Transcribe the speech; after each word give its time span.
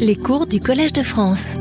Les 0.00 0.16
cours 0.16 0.48
du 0.48 0.58
Collège 0.58 0.92
de 0.92 1.04
France. 1.04 1.54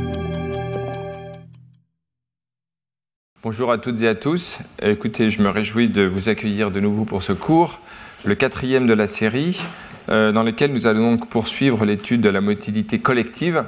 Bonjour 3.43 3.71
à 3.71 3.77
toutes 3.77 4.01
et 4.01 4.07
à 4.07 4.15
tous. 4.15 4.57
Écoutez, 4.81 5.29
je 5.29 5.39
me 5.43 5.49
réjouis 5.49 5.87
de 5.87 6.01
vous 6.01 6.27
accueillir 6.27 6.71
de 6.71 6.79
nouveau 6.79 7.05
pour 7.05 7.21
ce 7.21 7.31
cours, 7.31 7.79
le 8.23 8.33
quatrième 8.33 8.87
de 8.87 8.93
la 8.93 9.05
série, 9.05 9.61
euh, 10.09 10.31
dans 10.31 10.41
lequel 10.41 10.73
nous 10.73 10.87
allons 10.87 11.11
donc 11.11 11.29
poursuivre 11.29 11.85
l'étude 11.85 12.21
de 12.21 12.29
la 12.29 12.41
motilité 12.41 12.97
collective. 12.97 13.63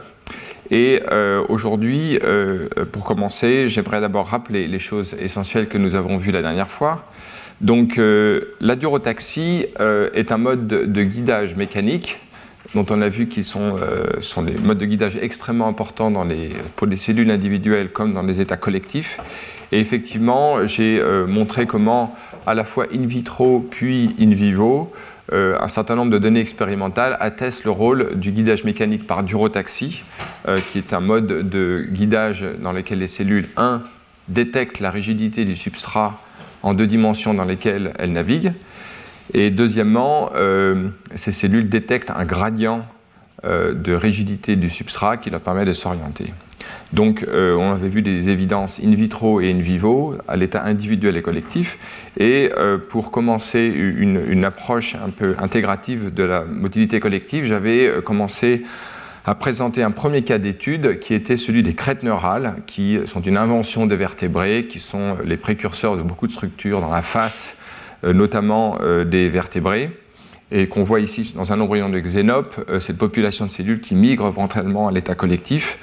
Et 0.71 1.03
euh, 1.11 1.43
aujourd'hui, 1.47 2.17
euh, 2.23 2.67
pour 2.91 3.03
commencer, 3.03 3.67
j'aimerais 3.67 4.01
d'abord 4.01 4.27
rappeler 4.27 4.67
les 4.67 4.79
choses 4.79 5.15
essentielles 5.19 5.67
que 5.67 5.77
nous 5.77 5.93
avons 5.93 6.17
vues 6.17 6.31
la 6.31 6.41
dernière 6.41 6.69
fois. 6.69 7.05
Donc, 7.61 7.99
la 7.99 8.75
durotaxie 8.75 9.65
est 10.13 10.31
un 10.31 10.37
mode 10.37 10.67
de 10.67 11.03
guidage 11.03 11.55
mécanique 11.55 12.19
dont 12.75 12.85
on 12.89 13.01
a 13.01 13.09
vu 13.09 13.27
qu'ils 13.27 13.43
sont, 13.43 13.77
euh, 13.81 14.21
sont, 14.21 14.43
des 14.43 14.53
modes 14.53 14.77
de 14.77 14.85
guidage 14.85 15.17
extrêmement 15.21 15.67
importants 15.67 16.11
pour 16.75 16.87
les 16.87 16.97
cellules 16.97 17.31
individuelles 17.31 17.89
comme 17.91 18.13
dans 18.13 18.23
les 18.23 18.41
états 18.41 18.57
collectifs. 18.57 19.19
Et 19.71 19.79
effectivement, 19.79 20.65
j'ai 20.65 20.99
euh, 20.99 21.25
montré 21.25 21.65
comment, 21.65 22.15
à 22.45 22.53
la 22.53 22.63
fois 22.63 22.87
in 22.93 23.05
vitro 23.05 23.59
puis 23.59 24.15
in 24.19 24.29
vivo, 24.33 24.93
euh, 25.33 25.57
un 25.59 25.67
certain 25.67 25.95
nombre 25.95 26.11
de 26.11 26.19
données 26.19 26.39
expérimentales 26.39 27.17
attestent 27.19 27.65
le 27.65 27.71
rôle 27.71 28.17
du 28.17 28.31
guidage 28.31 28.63
mécanique 28.63 29.05
par 29.05 29.23
durotaxie, 29.23 30.03
qui 30.69 30.77
est 30.77 30.93
un 30.93 31.01
mode 31.01 31.49
de 31.49 31.85
guidage 31.89 32.45
dans 32.61 32.71
lequel 32.71 32.99
les 32.99 33.07
cellules, 33.07 33.49
1, 33.57 33.81
détectent 34.29 34.79
la 34.79 34.91
rigidité 34.91 35.43
du 35.43 35.57
substrat 35.57 36.21
en 36.63 36.73
deux 36.73 36.87
dimensions 36.87 37.33
dans 37.33 37.45
lesquelles 37.45 37.93
elles 37.99 38.13
naviguent, 38.13 38.53
et 39.33 39.51
deuxièmement, 39.51 40.31
euh, 40.35 40.89
ces 41.15 41.31
cellules 41.31 41.69
détectent 41.69 42.11
un 42.11 42.25
gradient 42.25 42.85
euh, 43.43 43.73
de 43.73 43.93
rigidité 43.93 44.55
du 44.55 44.69
substrat 44.69 45.17
qui 45.17 45.29
leur 45.29 45.41
permet 45.41 45.65
de 45.65 45.73
s'orienter. 45.73 46.25
Donc, 46.93 47.25
euh, 47.27 47.55
on 47.55 47.71
avait 47.71 47.89
vu 47.89 48.01
des 48.01 48.29
évidences 48.29 48.79
in 48.83 48.95
vitro 48.95 49.41
et 49.41 49.51
in 49.51 49.59
vivo 49.59 50.15
à 50.27 50.37
l'état 50.37 50.63
individuel 50.63 51.17
et 51.17 51.21
collectif. 51.21 51.77
Et 52.17 52.49
pour 52.89 53.11
commencer 53.11 53.65
une, 53.65 54.21
une, 54.27 54.45
approche 54.45 54.95
un 54.95 55.09
peu 55.09 55.35
intégrative 55.37 56.13
de 56.13 56.23
la 56.23 56.43
motilité 56.43 56.99
collective, 56.99 57.45
j'avais 57.45 57.91
commencé 58.03 58.63
à 59.25 59.35
présenter 59.35 59.83
un 59.83 59.91
premier 59.91 60.21
cas 60.21 60.37
d'étude 60.37 60.99
qui 60.99 61.13
était 61.13 61.35
celui 61.35 61.61
des 61.61 61.73
crêtes 61.73 62.03
neurales, 62.03 62.55
qui 62.65 62.97
sont 63.05 63.21
une 63.21 63.37
invention 63.37 63.85
des 63.85 63.97
vertébrés, 63.97 64.67
qui 64.69 64.79
sont 64.79 65.17
les 65.25 65.35
précurseurs 65.35 65.97
de 65.97 66.01
beaucoup 66.01 66.27
de 66.27 66.31
structures 66.31 66.79
dans 66.79 66.91
la 66.91 67.01
face 67.01 67.56
notamment 68.03 68.77
euh, 68.81 69.03
des 69.03 69.29
vertébrés, 69.29 69.91
et 70.51 70.67
qu'on 70.67 70.83
voit 70.83 70.99
ici 70.99 71.33
dans 71.35 71.51
un 71.51 71.59
embryon 71.59 71.89
de 71.89 71.99
xénope, 71.99 72.63
euh, 72.69 72.79
cette 72.79 72.97
population 72.97 73.45
de 73.45 73.51
cellules 73.51 73.81
qui 73.81 73.95
migrent 73.95 74.29
ventralement 74.29 74.87
à 74.87 74.91
l'état 74.91 75.15
collectif. 75.15 75.77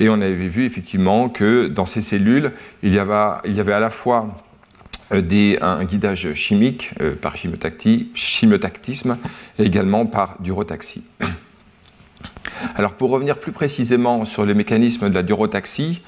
Et 0.00 0.08
on 0.08 0.14
avait 0.14 0.48
vu 0.48 0.64
effectivement 0.64 1.28
que 1.28 1.66
dans 1.66 1.86
ces 1.86 2.02
cellules, 2.02 2.52
il 2.82 2.92
y 2.92 2.98
avait, 2.98 3.72
à 3.72 3.80
la 3.80 3.90
fois 3.90 4.34
des, 5.12 5.58
un 5.60 5.84
guidage 5.84 6.34
chimique 6.34 6.90
par 7.20 7.36
chimotactisme 7.36 9.18
et 9.58 9.62
également 9.62 10.04
par 10.06 10.36
durotaxie. 10.40 11.04
Alors 12.74 12.94
pour 12.94 13.10
revenir 13.10 13.38
plus 13.38 13.52
précisément 13.52 14.24
sur 14.24 14.44
le 14.44 14.54
mécanisme 14.54 15.08
de 15.08 15.14
la 15.14 15.22
durotaxie, 15.22 16.02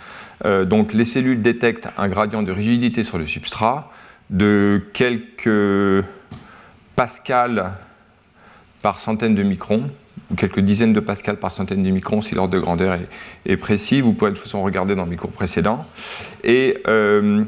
les 0.45 1.05
cellules 1.05 1.43
détectent 1.43 1.89
un 1.97 2.09
gradient 2.09 2.43
de 2.43 2.51
rigidité 2.51 3.05
sur 3.05 3.19
le 3.19 3.27
substrat, 3.27 3.93
de 4.31 4.83
quelques 4.93 6.05
pascals 6.95 7.73
par 8.83 9.01
centaine 9.01 9.35
de 9.35 9.43
microns, 9.43 9.91
ou 10.31 10.35
quelques 10.35 10.61
dizaines 10.61 10.93
de 10.93 11.01
pascals 11.01 11.37
par 11.37 11.51
centaine 11.51 11.83
de 11.83 11.91
microns 11.91 12.21
si 12.21 12.35
l'ordre 12.35 12.55
de 12.55 12.59
grandeur 12.59 12.99
est, 13.45 13.57
précis. 13.57 14.01
Vous 14.01 14.13
pouvez 14.13 14.31
de 14.31 14.37
toute 14.37 14.45
façon 14.45 14.63
regarder 14.63 14.95
dans 14.95 15.07
mes 15.07 15.17
cours 15.17 15.31
précédents. 15.31 15.85
Et 16.43 16.79
euh, 16.89 17.45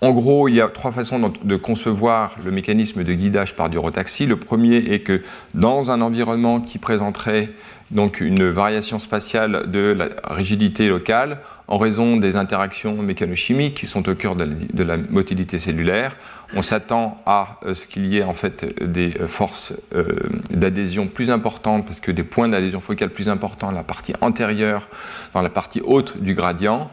en 0.00 0.12
gros, 0.12 0.48
il 0.48 0.54
y 0.54 0.60
a 0.60 0.68
trois 0.68 0.92
façons 0.92 1.32
de 1.42 1.56
concevoir 1.56 2.36
le 2.44 2.50
mécanisme 2.50 3.02
de 3.02 3.12
guidage 3.14 3.56
par 3.56 3.68
durotaxie. 3.68 4.26
Le 4.26 4.36
premier 4.36 4.76
est 4.76 5.00
que 5.00 5.22
dans 5.54 5.90
un 5.90 6.00
environnement 6.00 6.60
qui 6.60 6.78
présenterait 6.78 7.50
donc 7.90 8.20
une 8.20 8.50
variation 8.50 8.98
spatiale 8.98 9.70
de 9.70 9.92
la 9.92 10.08
rigidité 10.24 10.88
locale 10.88 11.38
en 11.68 11.78
raison 11.78 12.16
des 12.16 12.36
interactions 12.36 12.96
mécanochimiques 12.96 13.74
qui 13.74 13.86
sont 13.86 14.08
au 14.08 14.14
cœur 14.14 14.36
de 14.36 14.82
la, 14.82 14.96
motilité 14.96 15.58
cellulaire. 15.58 16.16
On 16.54 16.62
s'attend 16.62 17.22
à 17.26 17.58
euh, 17.64 17.74
ce 17.74 17.86
qu'il 17.86 18.06
y 18.06 18.18
ait 18.18 18.22
en 18.22 18.32
fait 18.32 18.82
des 18.82 19.14
euh, 19.20 19.26
forces 19.26 19.74
euh, 19.94 20.06
d'adhésion 20.50 21.06
plus 21.06 21.30
importantes 21.30 21.86
parce 21.86 22.00
que 22.00 22.10
des 22.10 22.24
points 22.24 22.48
d'adhésion 22.48 22.80
focale 22.80 23.10
plus 23.10 23.28
importants 23.28 23.68
dans 23.68 23.76
la 23.76 23.82
partie 23.82 24.14
antérieure, 24.22 24.88
dans 25.34 25.42
la 25.42 25.50
partie 25.50 25.82
haute 25.84 26.20
du 26.20 26.34
gradient. 26.34 26.90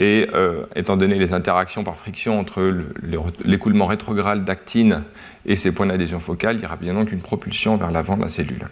Et 0.00 0.28
étant 0.76 0.96
donné 0.96 1.16
les 1.16 1.34
interactions 1.34 1.82
par 1.82 1.96
friction 1.96 2.38
entre 2.38 2.72
l'écoulement 3.44 3.86
rétrograde 3.86 4.44
d'actine 4.44 5.02
et 5.44 5.56
ces 5.56 5.72
points 5.72 5.86
d'adhésion 5.86 6.20
focale, 6.20 6.54
il 6.54 6.62
y 6.62 6.66
aura 6.66 6.76
bien 6.76 6.94
donc 6.94 7.10
une 7.10 7.20
propulsion 7.20 7.76
vers 7.76 7.90
l'avant 7.90 8.16
de 8.16 8.22
la 8.22 8.28
cellule 8.28 8.68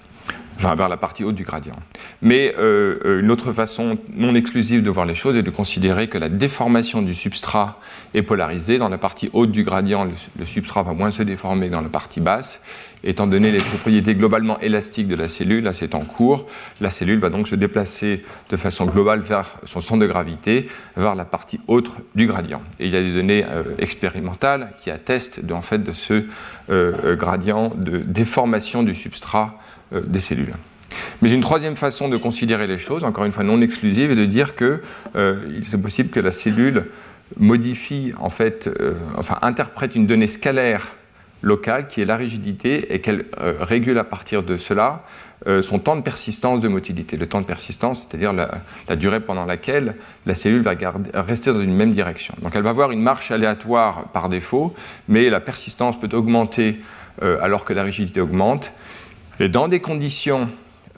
enfin 0.56 0.74
vers 0.74 0.88
la 0.88 0.96
partie 0.96 1.24
haute 1.24 1.34
du 1.34 1.44
gradient. 1.44 1.76
Mais 2.22 2.54
euh, 2.58 2.98
euh, 3.04 3.20
une 3.20 3.30
autre 3.30 3.52
façon 3.52 3.98
non 4.14 4.34
exclusive 4.34 4.82
de 4.82 4.90
voir 4.90 5.06
les 5.06 5.14
choses 5.14 5.36
est 5.36 5.42
de 5.42 5.50
considérer 5.50 6.08
que 6.08 6.18
la 6.18 6.28
déformation 6.28 7.02
du 7.02 7.14
substrat 7.14 7.78
est 8.14 8.22
polarisée. 8.22 8.78
Dans 8.78 8.88
la 8.88 8.98
partie 8.98 9.30
haute 9.32 9.50
du 9.50 9.64
gradient, 9.64 10.04
le, 10.04 10.46
substrat 10.46 10.82
va 10.82 10.92
moins 10.92 11.10
se 11.10 11.22
déformer 11.22 11.68
dans 11.68 11.82
la 11.82 11.88
partie 11.88 12.20
basse. 12.20 12.62
Étant 13.04 13.26
donné 13.26 13.52
les 13.52 13.58
propriétés 13.58 14.14
globalement 14.14 14.58
élastiques 14.60 15.06
de 15.06 15.14
la 15.14 15.28
cellule, 15.28 15.62
là 15.62 15.72
c'est 15.72 15.94
en 15.94 16.00
cours, 16.00 16.46
la 16.80 16.90
cellule 16.90 17.20
va 17.20 17.28
donc 17.28 17.46
se 17.46 17.54
déplacer 17.54 18.24
de 18.48 18.56
façon 18.56 18.86
globale 18.86 19.20
vers 19.20 19.58
son 19.64 19.80
centre 19.80 20.00
de 20.00 20.06
gravité, 20.06 20.68
vers 20.96 21.14
la 21.14 21.26
partie 21.26 21.60
haute 21.68 21.90
du 22.14 22.26
gradient. 22.26 22.62
Et 22.80 22.86
il 22.86 22.92
y 22.92 22.96
a 22.96 23.02
des 23.02 23.14
données 23.14 23.44
euh, 23.44 23.62
expérimentales 23.78 24.72
qui 24.82 24.90
attestent 24.90 25.44
de, 25.44 25.52
en 25.52 25.62
fait, 25.62 25.84
de 25.84 25.92
ce 25.92 26.24
gradient 27.14 27.72
de 27.76 27.98
déformation 27.98 28.82
du 28.82 28.92
substrat 28.92 29.56
des 29.92 30.20
cellules. 30.20 30.54
Mais 31.22 31.32
une 31.32 31.40
troisième 31.40 31.76
façon 31.76 32.08
de 32.08 32.16
considérer 32.16 32.66
les 32.66 32.78
choses, 32.78 33.04
encore 33.04 33.24
une 33.24 33.32
fois 33.32 33.44
non 33.44 33.60
exclusive, 33.60 34.10
est 34.10 34.16
de 34.16 34.26
dire 34.26 34.54
que 34.54 34.82
euh, 35.16 35.60
c'est 35.62 35.80
possible 35.80 36.10
que 36.10 36.20
la 36.20 36.30
cellule 36.30 36.86
modifie, 37.38 38.12
en 38.18 38.30
fait, 38.30 38.68
euh, 38.68 38.94
enfin 39.16 39.38
interprète 39.42 39.94
une 39.94 40.06
donnée 40.06 40.28
scalaire 40.28 40.92
locale 41.42 41.88
qui 41.88 42.00
est 42.00 42.04
la 42.04 42.16
rigidité 42.16 42.94
et 42.94 43.00
qu'elle 43.00 43.26
régule 43.36 43.98
à 43.98 44.04
partir 44.04 44.42
de 44.42 44.56
cela 44.56 45.04
son 45.60 45.78
temps 45.78 45.94
de 45.94 46.00
persistance 46.00 46.60
de 46.60 46.66
motilité. 46.66 47.16
Le 47.18 47.26
temps 47.26 47.42
de 47.42 47.46
persistance, 47.46 48.08
c'est-à-dire 48.08 48.32
la, 48.32 48.96
durée 48.96 49.20
pendant 49.20 49.44
laquelle 49.44 49.96
la 50.24 50.34
cellule 50.34 50.62
va 50.62 50.74
rester 51.14 51.52
dans 51.52 51.60
une 51.60 51.74
même 51.74 51.92
direction. 51.92 52.34
Donc 52.42 52.56
elle 52.56 52.62
va 52.62 52.70
avoir 52.70 52.90
une 52.90 53.02
marche 53.02 53.30
aléatoire 53.30 54.08
par 54.08 54.28
défaut, 54.28 54.74
mais 55.08 55.28
la 55.28 55.38
persistance 55.38 56.00
peut 56.00 56.08
augmenter 56.16 56.80
alors 57.20 57.66
que 57.66 57.74
la 57.74 57.82
rigidité 57.82 58.20
augmente. 58.20 58.72
Et 59.38 59.48
dans 59.48 59.68
des 59.68 59.80
conditions 59.80 60.48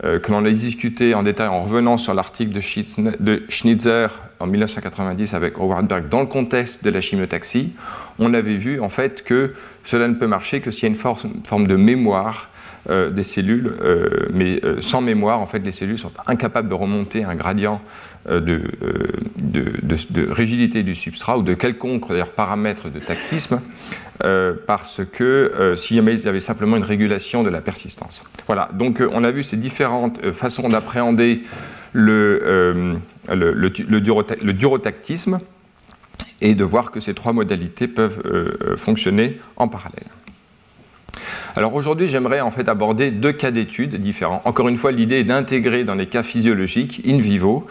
euh, 0.05 0.21
que 0.21 0.31
l'on 0.31 0.45
a 0.45 0.51
discuté 0.51 1.13
en 1.15 1.25
détail 1.25 1.49
en 1.49 1.65
revenant 1.65 1.97
sur 1.97 2.15
l'article 2.15 2.53
de, 2.53 3.43
Schnitzer 3.49 4.09
en 4.39 4.47
1990 4.47 5.35
avec 5.35 5.59
Howard 5.59 5.89
Berg 5.89 6.09
dans 6.09 6.21
le 6.21 6.27
contexte 6.27 6.85
de 6.85 6.91
la 6.91 7.01
chimiotaxie, 7.01 7.73
on 8.21 8.33
avait 8.33 8.57
vu 8.57 8.81
en 8.81 8.89
fait 8.89 9.25
que 9.25 9.55
cela 9.85 10.07
ne 10.07 10.15
peut 10.15 10.29
marcher 10.29 10.61
que 10.61 10.71
s'il 10.71 10.85
y 10.85 10.87
a 10.87 10.89
une 10.91 11.43
forme 11.45 11.67
de 11.67 11.75
mémoire 11.75 12.51
euh, 12.91 13.11
des 13.11 13.25
cellules, 13.25 13.75
euh, 13.83 14.29
mais 14.33 14.61
sans 14.79 15.01
mémoire, 15.01 15.41
en 15.41 15.47
fait, 15.47 15.59
les 15.59 15.73
cellules 15.73 15.99
sont 15.99 16.13
incapables 16.29 16.69
de 16.69 16.75
remonter 16.75 17.25
un 17.25 17.35
gradient 17.35 17.81
de, 18.29 18.63
de, 19.41 20.31
rigidité 20.31 20.83
du 20.83 20.95
substrat 20.95 21.39
ou 21.39 21.43
de 21.43 21.55
quelconque 21.55 22.13
paramètre 22.37 22.91
de 22.91 22.99
tactisme 22.99 23.61
euh, 24.25 24.55
parce 24.67 25.01
que 25.05 25.25
euh, 25.25 25.77
s'il 25.77 25.97
y 25.97 26.29
avait 26.29 26.41
simplement 26.41 26.77
une 26.77 26.83
régulation 26.83 27.43
de 27.43 27.51
la 27.51 27.61
persistance. 27.61 28.25
Voilà, 28.47 28.69
donc 28.73 29.01
euh, 29.01 29.09
on 29.13 29.23
a 29.25 29.31
vu 29.31 29.43
ces 29.43 29.57
différentes 29.57 30.33
façons 30.33 30.69
d'appréhender 30.69 31.43
le, 31.93 32.99
le, 33.33 33.53
le, 33.53 34.53
durotactisme 34.53 35.39
et 36.41 36.55
de 36.55 36.65
voir 36.65 36.91
que 36.91 37.01
ces 37.01 37.15
trois 37.15 37.33
modalités 37.33 37.89
peuvent 37.89 38.77
fonctionner 38.77 39.39
en 39.57 39.69
parallèle. 39.69 40.05
Alors 41.57 41.75
aujourd'hui, 41.75 42.09
j'aimerais 42.09 42.41
en 42.41 42.51
fait 42.51 42.69
aborder 42.69 43.11
deux 43.11 43.33
cas 43.33 43.51
d'études 43.51 43.97
différents. 43.97 44.43
Encore 44.45 44.69
une 44.69 44.77
fois, 44.77 44.93
l'idée 44.93 45.21
est 45.21 45.25
d'intégrer 45.25 45.85
dans 45.85 45.95
les 45.95 46.07
cas 46.07 46.23
physiologiques, 46.23 47.03
in 47.07 47.19
vivo, 47.19 47.67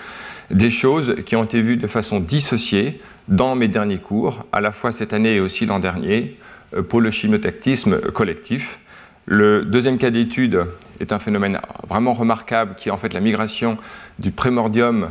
des 0.51 0.69
choses 0.69 1.15
qui 1.25 1.35
ont 1.35 1.43
été 1.43 1.61
vues 1.61 1.77
de 1.77 1.87
façon 1.87 2.19
dissociée 2.19 2.97
dans 3.27 3.55
mes 3.55 3.67
derniers 3.67 3.97
cours, 3.97 4.45
à 4.51 4.61
la 4.61 4.71
fois 4.71 4.91
cette 4.91 5.13
année 5.13 5.35
et 5.35 5.39
aussi 5.39 5.65
l'an 5.65 5.79
dernier, 5.79 6.37
euh, 6.75 6.81
pour 6.81 7.01
le 7.01 7.11
chimiotactisme 7.11 7.99
collectif. 8.11 8.79
Le 9.25 9.65
deuxième 9.65 9.97
cas 9.97 10.09
d'étude 10.09 10.65
est 11.01 11.11
un 11.11 11.19
phénomène 11.19 11.59
vraiment 11.87 12.13
remarquable 12.13 12.75
qui 12.75 12.87
est 12.87 12.91
en 12.91 12.97
fait 12.97 13.13
la 13.13 13.19
migration 13.19 13.77
du 14.19 14.31
primordium 14.31 15.09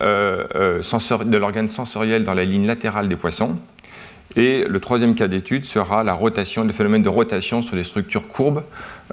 euh, 0.00 0.44
euh, 0.54 1.24
de 1.24 1.36
l'organe 1.36 1.68
sensoriel 1.68 2.24
dans 2.24 2.34
la 2.34 2.44
ligne 2.44 2.66
latérale 2.66 3.08
des 3.08 3.16
poissons. 3.16 3.56
Et 4.36 4.64
le 4.64 4.80
troisième 4.80 5.14
cas 5.14 5.28
d'étude 5.28 5.64
sera 5.64 6.04
la 6.04 6.14
rotation, 6.14 6.64
le 6.64 6.72
phénomène 6.72 7.02
de 7.02 7.08
rotation 7.08 7.60
sur 7.60 7.76
les 7.76 7.84
structures 7.84 8.28
courbes, 8.28 8.62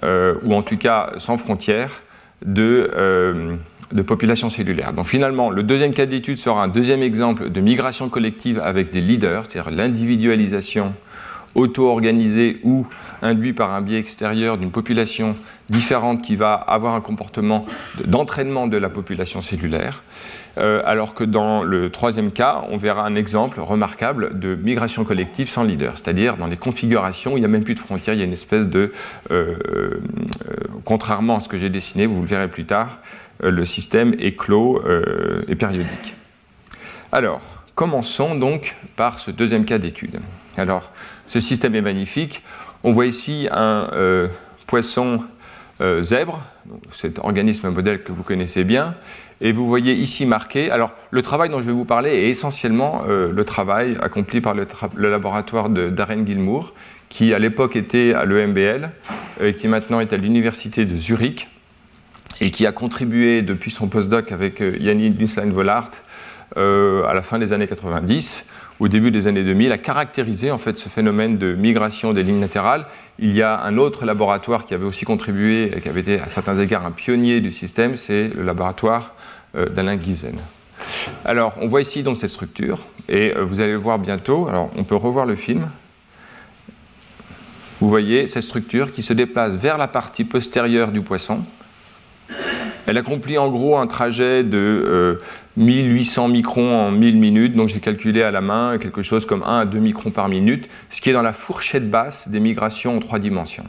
ou 0.04 0.54
en 0.54 0.62
tout 0.62 0.78
cas 0.78 1.14
sans 1.18 1.38
frontières, 1.38 2.02
de, 2.46 3.58
de 3.92 4.02
population 4.02 4.50
cellulaire. 4.50 4.94
Donc 4.94 5.08
finalement, 5.08 5.50
le 5.50 5.64
deuxième 5.64 5.94
cas 5.94 6.06
d'étude 6.06 6.38
sera 6.38 6.64
un 6.64 6.68
deuxième 6.68 7.04
exemple 7.04 7.50
de 7.50 7.62
migration 7.62 8.10
collective 8.10 8.60
avec 8.64 8.92
des 8.92 9.02
leaders, 9.02 9.46
c'est-à-dire 9.50 9.72
l'individualisation 9.72 10.94
auto-organisée 11.56 12.60
ou 12.64 12.86
induite 13.22 13.56
par 13.56 13.74
un 13.74 13.82
biais 13.82 14.00
extérieur 14.00 14.58
d'une 14.58 14.72
population 14.72 15.34
différente 15.70 16.22
qui 16.22 16.36
va 16.36 16.54
avoir 16.54 16.96
un 16.96 17.02
comportement 17.02 17.66
d'entraînement 18.06 18.68
de 18.68 18.78
la 18.78 18.90
population 18.90 19.42
cellulaire. 19.42 20.04
Euh, 20.58 20.82
alors 20.86 21.14
que 21.14 21.24
dans 21.24 21.64
le 21.64 21.90
troisième 21.90 22.32
cas, 22.32 22.64
on 22.70 22.78
verra 22.78 23.06
un 23.06 23.16
exemple 23.16 23.60
remarquable 23.60 24.40
de 24.40 24.56
migration 24.56 25.04
collective 25.04 25.50
sans 25.50 25.64
leader, 25.64 25.98
c'est-à-dire 25.98 26.38
dans 26.38 26.48
les 26.48 26.56
configurations 26.56 27.34
où 27.34 27.38
il 27.38 27.42
n'y 27.42 27.46
a 27.46 27.50
même 27.50 27.64
plus 27.64 27.76
de 27.76 27.80
frontières, 27.80 28.14
il 28.14 28.20
y 28.20 28.24
a 28.24 28.26
une 28.26 28.34
espèce 28.34 28.68
de, 28.68 28.94
euh, 29.32 29.56
euh, 29.70 30.02
contrairement 30.86 31.38
à 31.38 31.40
ce 31.42 31.50
que 31.50 31.58
j'ai 31.58 31.70
dessiné, 31.70 32.06
vous 32.06 32.22
le 32.22 32.28
verrez 32.28 32.48
plus 32.48 32.66
tard, 32.66 33.00
le 33.42 33.66
système 33.66 34.16
est 34.20 34.36
clos 34.36 34.82
et 35.48 35.56
périodique. 35.56 36.16
Alors, 37.12 37.42
commençons 37.76 38.36
donc 38.36 38.76
par 38.96 39.20
ce 39.20 39.32
deuxième 39.32 39.66
cas 39.66 39.78
d'étude. 39.78 40.20
Alors, 40.58 40.92
ce 41.28 41.40
système 41.40 41.76
est 41.76 41.82
magnifique. 41.82 42.44
On 42.84 42.92
voit 42.92 43.06
ici 43.06 43.48
un 43.52 43.90
poisson 44.68 45.24
zèbre, 46.02 46.42
cet 46.92 47.20
organisme 47.20 47.70
modèle 47.70 48.04
que 48.04 48.12
vous 48.12 48.24
connaissez 48.24 48.64
bien, 48.64 48.96
et 49.42 49.52
vous 49.52 49.68
voyez 49.68 49.94
ici 49.94 50.26
marqué, 50.26 50.72
alors 50.72 50.94
le 51.12 51.22
travail 51.22 51.50
dont 51.50 51.60
je 51.60 51.66
vais 51.66 51.74
vous 51.74 51.86
parler 51.86 52.12
est 52.12 52.30
essentiellement 52.30 53.04
euh, 53.08 53.32
le 53.32 53.44
travail 53.44 53.98
accompli 54.02 54.40
par 54.40 54.54
le, 54.54 54.66
laboratoire 54.96 55.70
de 55.70 55.90
Darren 55.90 56.26
Gilmour, 56.26 56.74
qui 57.10 57.34
à 57.34 57.40
l'époque 57.40 57.76
était 57.76 58.14
à 58.14 58.24
l'EMBL, 58.24 58.90
et 59.42 59.54
qui 59.54 59.68
maintenant 59.68 60.00
est 60.00 60.14
à 60.14 60.18
l'université 60.18 60.86
de 60.86 60.96
Zurich, 60.96 61.50
et 62.42 62.52
qui 62.52 62.66
a 62.66 62.72
contribué 62.72 63.42
depuis 63.42 63.72
son 63.72 63.88
postdoc 63.88 64.32
avec 64.32 64.62
euh, 64.62 64.76
Yannick 64.80 65.20
Winslein-Vollart 65.20 65.92
euh, 66.58 67.04
à 67.06 67.14
la 67.14 67.22
fin 67.22 67.40
des 67.40 67.54
années 67.54 67.68
90, 67.68 68.46
au 68.80 68.88
début 68.88 69.12
des 69.12 69.28
années 69.28 69.44
2000, 69.44 69.72
à 69.72 69.78
caractériser 69.78 70.52
en 70.52 70.58
fait 70.58 70.78
ce 70.78 70.90
phénomène 70.90 71.38
de 71.38 71.54
migration 71.54 72.14
des 72.14 72.24
lignes 72.24 72.42
latérales. 72.42 72.86
Il 73.20 73.36
y 73.36 73.42
a 73.42 73.62
un 73.62 73.78
autre 73.78 74.06
laboratoire 74.06 74.66
qui 74.66 74.74
avait 74.74 74.86
aussi 74.86 75.06
contribué 75.06 75.72
et 75.76 75.82
qui 75.82 75.90
avait 75.90 76.02
été 76.02 76.20
à 76.20 76.28
certains 76.28 76.60
égards 76.60 76.86
un 76.86 76.92
pionnier 76.92 77.40
du 77.40 77.52
système, 77.52 77.98
c'est 77.98 78.30
le 78.30 78.44
laboratoire 78.44 79.16
euh, 79.56 79.68
d'Alain 79.70 79.96
Guizen. 79.96 80.36
Alors, 81.24 81.56
on 81.62 81.68
voit 81.68 81.82
ici 81.82 82.04
donc 82.04 82.18
cette 82.18 82.30
structure, 82.30 82.86
et 83.08 83.34
vous 83.40 83.62
allez 83.62 83.72
le 83.72 83.78
voir 83.78 83.98
bientôt. 83.98 84.48
Alors, 84.48 84.70
on 84.76 84.84
peut 84.84 84.96
revoir 84.96 85.26
le 85.26 85.36
film. 85.36 85.70
Vous 87.80 87.88
voyez 87.88 88.28
cette 88.28 88.44
structure 88.44 88.92
qui 88.92 89.02
se 89.02 89.14
déplace 89.14 89.56
vers 89.56 89.78
la 89.78 89.88
partie 89.88 90.26
postérieure 90.26 90.92
du 90.92 91.02
poisson. 91.02 91.44
Elle 92.88 92.98
accomplit 92.98 93.38
en 93.38 93.50
gros 93.50 93.78
un 93.78 93.88
trajet 93.88 94.44
de 94.44 95.18
1800 95.58 96.26
euh, 96.26 96.32
microns 96.32 96.88
en 96.88 96.92
1000 96.92 97.18
minutes, 97.18 97.56
donc 97.56 97.68
j'ai 97.68 97.80
calculé 97.80 98.22
à 98.22 98.32
la 98.32 98.42
main 98.42 98.78
quelque 98.78 99.02
chose 99.02 99.26
comme 99.26 99.44
1 99.44 99.60
à 99.60 99.66
2 99.66 99.80
microns 99.80 100.12
par 100.12 100.30
minute, 100.30 100.70
ce 100.92 101.02
qui 101.02 101.10
est 101.10 101.14
dans 101.14 101.24
la 101.24 101.34
fourchette 101.34 101.90
basse 101.90 102.28
des 102.28 102.40
migrations 102.40 102.98
en 102.98 103.00
trois 103.00 103.20
dimensions, 103.20 103.66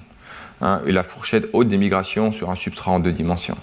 hein, 0.61 0.83
et 0.87 0.93
la 0.93 1.03
fourchette 1.03 1.49
haute 1.53 1.69
des 1.69 1.79
migrations 1.79 2.31
sur 2.31 2.51
un 2.51 2.55
substrat 2.55 2.93
en 2.93 3.01
deux 3.01 3.13
dimensions. 3.13 3.57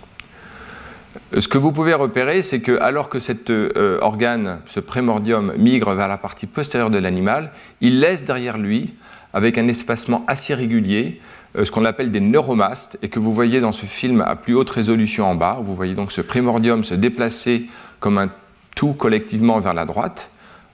Ce 1.37 1.47
que 1.47 1.59
vous 1.59 1.71
pouvez 1.71 1.93
repérer, 1.93 2.41
c'est 2.41 2.59
que 2.59 2.79
alors 2.79 3.09
que 3.09 3.19
cet 3.19 3.51
euh, 3.51 3.99
organe, 4.01 4.61
ce 4.65 4.79
prémordium, 4.79 5.53
migre 5.57 5.93
vers 5.93 6.07
la 6.07 6.17
partie 6.17 6.47
postérieure 6.47 6.89
de 6.89 6.97
l'animal, 6.97 7.51
il 7.81 7.99
laisse 7.99 8.23
derrière 8.23 8.57
lui, 8.57 8.95
avec 9.33 9.57
un 9.57 9.67
espacement 9.67 10.23
assez 10.27 10.53
régulier, 10.53 11.21
ce 11.55 11.69
qu'on 11.69 11.85
appelle 11.85 12.09
des 12.11 12.19
neuromastes, 12.19 12.97
et 13.01 13.09
que 13.09 13.19
vous 13.19 13.33
voyez 13.33 13.61
dans 13.61 13.71
ce 13.71 13.85
film 13.85 14.21
à 14.21 14.35
plus 14.35 14.55
haute 14.55 14.69
résolution 14.69 15.25
en 15.25 15.35
bas. 15.35 15.59
Vous 15.63 15.75
voyez 15.75 15.93
donc 15.93 16.11
ce 16.11 16.21
prémordium 16.21 16.83
se 16.83 16.95
déplacer 16.95 17.67
comme 17.99 18.17
un 18.17 18.29
tout 18.75 18.93
collectivement 18.93 19.59
vers 19.59 19.73
la 19.73 19.85
droite. 19.85 20.31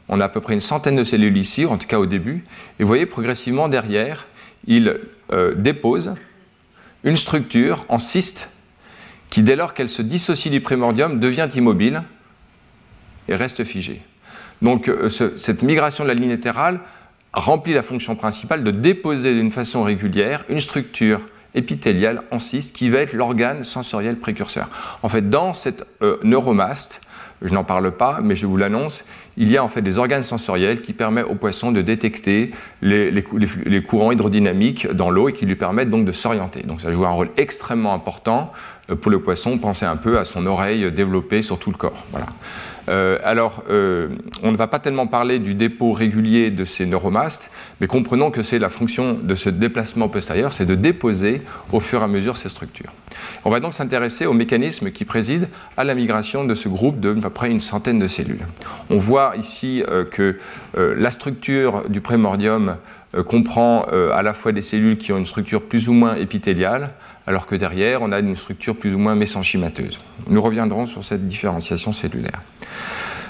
On 0.08 0.22
a 0.22 0.26
à 0.26 0.30
peu 0.30 0.42
près 0.42 0.54
une 0.54 0.62
centaine 0.62 0.96
de 0.96 1.04
cellules 1.04 1.38
ici, 1.38 1.66
en 1.66 1.78
tout 1.78 1.88
cas 1.88 2.00
au 2.00 2.06
début. 2.06 2.46
Et 2.80 2.84
vous 2.84 2.88
voyez 2.88 3.06
progressivement 3.06 3.68
derrière, 3.68 4.28
il 4.66 5.00
euh, 5.32 5.54
dépose 5.54 6.14
une 7.04 7.18
structure 7.18 7.86
en 7.90 7.98
cyste 7.98 8.50
qui, 9.30 9.44
dès 9.44 9.56
lors 9.56 9.74
qu'elle 9.74 9.90
se 9.90 10.02
dissocie 10.02 10.52
du 10.52 10.62
primordium, 10.62 11.20
devient 11.20 11.48
immobile 11.56 12.04
et 13.28 13.36
reste 13.36 13.64
figée. 13.64 14.02
Donc 14.62 14.90
euh, 14.90 15.10
cette 15.10 15.62
migration 15.62 16.04
de 16.04 16.10
la 16.10 16.16
ligne 16.16 16.30
latérale 16.30 16.80
remplit 17.34 17.74
la 17.74 17.84
fonction 17.84 18.16
principale 18.16 18.64
de 18.64 18.72
déposer 18.72 19.36
d'une 19.36 19.52
façon 19.52 19.84
régulière 19.84 20.46
une 20.50 20.62
structure 20.62 21.22
épithéliale 21.56 22.24
en 22.32 22.40
cyste 22.40 22.76
qui 22.76 22.90
va 22.90 23.00
être 23.00 23.14
l'organe 23.14 23.64
sensoriel 23.64 24.18
précurseur. 24.18 24.70
En 25.02 25.10
fait, 25.10 25.30
dans 25.30 25.54
cette 25.54 25.86
euh, 26.02 26.18
neuromaste, 26.24 27.02
je 27.42 27.54
n'en 27.54 27.64
parle 27.64 27.92
pas, 27.92 28.20
mais 28.22 28.36
je 28.36 28.46
vous 28.46 28.58
l'annonce, 28.58 29.06
il 29.38 29.50
y 29.50 29.58
a 29.58 29.64
en 29.64 29.70
fait 29.70 29.82
des 29.82 29.98
organes 29.98 30.24
sensoriels 30.24 30.82
qui 30.82 30.92
permettent 30.92 31.26
au 31.26 31.36
poisson 31.36 31.72
de 31.72 31.82
détecter 31.82 32.52
les, 32.82 33.12
les 33.12 33.84
courants 33.84 34.12
hydrodynamiques 34.12 34.88
dans 34.92 35.10
l'eau 35.10 35.30
et 35.30 35.34
qui 35.34 35.46
lui 35.46 35.56
permettent 35.56 35.90
donc 35.90 36.06
de 36.06 36.12
s'orienter. 36.12 36.64
Donc 36.64 36.82
ça 36.82 36.92
joue 36.92 37.06
un 37.06 37.12
rôle 37.12 37.30
extrêmement 37.38 37.94
important 37.94 38.52
pour 38.96 39.12
le 39.12 39.20
poisson, 39.20 39.58
pensez 39.58 39.86
un 39.86 39.98
peu 39.98 40.18
à 40.18 40.26
son 40.26 40.46
oreille 40.46 40.92
développée 40.92 41.42
sur 41.42 41.60
tout 41.60 41.72
le 41.72 41.78
corps. 41.78 42.06
Euh, 42.90 43.20
alors, 43.24 43.64
euh, 43.70 44.08
on 44.42 44.52
ne 44.52 44.58
va 44.58 44.68
pas 44.68 44.80
tellement 44.80 45.08
parler 45.08 45.40
du 45.40 45.54
dépôt 45.54 45.94
régulier 45.94 46.50
de 46.50 46.66
ces 46.66 46.86
neuromastes, 46.86 47.52
mais 47.80 47.88
comprenons 47.88 48.32
que 48.32 48.42
c'est 48.42 48.58
la 48.58 48.70
fonction 48.70 49.14
de 49.14 49.36
ce 49.36 49.50
déplacement 49.50 50.10
postérieur, 50.10 50.52
c'est 50.52 50.66
de 50.66 50.76
déposer 50.76 51.42
au 51.72 51.80
fur 51.80 52.02
et 52.02 52.04
à 52.04 52.08
mesure 52.08 52.36
ces 52.36 52.50
structures. 52.50 52.92
On 53.46 53.52
va 53.52 53.60
donc 53.60 53.74
s'intéresser 53.74 54.26
aux 54.26 54.34
mécanismes 54.34 54.92
qui 54.92 55.06
président 55.06 55.48
à 55.78 55.84
la 55.84 55.94
migration 55.94 56.46
de 56.46 56.56
ce 56.56 56.68
groupe 56.68 57.00
de 57.00 57.14
peu 57.14 57.30
près 57.30 57.52
une 57.52 57.62
centaine 57.62 58.00
de 58.00 58.08
cellules. 58.08 58.46
On 58.90 58.98
voit 58.98 59.34
ici 59.38 59.84
que 60.12 60.38
la 60.76 61.12
structure 61.12 61.90
du 61.90 62.02
prémordium 62.02 62.78
comprend 63.26 63.84
à 63.84 64.22
la 64.22 64.34
fois 64.34 64.52
des 64.52 64.62
cellules 64.62 64.98
qui 64.98 65.12
ont 65.12 65.18
une 65.18 65.26
structure 65.26 65.64
plus 65.64 65.90
ou 65.90 65.94
moins 65.94 66.16
épithéliale, 66.16 66.92
alors 67.30 67.46
que 67.46 67.54
derrière, 67.54 68.02
on 68.02 68.12
a 68.12 68.20
une 68.22 68.36
structure 68.36 68.76
plus 68.76 68.96
ou 68.96 68.98
moins 68.98 69.14
mésenchymateuse. 69.14 70.00
Nous 70.32 70.42
reviendrons 70.42 70.88
sur 70.88 71.04
cette 71.04 71.28
différenciation 71.28 71.94
cellulaire. 71.94 72.42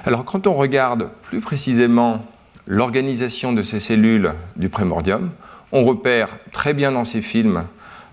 Alors, 0.06 0.24
quand 0.24 0.48
on 0.48 0.54
regarde 0.54 1.10
plus 1.24 1.42
précisément 1.42 2.25
l'organisation 2.66 3.51
de 3.51 3.62
ces 3.62 3.81
cellules 3.81 4.31
du 4.56 4.69
prémordium, 4.69 5.31
on 5.74 5.84
repère 5.84 6.38
très 6.54 6.74
bien 6.74 6.94
dans 6.94 7.04
ces 7.04 7.19
films 7.19 7.66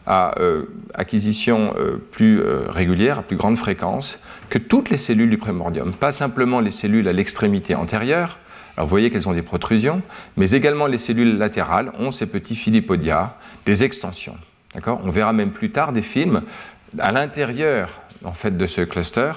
à 0.09 0.37
euh, 0.41 0.65
acquisition 0.95 1.73
euh, 1.79 2.05
plus 2.11 2.41
euh, 2.41 2.65
régulière, 2.69 3.21
à 3.21 3.23
plus 3.23 3.37
grande 3.37 3.57
fréquence, 3.57 4.19
que 4.49 4.59
toutes 4.59 4.91
les 4.91 4.97
cellules 4.97 5.31
du 5.31 5.39
prémordium, 5.39 5.95
pas 5.95 6.11
simplement 6.11 6.59
les 6.59 6.73
cellules 6.73 7.07
à 7.07 7.13
l'extrémité 7.13 7.77
antérieure, 7.77 8.39
vous 8.77 8.89
voyez 8.89 9.09
qu'elles 9.09 9.29
ont 9.29 9.33
des 9.33 9.43
protrusions, 9.43 10.03
mais 10.37 10.51
également 10.51 10.89
les 10.89 10.99
cellules 10.99 11.39
latérales 11.39 11.93
ont 12.01 12.11
ces 12.11 12.27
petits 12.27 12.57
philipodia, 12.57 13.39
des 13.65 13.85
extensions. 13.85 14.37
On 14.87 15.11
verra 15.11 15.33
même 15.33 15.51
plus 15.51 15.71
tard 15.71 15.93
des 15.93 16.03
films 16.03 16.43
à 16.99 17.13
l'intérieur 17.13 18.01
en 18.25 18.33
fait, 18.33 18.57
de 18.57 18.67
ce 18.67 18.81
cluster 18.83 19.33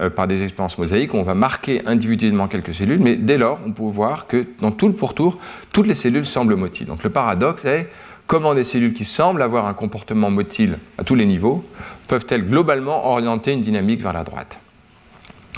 euh, 0.00 0.10
par 0.10 0.26
des 0.26 0.42
expériences 0.42 0.78
mosaïques, 0.78 1.14
on 1.14 1.22
va 1.22 1.34
marquer 1.34 1.82
individuellement 1.86 2.46
quelques 2.46 2.74
cellules, 2.74 3.00
mais 3.00 3.16
dès 3.16 3.36
lors, 3.36 3.60
on 3.66 3.72
peut 3.72 3.82
voir 3.82 4.26
que 4.26 4.46
dans 4.60 4.70
tout 4.70 4.88
le 4.88 4.94
pourtour, 4.94 5.38
toutes 5.72 5.86
les 5.86 5.94
cellules 5.94 6.26
semblent 6.26 6.56
motiles. 6.56 6.86
Donc 6.86 7.02
le 7.02 7.10
paradoxe 7.10 7.64
est 7.64 7.88
comment 8.26 8.54
des 8.54 8.64
cellules 8.64 8.94
qui 8.94 9.04
semblent 9.04 9.42
avoir 9.42 9.66
un 9.66 9.74
comportement 9.74 10.30
motile 10.30 10.78
à 10.98 11.04
tous 11.04 11.14
les 11.14 11.26
niveaux 11.26 11.64
peuvent-elles 12.06 12.46
globalement 12.46 13.08
orienter 13.08 13.52
une 13.52 13.62
dynamique 13.62 14.02
vers 14.02 14.12
la 14.12 14.24
droite? 14.24 14.60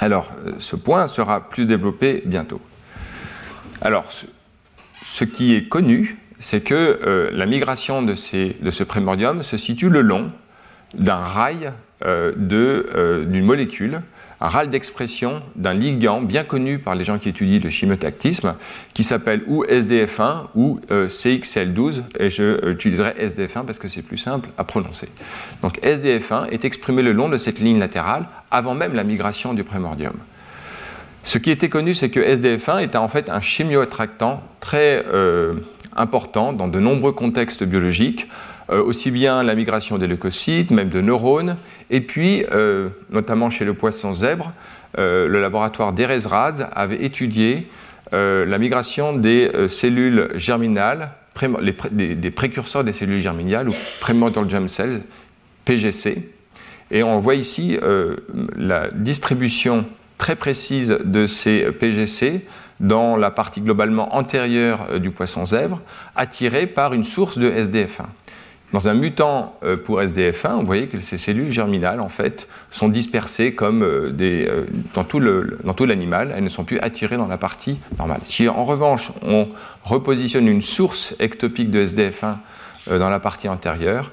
Alors, 0.00 0.30
euh, 0.46 0.52
ce 0.58 0.76
point 0.76 1.06
sera 1.06 1.49
plus 1.49 1.66
développé 1.66 2.22
bientôt. 2.25 2.60
Alors, 3.82 4.06
ce 5.04 5.25
qui 5.25 5.54
est 5.54 5.68
connu, 5.68 6.16
c'est 6.40 6.62
que 6.62 6.99
euh, 7.06 7.30
la 7.32 7.47
migration 7.47 8.02
de, 8.02 8.14
ce 8.14 8.82
prémordium 8.82 9.42
se 9.42 9.56
situe 9.56 9.90
le 9.90 10.00
long 10.00 10.32
d'un 10.94 11.16
rail 11.16 11.73
euh, 12.04 12.32
euh, 12.50 13.25
d'une 13.26 13.44
molécule, 13.44 14.00
un 14.40 14.49
rail 14.49 14.68
d'expression 14.68 15.42
d'un 15.54 15.75
ligand 15.75 16.23
bien 16.23 16.42
connu 16.42 16.78
par 16.78 16.94
les 16.94 17.04
gens 17.04 17.18
qui 17.18 17.28
étudient 17.28 17.61
le 17.62 17.68
chimiotactisme, 17.68 18.54
qui 18.94 19.04
s'appelle 19.04 19.42
ou 19.47 19.64
SDF1 19.66 20.47
ou 20.54 20.80
CXL12, 20.88 22.04
et 22.18 22.30
je 22.30 22.70
utiliserai 22.70 23.11
SDF1 23.20 23.66
parce 23.66 23.78
que 23.78 23.87
c'est 23.87 24.00
plus 24.00 24.16
simple 24.16 24.49
à 24.56 24.64
prononcer. 24.64 25.11
Donc 25.61 25.78
SDF1 25.82 26.49
est 26.50 26.64
exprimé 26.64 27.02
le 27.02 27.12
long 27.12 27.28
de 27.28 27.37
cette 27.37 27.59
ligne 27.59 27.78
latérale 27.78 28.26
avant 28.50 28.75
même 28.75 28.94
la 28.94 29.04
migration 29.04 29.52
du 29.52 29.62
prémordium. 29.62 30.14
Ce 31.23 31.37
qui 31.37 31.50
était 31.50 31.68
connu, 31.68 31.92
c'est 31.92 32.09
que 32.09 32.20
SDF1 32.20 32.82
était 32.82 32.97
en 32.97 33.09
fait 33.09 33.28
un 33.28 33.40
chimioattractant 33.40 34.42
très 34.61 35.04
important 36.00 36.52
dans 36.52 36.69
de 36.69 36.80
nombreux 36.80 37.12
contextes 37.12 37.62
biologiques, 37.64 38.28
euh, 38.71 38.83
aussi 38.83 39.11
bien 39.11 39.42
la 39.42 39.54
migration 39.54 39.99
des 39.99 40.07
leucocytes, 40.07 40.71
même 40.71 40.88
de 40.88 41.00
neurones, 41.00 41.57
et 41.90 42.00
puis, 42.00 42.45
euh, 42.52 42.88
notamment 43.11 43.50
chez 43.50 43.64
le 43.64 43.75
poisson 43.75 44.14
zèbre, 44.14 44.52
euh, 44.99 45.28
le 45.28 45.40
laboratoire 45.40 45.92
d'Erez 45.92 46.21
avait 46.73 47.04
étudié 47.04 47.69
la 48.12 48.59
migration 48.59 49.12
des 49.12 49.49
cellules 49.69 50.30
germinales, 50.35 51.12
des, 51.92 52.30
précurseurs 52.33 52.83
des 52.83 52.92
cellules 52.92 53.21
germinales, 53.21 53.69
ou 53.69 53.75
primordial 54.00 54.50
germ 54.50 54.66
cells, 54.66 55.02
PGC, 55.64 56.28
Et 56.90 57.04
on 57.04 57.21
voit 57.21 57.37
ici 57.37 57.78
la 58.57 58.88
distribution 58.90 59.85
très 60.19 60.35
précise 60.35 60.99
de 61.04 61.26
ces 61.26 61.71
PGC 61.71 62.45
dans 62.80 63.16
la 63.16 63.30
partie 63.30 63.60
globalement 63.60 64.16
antérieure 64.16 64.99
du 64.99 65.10
poisson 65.10 65.46
zèbre, 65.46 65.80
attirée 66.16 66.66
par 66.66 66.94
une 66.94 67.04
source 67.04 67.38
de 67.38 67.50
SDF1. 67.50 68.06
Dans 68.72 68.87
un 68.87 68.94
mutant 68.94 69.56
euh, 69.64 69.76
pour 69.76 70.00
SDF1, 70.00 70.60
vous 70.60 70.66
voyez 70.66 70.87
que 70.87 70.99
ces 71.00 71.18
cellules 71.18 71.50
germinales, 71.50 72.00
en 72.00 72.08
fait, 72.08 72.46
sont 72.70 72.88
dispersées 72.88 73.52
comme 73.52 73.82
euh, 73.82 74.12
euh, 74.20 74.64
dans 74.94 75.02
tout 75.02 75.87
l'animal. 75.87 76.32
Elles 76.37 76.44
ne 76.44 76.49
sont 76.49 76.62
plus 76.62 76.78
attirées 76.78 77.16
dans 77.16 77.26
la 77.26 77.38
partie 77.38 77.80
normale. 77.99 78.20
Si 78.22 78.49
en 78.49 78.64
revanche, 78.64 79.10
on 79.22 79.49
repositionne 79.82 80.46
une 80.46 80.62
source 80.62 81.16
ectopique 81.18 81.70
de 81.70 81.84
SDF1 81.84 82.37
dans 82.99 83.10
la 83.10 83.20
partie 83.20 83.49
antérieure, 83.49 84.10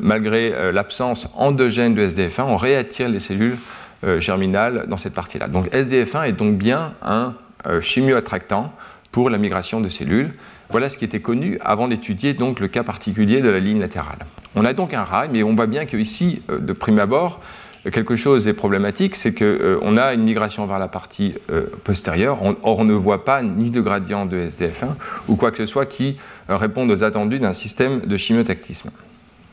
malgré 0.00 0.72
l'absence 0.72 1.28
endogène 1.34 1.94
de 1.94 2.08
SDF1, 2.08 2.42
on 2.42 2.56
réattire 2.56 3.08
les 3.08 3.20
cellules 3.20 3.56
germinales 4.18 4.86
dans 4.88 4.96
cette 4.96 5.14
partie-là. 5.14 5.46
Donc 5.46 5.68
SDF1 5.68 6.26
est 6.26 6.32
donc 6.32 6.56
bien 6.58 6.94
un 7.00 7.34
chimioattractant 7.80 8.72
pour 9.12 9.30
la 9.30 9.38
migration 9.38 9.80
de 9.80 9.88
cellules. 9.88 10.32
Voilà 10.70 10.88
ce 10.88 10.96
qui 10.96 11.04
était 11.04 11.20
connu 11.20 11.58
avant 11.60 11.86
d'étudier 11.86 12.32
donc 12.32 12.58
le 12.58 12.66
cas 12.66 12.82
particulier 12.82 13.42
de 13.42 13.50
la 13.50 13.60
ligne 13.60 13.78
latérale. 13.78 14.20
On 14.56 14.64
a 14.64 14.72
donc 14.72 14.94
un 14.94 15.04
rail, 15.04 15.28
mais 15.30 15.42
on 15.42 15.54
voit 15.54 15.66
bien 15.66 15.84
qu'ici, 15.84 16.42
euh, 16.50 16.58
de 16.58 16.72
prime 16.72 16.98
abord, 16.98 17.40
quelque 17.92 18.16
chose 18.16 18.48
est 18.48 18.54
problématique, 18.54 19.14
c'est 19.14 19.34
qu'on 19.34 19.44
euh, 19.44 19.96
a 19.98 20.14
une 20.14 20.22
migration 20.22 20.66
vers 20.66 20.78
la 20.78 20.88
partie 20.88 21.34
euh, 21.50 21.66
postérieure. 21.84 22.38
or, 22.62 22.78
on 22.78 22.84
ne 22.84 22.94
voit 22.94 23.24
pas 23.24 23.42
ni 23.42 23.70
de 23.70 23.80
gradient 23.82 24.24
de 24.24 24.38
SDF1 24.38 24.94
ou 25.28 25.36
quoi 25.36 25.50
que 25.50 25.58
ce 25.58 25.66
soit 25.66 25.84
qui 25.84 26.16
réponde 26.48 26.90
aux 26.90 27.02
attendus 27.02 27.38
d'un 27.38 27.52
système 27.52 28.00
de 28.00 28.16
chimiotactisme. 28.16 28.90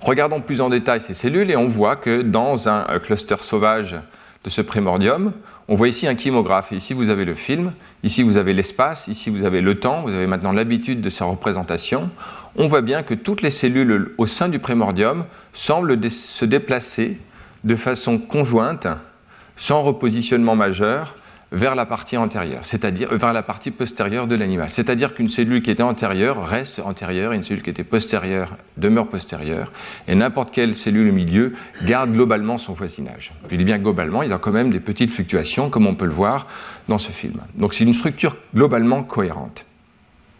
Regardons 0.01 0.39
plus 0.39 0.61
en 0.61 0.69
détail 0.69 1.01
ces 1.01 1.13
cellules 1.13 1.51
et 1.51 1.57
on 1.57 1.67
voit 1.67 1.97
que 1.97 2.21
dans 2.21 2.69
un 2.69 2.85
cluster 2.99 3.35
sauvage 3.41 3.97
de 4.43 4.49
ce 4.49 4.61
primordium, 4.61 5.33
on 5.67 5.75
voit 5.75 5.89
ici 5.89 6.07
un 6.07 6.17
chymographe, 6.17 6.71
et 6.71 6.77
ici 6.77 6.93
vous 6.93 7.09
avez 7.09 7.25
le 7.25 7.35
film, 7.35 7.73
ici 8.03 8.23
vous 8.23 8.37
avez 8.37 8.53
l'espace, 8.53 9.07
ici 9.07 9.29
vous 9.29 9.43
avez 9.43 9.61
le 9.61 9.79
temps, 9.79 10.01
vous 10.01 10.13
avez 10.13 10.27
maintenant 10.27 10.51
l'habitude 10.51 11.01
de 11.01 11.09
ces 11.09 11.23
représentations. 11.23 12.09
On 12.55 12.67
voit 12.67 12.81
bien 12.81 13.03
que 13.03 13.13
toutes 13.13 13.41
les 13.41 13.51
cellules 13.51 14.13
au 14.17 14.25
sein 14.25 14.49
du 14.49 14.59
primordium 14.59 15.25
semblent 15.51 15.99
se 16.09 16.45
déplacer 16.45 17.19
de 17.65 17.75
façon 17.75 18.17
conjointe, 18.17 18.87
sans 19.57 19.83
repositionnement 19.83 20.55
majeur, 20.55 21.15
vers 21.51 21.75
la 21.75 21.85
partie 21.85 22.17
antérieure, 22.17 22.63
c'est-à-dire 22.63 23.11
euh, 23.11 23.17
vers 23.17 23.33
la 23.33 23.41
partie 23.41 23.71
postérieure 23.71 24.27
de 24.27 24.35
l'animal. 24.35 24.69
C'est-à-dire 24.69 25.15
qu'une 25.15 25.29
cellule 25.29 25.61
qui 25.61 25.71
était 25.71 25.83
antérieure 25.83 26.45
reste 26.45 26.79
antérieure 26.79 27.33
et 27.33 27.35
une 27.35 27.43
cellule 27.43 27.63
qui 27.63 27.69
était 27.69 27.83
postérieure 27.83 28.57
demeure 28.77 29.07
postérieure. 29.07 29.71
Et 30.07 30.15
n'importe 30.15 30.51
quelle 30.51 30.75
cellule 30.75 31.09
au 31.09 31.13
milieu 31.13 31.53
garde 31.83 32.11
globalement 32.11 32.57
son 32.57 32.73
voisinage. 32.73 33.33
Je 33.49 33.55
dis 33.55 33.63
bien 33.63 33.79
globalement, 33.79 34.21
il 34.21 34.29
y 34.29 34.33
a 34.33 34.37
quand 34.37 34.51
même 34.51 34.69
des 34.69 34.79
petites 34.79 35.11
fluctuations, 35.11 35.69
comme 35.69 35.87
on 35.87 35.95
peut 35.95 36.05
le 36.05 36.11
voir 36.11 36.47
dans 36.87 36.99
ce 36.99 37.11
film. 37.11 37.41
Donc 37.55 37.73
c'est 37.73 37.83
une 37.83 37.93
structure 37.93 38.35
globalement 38.53 39.03
cohérente. 39.03 39.65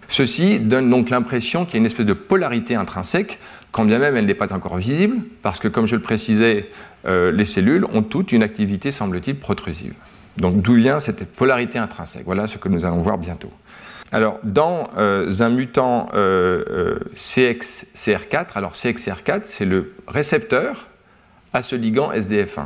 Ceci 0.07 0.59
donne 0.59 0.89
donc 0.89 1.09
l'impression 1.11 1.65
qu'il 1.65 1.75
y 1.75 1.77
a 1.77 1.79
une 1.79 1.85
espèce 1.85 2.05
de 2.05 2.13
polarité 2.13 2.75
intrinsèque, 2.75 3.39
quand 3.71 3.85
bien 3.85 3.99
même 3.99 4.17
elle 4.17 4.25
n'est 4.25 4.33
pas 4.33 4.51
encore 4.53 4.77
visible, 4.77 5.17
parce 5.43 5.59
que 5.59 5.67
comme 5.67 5.85
je 5.85 5.95
le 5.95 6.01
précisais, 6.01 6.69
euh, 7.05 7.31
les 7.31 7.45
cellules 7.45 7.85
ont 7.93 8.01
toutes 8.01 8.31
une 8.31 8.41
activité, 8.41 8.91
semble-t-il, 8.91 9.37
protrusive. 9.37 9.93
Donc 10.37 10.61
d'où 10.61 10.75
vient 10.75 10.99
cette 10.99 11.25
polarité 11.25 11.77
intrinsèque? 11.77 12.23
Voilà 12.25 12.47
ce 12.47 12.57
que 12.57 12.69
nous 12.69 12.85
allons 12.85 13.01
voir 13.01 13.17
bientôt. 13.17 13.51
Alors, 14.11 14.39
dans 14.43 14.89
euh, 14.97 15.31
un 15.39 15.49
mutant 15.49 16.07
euh, 16.13 16.63
euh, 16.69 16.99
CXCR4, 17.15 18.47
alors 18.55 18.73
CXCR4, 18.73 19.41
c'est 19.43 19.65
le 19.65 19.93
récepteur 20.07 20.87
à 21.53 21.61
ce 21.61 21.75
ligand 21.75 22.11
SDF1 22.11 22.65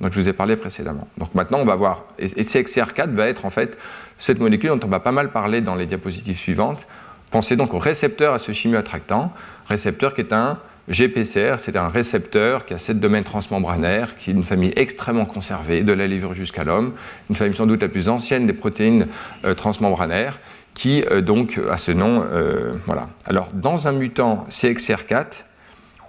dont 0.00 0.08
je 0.10 0.20
vous 0.20 0.28
ai 0.28 0.32
parlé 0.32 0.56
précédemment. 0.56 1.08
Donc 1.18 1.34
maintenant, 1.34 1.58
on 1.58 1.64
va 1.64 1.74
voir. 1.74 2.04
Et, 2.18 2.26
CXCR4 2.26 3.14
va 3.14 3.28
être 3.28 3.44
en 3.46 3.50
fait 3.50 3.78
cette 4.18 4.38
molécule 4.38 4.70
dont 4.70 4.80
on 4.84 4.90
va 4.90 5.00
pas 5.00 5.12
mal 5.12 5.30
parler 5.30 5.60
dans 5.60 5.74
les 5.74 5.86
diapositives 5.86 6.38
suivantes. 6.38 6.86
Pensez 7.30 7.56
donc 7.56 7.74
au 7.74 7.78
récepteur 7.78 8.34
à 8.34 8.38
ce 8.38 8.52
chimioattractant, 8.52 9.32
récepteur 9.68 10.14
qui 10.14 10.20
est 10.20 10.32
un 10.32 10.58
GPCR, 10.88 11.56
c'est 11.58 11.76
un 11.76 11.88
récepteur 11.88 12.64
qui 12.64 12.74
a 12.74 12.78
sept 12.78 13.00
domaines 13.00 13.24
transmembranaires, 13.24 14.16
qui 14.16 14.30
est 14.30 14.32
une 14.32 14.44
famille 14.44 14.72
extrêmement 14.76 15.24
conservée, 15.24 15.82
de 15.82 15.92
la 15.92 16.06
levure 16.06 16.32
jusqu'à 16.32 16.64
l'homme, 16.64 16.92
une 17.28 17.36
famille 17.36 17.56
sans 17.56 17.66
doute 17.66 17.82
la 17.82 17.88
plus 17.88 18.08
ancienne 18.08 18.46
des 18.46 18.52
protéines 18.52 19.06
euh, 19.44 19.54
transmembranaires, 19.54 20.38
qui 20.74 21.02
euh, 21.10 21.20
donc 21.20 21.60
a 21.70 21.76
ce 21.76 21.90
nom. 21.90 22.24
Euh, 22.30 22.74
voilà. 22.86 23.08
Alors, 23.24 23.48
dans 23.52 23.88
un 23.88 23.92
mutant 23.92 24.46
CXR4, 24.50 25.44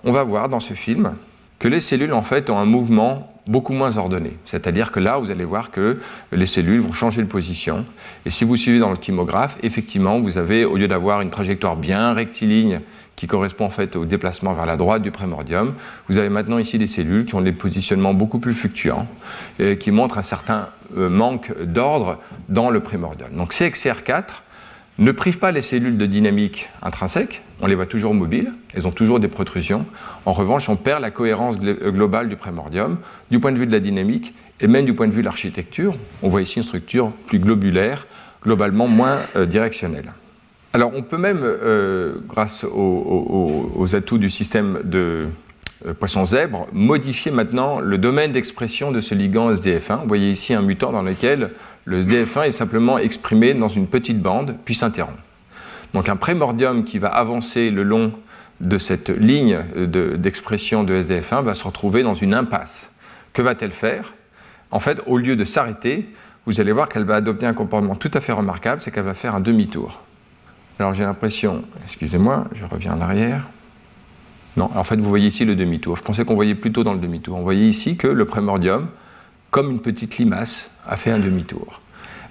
on 0.03 0.11
va 0.11 0.23
voir 0.23 0.49
dans 0.49 0.59
ce 0.59 0.75
film 0.75 1.13
que 1.57 1.67
les 1.67 1.81
cellules 1.81 2.13
en 2.13 2.21
fait 2.21 2.49
ont 2.51 2.59
un 2.59 2.65
mouvement 2.65 3.33
beaucoup 3.47 3.73
moins 3.73 3.97
ordonné. 3.97 4.37
C'est-à-dire 4.45 4.91
que 4.91 4.99
là, 4.99 5.17
vous 5.17 5.31
allez 5.31 5.45
voir 5.45 5.71
que 5.71 5.99
les 6.31 6.45
cellules 6.45 6.81
vont 6.81 6.91
changer 6.91 7.23
de 7.23 7.27
position. 7.27 7.85
Et 8.25 8.29
si 8.29 8.43
vous 8.43 8.57
suivez 8.57 8.79
dans 8.79 8.89
le 8.89 8.97
chymographe, 9.01 9.57
effectivement, 9.63 10.19
vous 10.19 10.37
avez, 10.37 10.65
au 10.65 10.77
lieu 10.77 10.87
d'avoir 10.87 11.21
une 11.21 11.29
trajectoire 11.29 11.77
bien 11.77 12.13
rectiligne 12.13 12.81
qui 13.17 13.27
correspond 13.27 13.65
en 13.65 13.69
fait 13.69 13.97
au 13.97 14.05
déplacement 14.05 14.53
vers 14.53 14.65
la 14.65 14.77
droite 14.77 15.01
du 15.01 15.11
prémordium. 15.11 15.73
Vous 16.07 16.19
avez 16.19 16.29
maintenant 16.29 16.59
ici 16.59 16.77
des 16.77 16.87
cellules 16.87 17.25
qui 17.25 17.35
ont 17.35 17.41
des 17.41 17.51
positionnements 17.51 18.13
beaucoup 18.13 18.39
plus 18.39 18.53
fluctuants 18.53 19.07
et 19.59 19.77
qui 19.77 19.91
montrent 19.91 20.19
un 20.19 20.21
certain 20.21 20.69
euh, 20.95 21.09
manque 21.09 21.51
d'ordre 21.61 22.19
dans 22.47 22.69
le 22.69 22.79
prémordium. 22.79 23.31
Donc 23.31 23.53
CXR4 23.53 24.43
ne 24.99 25.11
prive 25.11 25.39
pas 25.39 25.51
les 25.51 25.63
cellules 25.63 25.97
de 25.97 26.05
dynamique 26.05 26.69
intrinsèque, 26.81 27.41
on 27.59 27.67
les 27.67 27.75
voit 27.75 27.87
toujours 27.87 28.13
mobiles, 28.13 28.53
elles 28.73 28.87
ont 28.87 28.91
toujours 28.91 29.19
des 29.19 29.27
protrusions. 29.27 29.85
En 30.25 30.33
revanche, 30.33 30.69
on 30.69 30.75
perd 30.75 31.01
la 31.01 31.11
cohérence 31.11 31.57
euh, 31.63 31.91
globale 31.91 32.29
du 32.29 32.35
prémordium 32.35 32.97
du 33.31 33.39
point 33.39 33.51
de 33.51 33.57
vue 33.57 33.67
de 33.67 33.71
la 33.71 33.79
dynamique 33.79 34.35
et 34.59 34.67
même 34.67 34.85
du 34.85 34.93
point 34.93 35.07
de 35.07 35.11
vue 35.11 35.21
de 35.21 35.25
l'architecture. 35.25 35.95
On 36.21 36.29
voit 36.29 36.43
ici 36.43 36.57
une 36.57 36.63
structure 36.63 37.11
plus 37.25 37.39
globulaire, 37.39 38.05
globalement 38.43 38.87
moins 38.87 39.21
euh, 39.35 39.47
directionnelle. 39.47 40.13
Alors 40.77 40.91
on 40.93 41.01
peut 41.01 41.17
même, 41.17 41.39
euh, 41.41 42.17
grâce 42.27 42.63
aux, 42.63 43.95
atouts 43.95 44.19
du 44.19 44.29
système 44.29 44.81
de 44.83 45.25
euh, 45.87 45.93
poisson 45.95 46.23
zèbre, 46.27 46.67
modifier 46.71 47.31
maintenant 47.31 47.79
le 47.79 47.97
domaine 47.97 48.31
d'expression 48.31 48.91
de 48.91 49.01
ce 49.01 49.15
ligand 49.15 49.51
SDF1. 49.51 50.01
Vous 50.01 50.07
voyez 50.07 50.29
ici 50.29 50.53
un 50.53 50.61
mutant 50.61 50.91
dans 50.91 51.01
lequel 51.01 51.49
le 51.85 52.03
SDF1 52.03 52.43
est 52.43 52.51
simplement 52.51 52.99
exprimé 52.99 53.55
dans 53.55 53.69
une 53.69 53.87
petite 53.87 54.21
bande, 54.21 54.55
puis 54.65 54.75
s'interrompt. 54.75 55.17
Donc 55.95 56.09
un 56.09 56.15
prémordium 56.15 56.83
qui 56.83 56.99
va 56.99 57.07
avancer 57.07 57.71
le 57.71 57.81
long 57.81 58.11
de 58.61 58.77
cette 58.77 59.09
ligne 59.09 59.57
d'expression 59.75 60.83
de, 60.83 60.93
de 60.93 61.01
SDF1 61.01 61.43
va 61.43 61.55
se 61.55 61.63
retrouver 61.63 62.03
dans 62.03 62.13
une 62.13 62.35
impasse. 62.35 62.91
Que 63.33 63.41
va-t-elle 63.41 63.71
faire? 63.71 64.13
En 64.69 64.79
fait, 64.79 65.01
au 65.07 65.17
lieu 65.17 65.35
de 65.35 65.43
s'arrêter, 65.43 66.07
vous 66.45 66.61
allez 66.61 66.71
voir 66.71 66.87
qu'elle 66.87 67.05
va 67.05 67.15
adopter 67.15 67.47
un 67.47 67.53
comportement 67.53 67.95
tout 67.95 68.11
à 68.13 68.21
fait 68.21 68.33
remarquable, 68.33 68.79
c'est 68.79 68.91
qu'elle 68.91 69.05
va 69.05 69.15
faire 69.15 69.33
un 69.33 69.39
demi-tour. 69.39 70.03
Alors 70.79 70.93
j'ai 70.93 71.03
l'impression, 71.03 71.63
excusez-moi, 71.83 72.45
je 72.53 72.65
reviens 72.65 72.93
en 72.93 73.01
arrière. 73.01 73.47
Non, 74.57 74.69
en 74.75 74.83
fait, 74.83 74.97
vous 74.97 75.09
voyez 75.09 75.27
ici 75.27 75.45
le 75.45 75.55
demi-tour. 75.55 75.95
Je 75.95 76.03
pensais 76.03 76.25
qu'on 76.25 76.35
voyait 76.35 76.55
plutôt 76.55 76.83
dans 76.83 76.93
le 76.93 76.99
demi-tour. 76.99 77.37
On 77.37 77.43
voyait 77.43 77.67
ici 77.67 77.97
que 77.97 78.07
le 78.07 78.25
prémordium, 78.25 78.87
comme 79.51 79.71
une 79.71 79.79
petite 79.79 80.17
limace, 80.17 80.71
a 80.87 80.97
fait 80.97 81.11
un 81.11 81.19
demi-tour. 81.19 81.81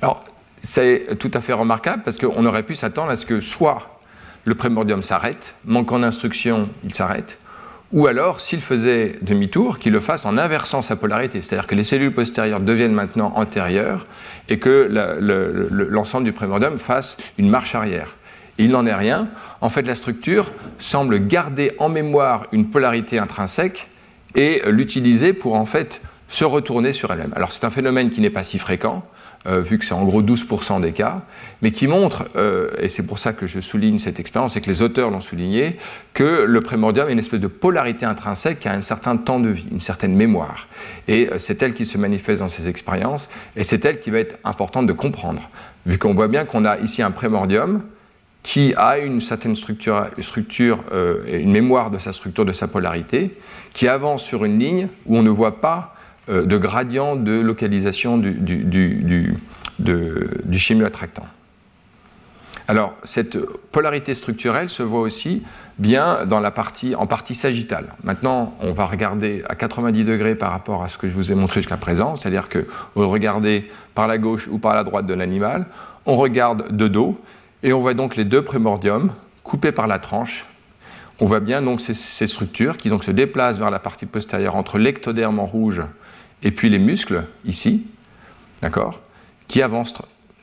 Alors, 0.02 0.24
c'est 0.60 1.18
tout 1.18 1.30
à 1.34 1.40
fait 1.40 1.52
remarquable 1.52 2.02
parce 2.04 2.18
qu'on 2.18 2.44
aurait 2.44 2.62
pu 2.62 2.74
s'attendre 2.74 3.10
à 3.10 3.16
ce 3.16 3.26
que 3.26 3.40
soit 3.40 4.00
le 4.44 4.54
prémordium 4.54 5.02
s'arrête, 5.02 5.54
manquant 5.64 5.98
d'instruction, 5.98 6.68
il 6.84 6.94
s'arrête, 6.94 7.38
ou 7.92 8.08
alors, 8.08 8.40
s'il 8.40 8.60
faisait 8.60 9.18
demi-tour, 9.22 9.78
qu'il 9.78 9.92
le 9.92 10.00
fasse 10.00 10.26
en 10.26 10.38
inversant 10.38 10.82
sa 10.82 10.96
polarité, 10.96 11.40
c'est-à-dire 11.40 11.68
que 11.68 11.76
les 11.76 11.84
cellules 11.84 12.12
postérieures 12.12 12.60
deviennent 12.60 12.92
maintenant 12.92 13.32
antérieures 13.36 14.06
et 14.48 14.58
que 14.58 14.88
l'ensemble 15.70 16.24
du 16.24 16.32
prémordium 16.32 16.78
fasse 16.78 17.16
une 17.38 17.48
marche 17.48 17.74
arrière. 17.76 18.16
Il 18.58 18.70
n'en 18.70 18.86
est 18.86 18.94
rien. 18.94 19.28
En 19.60 19.70
fait, 19.70 19.82
la 19.82 19.94
structure 19.94 20.52
semble 20.78 21.26
garder 21.26 21.72
en 21.78 21.88
mémoire 21.88 22.46
une 22.52 22.70
polarité 22.70 23.18
intrinsèque 23.18 23.88
et 24.34 24.62
l'utiliser 24.66 25.32
pour 25.32 25.54
en 25.54 25.66
fait 25.66 26.02
se 26.28 26.44
retourner 26.44 26.92
sur 26.92 27.12
elle-même. 27.12 27.32
Alors 27.36 27.52
c'est 27.52 27.64
un 27.64 27.70
phénomène 27.70 28.10
qui 28.10 28.20
n'est 28.20 28.30
pas 28.30 28.42
si 28.42 28.58
fréquent, 28.58 29.04
euh, 29.46 29.60
vu 29.60 29.78
que 29.78 29.84
c'est 29.84 29.94
en 29.94 30.04
gros 30.04 30.22
12% 30.22 30.80
des 30.80 30.92
cas, 30.92 31.22
mais 31.62 31.70
qui 31.70 31.86
montre, 31.86 32.24
euh, 32.34 32.70
et 32.80 32.88
c'est 32.88 33.04
pour 33.04 33.18
ça 33.18 33.32
que 33.32 33.46
je 33.46 33.60
souligne 33.60 33.98
cette 33.98 34.18
expérience, 34.18 34.56
et 34.56 34.60
que 34.60 34.68
les 34.68 34.82
auteurs 34.82 35.10
l'ont 35.10 35.20
souligné, 35.20 35.76
que 36.14 36.42
le 36.42 36.60
prémordium 36.60 37.08
est 37.08 37.12
une 37.12 37.20
espèce 37.20 37.40
de 37.40 37.46
polarité 37.46 38.06
intrinsèque 38.06 38.58
qui 38.58 38.68
a 38.68 38.72
un 38.72 38.82
certain 38.82 39.16
temps 39.16 39.38
de 39.38 39.50
vie, 39.50 39.66
une 39.70 39.80
certaine 39.80 40.16
mémoire. 40.16 40.66
Et 41.06 41.28
euh, 41.30 41.38
c'est 41.38 41.62
elle 41.62 41.74
qui 41.74 41.86
se 41.86 41.96
manifeste 41.96 42.40
dans 42.40 42.48
ces 42.48 42.68
expériences, 42.68 43.28
et 43.54 43.62
c'est 43.62 43.84
elle 43.84 44.00
qui 44.00 44.10
va 44.10 44.18
être 44.18 44.36
importante 44.42 44.88
de 44.88 44.92
comprendre, 44.92 45.48
vu 45.86 45.96
qu'on 45.96 46.14
voit 46.14 46.28
bien 46.28 46.44
qu'on 46.44 46.64
a 46.64 46.78
ici 46.78 47.02
un 47.02 47.12
prémordium 47.12 47.82
qui 48.46 48.74
a 48.76 48.98
une 48.98 49.20
certaine 49.20 49.56
structure, 49.56 50.78
euh, 50.92 51.24
une 51.26 51.50
mémoire 51.50 51.90
de 51.90 51.98
sa 51.98 52.12
structure, 52.12 52.44
de 52.44 52.52
sa 52.52 52.68
polarité, 52.68 53.36
qui 53.72 53.88
avance 53.88 54.22
sur 54.22 54.44
une 54.44 54.60
ligne 54.60 54.86
où 55.06 55.16
on 55.16 55.24
ne 55.24 55.30
voit 55.30 55.60
pas 55.60 55.96
euh, 56.28 56.46
de 56.46 56.56
gradient 56.56 57.16
de 57.16 57.32
localisation 57.32 58.18
du, 58.18 58.30
du, 58.34 58.62
du. 58.64 59.34
Alors, 62.68 62.94
cette 63.02 63.36
polarité 63.72 64.14
structurelle 64.14 64.68
se 64.68 64.84
voit 64.84 65.00
aussi 65.00 65.42
bien 65.78 66.24
dans 66.24 66.38
la 66.38 66.52
partie, 66.52 66.94
en 66.94 67.08
partie 67.08 67.34
sagittale. 67.34 67.96
Maintenant, 68.04 68.54
on 68.60 68.72
va 68.72 68.86
regarder 68.86 69.42
à 69.48 69.56
90 69.56 70.04
degrés 70.04 70.36
par 70.36 70.52
rapport 70.52 70.84
à 70.84 70.88
ce 70.88 70.98
que 70.98 71.08
je 71.08 71.12
vous 71.14 71.32
ai 71.32 71.34
montré 71.34 71.62
jusqu'à 71.62 71.78
présent, 71.78 72.14
c'est-à-dire 72.14 72.48
que 72.48 72.64
vous 72.94 73.08
regardez 73.08 73.68
par 73.96 74.06
la 74.06 74.18
gauche 74.18 74.46
ou 74.46 74.58
par 74.58 74.76
la 74.76 74.84
droite 74.84 75.06
de 75.06 75.14
l'animal, 75.14 75.66
on 76.06 76.14
regarde 76.14 76.70
de 76.70 76.86
dos, 76.86 77.20
et 77.66 77.72
on 77.72 77.80
voit 77.80 77.94
donc 77.94 78.14
les 78.14 78.24
deux 78.24 78.42
prémordiums 78.42 79.12
coupés 79.42 79.72
par 79.72 79.88
la 79.88 79.98
tranche. 79.98 80.46
On 81.18 81.26
voit 81.26 81.40
bien 81.40 81.62
donc 81.62 81.80
ces, 81.80 82.26
structures 82.26 82.76
qui 82.76 82.88
donc 82.88 83.02
se 83.02 83.10
déplacent 83.10 83.58
vers 83.58 83.72
la 83.72 83.80
partie 83.80 84.06
postérieure 84.06 84.54
entre 84.54 84.78
l'ectoderme 84.78 85.40
en 85.40 85.46
rouge 85.46 85.82
et 86.44 86.52
puis 86.52 86.68
les 86.70 86.78
muscles, 86.78 87.24
ici, 87.44 87.88
d'accord, 88.62 89.02
qui 89.48 89.62
avancent 89.62 89.94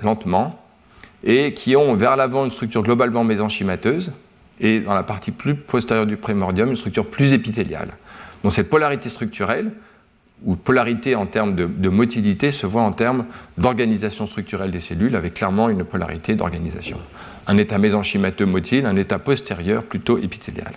lentement 0.01 0.61
et 1.23 1.53
qui 1.53 1.77
ont 1.77 1.95
vers 1.95 2.17
l'avant 2.17 2.43
une 2.43 2.51
structure 2.51 2.83
globalement 2.83 3.23
mésenchymateuse, 3.23 4.11
et 4.59 4.81
dans 4.81 4.93
la 4.93 5.03
partie 5.03 5.31
plus 5.31 5.55
postérieure 5.55 6.05
du 6.05 6.17
prémordium, 6.17 6.69
une 6.69 6.75
structure 6.75 7.09
plus 7.09 7.31
épithéliale. 7.31 7.93
Donc 8.43 8.51
cette 8.51 8.69
polarité 8.69 9.07
structurelle, 9.07 9.71
ou 10.45 10.55
polarité 10.55 11.15
en 11.15 11.25
termes 11.25 11.55
de, 11.55 11.89
motilité, 11.89 12.51
se 12.51 12.67
voit 12.67 12.81
en 12.81 12.91
termes 12.91 13.25
d'organisation 13.57 14.27
structurelle 14.27 14.71
des 14.71 14.79
cellules, 14.79 15.15
avec 15.15 15.35
clairement 15.35 15.69
une 15.69 15.83
polarité 15.83 16.35
d'organisation. 16.35 16.97
Un 17.47 17.57
état 17.57 17.77
mésenchymateux 17.77 18.45
motile, 18.45 18.85
un 18.85 18.95
état 18.95 19.19
postérieur 19.19 19.83
plutôt 19.83 20.17
épithélial. 20.17 20.73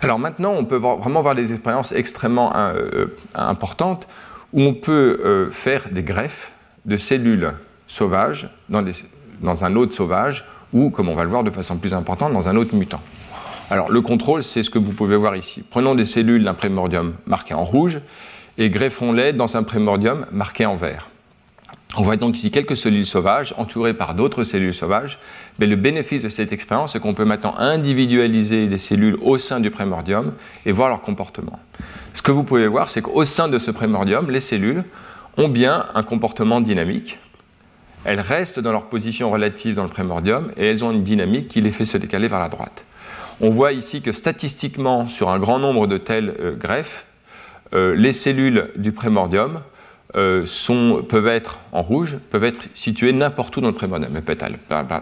Alors 0.00 0.18
maintenant, 0.18 0.52
on 0.52 0.66
peut 0.66 0.76
vraiment 0.76 1.22
voir 1.22 1.34
des 1.34 1.52
expériences 1.52 1.92
extrêmement 1.92 2.52
euh, 2.54 3.06
importantes 3.34 4.06
où 4.52 4.60
on 4.60 4.74
peut 4.74 5.20
euh, 5.24 5.50
faire 5.50 5.88
des 5.90 6.02
greffes 6.02 6.52
de 6.84 6.98
cellules 6.98 7.52
sauvages 7.86 8.50
dans 8.68 9.64
un 9.64 9.76
autre 9.76 9.94
sauvage 9.94 10.44
ou, 10.74 10.90
comme 10.90 11.08
on 11.08 11.14
va 11.14 11.24
le 11.24 11.30
voir 11.30 11.44
de 11.44 11.50
façon 11.50 11.76
plus 11.76 11.94
importante, 11.94 12.32
dans 12.34 12.48
un 12.48 12.56
autre 12.56 12.74
mutant. 12.74 13.00
Alors 13.74 13.90
le 13.90 14.02
contrôle, 14.02 14.44
c'est 14.44 14.62
ce 14.62 14.70
que 14.70 14.78
vous 14.78 14.92
pouvez 14.92 15.16
voir 15.16 15.34
ici. 15.34 15.64
Prenons 15.68 15.96
des 15.96 16.04
cellules 16.04 16.44
d'un 16.44 16.54
prémordium 16.54 17.14
marqué 17.26 17.54
en 17.54 17.64
rouge 17.64 17.98
et 18.56 18.70
greffons-les 18.70 19.32
dans 19.32 19.56
un 19.56 19.64
prémordium 19.64 20.26
marqué 20.30 20.64
en 20.64 20.76
vert. 20.76 21.10
On 21.96 22.02
voit 22.02 22.16
donc 22.16 22.36
ici 22.36 22.52
quelques 22.52 22.76
cellules 22.76 23.04
sauvages 23.04 23.52
entourées 23.58 23.92
par 23.92 24.14
d'autres 24.14 24.44
cellules 24.44 24.72
sauvages. 24.72 25.18
Mais 25.58 25.66
le 25.66 25.74
bénéfice 25.74 26.22
de 26.22 26.28
cette 26.28 26.52
expérience, 26.52 26.92
c'est 26.92 27.00
qu'on 27.00 27.14
peut 27.14 27.24
maintenant 27.24 27.56
individualiser 27.58 28.68
des 28.68 28.78
cellules 28.78 29.18
au 29.20 29.38
sein 29.38 29.58
du 29.58 29.72
prémordium 29.72 30.34
et 30.66 30.70
voir 30.70 30.88
leur 30.88 31.00
comportement. 31.00 31.58
Ce 32.12 32.22
que 32.22 32.30
vous 32.30 32.44
pouvez 32.44 32.68
voir, 32.68 32.88
c'est 32.88 33.02
qu'au 33.02 33.24
sein 33.24 33.48
de 33.48 33.58
ce 33.58 33.72
prémordium, 33.72 34.30
les 34.30 34.38
cellules 34.38 34.84
ont 35.36 35.48
bien 35.48 35.86
un 35.96 36.04
comportement 36.04 36.60
dynamique, 36.60 37.18
elles 38.04 38.20
restent 38.20 38.60
dans 38.60 38.70
leur 38.70 38.84
position 38.84 39.32
relative 39.32 39.74
dans 39.74 39.82
le 39.82 39.88
prémordium 39.88 40.52
et 40.56 40.66
elles 40.66 40.84
ont 40.84 40.92
une 40.92 41.02
dynamique 41.02 41.48
qui 41.48 41.60
les 41.60 41.72
fait 41.72 41.84
se 41.84 41.98
décaler 41.98 42.28
vers 42.28 42.38
la 42.38 42.48
droite. 42.48 42.84
On 43.40 43.50
voit 43.50 43.72
ici 43.72 44.00
que 44.00 44.12
statistiquement, 44.12 45.08
sur 45.08 45.30
un 45.30 45.38
grand 45.38 45.58
nombre 45.58 45.86
de 45.86 45.98
telles 45.98 46.34
euh, 46.40 46.54
greffes, 46.54 47.06
euh, 47.74 47.94
les 47.94 48.12
cellules 48.12 48.70
du 48.76 48.92
prémordium 48.92 49.60
euh, 50.16 50.46
peuvent 51.08 51.26
être 51.26 51.58
en 51.72 51.82
rouge, 51.82 52.18
peuvent 52.30 52.44
être 52.44 52.68
situées 52.74 53.12
n'importe 53.12 53.56
où 53.56 53.60
dans 53.60 53.68
le 53.68 53.74
prémordium, 53.74 54.12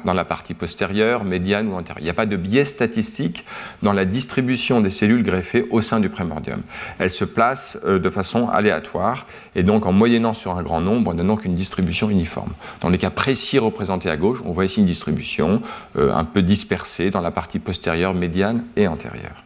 dans 0.05 0.15
la 0.15 0.25
partie 0.25 0.55
postérieure, 0.55 1.25
médiane 1.25 1.69
ou 1.69 1.75
antérieure. 1.75 2.01
Il 2.01 2.05
n'y 2.05 2.11
a 2.11 2.15
pas 2.15 2.27
de 2.27 2.37
biais 2.37 2.65
statistique 2.65 3.45
dans 3.83 3.93
la 3.93 4.05
distribution 4.05 4.81
des 4.81 4.91
cellules 4.91 5.23
greffées 5.23 5.67
au 5.71 5.81
sein 5.83 6.01
du 6.01 6.09
prémordium. 6.09 6.63
Elles 6.99 7.11
se 7.11 7.25
placent 7.25 7.79
euh, 7.85 7.99
de 7.99 8.11
façon 8.11 8.49
aléatoire 8.49 9.27
et 9.55 9.63
donc 9.63 9.87
en 9.87 9.93
moyennant 9.93 10.35
sur 10.35 10.57
un 10.57 10.63
grand 10.63 10.81
nombre, 10.81 11.13
on 11.15 11.25
donc 11.25 11.45
une 11.45 11.55
distribution 11.55 12.11
uniforme. 12.11 12.53
Dans 12.81 12.89
les 12.89 12.99
cas 12.99 13.11
précis 13.11 13.59
représentés 13.59 14.11
à 14.11 14.17
gauche, 14.17 14.41
on 14.45 14.53
voit 14.53 14.65
ici 14.65 14.81
une 14.81 14.87
distribution 14.87 15.63
euh, 15.97 16.13
un 16.15 16.25
peu 16.25 16.43
dispersée 16.43 17.11
dans 17.11 17.21
la 17.21 17.31
partie 17.31 17.59
postérieure, 17.59 18.15
médiane 18.15 18.65
et 18.77 18.87
antérieure. 18.89 19.45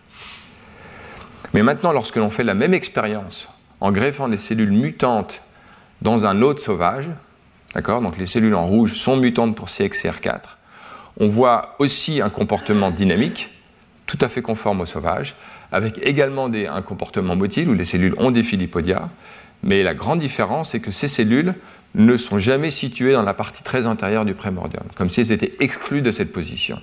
Mais 1.54 1.62
maintenant, 1.62 1.92
lorsque 1.92 2.16
l'on 2.16 2.30
fait 2.30 2.44
la 2.44 2.54
même 2.54 2.75
expérience 2.75 3.49
en 3.80 3.92
greffant 3.92 4.28
des 4.28 4.38
cellules 4.38 4.73
mutantes 4.73 5.42
dans 6.03 6.25
un 6.25 6.43
autre 6.43 6.61
sauvage, 6.61 7.09
d'accord 7.75 8.00
Donc 8.00 8.19
les 8.19 8.26
cellules 8.26 8.55
en 8.55 8.66
rouge 8.66 8.94
sont 8.94 9.16
mutantes 9.16 9.55
pour 9.55 9.68
CXCR4. 9.68 10.57
On 11.18 11.29
voit 11.29 11.77
aussi 11.79 12.20
un 12.20 12.29
comportement 12.29 12.90
dynamique, 12.90 13.51
tout 14.07 14.18
à 14.20 14.29
fait 14.29 14.42
conforme 14.42 14.83
au 14.83 14.87
sauvage, 14.87 15.35
avec 15.73 15.99
également 16.03 16.47
un 16.47 16.83
comportement 16.83 17.37
motile 17.37 17.68
où 17.68 17.75
les 17.75 17.85
cellules 17.85 18.14
ont 18.18 18.31
des 18.31 18.42
philippodia. 18.42 19.09
Mais 19.62 19.83
la 19.83 19.94
grande 19.94 20.20
différence, 20.20 20.70
c'est 20.73 20.81
que 20.81 20.90
ces 20.90 21.09
cellules 21.09 21.55
ne 21.94 22.16
sont 22.16 22.38
jamais 22.38 22.70
situées 22.70 23.12
dans 23.12 23.23
la 23.23 23.35
partie 23.35 23.62
très 23.62 23.87
antérieure 23.87 24.25
du 24.25 24.35
prémordium, 24.35 24.85
comme 24.94 25.09
si 25.09 25.20
elles 25.20 25.33
étaient 25.33 25.55
exclues 25.61 26.03
de 26.03 26.12
cette 26.12 26.33
position. 26.33 26.79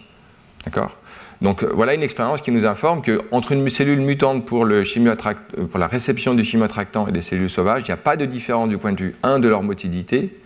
D'accord? 0.66 0.98
Donc 1.44 1.62
euh, 1.62 1.70
voilà 1.74 1.94
une 1.94 2.02
expérience 2.02 2.42
qui 2.42 2.52
nous 2.52 2.66
informe 2.66 3.02
qu'entre 3.04 3.52
une 3.52 3.70
cellule 3.70 4.00
mutante 4.00 4.52
euh, 4.52 5.66
pour 5.70 5.80
la 5.80 5.88
réception 5.88 6.34
du 6.34 6.44
chimiotractant 6.44 7.08
et 7.08 7.12
des 7.12 7.22
cellules 7.22 7.50
sauvages, 7.50 7.84
il 7.86 7.90
n'y 7.90 7.94
a 7.94 7.98
pas 7.98 8.16
de 8.16 8.26
différence 8.26 8.70
du 8.70 8.78
point 8.78 8.94
de 8.94 9.04
vue 9.04 9.16
1 9.24 9.40
de 9.40 9.50
leur 9.50 9.62
motilité, 9.62 10.40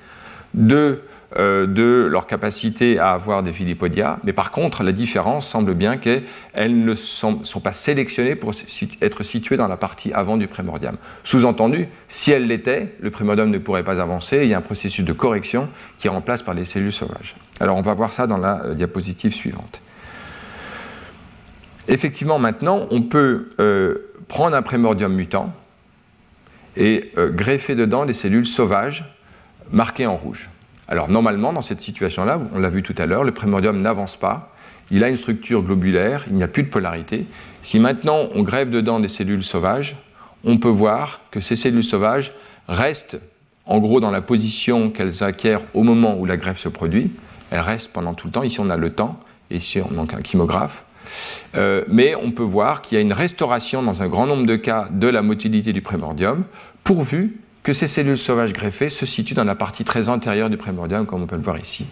2 0.55 1.03
euh, 1.37 1.67
de 1.67 2.07
leur 2.09 2.25
capacité 2.25 2.99
à 2.99 3.09
avoir 3.09 3.43
des 3.43 3.53
philippodia, 3.53 4.17
mais 4.23 4.33
par 4.33 4.49
contre 4.49 4.81
la 4.81 4.91
différence 4.91 5.45
semble 5.45 5.75
bien 5.75 5.97
qu'elles 5.97 6.23
ne 6.55 6.95
sont, 6.95 7.41
pas 7.61 7.73
sélectionnées 7.73 8.35
pour 8.35 8.53
être 9.01 9.23
situées 9.23 9.57
dans 9.57 9.67
la 9.67 9.77
partie 9.77 10.13
avant 10.13 10.37
du 10.37 10.47
prémordium. 10.47 10.95
Sous-entendu, 11.23 11.89
si 12.07 12.31
elles 12.31 12.47
l'étaient, 12.47 12.95
le 13.01 13.11
prémordium 13.11 13.51
ne 13.51 13.57
pourrait 13.59 13.83
pas 13.83 14.01
avancer, 14.01 14.39
il 14.43 14.49
y 14.49 14.53
a 14.53 14.57
un 14.57 14.61
processus 14.61 15.05
de 15.05 15.13
correction 15.13 15.67
qui 15.97 16.07
est 16.07 16.09
en 16.09 16.21
par 16.21 16.53
les 16.55 16.65
cellules 16.65 16.93
sauvages. 16.93 17.35
Alors 17.59 17.75
on 17.75 17.81
va 17.81 17.93
voir 17.93 18.13
ça 18.13 18.25
dans 18.25 18.37
la 18.37 18.73
diapositive 18.73 19.33
suivante. 19.33 19.81
Effectivement, 21.87 22.39
maintenant, 22.39 22.87
on 22.91 23.01
peut 23.01 23.49
euh, 23.59 24.11
prendre 24.27 24.55
un 24.55 24.61
prémordium 24.61 25.13
mutant 25.13 25.53
et 26.75 27.11
euh, 27.17 27.29
greffer 27.29 27.75
dedans 27.75 28.05
des 28.05 28.13
cellules 28.13 28.45
sauvages 28.45 29.05
marquées 29.71 30.05
en 30.05 30.15
rouge. 30.15 30.49
Alors 30.87 31.09
normalement, 31.09 31.53
dans 31.53 31.61
cette 31.61 31.81
situation-là, 31.81 32.39
on 32.53 32.59
l'a 32.59 32.69
vu 32.69 32.83
tout 32.83 32.95
à 32.97 33.05
l'heure, 33.05 33.23
le 33.23 33.33
prémordium 33.33 33.81
n'avance 33.81 34.15
pas, 34.15 34.53
il 34.89 35.03
a 35.03 35.09
une 35.09 35.17
structure 35.17 35.61
globulaire, 35.63 36.25
il 36.27 36.35
n'y 36.35 36.43
a 36.43 36.47
plus 36.47 36.63
de 36.63 36.69
polarité. 36.69 37.25
Si 37.61 37.79
maintenant 37.79 38.29
on 38.33 38.43
greffe 38.43 38.69
dedans 38.69 38.99
des 38.99 39.09
cellules 39.09 39.43
sauvages, 39.43 39.97
on 40.45 40.57
peut 40.57 40.69
voir 40.69 41.21
que 41.31 41.41
ces 41.41 41.57
cellules 41.57 41.83
sauvages 41.83 42.33
restent 42.69 43.19
en 43.65 43.79
gros 43.79 43.99
dans 43.99 44.11
la 44.11 44.21
position 44.21 44.89
qu'elles 44.89 45.23
acquièrent 45.23 45.61
au 45.73 45.83
moment 45.83 46.17
où 46.17 46.25
la 46.25 46.37
greffe 46.37 46.59
se 46.59 46.69
produit. 46.69 47.11
Elles 47.51 47.59
restent 47.59 47.91
pendant 47.91 48.13
tout 48.13 48.27
le 48.27 48.33
temps. 48.33 48.43
Ici 48.43 48.61
on 48.61 48.69
a 48.69 48.77
le 48.77 48.91
temps, 48.91 49.19
ici 49.51 49.81
on 49.81 49.97
a 49.97 50.01
un 50.01 50.23
chymographe. 50.23 50.85
Euh, 51.55 51.83
mais 51.87 52.15
on 52.15 52.31
peut 52.31 52.43
voir 52.43 52.81
qu'il 52.81 52.95
y 52.95 52.99
a 52.99 53.01
une 53.01 53.13
restauration 53.13 53.81
dans 53.81 54.03
un 54.03 54.07
grand 54.07 54.27
nombre 54.27 54.45
de 54.45 54.55
cas 54.55 54.87
de 54.91 55.07
la 55.07 55.21
motilité 55.21 55.73
du 55.73 55.81
prémordium, 55.81 56.43
pourvu 56.83 57.37
que 57.63 57.73
ces 57.73 57.87
cellules 57.87 58.17
sauvages 58.17 58.53
greffées 58.53 58.89
se 58.89 59.05
situent 59.05 59.33
dans 59.33 59.43
la 59.43 59.55
partie 59.55 59.83
très 59.83 60.07
antérieure 60.07 60.49
du 60.49 60.57
prémordium, 60.57 61.05
comme 61.05 61.23
on 61.23 61.27
peut 61.27 61.35
le 61.35 61.41
voir 61.41 61.59
ici, 61.59 61.85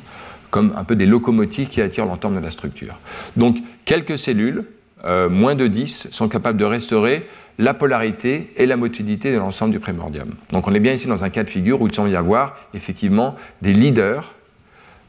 comme 0.50 0.74
un 0.78 0.84
peu 0.84 0.96
des 0.96 1.06
locomotives 1.06 1.68
qui 1.68 1.82
attirent 1.82 2.06
l'ensemble 2.06 2.38
de 2.38 2.42
la 2.42 2.50
structure. 2.52 3.00
Donc, 3.36 3.58
quelques 3.84 4.18
cellules, 4.18 4.64
euh, 5.04 5.28
moins 5.28 5.56
de 5.56 5.68
10, 5.68 6.08
sont 6.12 6.30
capables 6.30 6.58
de 6.58 6.66
restaurer 6.66 7.28
la 7.58 7.74
polarité 7.74 8.54
et 8.58 8.66
la 8.66 8.78
motilité 8.78 9.32
de 9.32 9.38
l'ensemble 9.38 9.72
du 9.72 9.80
prémordium. 9.80 10.36
Donc, 10.52 10.68
on 10.68 10.74
est 10.74 10.80
bien 10.80 10.94
ici 10.94 11.08
dans 11.08 11.24
un 11.24 11.30
cas 11.30 11.44
de 11.44 11.50
figure 11.50 11.82
où 11.82 11.88
il 11.88 11.94
semble 11.94 12.10
y 12.10 12.16
avoir 12.16 12.56
effectivement 12.74 13.36
des 13.62 13.74
leaders 13.74 14.35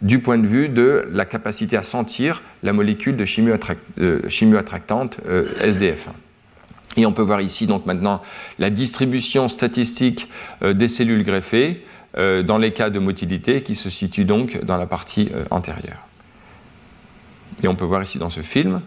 du 0.03 0.19
point 0.19 0.39
de 0.39 0.47
vue 0.47 0.69
de 0.69 1.09
la 1.13 1.25
capacité 1.25 1.77
à 1.77 1.83
sentir 1.83 2.43
la 2.63 2.73
molécule 2.73 3.17
de 3.17 3.25
euh, 3.99 4.29
chimioattractante 4.29 5.19
euh, 5.27 5.47
SDF. 5.61 6.09
Et 6.97 7.07
on 7.07 7.13
peut 7.13 7.23
voir 7.23 7.41
ici 7.41 7.67
donc 7.67 7.87
maintenant 7.87 8.23
la 8.59 8.71
distribution 8.71 9.49
statistique 9.49 10.29
euh, 10.63 10.73
des 10.73 10.89
cellules 10.89 11.25
greffées 11.25 11.85
dans 12.47 12.57
les 12.57 12.73
cas 12.73 12.89
de 12.89 12.99
motilité 12.99 13.61
qui 13.61 13.75
se 13.75 13.91
situent 13.91 14.25
donc 14.25 14.65
dans 14.65 14.79
la 14.79 14.87
partie 14.87 15.29
antérieure. 15.51 16.07
Et 17.63 17.69
on 17.69 17.75
peut 17.75 17.85
voir 17.85 18.03
ici 18.03 18.19
dans 18.19 18.31
ce 18.31 18.41
film 18.41 18.81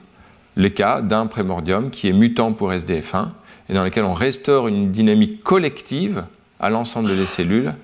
les 0.56 0.72
cas 0.72 1.02
d'un 1.02 1.28
prémordium 1.28 1.92
qui 1.92 2.08
est 2.08 2.14
mutant 2.14 2.54
pour 2.54 2.72
SDF1 2.72 3.28
et 3.70 3.74
dans 3.74 3.84
lequel 3.84 4.04
on 4.04 4.16
restaure 4.16 4.68
une 4.68 4.92
dynamique 4.92 5.44
collective 5.44 6.24
à 6.60 6.72
l'ensemble 6.72 7.16
des 7.16 7.28
cellules 7.28 7.76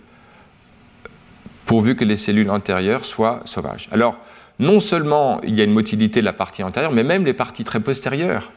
pourvu 1.65 1.95
que 1.95 2.06
les 2.06 2.17
cellules 2.17 2.49
antérieures 2.49 3.06
soient 3.06 3.41
sauvages. 3.45 3.89
Alors, 3.91 4.19
non 4.60 4.80
seulement 4.80 5.41
il 5.43 5.56
y 5.56 5.62
a 5.62 5.63
une 5.63 5.73
motilité 5.73 6.21
de 6.21 6.25
la 6.25 6.34
partie 6.34 6.63
antérieure, 6.63 6.91
mais 6.91 7.04
même 7.04 7.25
les 7.25 7.34
parties 7.34 7.63
très 7.63 7.80
postérieures, 7.80 8.51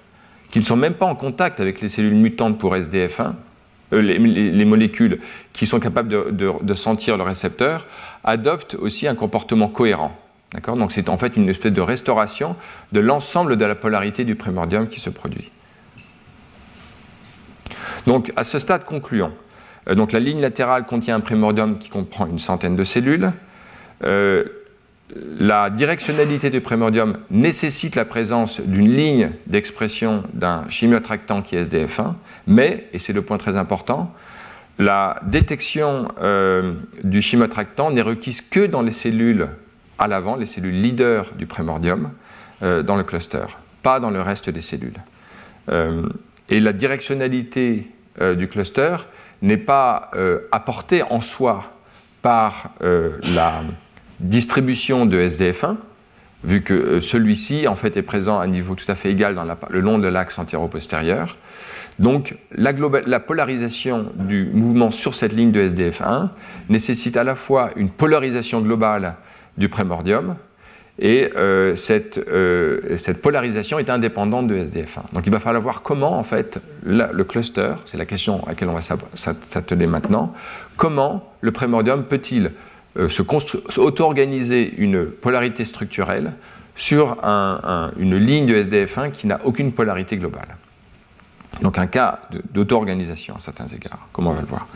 qui 0.51 0.59
ne 0.59 0.64
sont 0.64 0.77
même 0.77 0.94
pas 0.94 1.07
en 1.07 1.14
contact 1.14 1.61
avec 1.61 1.81
les 1.81 1.88
cellules 1.88 2.14
mutantes 2.14 2.59
pour 2.59 2.75
SDF1, 2.75 3.33
euh, 3.94 4.03
les, 4.03 4.64
molécules 4.64 5.21
qui 5.53 5.66
sont 5.66 5.81
capables 5.81 6.37
de, 6.37 6.75
sentir 6.75 7.16
le 7.16 7.23
récepteur, 7.23 7.87
adoptent 8.23 8.75
aussi 8.75 9.09
un 9.09 9.14
comportement 9.14 9.68
cohérent. 9.68 10.16
Donc 10.77 10.92
c'est 10.92 11.09
en 11.09 11.18
fait 11.18 11.37
une 11.37 11.49
espèce 11.49 11.73
de 11.73 11.81
restauration 11.81 12.57
de 12.92 13.01
l'ensemble 13.01 13.57
de 13.57 13.64
la 13.64 13.75
polarité 13.75 14.25
du 14.25 14.35
prémordium 14.35 14.88
qui 14.88 15.01
se 15.01 15.11
produit. 15.11 15.51
Donc 18.07 18.33
à 18.37 18.44
ce 18.44 18.59
stade 18.59 18.85
concluant, 18.85 19.31
euh, 19.31 19.48
donc 19.94 20.12
la 20.12 20.20
ligne 20.20 20.40
latérale 20.40 20.85
contient 20.85 21.16
un 21.16 21.20
prémordium 21.20 21.79
qui 21.79 21.88
comprend 21.88 22.27
une 22.27 22.38
centaine 22.38 22.77
de 22.77 22.85
cellules. 22.85 23.31
Euh, 24.05 24.44
la 25.38 25.70
directionnalité 25.70 26.51
du 26.51 26.61
prémordium 26.61 27.18
nécessite 27.31 27.94
la 27.94 28.05
présence 28.05 28.61
d'une 28.61 28.90
ligne 28.90 29.31
d'expression 29.46 30.22
d'un 30.35 30.68
chimiotractant 30.68 31.42
qui 31.42 31.57
est 31.57 31.64
SDF1, 31.64 32.14
mais, 32.46 32.88
et 32.92 32.98
c'est 32.98 33.12
le 33.12 33.22
point 33.22 33.38
très 33.38 33.57
important, 33.57 34.14
la 34.79 35.20
détection 35.24 36.09
euh, 36.20 36.74
du 37.03 37.22
chimiotractant 37.22 37.90
n'est 37.90 38.03
requise 38.03 38.42
que 38.42 38.66
dans 38.66 38.83
les 38.83 38.92
cellules 38.92 39.48
à 39.98 40.07
l'avant, 40.07 40.37
les 40.37 40.46
cellules 40.46 40.81
leaders 40.81 41.33
du 41.37 41.46
prémordium, 41.46 42.12
euh, 42.62 42.83
dans 42.83 42.96
le 42.96 43.03
cluster, 43.03 43.46
pas 43.83 43.98
dans 43.98 44.11
le 44.11 44.20
reste 44.20 44.51
des 44.51 44.61
cellules. 44.61 45.01
Euh, 45.70 46.09
et 46.48 46.61
la 46.61 46.72
directionnalité 46.72 47.90
du 48.37 48.48
cluster 48.48 48.96
n'est 49.42 49.57
pas 49.57 50.11
apportée 50.53 51.03
en 51.03 51.20
soi 51.20 51.72
par 52.22 52.72
la 52.81 53.62
distribution 54.20 55.07
de 55.07 55.18
SDF1, 55.18 55.77
vu 56.44 56.62
que 56.62 56.74
euh, 56.74 57.01
celui-ci 57.01 57.66
en 57.66 57.77
fait 57.77 57.96
est 57.96 58.03
présent 58.03 58.38
à 58.38 58.44
un 58.44 58.46
niveau 58.46 58.74
tout 58.74 58.90
à 58.90 58.94
fait 58.94 59.11
égal 59.11 59.37
le 59.70 59.81
long 59.81 59.98
de 59.98 60.09
l'axe 60.09 60.38
antéro-postérieur. 60.38 61.37
Donc 61.98 62.37
la, 62.53 62.72
la, 63.07 63.20
polarisation 63.20 64.12
du 64.14 64.48
mouvement 64.53 64.92
sur 64.92 65.14
cette 65.14 65.33
ligne 65.33 65.51
de 65.51 65.68
SDF1 65.68 66.29
nécessite 66.68 67.16
à 67.16 67.24
la 67.24 67.35
fois 67.35 67.70
une 67.74 67.90
polarisation 67.90 68.61
globale 68.61 69.16
du 69.57 69.68
prémordium 69.68 70.37
et 70.99 71.31
euh, 71.37 71.77
cette, 71.77 72.19
euh, 72.19 72.99
cette, 72.99 73.23
polarisation 73.23 73.79
est 73.79 73.89
indépendante 73.89 74.49
de 74.49 74.57
SDF1. 74.65 75.13
Donc 75.13 75.27
il 75.27 75.33
va 75.33 75.39
falloir 75.39 75.63
voir 75.63 75.83
comment 75.83 76.19
en 76.19 76.25
fait 76.25 76.59
le 76.85 77.23
cluster, 77.23 77.75
c'est 77.85 77.97
la 77.97 78.07
question 78.07 78.45
à 78.47 78.51
laquelle 78.51 78.69
on 78.69 78.75
va 78.75 78.81
s'atteler 79.15 79.87
maintenant, 79.87 80.35
comment 80.77 81.33
le 81.41 81.53
prémordium 81.53 82.05
peut-il 82.05 82.53
euh, 82.99 83.09
se 83.09 83.23
auto-organiser 83.81 84.75
une 84.77 85.07
polarité 85.07 85.65
structurelle 85.65 86.33
sur 86.75 87.17
une 87.99 88.17
ligne 88.17 88.47
de 88.47 88.55
SDF1 88.63 89.11
qui 89.11 89.27
n'a 89.27 89.41
aucune 89.45 89.73
polarité 89.73 90.17
globale. 90.17 90.57
Donc 91.61 91.77
un 91.77 91.89
cas 91.89 92.21
d'auto-organisation 92.53 93.35
à 93.35 93.41
certains 93.41 93.67
égards, 93.67 94.09
comme 94.13 94.29
on 94.29 94.33
va 94.33 94.41
le 94.41 94.47
voir? 94.47 94.69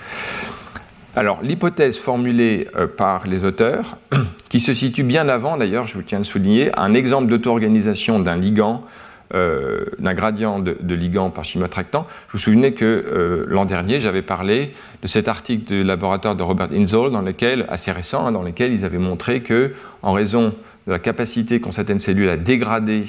Alors 1.15 1.43
l'hypothèse 1.43 1.99
formulée 1.99 2.69
euh, 2.77 2.87
par 2.87 3.27
les 3.27 3.45
auteurs, 3.45 3.99
qui 4.49 4.61
se 4.61 4.73
situe 4.73 5.03
bien 5.03 5.29
avant 5.29 5.57
d'ailleurs, 5.57 5.87
je 5.87 5.95
vous 5.95 6.03
tiens 6.03 6.21
à 6.21 6.25
souligner, 6.25 6.71
un 6.79 6.95
exemple 6.95 7.27
d'auto-organisation 7.27 8.19
d'un 8.19 8.37
ligand 8.37 8.83
euh, 9.35 9.87
d'un 9.99 10.13
gradient 10.13 10.59
de, 10.59 10.95
ligand 10.95 11.31
par 11.31 11.45
chimiotractant. 11.45 12.07
Je 12.29 12.33
vous 12.33 12.39
souvenez 12.39 12.75
que 12.75 12.85
euh, 12.85 13.47
l'an 13.49 13.65
dernier, 13.65 13.99
j'avais 13.99 14.21
parlé 14.21 14.75
de 15.01 15.07
cet 15.07 15.27
article 15.27 15.65
du 15.65 15.83
laboratoire 15.85 16.37
de 16.37 16.43
Robert 16.43 16.69
Inzoll, 16.75 17.13
dans 17.13 17.23
lequel, 17.23 17.65
assez 17.71 17.93
récent, 17.93 18.27
hein, 18.27 18.33
dans 18.33 18.43
lequel 18.43 18.75
ils 18.75 18.85
avaient 18.85 18.99
montré 18.99 19.41
que, 19.41 19.73
en 20.03 20.13
raison 20.13 20.53
de 20.87 20.93
la 20.93 20.99
capacité 20.99 21.61
qu'ont 21.61 21.71
certaines 21.71 21.99
cellules 21.99 22.29
à 22.29 22.37
dégrader 22.37 23.07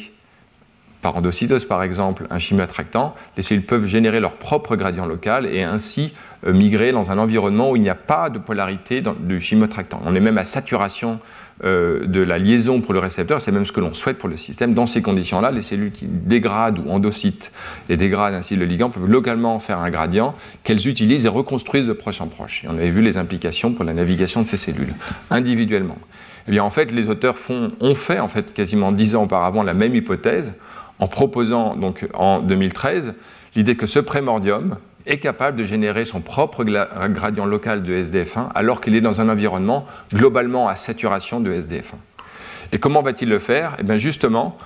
par 1.03 1.17
endocytose 1.17 1.65
par 1.65 1.83
exemple, 1.83 2.25
un 2.31 2.39
chimioattractant, 2.39 3.13
les 3.37 3.43
cellules 3.43 3.65
peuvent 3.65 3.85
générer 3.85 4.19
leur 4.19 4.33
propre 4.33 4.75
gradient 4.75 5.05
local 5.05 5.45
et 5.45 5.61
ainsi 5.61 6.13
euh, 6.47 6.53
migrer 6.53 6.91
dans 6.91 7.11
un 7.11 7.19
environnement 7.19 7.69
où 7.69 7.75
il 7.75 7.83
n'y 7.83 7.89
a 7.89 7.95
pas 7.95 8.29
de 8.29 8.39
polarité 8.39 9.03
du 9.19 9.39
chimiotractant. 9.39 10.01
On 10.05 10.15
est 10.15 10.19
même 10.21 10.37
à 10.37 10.45
saturation 10.45 11.19
euh, 11.63 12.07
de 12.07 12.21
la 12.21 12.39
liaison 12.39 12.81
pour 12.81 12.93
le 12.93 12.99
récepteur, 12.99 13.41
c'est 13.41 13.51
même 13.51 13.65
ce 13.65 13.71
que 13.71 13.81
l'on 13.81 13.93
souhaite 13.93 14.17
pour 14.17 14.29
le 14.29 14.37
système. 14.37 14.73
Dans 14.73 14.87
ces 14.87 15.01
conditions-là, 15.01 15.51
les 15.51 15.61
cellules 15.61 15.91
qui 15.91 16.05
dégradent 16.07 16.79
ou 16.79 16.89
endocytent 16.89 17.51
et 17.89 17.97
dégradent 17.97 18.33
ainsi 18.33 18.55
le 18.55 18.65
ligand 18.65 18.89
peuvent 18.89 19.07
localement 19.07 19.59
faire 19.59 19.79
un 19.79 19.89
gradient 19.91 20.33
qu'elles 20.63 20.87
utilisent 20.87 21.25
et 21.25 21.29
reconstruisent 21.29 21.85
de 21.85 21.93
proche 21.93 22.21
en 22.21 22.27
proche. 22.27 22.63
Et 22.63 22.67
on 22.69 22.73
avait 22.73 22.89
vu 22.89 23.01
les 23.01 23.17
implications 23.17 23.73
pour 23.73 23.83
la 23.85 23.93
navigation 23.93 24.41
de 24.41 24.47
ces 24.47 24.57
cellules 24.57 24.95
individuellement. 25.29 25.97
Eh 26.47 26.51
bien, 26.51 26.63
en 26.63 26.69
fait, 26.69 26.91
les 26.91 27.09
auteurs 27.09 27.35
ont 27.49 27.95
fait 27.95 28.19
en 28.19 28.27
fait 28.27 28.53
quasiment 28.53 28.91
dix 28.91 29.15
ans 29.15 29.23
auparavant 29.23 29.63
la 29.63 29.73
même 29.73 29.95
hypothèse 29.95 30.53
en 30.99 31.07
proposant 31.07 31.75
donc 31.75 32.07
en 32.13 32.39
2013 32.39 33.13
l'idée 33.55 33.75
que 33.75 33.87
ce 33.87 33.99
prémordium 33.99 34.77
est 35.05 35.17
capable 35.17 35.57
de 35.57 35.65
générer 35.65 36.05
son 36.05 36.21
propre 36.21 36.63
gradient 36.63 37.45
local 37.45 37.83
de 37.83 37.93
SDF1 37.93 38.49
alors 38.55 38.81
qu'il 38.81 38.95
est 38.95 39.01
dans 39.01 39.21
un 39.21 39.29
environnement 39.29 39.85
globalement 40.13 40.67
à 40.67 40.75
saturation 40.75 41.39
de 41.39 41.51
SDF1. 41.51 41.95
Et 42.71 42.77
comment 42.77 43.01
va-t-il 43.01 43.29
le 43.29 43.39
faire? 43.39 43.75
Eh 43.79 43.83
bien 43.83 43.97
justement 43.97 44.57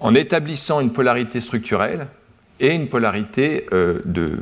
en 0.00 0.14
établissant 0.14 0.80
une 0.80 0.92
polarité 0.92 1.40
structurelle 1.40 2.08
et 2.60 2.74
une 2.74 2.88
polarité 2.88 3.66
euh, 3.72 4.00
de, 4.04 4.38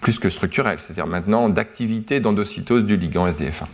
plus 0.00 0.18
que 0.18 0.30
structurelle, 0.30 0.78
c'est-à-dire 0.78 1.06
maintenant 1.06 1.48
d'activité 1.48 2.20
d'endocytose 2.20 2.84
du 2.84 2.96
ligand 2.96 3.28
SDF1. 3.28 3.64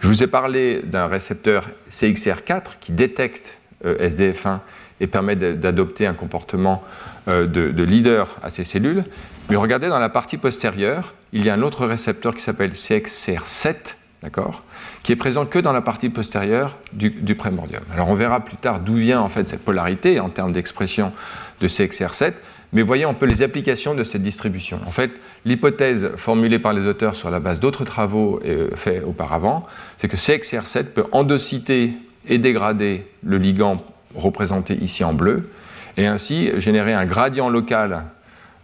Je 0.00 0.08
vous 0.08 0.22
ai 0.22 0.26
parlé 0.26 0.82
d'un 0.84 1.06
récepteur 1.06 1.68
CXR4 1.90 2.78
qui 2.80 2.92
détecte 2.92 3.58
euh, 3.84 4.08
SDF1 4.08 4.58
et 5.00 5.06
permet 5.06 5.36
d'adopter 5.36 6.06
un 6.06 6.14
comportement 6.14 6.82
euh, 7.28 7.46
de, 7.46 7.82
leader 7.82 8.36
à 8.42 8.50
ces 8.50 8.64
cellules. 8.64 9.04
Mais 9.50 9.56
regardez 9.56 9.88
dans 9.88 9.98
la 9.98 10.08
partie 10.08 10.38
postérieure, 10.38 11.14
il 11.32 11.44
y 11.44 11.50
a 11.50 11.54
un 11.54 11.62
autre 11.62 11.86
récepteur 11.86 12.34
qui 12.34 12.42
s'appelle 12.42 12.72
CXCR7, 12.72 13.96
d'accord, 14.22 14.62
qui 15.02 15.12
est 15.12 15.16
présent 15.16 15.46
que 15.46 15.58
dans 15.58 15.72
la 15.72 15.80
partie 15.80 16.10
postérieure 16.10 16.76
du, 16.92 17.10
du 17.10 17.34
prémordium. 17.34 17.82
Alors 17.92 18.08
on 18.08 18.14
verra 18.14 18.40
plus 18.40 18.56
tard 18.56 18.80
d'où 18.80 18.96
vient 18.96 19.20
en 19.20 19.28
fait 19.28 19.48
cette 19.48 19.64
polarité 19.64 20.20
en 20.20 20.28
termes 20.28 20.52
d'expression 20.52 21.12
de 21.60 21.68
CXR7, 21.68 22.34
mais 22.72 22.82
voyez 22.82 23.04
un 23.04 23.14
peu 23.14 23.26
les 23.26 23.42
applications 23.42 23.94
de 23.94 24.04
cette 24.04 24.22
distribution. 24.22 24.80
En 24.86 24.90
fait, 24.90 25.12
l'hypothèse 25.44 26.10
formulée 26.16 26.58
par 26.58 26.72
les 26.72 26.86
auteurs 26.86 27.16
sur 27.16 27.30
la 27.30 27.40
base 27.40 27.60
d'autres 27.60 27.84
travaux 27.84 28.40
euh, 28.44 28.68
faits 28.74 29.02
auparavant, 29.04 29.66
c'est 29.96 30.08
que 30.08 30.16
CXR7 30.16 30.84
peut 30.84 31.04
endocyter 31.12 31.92
et 32.28 32.38
dégrader 32.38 33.06
le 33.22 33.38
ligand 33.38 33.78
représenté 34.18 34.74
ici 34.74 35.04
en 35.04 35.12
bleu, 35.12 35.50
et 35.96 36.06
ainsi 36.06 36.50
générer 36.60 36.94
un 36.94 37.06
gradient 37.06 37.48
local 37.48 38.04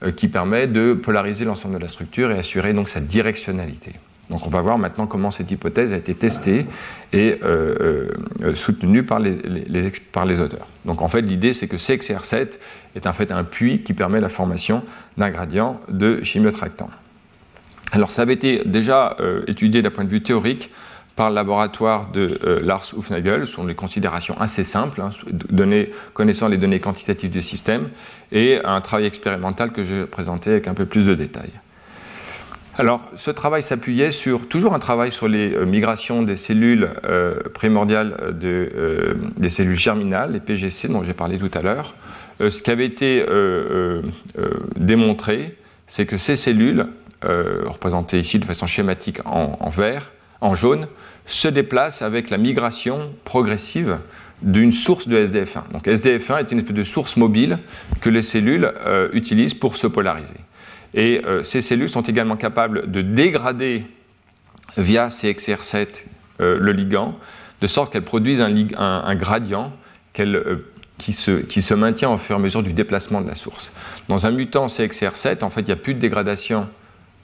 euh, 0.05 0.11
qui 0.13 0.29
permet 0.29 0.67
de 0.67 0.95
polariser 0.95 1.45
l'ensemble 1.45 1.75
de 1.75 1.81
la 1.81 1.89
structure 1.89 2.31
et 2.31 2.39
assurer 2.39 2.73
donc 2.73 2.89
sa 2.89 3.01
directionnalité. 3.01 3.93
Donc 4.31 4.47
on 4.47 4.51
va 4.51 4.63
voir 4.63 4.79
maintenant 4.79 5.07
comment 5.07 5.31
cette 5.31 5.51
hypothèse 5.51 5.93
a 5.93 5.97
été 5.97 6.15
testée 6.15 6.67
et 7.13 7.39
euh, 7.43 8.09
euh, 8.43 8.55
soutenue 8.55 9.03
par 9.03 9.19
les, 9.19 10.41
auteurs. 10.41 10.67
Donc 10.85 11.03
en 11.03 11.09
fait 11.09 11.21
l'idée 11.21 11.53
c'est 11.53 11.69
que 11.69 11.77
CXR7 11.77 12.59
est 12.97 13.07
en 13.07 13.13
fait 13.13 13.31
un 13.33 13.45
puits 13.45 13.83
qui 13.83 13.93
permet 13.93 14.21
la 14.21 14.31
formation 14.31 14.83
d'un 15.19 15.31
gradient 15.31 15.81
de 15.89 16.23
chimiotractant. 16.23 16.89
Alors 17.93 18.11
ça 18.11 18.23
avait 18.23 18.33
été 18.33 18.63
déjà 18.65 19.17
étudié 19.47 19.83
d'un 19.83 19.91
point 19.91 20.05
de 20.05 20.11
vue 20.11 20.23
théorique 20.23 20.71
par 21.17 21.31
le 21.31 21.37
laboratoire 21.37 22.11
de 22.11 22.39
euh, 22.45 22.61
Lars 22.63 22.93
Hufnagel, 22.97 23.47
sont 23.47 23.65
des 23.65 23.75
considérations 23.75 24.39
assez 24.41 24.65
simples, 24.65 25.01
hein, 25.01 25.11
connaissant 26.13 26.49
les 26.49 26.57
données 26.57 26.81
quantitatives 26.81 27.31
du 27.31 27.43
système, 27.43 27.91
et 28.33 28.59
un 28.65 28.81
travail 28.81 29.07
expérimental 29.07 29.71
que 29.71 29.85
je 29.85 29.95
vais 29.95 30.07
présenter 30.07 30.51
avec 30.51 30.69
un 30.69 30.75
peu 30.75 30.87
plus 30.87 31.07
de 31.07 31.15
détails. 31.15 31.53
Alors, 32.77 33.01
ce 33.15 33.31
travail 33.31 33.63
s'appuyait 33.63 34.11
sur 34.11 34.49
toujours 34.49 34.75
un 34.75 34.81
travail 34.81 35.13
sur 35.13 35.29
les 35.29 35.55
euh, 35.55 35.65
migrations 35.65 36.23
des 36.23 36.37
cellules 36.37 36.91
euh, 37.05 37.39
primordiales 37.55 38.35
des 38.41 39.51
cellules 39.51 39.79
germinales, 39.79 40.33
les 40.33 40.41
PGC, 40.41 40.89
dont 40.89 41.05
j'ai 41.05 41.15
parlé 41.15 41.39
tout 41.39 41.51
à 41.55 41.63
l'heure. 41.63 41.95
ce 42.41 42.63
qui 42.63 42.71
avait 42.73 42.87
été 42.87 43.25
démontré, 44.77 45.57
c'est 45.87 46.07
que 46.07 46.17
ces 46.17 46.37
cellules, 46.37 46.87
représentées 47.23 48.19
ici 48.19 48.41
de 48.41 48.45
façon 48.45 48.67
schématique 48.67 49.21
en 49.25 49.71
vert, 49.71 50.11
en 50.45 50.55
jaune, 50.55 50.87
se 51.27 51.49
déplace 51.49 52.03
avec 52.03 52.31
la 52.31 52.37
migration 52.37 53.13
progressive 53.25 53.99
d'une 54.43 54.73
source 54.73 55.09
de 55.09 55.17
SDF1. 55.17 55.73
Donc 55.73 55.87
SDF1 55.87 56.41
est 56.41 56.53
une 56.53 56.59
espèce 56.59 56.77
de 56.77 56.85
source 56.85 57.17
mobile 57.17 57.59
que 58.03 58.11
les 58.11 58.23
cellules 58.23 58.71
euh, 58.85 59.09
utilisent 59.13 59.55
pour 59.55 59.77
se 59.77 59.87
polariser. 59.87 60.37
Et 60.93 61.23
euh, 61.25 61.43
ces 61.43 61.63
cellules 61.63 61.89
sont 61.89 62.03
également 62.03 62.37
capables 62.37 62.91
de 62.91 63.01
dégrader 63.01 63.87
via 64.77 65.09
CXR7 65.09 66.05
euh, 66.41 66.59
le 66.61 66.73
ligand, 66.73 67.15
de 67.63 67.67
sorte 67.67 67.93
qu'elles 67.93 68.03
produisent 68.03 68.43
un, 68.43 69.15
gradient 69.15 69.73
qui, 70.13 71.13
se, 71.15 71.41
qui 71.41 71.63
se 71.63 71.73
maintient 71.73 72.11
au 72.11 72.19
fur 72.19 72.37
et 72.37 72.39
à 72.39 72.43
mesure 72.43 72.63
du 72.63 72.75
déplacement 72.75 73.23
de 73.23 73.29
la 73.29 73.35
source. 73.35 73.73
Dans 74.09 74.27
un 74.27 74.31
mutant 74.31 74.67
CXR7, 74.67 75.43
en 75.43 75.49
fait, 75.49 75.63
il 75.63 75.67
n'y 75.67 75.73
a 75.73 75.77
plus 75.77 75.95
de 75.95 76.01
dégradation 76.01 76.69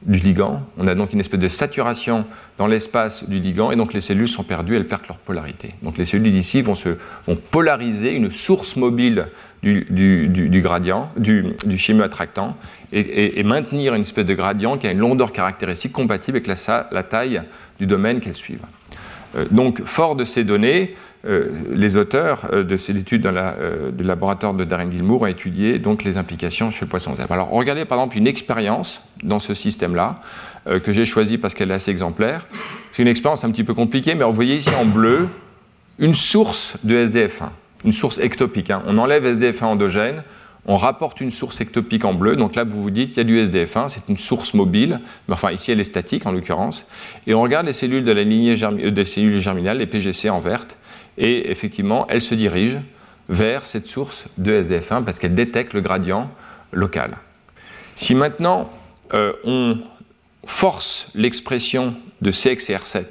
du 0.03 0.19
ligand. 0.19 0.63
On 0.79 0.87
a 0.87 0.95
donc 0.95 1.13
une 1.13 1.21
espèce 1.21 1.41
de 1.41 1.49
saturation 1.49 2.25
dans 2.57 2.67
l'espace 2.67 3.29
du 3.29 3.39
ligand 3.39 3.71
et 3.71 3.77
donc 3.77 3.93
les 3.93 4.01
cellules 4.01 4.29
sont 4.29 4.43
perdues, 4.43 4.77
elles 4.77 4.87
perdent 4.87 5.07
leur 5.09 5.19
polarité. 5.19 5.75
Donc 5.83 5.99
les 5.99 6.05
cellules 6.05 6.33
d'ici 6.33 6.63
vont, 6.63 6.75
se, 6.75 6.91
vont 7.27 7.37
polariser 7.37 8.15
une 8.15 8.31
source 8.31 8.77
mobile 8.77 9.27
du, 9.63 9.85
du, 9.91 10.61
gradient, 10.63 11.11
du, 11.17 11.55
du 11.67 11.77
chimioattractant 11.77 12.57
et, 12.93 13.43
maintenir 13.45 13.95
une 13.95 14.03
espèce 14.03 14.25
de 14.25 14.35
gradient 14.35 14.79
qui 14.79 14.87
a 14.87 14.93
une 14.93 14.99
longueur 14.99 15.33
caractéristique 15.33 15.93
compatible 15.93 16.39
avec 16.39 16.47
la, 16.47 16.89
la 16.91 17.03
taille 17.03 17.43
du 17.79 17.87
domaine 17.87 18.21
qu'elles 18.21 18.35
suivent. 18.35 18.65
Euh, 19.37 19.45
donc 19.51 19.83
fort 19.85 20.17
de 20.17 20.25
ces 20.25 20.45
données, 20.45 20.97
les 21.25 21.97
auteurs 21.97 22.49
euh, 22.53 22.65
de 22.65 22.77
ces 22.77 22.97
études 22.97 23.23
dans 23.23 23.31
la, 23.31 23.55
euh, 23.59 23.91
du 23.91 24.05
laboratoire 24.05 24.55
de 24.55 24.65
Darren 24.65 24.91
Gilmour 24.91 25.23
ont 25.23 25.27
étudié 25.27 25.79
donc 25.79 26.05
les 26.05 26.17
implications 26.17 26.71
chez 26.71 26.85
le 26.85 26.89
poisson 26.89 27.15
zèbre. 27.15 27.33
Alors 27.33 27.51
regardez 27.51 27.85
par 27.85 27.99
exemple 27.99 28.17
une 28.17 28.27
expérience 28.27 29.03
dans 29.23 29.39
ce 29.39 29.55
système-là 29.55 30.21
que 30.85 30.93
j'ai 30.93 31.07
choisi 31.07 31.39
parce 31.39 31.55
qu'elle 31.55 31.71
est 31.71 31.75
assez 31.75 31.91
exemplaire. 31.91 32.47
C'est 32.93 33.03
une 33.03 33.09
expérience 33.09 33.45
un 33.45 33.51
petit 33.51 33.65
peu 33.65 33.73
compliquée, 33.73 34.15
mais 34.15 34.25
vous 34.25 34.33
voyez 34.33 34.57
ici 34.57 34.71
en 34.79 34.85
bleu 34.85 35.27
une 35.99 36.15
source 36.15 36.77
de 36.85 37.07
SDF1, 37.07 37.51
une 37.85 37.93
source 37.93 38.19
ectopique. 38.19 38.71
Hein. 38.71 38.83
On 38.87 38.99
enlève 38.99 39.25
SDF1 39.25 39.65
endogène, 39.65 40.23
on 40.67 40.77
rapporte 40.77 41.21
une 41.21 41.31
source 41.31 41.61
ectopique 41.61 42.05
en 42.05 42.15
bleu. 42.15 42.37
Donc 42.37 42.55
là, 42.55 42.65
vous 42.65 42.83
vous 42.83 42.91
dites 42.91 43.09
qu'il 43.11 43.19
y 43.19 43.21
a 43.21 43.25
du 43.25 43.39
SDF1, 43.39 43.89
c'est 43.89 44.09
une 44.09 44.17
source 44.17 44.55
mobile, 44.55 45.01
mais 45.29 45.35
enfin 45.35 45.53
ici 45.53 45.73
elle 45.73 45.81
est 45.81 45.85
statique 45.85 46.27
en 46.27 46.33
l'occurrence. 46.33 46.87
Et 47.27 47.35
on 47.35 47.43
regarde 47.43 47.67
les 47.67 47.73
cellules 47.73 48.05
de 48.05 48.13
la 48.13 48.23
lignée 48.23 48.57
euh, 48.63 48.91
des 48.91 49.05
cellules 49.05 49.41
germinales, 49.41 49.79
les 49.79 49.87
PGC 49.87 50.31
en 50.31 50.41
verte, 50.41 50.79
et 51.21 51.51
effectivement, 51.51 52.07
elles 52.09 52.23
se 52.23 52.35
dirigent 52.35 52.81
vers 53.29 53.65
cette 53.67 53.87
source 53.87 54.27
de 54.39 54.63
SDF1 54.63 55.05
parce 55.05 55.21
qu'elle 55.21 55.35
détecte 55.35 55.75
le 55.75 55.83
gradient 55.83 56.31
local. 56.73 57.19
Si 57.95 58.15
maintenant 58.15 58.71
euh, 59.15 59.33
on 59.45 59.79
force 60.47 61.11
l'expression 61.15 61.95
de 62.23 62.33
CXR7 62.33 63.05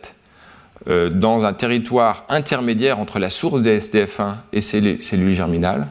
euh, 0.88 1.10
dans 1.10 1.45
un 1.45 1.54
territoire 1.54 2.26
intermédiaire 2.30 3.00
entre 3.00 3.19
la 3.19 3.30
source 3.30 3.62
de 3.62 3.69
SDF1 3.69 4.36
et 4.52 4.62
ces 4.62 5.00
cellules 5.00 5.36
germinales, 5.36 5.88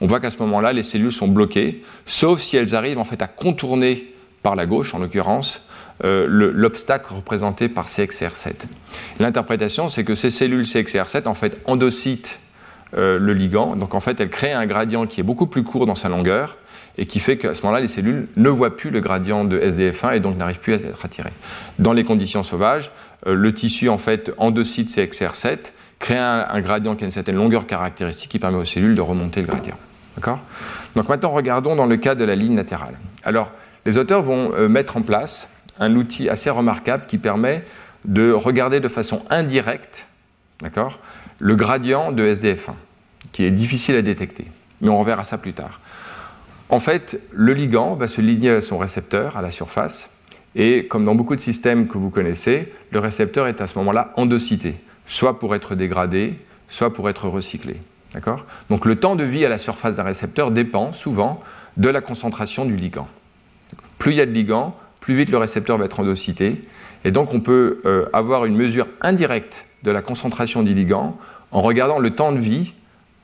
on 0.00 0.06
voit 0.06 0.20
qu'à 0.20 0.30
ce 0.30 0.38
moment-là, 0.38 0.72
les 0.72 0.82
cellules 0.82 1.12
sont 1.12 1.28
bloquées, 1.28 1.82
sauf 2.06 2.40
si 2.40 2.56
elles 2.56 2.74
arrivent 2.74 2.98
en 2.98 3.04
fait 3.04 3.22
à 3.22 3.26
contourner 3.26 4.14
par 4.42 4.54
la 4.54 4.66
gauche, 4.66 4.94
en 4.94 4.98
l'occurrence, 4.98 5.66
euh, 6.04 6.26
l'obstacle 6.28 7.12
représenté 7.12 7.68
par 7.68 7.86
CXR7. 7.86 8.52
L'interprétation, 9.18 9.90
c'est 9.90 10.02
que 10.02 10.14
ces 10.14 10.30
cellules 10.30 10.62
CXR7 10.62 11.28
en 11.28 11.34
fait 11.34 11.58
endocytent 11.66 12.38
euh, 12.96 13.18
le 13.18 13.34
ligand, 13.34 13.76
donc 13.76 13.94
en 13.94 14.00
fait 14.00 14.18
elles 14.18 14.30
créent 14.30 14.54
un 14.54 14.66
gradient 14.66 15.06
qui 15.06 15.20
est 15.20 15.24
beaucoup 15.24 15.46
plus 15.46 15.62
court 15.62 15.84
dans 15.84 15.94
sa 15.94 16.08
longueur 16.08 16.56
et 16.96 17.04
qui 17.04 17.20
fait 17.20 17.36
qu'à 17.36 17.52
ce 17.52 17.62
moment-là, 17.62 17.80
les 17.80 17.88
cellules 17.88 18.28
ne 18.36 18.48
voient 18.48 18.76
plus 18.76 18.90
le 18.90 19.00
gradient 19.00 19.44
de 19.44 19.58
SDF1 19.58 20.16
et 20.16 20.20
donc 20.20 20.38
n'arrivent 20.38 20.60
plus 20.60 20.72
à 20.72 20.76
être 20.76 21.04
attirées. 21.04 21.32
Dans 21.78 21.92
les 21.92 22.02
conditions 22.02 22.42
sauvages, 22.42 22.90
euh, 23.26 23.34
le 23.34 23.52
tissu 23.52 23.90
en 23.90 23.98
fait 23.98 24.32
endocyte 24.38 24.88
CXR7 24.88 25.72
crée 25.98 26.16
un, 26.16 26.60
gradient 26.62 26.96
qui 26.96 27.04
a 27.04 27.06
une 27.06 27.12
certaine 27.12 27.36
longueur 27.36 27.66
caractéristique 27.66 28.30
qui 28.30 28.38
permet 28.38 28.56
aux 28.56 28.64
cellules 28.64 28.94
de 28.94 29.02
remonter 29.02 29.42
le 29.42 29.48
gradient. 29.48 29.76
D'accord? 30.16 30.40
Donc 30.96 31.10
maintenant, 31.10 31.30
regardons 31.30 31.76
dans 31.76 31.84
le 31.84 31.98
cas 31.98 32.14
de 32.14 32.24
la 32.24 32.34
ligne 32.34 32.56
latérale. 32.56 32.94
Alors, 33.22 33.52
les 33.84 33.98
auteurs 33.98 34.22
vont 34.22 34.68
mettre 34.68 34.96
en 34.96 35.02
place 35.02 35.48
un 35.80 35.96
outil 35.96 36.28
assez 36.28 36.50
remarquable 36.50 37.06
qui 37.08 37.18
permet 37.18 37.64
de 38.04 38.30
regarder 38.30 38.80
de 38.80 38.88
façon 38.88 39.22
indirecte 39.30 40.06
le 41.38 41.54
gradient 41.56 42.12
de 42.12 42.22
SDF1, 42.22 42.74
qui 43.32 43.44
est 43.44 43.50
difficile 43.50 43.96
à 43.96 44.02
détecter. 44.02 44.46
Mais 44.80 44.90
on 44.90 44.98
reverra 44.98 45.24
ça 45.24 45.38
plus 45.38 45.52
tard. 45.52 45.80
En 46.68 46.78
fait, 46.78 47.20
le 47.32 47.52
ligand 47.52 47.96
va 47.96 48.06
se 48.06 48.20
lier 48.20 48.50
à 48.50 48.60
son 48.60 48.78
récepteur 48.78 49.36
à 49.36 49.42
la 49.42 49.50
surface, 49.50 50.10
et 50.54 50.86
comme 50.86 51.04
dans 51.04 51.14
beaucoup 51.14 51.34
de 51.34 51.40
systèmes 51.40 51.88
que 51.88 51.98
vous 51.98 52.10
connaissez, 52.10 52.72
le 52.90 52.98
récepteur 52.98 53.46
est 53.46 53.60
à 53.60 53.66
ce 53.66 53.78
moment-là 53.78 54.12
endocyté, 54.16 54.76
soit 55.06 55.38
pour 55.38 55.54
être 55.54 55.74
dégradé, 55.74 56.38
soit 56.68 56.92
pour 56.92 57.08
être 57.08 57.28
recyclé. 57.28 57.76
Donc 58.68 58.86
le 58.86 58.96
temps 58.96 59.14
de 59.14 59.24
vie 59.24 59.44
à 59.44 59.48
la 59.48 59.58
surface 59.58 59.96
d'un 59.96 60.02
récepteur 60.02 60.50
dépend 60.50 60.92
souvent 60.92 61.40
de 61.76 61.88
la 61.88 62.00
concentration 62.00 62.64
du 62.64 62.74
ligand. 62.74 63.08
Plus 63.98 64.12
il 64.12 64.16
y 64.18 64.20
a 64.20 64.26
de 64.26 64.32
ligand, 64.32 64.76
plus 65.00 65.14
vite 65.14 65.30
le 65.30 65.38
récepteur 65.38 65.78
va 65.78 65.86
être 65.86 66.00
endocyté. 66.00 66.62
Et 67.04 67.10
donc 67.10 67.34
on 67.34 67.40
peut 67.40 67.80
euh, 67.84 68.06
avoir 68.12 68.44
une 68.44 68.54
mesure 68.54 68.86
indirecte 69.00 69.66
de 69.82 69.90
la 69.90 70.02
concentration 70.02 70.62
du 70.62 70.74
ligand 70.74 71.18
en 71.50 71.62
regardant 71.62 71.98
le 71.98 72.10
temps 72.10 72.32
de 72.32 72.38
vie 72.38 72.74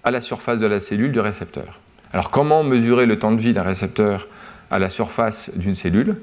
à 0.05 0.11
la 0.11 0.21
surface 0.21 0.61
de 0.61 0.67
la 0.67 0.81
cellule 0.81 1.12
du 1.12 1.21
récepteur. 1.21 1.81
Alors 2.12 2.31
comment 2.31 2.62
mesurer 2.62 3.07
le 3.07 3.19
temps 3.19 3.33
de 3.33 3.41
vie 3.41 3.53
d'un 3.53 3.62
récepteur 3.62 4.27
à 4.71 4.79
la 4.79 4.89
surface 4.89 5.51
d'une 5.55 5.75
cellule? 5.75 6.17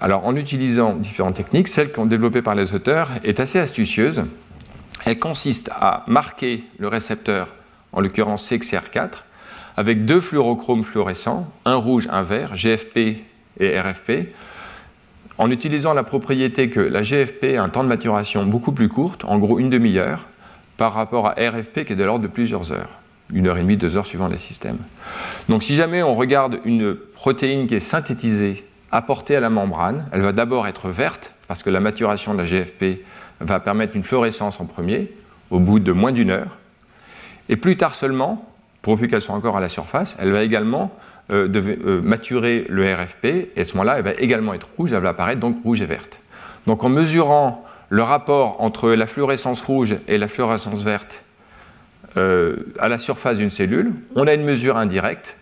Alors 0.00 0.26
en 0.26 0.34
utilisant 0.36 0.94
différentes 0.94 1.36
techniques, 1.36 1.68
celle 1.68 1.92
qu'on 1.92 2.06
développée 2.06 2.42
par 2.42 2.54
les 2.54 2.74
auteurs 2.74 3.10
est 3.22 3.40
assez 3.40 3.58
astucieuse. 3.58 4.24
Elle 5.04 5.18
consiste 5.18 5.70
à 5.74 6.04
marquer 6.06 6.64
le 6.78 6.88
récepteur 6.88 7.48
en 7.92 8.00
l'occurrence 8.00 8.50
CXR4, 8.50 9.10
avec 9.76 10.04
deux 10.04 10.20
fluorochromes 10.20 10.84
fluorescents, 10.84 11.50
un 11.64 11.76
rouge, 11.76 12.08
un 12.10 12.22
vert, 12.22 12.54
GFP 12.54 13.18
et 13.60 13.80
RFP, 13.80 14.28
en 15.38 15.50
utilisant 15.50 15.94
la 15.94 16.04
propriété 16.04 16.70
que 16.70 16.80
la 16.80 17.02
GFP 17.02 17.56
a 17.56 17.62
un 17.62 17.68
temps 17.68 17.82
de 17.82 17.88
maturation 17.88 18.46
beaucoup 18.46 18.72
plus 18.72 18.88
court, 18.88 19.16
en 19.24 19.38
gros 19.38 19.58
une 19.58 19.70
demi-heure, 19.70 20.26
par 20.76 20.92
rapport 20.92 21.26
à 21.26 21.32
RFP 21.32 21.84
qui 21.84 21.92
est 21.92 21.96
de 21.96 22.04
l'ordre 22.04 22.22
de 22.22 22.28
plusieurs 22.28 22.72
heures, 22.72 22.90
une 23.32 23.48
heure 23.48 23.56
et 23.56 23.62
demie, 23.62 23.76
deux 23.76 23.96
heures 23.96 24.06
suivant 24.06 24.28
les 24.28 24.38
systèmes. 24.38 24.78
Donc 25.48 25.62
si 25.62 25.74
jamais 25.76 26.02
on 26.02 26.14
regarde 26.14 26.58
une 26.64 26.94
protéine 26.94 27.66
qui 27.66 27.74
est 27.74 27.80
synthétisée, 27.80 28.64
apportée 28.90 29.34
à 29.34 29.40
la 29.40 29.50
membrane, 29.50 30.06
elle 30.12 30.22
va 30.22 30.32
d'abord 30.32 30.68
être 30.68 30.88
verte, 30.88 31.34
parce 31.48 31.62
que 31.62 31.70
la 31.70 31.80
maturation 31.80 32.32
de 32.32 32.38
la 32.38 32.44
GFP 32.44 33.04
va 33.40 33.58
permettre 33.58 33.96
une 33.96 34.04
fluorescence 34.04 34.60
en 34.60 34.66
premier, 34.66 35.12
au 35.50 35.58
bout 35.58 35.80
de 35.80 35.92
moins 35.92 36.12
d'une 36.12 36.30
heure. 36.30 36.56
Et 37.48 37.56
plus 37.56 37.76
tard 37.76 37.94
seulement, 37.94 38.48
pourvu 38.82 39.08
qu'elle 39.08 39.22
soit 39.22 39.34
encore 39.34 39.56
à 39.56 39.60
la 39.60 39.68
surface, 39.68 40.16
elle 40.20 40.30
va 40.30 40.42
également 40.42 40.92
euh, 41.30 41.48
euh, 41.54 42.00
maturer 42.02 42.66
le 42.68 42.84
RFP, 42.92 43.24
et 43.56 43.60
à 43.60 43.64
ce 43.64 43.74
moment-là, 43.74 43.96
elle 43.98 44.04
va 44.04 44.12
également 44.14 44.54
être 44.54 44.68
rouge, 44.76 44.92
elle 44.92 45.02
va 45.02 45.10
apparaître 45.10 45.40
donc 45.40 45.62
rouge 45.62 45.80
et 45.80 45.86
verte. 45.86 46.20
Donc 46.66 46.84
en 46.84 46.88
mesurant 46.88 47.64
le 47.88 48.02
rapport 48.02 48.60
entre 48.60 48.90
la 48.90 49.06
fluorescence 49.06 49.62
rouge 49.62 49.96
et 50.08 50.18
la 50.18 50.28
fluorescence 50.28 50.82
verte 50.82 51.22
euh, 52.16 52.56
à 52.78 52.88
la 52.88 52.98
surface 52.98 53.38
d'une 53.38 53.50
cellule, 53.50 53.92
on 54.16 54.26
a 54.26 54.34
une 54.34 54.44
mesure 54.44 54.76
indirecte 54.76 55.36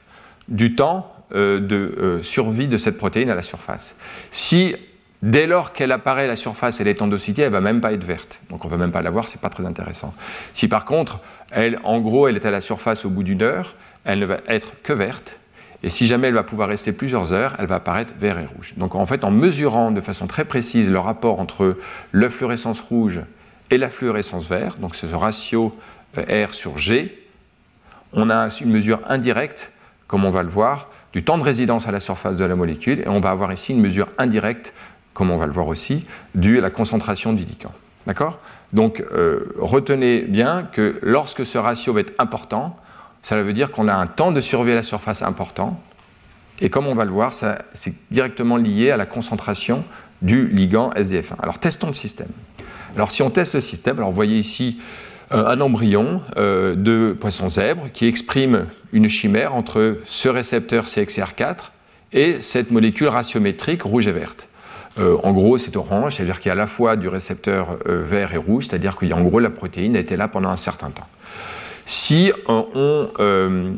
du 0.48 0.74
temps 0.74 1.08
de 1.34 2.20
survie 2.22 2.66
de 2.66 2.76
cette 2.76 2.98
protéine 2.98 3.30
à 3.30 3.34
la 3.34 3.40
surface. 3.40 3.94
Si 4.30 4.74
Dès 5.22 5.46
lors 5.46 5.72
qu'elle 5.72 5.92
apparaît 5.92 6.24
à 6.24 6.26
la 6.26 6.36
surface, 6.36 6.80
elle 6.80 6.88
est 6.88 7.00
endocytée, 7.00 7.42
elle 7.42 7.48
ne 7.48 7.52
va 7.52 7.60
même 7.60 7.80
pas 7.80 7.92
être 7.92 8.02
verte. 8.02 8.40
Donc 8.50 8.64
on 8.64 8.68
ne 8.68 8.72
va 8.72 8.76
même 8.76 8.90
pas 8.90 9.02
la 9.02 9.10
voir, 9.10 9.28
ce 9.28 9.36
n'est 9.36 9.40
pas 9.40 9.50
très 9.50 9.64
intéressant. 9.64 10.12
Si 10.52 10.66
par 10.66 10.84
contre, 10.84 11.20
elle, 11.52 11.78
en 11.84 12.00
gros, 12.00 12.26
elle 12.26 12.34
est 12.34 12.44
à 12.44 12.50
la 12.50 12.60
surface 12.60 13.04
au 13.04 13.10
bout 13.10 13.22
d'une 13.22 13.42
heure, 13.42 13.74
elle 14.04 14.18
ne 14.18 14.26
va 14.26 14.38
être 14.48 14.74
que 14.82 14.92
verte. 14.92 15.38
Et 15.82 15.88
si 15.88 16.06
jamais 16.06 16.28
elle 16.28 16.34
va 16.34 16.42
pouvoir 16.42 16.68
rester 16.68 16.92
plusieurs 16.92 17.32
heures, 17.32 17.56
elle 17.58 17.66
va 17.66 17.76
apparaître 17.76 18.14
vert 18.18 18.38
et 18.38 18.46
rouge. 18.46 18.74
Donc 18.76 18.94
en 18.94 19.06
fait, 19.06 19.24
en 19.24 19.30
mesurant 19.30 19.90
de 19.90 20.00
façon 20.00 20.26
très 20.26 20.44
précise 20.44 20.88
le 20.88 20.98
rapport 20.98 21.40
entre 21.40 21.76
la 22.12 22.30
fluorescence 22.30 22.80
rouge 22.80 23.20
et 23.70 23.78
la 23.78 23.90
fluorescence 23.90 24.46
verte, 24.46 24.78
donc 24.80 24.94
ce 24.94 25.06
ratio 25.06 25.76
euh, 26.18 26.46
R 26.46 26.54
sur 26.54 26.78
G, 26.78 27.18
on 28.12 28.30
a 28.30 28.48
une 28.60 28.70
mesure 28.70 29.00
indirecte, 29.08 29.72
comme 30.06 30.24
on 30.24 30.30
va 30.30 30.42
le 30.42 30.50
voir, 30.50 30.88
du 31.12 31.24
temps 31.24 31.38
de 31.38 31.42
résidence 31.42 31.88
à 31.88 31.90
la 31.90 32.00
surface 32.00 32.36
de 32.36 32.44
la 32.44 32.54
molécule, 32.54 33.00
et 33.00 33.08
on 33.08 33.20
va 33.20 33.30
avoir 33.30 33.52
ici 33.52 33.72
une 33.72 33.80
mesure 33.80 34.08
indirecte 34.18 34.72
comme 35.14 35.30
on 35.30 35.36
va 35.36 35.46
le 35.46 35.52
voir 35.52 35.66
aussi, 35.66 36.04
dû 36.34 36.58
à 36.58 36.60
la 36.60 36.70
concentration 36.70 37.32
du 37.32 37.44
ligand. 37.44 37.72
D'accord? 38.06 38.38
Donc 38.72 39.04
euh, 39.12 39.54
retenez 39.58 40.22
bien 40.22 40.68
que 40.72 40.98
lorsque 41.02 41.46
ce 41.46 41.58
ratio 41.58 41.92
va 41.92 42.00
être 42.00 42.14
important, 42.18 42.76
ça 43.22 43.40
veut 43.40 43.52
dire 43.52 43.70
qu'on 43.70 43.88
a 43.88 43.94
un 43.94 44.06
temps 44.06 44.32
de 44.32 44.40
survie 44.40 44.72
à 44.72 44.76
la 44.76 44.82
surface 44.82 45.22
important. 45.22 45.80
Et 46.60 46.70
comme 46.70 46.86
on 46.86 46.94
va 46.94 47.04
le 47.04 47.10
voir, 47.10 47.32
c'est 47.32 47.94
directement 48.10 48.56
lié 48.56 48.90
à 48.90 48.96
la 48.96 49.06
concentration 49.06 49.84
du 50.22 50.46
ligand 50.48 50.90
SDF1. 50.90 51.34
Alors 51.42 51.58
testons 51.58 51.88
le 51.88 51.92
système. 51.92 52.28
Alors 52.94 53.10
si 53.10 53.22
on 53.22 53.30
teste 53.30 53.54
le 53.54 53.60
système, 53.60 53.96
alors 53.98 54.10
vous 54.10 54.16
voyez 54.16 54.38
ici 54.38 54.80
euh, 55.32 55.46
un 55.46 55.60
embryon 55.60 56.20
euh, 56.36 56.74
de 56.74 57.16
poisson 57.18 57.48
zèbre 57.48 57.88
qui 57.92 58.06
exprime 58.06 58.66
une 58.92 59.08
chimère 59.08 59.54
entre 59.54 59.98
ce 60.04 60.28
récepteur 60.28 60.84
CXR4 60.84 61.70
et 62.12 62.40
cette 62.40 62.70
molécule 62.70 63.08
ratiométrique 63.08 63.82
rouge 63.82 64.06
et 64.06 64.12
verte. 64.12 64.48
Euh, 64.98 65.16
en 65.22 65.32
gros, 65.32 65.56
c'est 65.56 65.74
orange, 65.76 66.16
c'est-à-dire 66.16 66.38
qu'il 66.38 66.48
y 66.48 66.50
a 66.50 66.52
à 66.52 66.56
la 66.56 66.66
fois 66.66 66.96
du 66.96 67.08
récepteur 67.08 67.78
vert 67.86 68.34
et 68.34 68.36
rouge, 68.36 68.66
c'est-à-dire 68.68 68.96
qu'en 68.96 69.22
gros, 69.22 69.38
la 69.38 69.48
protéine 69.48 69.96
a 69.96 70.00
été 70.00 70.16
là 70.16 70.28
pendant 70.28 70.50
un 70.50 70.58
certain 70.58 70.90
temps. 70.90 71.06
Si 71.84 72.32
on, 72.48 73.08
euh, 73.18 73.74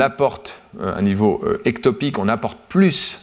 apporte 0.00 0.60
un 0.80 1.02
niveau 1.02 1.44
ectopique, 1.64 2.18
on 2.18 2.28
apporte 2.28 2.58
plus 2.68 3.18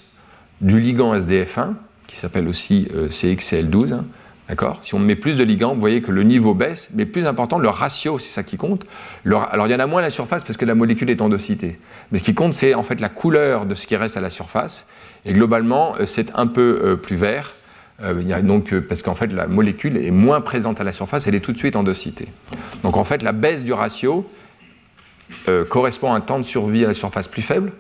du 0.61 0.79
ligand 0.79 1.13
SDF1, 1.13 1.73
qui 2.07 2.17
s'appelle 2.17 2.47
aussi 2.47 2.87
CXCL12, 3.09 3.99
D'accord? 4.47 4.79
Si 4.83 4.93
on 4.93 4.99
met 4.99 5.15
plus 5.15 5.37
de 5.37 5.43
ligands, 5.43 5.73
vous 5.73 5.79
voyez 5.79 6.01
que 6.03 6.11
le 6.11 6.21
niveau 6.21 6.53
baisse, 6.53 6.89
mais 6.93 7.05
plus 7.05 7.25
important, 7.25 7.57
le 7.57 7.69
ratio, 7.69 8.19
c'est 8.19 8.31
ça 8.31 8.43
qui 8.43 8.57
compte. 8.57 8.85
alors 9.25 9.67
il 9.67 9.71
y 9.71 9.75
en 9.75 9.79
a 9.79 9.87
moins 9.87 10.01
à 10.01 10.03
la 10.03 10.09
surface 10.11 10.43
parce 10.43 10.57
que 10.57 10.65
la 10.65 10.75
molécule 10.75 11.09
est 11.09 11.21
endocytée. 11.21 11.79
Mais 12.11 12.19
ce 12.19 12.23
qui 12.23 12.35
compte, 12.35 12.53
c'est 12.53 12.75
en 12.75 12.83
fait 12.83 12.99
la 12.99 13.09
couleur 13.09 13.65
de 13.65 13.73
ce 13.73 13.87
qui 13.87 13.95
reste 13.95 14.17
à 14.17 14.21
la 14.21 14.29
surface. 14.29 14.85
Et 15.25 15.33
globalement, 15.33 15.95
euh, 15.99 16.05
c'est 16.05 16.31
un 16.35 16.45
peu 16.45 16.81
euh, 16.83 16.95
plus 16.95 17.15
vert. 17.15 17.55
Euh, 18.03 18.21
y 18.25 18.33
a 18.33 18.41
donc, 18.41 18.77
parce 18.81 19.01
qu'en 19.01 19.15
fait, 19.15 19.31
la 19.31 19.47
molécule 19.47 19.97
est 19.97 20.11
moins 20.11 20.41
présente 20.41 20.81
à 20.81 20.83
la 20.83 20.91
surface, 20.91 21.27
elle 21.27 21.35
est 21.35 21.39
tout 21.39 21.53
de 21.53 21.57
suite 21.57 21.75
endocytée. 21.75 22.27
Donc 22.83 22.97
en 22.97 23.03
fait, 23.03 23.23
la 23.23 23.31
baisse 23.31 23.63
du 23.63 23.73
ratio 23.73 24.29
correspond 25.69 26.13
à 26.13 26.15
un 26.15 26.21
temps 26.21 26.37
de 26.37 26.43
survie 26.43 26.83
à 26.83 26.87
la 26.89 26.93
surface 26.93 27.27
plus 27.27 27.41
faible. 27.41 27.71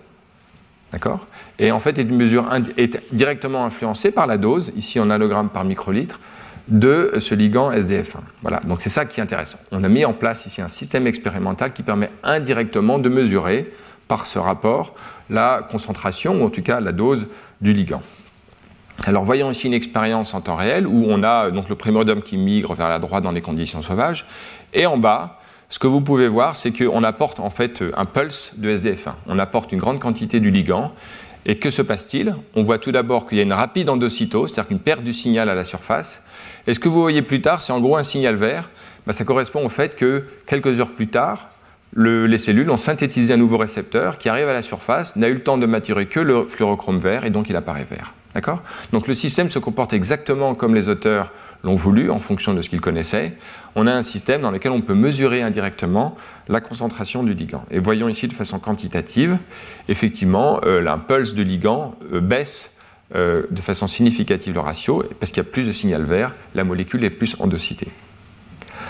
D'accord? 0.91 1.27
Et 1.59 1.71
en 1.71 1.79
fait, 1.79 1.99
est, 1.99 2.03
une 2.03 2.15
mesure 2.15 2.49
est 2.77 3.13
directement 3.13 3.65
influencée 3.65 4.11
par 4.11 4.27
la 4.27 4.37
dose, 4.37 4.71
ici 4.75 4.99
en 4.99 5.09
allogramme 5.09 5.49
par 5.49 5.65
microlitre, 5.65 6.19
de 6.67 7.13
ce 7.19 7.35
ligand 7.35 7.71
SDF1. 7.71 8.21
Voilà, 8.41 8.59
donc 8.61 8.81
c'est 8.81 8.89
ça 8.89 9.05
qui 9.05 9.19
est 9.19 9.23
intéressant. 9.23 9.59
On 9.71 9.83
a 9.83 9.89
mis 9.89 10.05
en 10.05 10.13
place 10.13 10.45
ici 10.45 10.61
un 10.61 10.67
système 10.67 11.07
expérimental 11.07 11.73
qui 11.73 11.83
permet 11.83 12.09
indirectement 12.23 12.97
de 12.97 13.09
mesurer 13.09 13.71
par 14.07 14.25
ce 14.25 14.39
rapport 14.39 14.95
la 15.29 15.67
concentration, 15.69 16.41
ou 16.41 16.45
en 16.45 16.49
tout 16.49 16.61
cas 16.61 16.79
la 16.79 16.91
dose 16.91 17.27
du 17.61 17.73
ligand. 17.73 18.01
Alors 19.03 19.23
voyons 19.23 19.51
ici 19.51 19.67
une 19.67 19.73
expérience 19.73 20.33
en 20.33 20.41
temps 20.41 20.55
réel 20.55 20.87
où 20.87 21.05
on 21.07 21.21
a 21.21 21.51
donc 21.51 21.69
le 21.69 21.75
primordium 21.75 22.21
qui 22.21 22.37
migre 22.37 22.73
vers 22.73 22.89
la 22.89 22.99
droite 22.99 23.23
dans 23.23 23.31
les 23.31 23.41
conditions 23.41 23.81
sauvages. 23.81 24.25
Et 24.73 24.85
en 24.85 24.97
bas, 24.97 25.39
ce 25.69 25.79
que 25.79 25.87
vous 25.87 26.01
pouvez 26.01 26.27
voir, 26.27 26.55
c'est 26.55 26.71
qu'on 26.71 27.03
apporte 27.03 27.39
en 27.39 27.49
fait 27.49 27.83
un 27.95 28.05
pulse 28.05 28.53
de 28.57 28.75
SDF1. 28.75 29.13
On 29.27 29.37
apporte 29.37 29.71
une 29.71 29.79
grande 29.79 29.99
quantité 29.99 30.39
du 30.39 30.49
ligand. 30.49 30.91
Et 31.47 31.59
que 31.59 31.69
se 31.69 31.83
passe-t-il? 31.83 32.35
On 32.55 32.63
voit 32.63 32.79
tout 32.79 32.91
d'abord 32.91 33.27
qu'il 33.27 33.37
y 33.37 33.41
a 33.41 33.43
une 33.43 33.53
rapide 33.53 33.89
endocytose, 33.89 34.49
c'est-à-dire 34.49 34.69
qu'une 34.69 34.79
perte 34.79 35.03
du 35.03 35.13
signal 35.13 35.47
à 35.49 35.53
la 35.53 35.63
surface. 35.63 36.21
Et 36.65 36.73
ce 36.73 36.79
que 36.79 36.89
vous 36.89 36.99
voyez 36.99 37.21
plus 37.21 37.41
tard, 37.41 37.61
c'est 37.61 37.71
en 37.71 37.79
gros 37.79 37.97
un 37.97 38.03
signal 38.03 38.35
vert. 38.35 38.69
Ben, 39.05 39.13
ça 39.13 39.25
correspond 39.25 39.63
au 39.63 39.69
fait 39.69 39.95
que 39.95 40.25
quelques 40.47 40.79
heures 40.79 40.89
plus 40.89 41.07
tard, 41.07 41.49
les 41.95 42.39
cellules 42.39 42.69
ont 42.71 42.77
synthétisé 42.77 43.35
un 43.35 43.37
nouveau 43.37 43.59
récepteur 43.59 44.17
qui 44.17 44.27
arrive 44.27 44.49
à 44.49 44.53
la 44.53 44.63
surface, 44.63 45.15
n'a 45.15 45.27
eu 45.27 45.35
le 45.35 45.43
temps 45.43 45.59
de 45.59 45.67
maturer 45.67 46.07
que 46.07 46.19
le 46.19 46.47
fluorochrome 46.47 46.97
vert 46.97 47.25
et 47.25 47.29
donc 47.29 47.49
il 47.49 47.55
apparaît 47.55 47.85
vert. 47.85 48.13
D'accord? 48.35 48.61
Donc 48.91 49.07
le 49.07 49.13
système 49.13 49.49
se 49.49 49.59
comporte 49.59 49.93
exactement 49.93 50.55
comme 50.55 50.75
les 50.75 50.89
auteurs 50.89 51.31
l'ont 51.63 51.75
voulu 51.75 52.11
en 52.11 52.19
fonction 52.19 52.53
de 52.53 52.61
ce 52.61 52.69
qu'ils 52.69 52.81
connaissaient. 52.81 53.33
On 53.75 53.87
a 53.87 53.93
un 53.93 54.03
système 54.03 54.41
dans 54.41 54.51
lequel 54.51 54.73
on 54.73 54.81
peut 54.81 54.93
mesurer 54.93 55.41
indirectement 55.41 56.17
la 56.49 56.59
concentration 56.59 57.23
du 57.23 57.33
ligand. 57.33 57.63
Et 57.71 57.79
voyons 57.79 58.09
ici 58.09 58.27
de 58.27 58.33
façon 58.33 58.59
quantitative, 58.59 59.39
effectivement, 59.87 60.59
euh, 60.65 60.81
l'impulse 60.81 61.33
de 61.33 61.41
ligand 61.41 61.95
euh, 62.13 62.19
baisse 62.19 62.71
euh, 63.15 63.43
de 63.51 63.61
façon 63.61 63.87
significative 63.87 64.53
le 64.53 64.59
ratio, 64.59 65.03
parce 65.19 65.31
qu'il 65.31 65.41
y 65.41 65.47
a 65.47 65.49
plus 65.49 65.65
de 65.65 65.71
signal 65.71 66.03
vert, 66.03 66.33
la 66.53 66.65
molécule 66.65 67.03
est 67.05 67.09
plus 67.09 67.35
endocitée. 67.39 67.89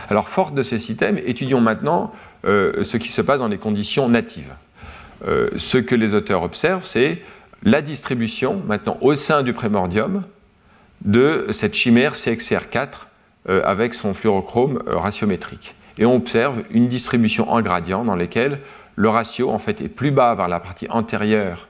Alors, 0.10 0.28
forte 0.28 0.56
de 0.56 0.64
ce 0.64 0.78
système, 0.78 1.18
étudions 1.18 1.62
maintenant 1.62 2.14
ce 2.44 2.98
qui 2.98 3.08
se 3.08 3.24
passe 3.24 3.40
dans 3.40 3.48
les 3.48 3.58
conditions 3.58 4.08
natives. 4.08 4.54
ce 5.24 5.80
que 5.80 5.96
les 5.96 6.14
auteurs 6.14 6.44
observent, 6.44 6.86
c'est 6.86 7.24
la 7.64 7.82
distribution 7.82 8.62
maintenant 8.68 8.98
au 9.02 9.16
sein 9.16 9.44
du 9.44 9.54
prémordium 9.54 10.24
de 11.04 11.48
cette 11.52 11.74
chimère 11.74 12.14
CXCR4 12.14 12.88
euh, 13.50 13.62
avec 13.64 13.94
son 13.94 14.14
fluorochrome 14.14 14.82
euh, 14.88 14.98
ratiométrique. 14.98 15.76
Et 15.98 16.06
on 16.06 16.16
observe 16.16 16.64
une 16.72 16.88
distribution 16.88 17.50
en 17.50 17.62
gradient 17.62 18.04
dans 18.04 18.16
laquelle 18.16 18.60
le 18.96 19.10
ratio 19.10 19.50
en 19.50 19.60
fait 19.60 19.82
est 19.82 19.90
plus 19.90 20.12
bas 20.12 20.36
vers 20.36 20.48
la 20.48 20.60
partie 20.60 20.88
antérieure. 20.90 21.68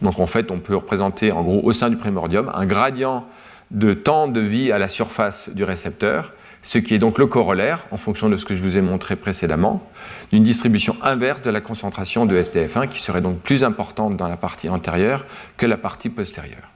Donc 0.00 0.18
en 0.18 0.26
fait, 0.26 0.50
on 0.50 0.58
peut 0.58 0.76
représenter 0.76 1.30
en 1.32 1.42
gros 1.42 1.60
au 1.62 1.72
sein 1.72 1.88
du 1.88 1.96
prémordium 1.96 2.50
un 2.54 2.66
gradient 2.66 3.26
de 3.70 3.94
temps 3.94 4.28
de 4.28 4.40
vie 4.40 4.72
à 4.72 4.78
la 4.78 4.88
surface 4.88 5.48
du 5.50 5.64
récepteur, 5.64 6.32
ce 6.62 6.78
qui 6.78 6.94
est 6.94 6.98
donc 6.98 7.18
le 7.18 7.26
corollaire, 7.26 7.80
en 7.90 7.96
fonction 7.96 8.28
de 8.28 8.36
ce 8.36 8.44
que 8.44 8.54
je 8.54 8.62
vous 8.62 8.76
ai 8.76 8.82
montré 8.82 9.16
précédemment, 9.16 9.82
d'une 10.30 10.44
distribution 10.44 10.96
inverse 11.02 11.42
de 11.42 11.50
la 11.50 11.60
concentration 11.60 12.24
de 12.24 12.40
SDF1 12.40 12.88
qui 12.88 13.00
serait 13.00 13.20
donc 13.20 13.38
plus 13.40 13.64
importante 13.64 14.16
dans 14.16 14.28
la 14.28 14.36
partie 14.36 14.68
antérieure 14.68 15.26
que 15.56 15.66
la 15.66 15.76
partie 15.76 16.08
postérieure. 16.08 16.70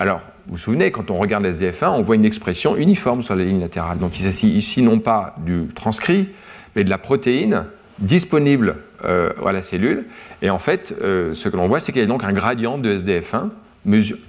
Alors, 0.00 0.20
vous 0.46 0.54
vous 0.54 0.58
souvenez, 0.58 0.90
quand 0.90 1.10
on 1.10 1.18
regarde 1.18 1.44
SDF1, 1.44 1.90
on 1.90 2.02
voit 2.02 2.14
une 2.14 2.24
expression 2.24 2.76
uniforme 2.76 3.22
sur 3.22 3.34
la 3.34 3.44
ligne 3.44 3.60
latérale. 3.60 3.98
Donc 3.98 4.18
il 4.18 4.22
s'agit 4.22 4.48
ici 4.48 4.80
non 4.80 5.00
pas 5.00 5.34
du 5.38 5.66
transcrit, 5.74 6.30
mais 6.74 6.84
de 6.84 6.90
la 6.90 6.98
protéine 6.98 7.64
disponible 7.98 8.76
euh, 9.04 9.32
à 9.44 9.52
la 9.52 9.60
cellule. 9.60 10.06
Et 10.40 10.50
en 10.50 10.58
fait, 10.58 10.94
euh, 11.02 11.34
ce 11.34 11.48
que 11.48 11.56
l'on 11.56 11.68
voit, 11.68 11.80
c'est 11.80 11.92
qu'il 11.92 12.00
y 12.00 12.04
a 12.04 12.08
donc 12.08 12.24
un 12.24 12.32
gradient 12.32 12.78
de 12.78 12.96
SDF1 12.96 13.50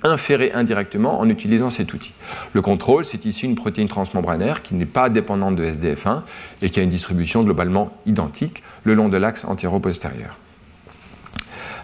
inféré 0.04 0.52
indirectement 0.54 1.20
en 1.20 1.30
utilisant 1.30 1.70
cet 1.70 1.94
outil. 1.94 2.14
Le 2.54 2.62
contrôle, 2.62 3.06
c'est 3.06 3.26
ici 3.26 3.46
une 3.46 3.56
protéine 3.56 3.88
transmembranaire 3.88 4.64
qui 4.64 4.76
n'est 4.76 4.86
pas 4.86 5.10
dépendante 5.10 5.56
de 5.56 5.66
SDF1 5.66 6.22
et 6.62 6.70
qui 6.70 6.80
a 6.80 6.84
une 6.84 6.90
distribution 6.90 7.44
globalement 7.44 7.98
identique 8.06 8.64
le 8.84 8.94
long 8.94 9.10
de 9.10 9.18
l'axe 9.18 9.46
antéro-postérieur. 9.46 10.38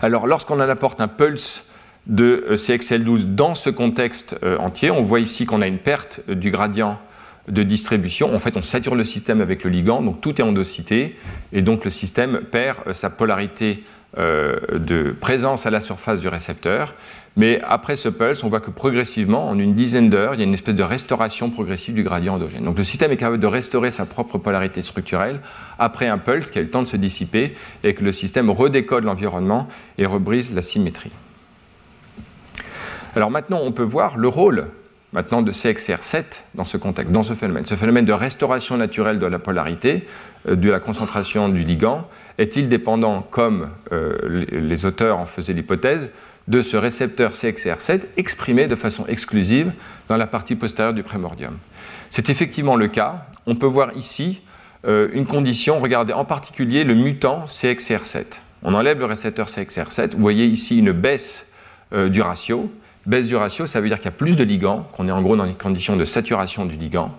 Alors, 0.01 0.27
lorsqu'on 0.27 0.59
apporte 0.59 1.01
un 1.01 1.07
pulse 1.07 1.65
de 2.07 2.45
euh, 2.49 2.55
CXL12 2.55 3.35
dans 3.35 3.55
ce 3.55 3.69
contexte 3.69 4.38
euh, 4.43 4.57
entier, 4.57 4.91
on 4.91 5.01
voit 5.01 5.19
ici 5.19 5.45
qu'on 5.45 5.61
a 5.61 5.67
une 5.67 5.79
perte 5.79 6.21
euh, 6.29 6.35
du 6.35 6.51
gradient 6.51 6.99
de 7.47 7.63
distribution. 7.63 8.33
En 8.33 8.39
fait, 8.39 8.57
on 8.57 8.61
sature 8.61 8.95
le 8.95 9.03
système 9.03 9.41
avec 9.41 9.63
le 9.63 9.69
ligand, 9.69 10.01
donc 10.01 10.19
tout 10.21 10.41
est 10.41 10.43
endocité, 10.43 11.15
et 11.53 11.61
donc 11.61 11.85
le 11.85 11.91
système 11.91 12.39
perd 12.39 12.91
sa 12.93 13.11
polarité 13.11 13.83
de 14.17 15.11
présence 15.11 15.65
à 15.65 15.69
la 15.69 15.81
surface 15.81 16.21
du 16.21 16.27
récepteur. 16.27 16.93
Mais 17.38 17.60
après 17.63 17.98
ce 17.98 18.08
pulse, 18.08 18.43
on 18.43 18.50
voit 18.50 18.62
que 18.62 18.71
progressivement, 18.71 19.50
en 19.50 19.60
une 19.60 19.74
dizaine 19.74 20.10
d'heures, 20.10 20.36
il 20.36 20.39
y 20.39 20.43
a 20.43 20.45
une 20.45 20.54
espèce 20.54 20.76
de 20.76 20.84
restauration 20.84 21.50
progressive 21.50 21.93
du 21.93 22.04
gradient 22.04 22.36
endogène. 22.36 22.63
Donc 22.63 22.78
le 22.78 22.84
système 22.86 23.12
est 23.12 23.17
capable 23.17 23.39
de 23.39 23.48
restaurer 23.48 23.91
sa 23.91 24.06
propre 24.06 24.38
polarité 24.38 24.82
structurelle 24.82 25.41
après 25.78 26.08
un 26.08 26.17
pulse 26.17 26.50
qui 26.50 26.60
a 26.60 26.62
le 26.62 26.69
temps 26.69 26.82
de 26.82 26.88
se 26.88 26.95
dissiper 26.95 27.56
et 27.84 27.93
que 27.93 28.06
le 28.06 28.13
système 28.13 28.50
redécode 28.50 29.04
l'environnement 29.04 29.67
et 29.98 30.06
rebrise 30.06 30.54
la 30.54 30.62
symétrie. 30.62 31.12
Alors 33.15 33.32
maintenant, 33.32 33.60
on 33.63 33.74
peut 33.74 33.84
voir 33.84 34.17
le 34.17 34.30
rôle 34.30 34.67
maintenant 35.12 35.41
de 35.41 35.52
CXR7 35.52 36.24
dans 36.56 36.65
ce 36.65 36.78
contexte, 36.78 37.12
dans 37.12 37.24
ce 37.24 37.34
phénomène. 37.34 37.65
Ce 37.65 37.76
phénomène 37.76 38.06
de 38.06 38.13
restauration 38.13 38.78
naturelle 38.78 39.19
de 39.19 39.26
la 39.26 39.39
polarité, 39.39 40.06
euh, 40.48 40.56
de 40.56 40.69
la 40.69 40.80
concentration 40.80 41.50
du 41.50 41.63
ligand, 41.63 42.08
est-il 42.38 42.67
dépendant, 42.67 43.21
comme 43.21 43.69
euh, 43.93 44.45
les 44.52 44.86
auteurs 44.86 45.17
en 45.17 45.26
faisaient 45.26 45.54
l'hypothèse, 45.54 46.10
de 46.47 46.62
ce 46.62 46.77
récepteur 46.77 47.34
CXR7 47.34 48.01
exprimé 48.17 48.67
de 48.67 48.75
façon 48.75 49.05
exclusive 49.08 49.71
dans 50.08 50.17
la 50.17 50.27
partie 50.27 50.55
postérieure 50.55 50.93
du 50.93 51.03
prémordium. 51.03 51.58
C'est 52.10 52.29
effectivement 52.29 52.75
le 52.75 52.88
cas. 52.88 53.25
On 53.47 53.55
peut 53.55 53.65
voir 53.65 53.95
ici 53.97 54.41
euh, 54.88 55.10
une 55.13 55.25
condition, 55.25 55.79
regardez 55.79 56.13
en 56.13 56.25
particulier 56.25 56.84
le 56.84 56.93
mutant 56.93 57.45
CXR7. 57.47 58.25
On 58.63 58.73
enlève 58.73 58.99
le 58.99 59.05
récepteur 59.05 59.47
CXR7, 59.47 60.12
vous 60.12 60.21
voyez 60.21 60.45
ici 60.45 60.79
une 60.79 60.91
baisse 60.91 61.47
euh, 61.93 62.10
du 62.10 62.21
ratio. 62.21 62.71
Baisse 63.05 63.27
du 63.27 63.36
ratio, 63.36 63.67
ça 63.67 63.81
veut 63.81 63.88
dire 63.88 63.97
qu'il 63.97 64.05
y 64.05 64.10
a 64.10 64.12
plus 64.12 64.36
de 64.36 64.43
ligands, 64.43 64.88
qu'on 64.93 65.08
est 65.08 65.12
en 65.12 65.21
gros 65.21 65.36
dans 65.36 65.45
une 65.45 65.55
condition 65.55 65.95
de 65.95 66.05
saturation 66.05 66.65
du 66.65 66.75
ligand. 66.75 67.15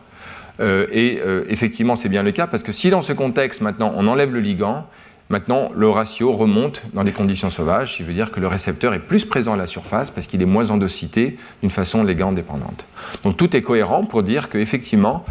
Euh, 0.59 0.87
et 0.91 1.21
effectivement, 1.49 1.95
c'est 1.97 2.09
bien 2.09 2.23
le 2.23 2.33
cas, 2.33 2.47
parce 2.47 2.63
que 2.63 2.73
si 2.73 2.91
dans 2.91 3.03
ce 3.03 3.13
contexte, 3.13 3.61
maintenant, 3.61 3.93
on 3.97 4.07
enlève 4.09 4.33
le 4.33 4.41
ligand, 4.41 4.89
Maintenant, 5.29 5.71
le 5.75 5.89
ratio 5.89 6.33
remonte 6.33 6.83
dans 6.95 7.03
des 7.03 7.13
conditions 7.13 7.51
sauvages, 7.51 7.93
ce 7.93 7.97
qui 7.97 8.03
veut 8.05 8.13
dire 8.13 8.31
que 8.31 8.39
le 8.39 8.47
récepteur 8.47 8.95
est 8.95 9.01
plus 9.01 9.25
présent 9.25 9.55
à 9.55 9.57
la 9.57 9.67
surface 9.67 10.11
parce 10.11 10.29
qu'il 10.29 10.41
est 10.41 10.47
moins 10.47 10.71
endocité 10.71 11.37
d'une 11.63 11.71
façon 11.71 12.05
légal 12.05 12.35
dépendante. 12.35 12.87
Donc 13.25 13.37
tout 13.37 13.57
est 13.57 13.63
cohérent 13.63 14.05
pour 14.05 14.23
dire 14.23 14.49
qu'effectivement, 14.49 15.25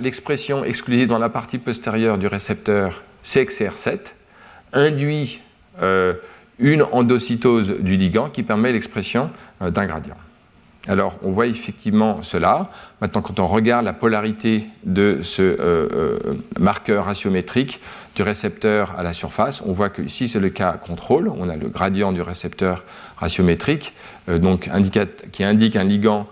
l'expression 0.00 0.64
exclusive 0.64 1.06
dans 1.06 1.18
la 1.18 1.28
partie 1.28 1.58
postérieure 1.58 2.18
du 2.18 2.26
récepteur 2.26 3.02
CXR7 3.24 3.98
induit 4.72 5.40
euh, 5.82 6.14
une 6.58 6.82
endocytose 6.82 7.70
du 7.78 7.96
ligand 7.96 8.30
qui 8.30 8.42
permet 8.42 8.72
l'expression 8.72 9.30
euh, 9.62 9.70
d'un 9.70 9.86
gradient. 9.86 10.16
Alors, 10.88 11.18
on 11.22 11.30
voit 11.30 11.46
effectivement 11.46 12.22
cela. 12.22 12.70
Maintenant, 13.00 13.20
quand 13.20 13.38
on 13.40 13.46
regarde 13.46 13.84
la 13.84 13.92
polarité 13.92 14.64
de 14.84 15.20
ce 15.22 15.42
euh, 15.42 16.18
marqueur 16.58 17.04
ratiométrique 17.04 17.80
du 18.18 18.22
récepteur 18.22 18.98
à 18.98 19.04
la 19.04 19.12
surface, 19.12 19.62
on 19.64 19.72
voit 19.72 19.90
que 19.90 20.02
ici, 20.02 20.26
c'est 20.26 20.40
le 20.40 20.48
cas 20.48 20.72
contrôle. 20.72 21.28
On 21.28 21.48
a 21.48 21.56
le 21.56 21.68
gradient 21.68 22.10
du 22.10 22.20
récepteur 22.20 22.84
ratiométrique, 23.16 23.94
euh, 24.28 24.38
donc 24.38 24.68
qui 25.30 25.44
indique 25.44 25.76
un 25.76 25.84
ligand 25.84 26.26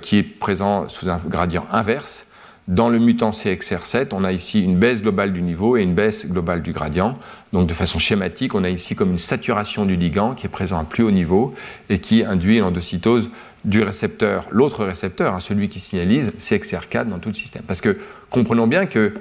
qui 0.00 0.16
est 0.16 0.22
présent 0.22 0.88
sous 0.88 1.10
un 1.10 1.18
gradient 1.18 1.66
inverse. 1.70 2.25
Dans 2.68 2.88
le 2.88 2.98
mutant 2.98 3.30
CXR7, 3.30 4.08
on 4.12 4.24
a 4.24 4.32
ici 4.32 4.60
une 4.60 4.76
baisse 4.76 5.00
globale 5.00 5.32
du 5.32 5.40
niveau 5.40 5.76
et 5.76 5.82
une 5.82 5.94
baisse 5.94 6.26
globale 6.26 6.62
du 6.62 6.72
gradient. 6.72 7.14
Donc 7.52 7.68
de 7.68 7.74
façon 7.74 8.00
schématique, 8.00 8.56
on 8.56 8.64
a 8.64 8.68
ici 8.70 8.96
comme 8.96 9.12
une 9.12 9.18
saturation 9.18 9.86
du 9.86 9.94
ligand 9.94 10.34
qui 10.34 10.46
est 10.46 10.50
présent 10.50 10.80
à 10.80 10.82
plus 10.82 11.04
haut 11.04 11.12
niveau 11.12 11.54
et 11.90 12.00
qui 12.00 12.24
induit 12.24 12.58
l'endocytose 12.58 13.30
du 13.64 13.82
récepteur, 13.82 14.48
l'autre 14.50 14.84
récepteur, 14.84 15.34
hein, 15.34 15.38
celui 15.38 15.68
qui 15.68 15.78
signalise 15.78 16.32
CXR4 16.40 17.08
dans 17.08 17.20
tout 17.20 17.28
le 17.28 17.34
système. 17.34 17.62
Parce 17.62 17.80
que 17.80 17.98
comprenons 18.30 18.66
bien 18.66 18.86
que 18.86 19.14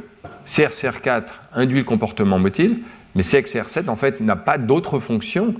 CXR4 0.48 1.26
induit 1.54 1.80
le 1.80 1.84
comportement 1.84 2.40
motile, 2.40 2.80
mais 3.14 3.22
CXR7 3.22 3.90
en 3.90 3.96
fait 3.96 4.22
n'a 4.22 4.36
pas 4.36 4.58
d'autre 4.58 4.98
fonction 4.98 5.54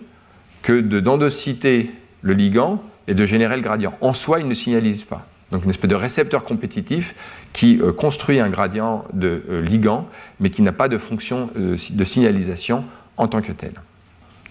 que 0.64 0.82
d'endociter 0.82 1.92
le 2.24 2.34
ligand 2.34 2.82
et 3.08 3.14
de 3.14 3.26
générer 3.28 3.58
le 3.58 3.62
gradient. 3.62 3.94
En 4.02 4.14
soi, 4.14 4.40
il 4.40 4.48
ne 4.48 4.56
signalise 4.56 5.04
pas. 5.04 5.28
Donc 5.52 5.64
une 5.64 5.70
espèce 5.70 5.90
de 5.90 5.96
récepteur 5.96 6.44
compétitif 6.44 7.16
qui 7.54 7.80
euh, 7.82 7.92
construit 7.92 8.40
un 8.40 8.50
gradient 8.50 9.06
de 9.14 9.44
euh, 9.50 9.62
ligand, 9.62 10.08
mais 10.40 10.50
qui 10.50 10.62
n'a 10.62 10.72
pas 10.72 10.88
de 10.88 10.98
fonction 10.98 11.50
euh, 11.58 11.78
de 11.90 12.04
signalisation 12.04 12.84
en 13.18 13.28
tant 13.28 13.42
que 13.42 13.52
tel 13.52 13.72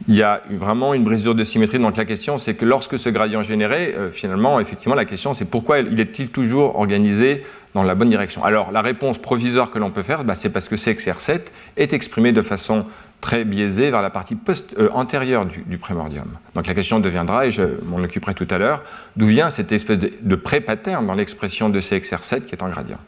il 0.09 0.16
y 0.16 0.25
a 0.25 0.43
vraiment 0.51 0.93
une 0.93 1.05
brisure 1.05 1.37
de 1.37 1.45
symétrie. 1.45 1.79
Donc 1.79 1.97
la 1.97 2.05
question, 2.05 2.37
c'est 2.37 2.55
que 2.55 2.64
lorsque 2.64 2.99
ce 2.99 3.09
gradient 3.09 3.43
est 3.43 3.45
généré, 3.45 3.95
finalement, 4.11 4.59
effectivement, 4.59 4.97
la 4.97 5.05
question, 5.05 5.35
c'est 5.35 5.45
pourquoi 5.45 5.79
il 5.79 6.01
est-il 6.01 6.31
toujours 6.31 6.77
organisé 6.81 7.45
dans 7.75 7.85
la 7.85 7.95
bonne 7.95 8.09
direction? 8.11 8.43
Alors 8.43 8.73
la 8.73 8.83
réponse 8.83 9.18
provisoire 9.18 9.71
que 9.71 9.79
l'on 9.79 9.93
peut 9.93 10.03
faire, 10.03 10.25
bah, 10.25 10.35
c'est 10.35 10.51
parce 10.51 10.68
que 10.68 10.75
CXR7 10.75 11.43
est 11.77 11.93
exprimé 11.93 12.33
de 12.33 12.43
façon 12.43 12.87
très 13.25 13.47
biaisée 13.47 13.91
vers 13.91 14.03
la 14.03 14.11
partie 14.11 14.37
euh, 14.77 14.91
antérieure 14.93 15.47
du, 15.47 15.79
prémordium. 15.79 16.29
Donc 16.55 16.66
la 16.66 16.75
question 16.75 17.01
deviendra, 17.01 17.47
et 17.47 17.51
je 17.51 17.62
m'en 17.87 17.97
occuperai 17.97 18.35
tout 18.35 18.47
à 18.51 18.59
l'heure, 18.59 18.83
d'où 19.16 19.25
vient 19.25 19.49
cette 19.49 19.72
espèce 19.72 19.99
de, 19.99 20.37
pré-pattern 20.37 21.07
dans 21.07 21.14
l'expression 21.14 21.70
de 21.70 21.81
CXR7 21.81 22.43
qui 22.43 22.55
est 22.55 22.62
en 22.62 22.68
gradient 22.68 22.99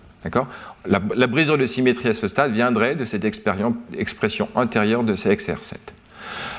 la, 0.86 1.00
la, 1.14 1.26
de 1.26 1.66
symétrie 1.66 2.08
à 2.08 2.14
ce 2.14 2.28
stade 2.28 2.52
viendrait 2.52 2.96
de 2.96 3.04
cette 3.04 3.24
expression 3.24 4.48
antérieure 4.54 5.04
de 5.04 5.14
CXR7. 5.14 5.74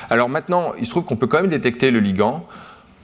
Alors 0.08 0.28
maintenant, 0.28 0.72
il 0.78 0.86
se 0.86 0.90
trouve 0.90 1.04
qu'on 1.04 1.16
peut 1.16 1.26
quand 1.26 1.40
même 1.40 1.50
détecter 1.50 1.90
le 1.90 1.98
ligand 1.98 2.46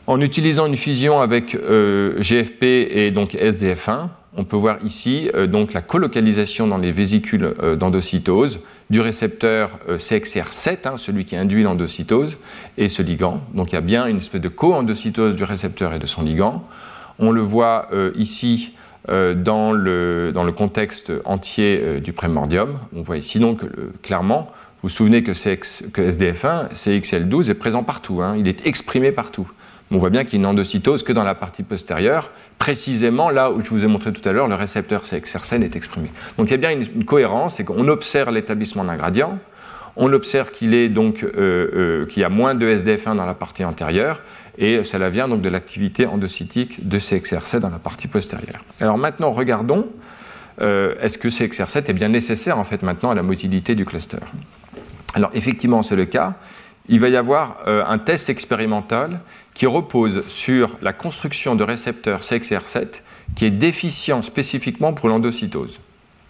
En 0.06 0.20
utilisant 0.20 0.66
une 0.66 0.76
fusion 0.76 1.20
avec 1.20 1.54
euh, 1.54 2.18
GFP 2.20 2.62
et 2.62 3.10
donc 3.10 3.34
SDF1, 3.34 4.08
on 4.36 4.44
peut 4.44 4.56
voir 4.56 4.78
ici 4.84 5.30
euh, 5.34 5.46
donc 5.46 5.72
la 5.72 5.82
colocalisation 5.82 6.66
dans 6.66 6.78
les 6.78 6.92
vésicules 6.92 7.54
euh, 7.62 7.76
d'endocytose 7.76 8.60
du 8.90 9.00
récepteur 9.00 9.78
CXR7, 9.88 10.78
hein, 10.84 10.96
celui 10.96 11.24
qui 11.24 11.36
induit 11.36 11.62
l'endocytose, 11.62 12.38
et 12.76 12.88
ce 12.88 13.02
ligand. 13.02 13.40
Donc 13.54 13.72
il 13.72 13.76
y 13.76 13.78
a 13.78 13.82
bien 13.82 14.06
une 14.06 14.18
espèce 14.18 14.40
de 14.40 14.48
co-endocytose 14.48 15.36
du 15.36 15.44
récepteur 15.44 15.94
et 15.94 15.98
de 15.98 16.06
son 16.06 16.22
ligand. 16.22 16.64
On 17.18 17.30
le 17.30 17.40
voit 17.40 17.88
ici 18.14 18.74
dans 19.08 19.72
le, 19.72 20.52
contexte 20.54 21.12
entier 21.24 22.00
du 22.00 22.12
prémordium. 22.12 22.78
On 22.94 23.02
voit 23.02 23.16
ici 23.16 23.38
donc 23.38 23.62
clairement, 24.02 24.48
vous 24.82 24.88
vous 24.88 24.88
souvenez 24.90 25.22
que, 25.22 25.30
que 25.30 26.02
SDF1, 26.02 26.74
CXL12 26.74 27.50
est 27.50 27.54
présent 27.54 27.84
partout, 27.84 28.20
hein, 28.20 28.36
il 28.36 28.48
est 28.48 28.66
exprimé 28.66 29.12
partout 29.12 29.50
on 29.90 29.98
voit 29.98 30.10
bien 30.10 30.24
qu'il 30.24 30.40
y 30.40 30.44
a 30.44 30.52
que 30.52 31.12
dans 31.12 31.24
la 31.24 31.34
partie 31.34 31.62
postérieure, 31.62 32.30
précisément 32.58 33.30
là 33.30 33.50
où 33.50 33.62
je 33.62 33.70
vous 33.70 33.84
ai 33.84 33.86
montré 33.86 34.12
tout 34.12 34.26
à 34.28 34.32
l'heure, 34.32 34.48
le 34.48 34.54
récepteur 34.54 35.02
CXRCN 35.02 35.62
est 35.62 35.76
exprimé. 35.76 36.10
Donc 36.38 36.48
il 36.48 36.50
y 36.52 36.54
a 36.54 36.56
bien 36.56 36.70
une, 36.70 37.04
cohérence, 37.04 37.56
c'est 37.56 37.64
qu'on 37.64 37.88
observe 37.88 38.32
l'établissement 38.32 38.84
d'un 38.84 38.96
gradient, 38.96 39.38
on 39.96 40.12
observe 40.12 40.50
qu'il 40.50 40.74
euh, 40.74 40.88
euh, 41.36 42.06
y 42.16 42.24
a 42.24 42.28
moins 42.28 42.54
de 42.54 42.66
SDF1 42.66 43.16
dans 43.16 43.26
la 43.26 43.34
partie 43.34 43.64
antérieure, 43.64 44.20
et 44.58 44.84
cela 44.84 45.10
vient 45.10 45.28
donc 45.28 45.40
de 45.40 45.48
l'activité 45.48 46.06
endocytique 46.06 46.88
de 46.88 46.98
CXR7 46.98 47.58
dans 47.58 47.70
la 47.70 47.78
partie 47.78 48.08
postérieure. 48.08 48.60
Alors 48.80 48.98
maintenant, 48.98 49.32
regardons, 49.32 49.88
euh, 50.60 50.94
est-ce 51.00 51.18
que 51.18 51.28
CXR7 51.28 51.90
est 51.90 51.92
bien 51.92 52.08
nécessaire 52.08 52.58
en 52.58 52.64
fait 52.64 52.82
maintenant 52.82 53.10
à 53.10 53.14
la 53.14 53.22
motilité 53.22 53.74
du 53.74 53.84
cluster? 53.84 54.18
Alors 55.14 55.30
effectivement, 55.34 55.82
c'est 55.82 55.96
le 55.96 56.04
cas. 56.04 56.34
Il 56.88 57.00
va 57.00 57.08
y 57.08 57.16
avoir 57.16 57.66
un 57.66 57.98
test 57.98 58.28
expérimental 58.28 59.20
qui 59.54 59.66
repose 59.66 60.26
sur 60.26 60.76
la 60.82 60.92
construction 60.92 61.54
de 61.54 61.64
récepteurs 61.64 62.20
CXR7 62.20 63.00
qui 63.34 63.46
est 63.46 63.50
déficient 63.50 64.22
spécifiquement 64.22 64.92
pour 64.92 65.08
l'endocytose. 65.08 65.80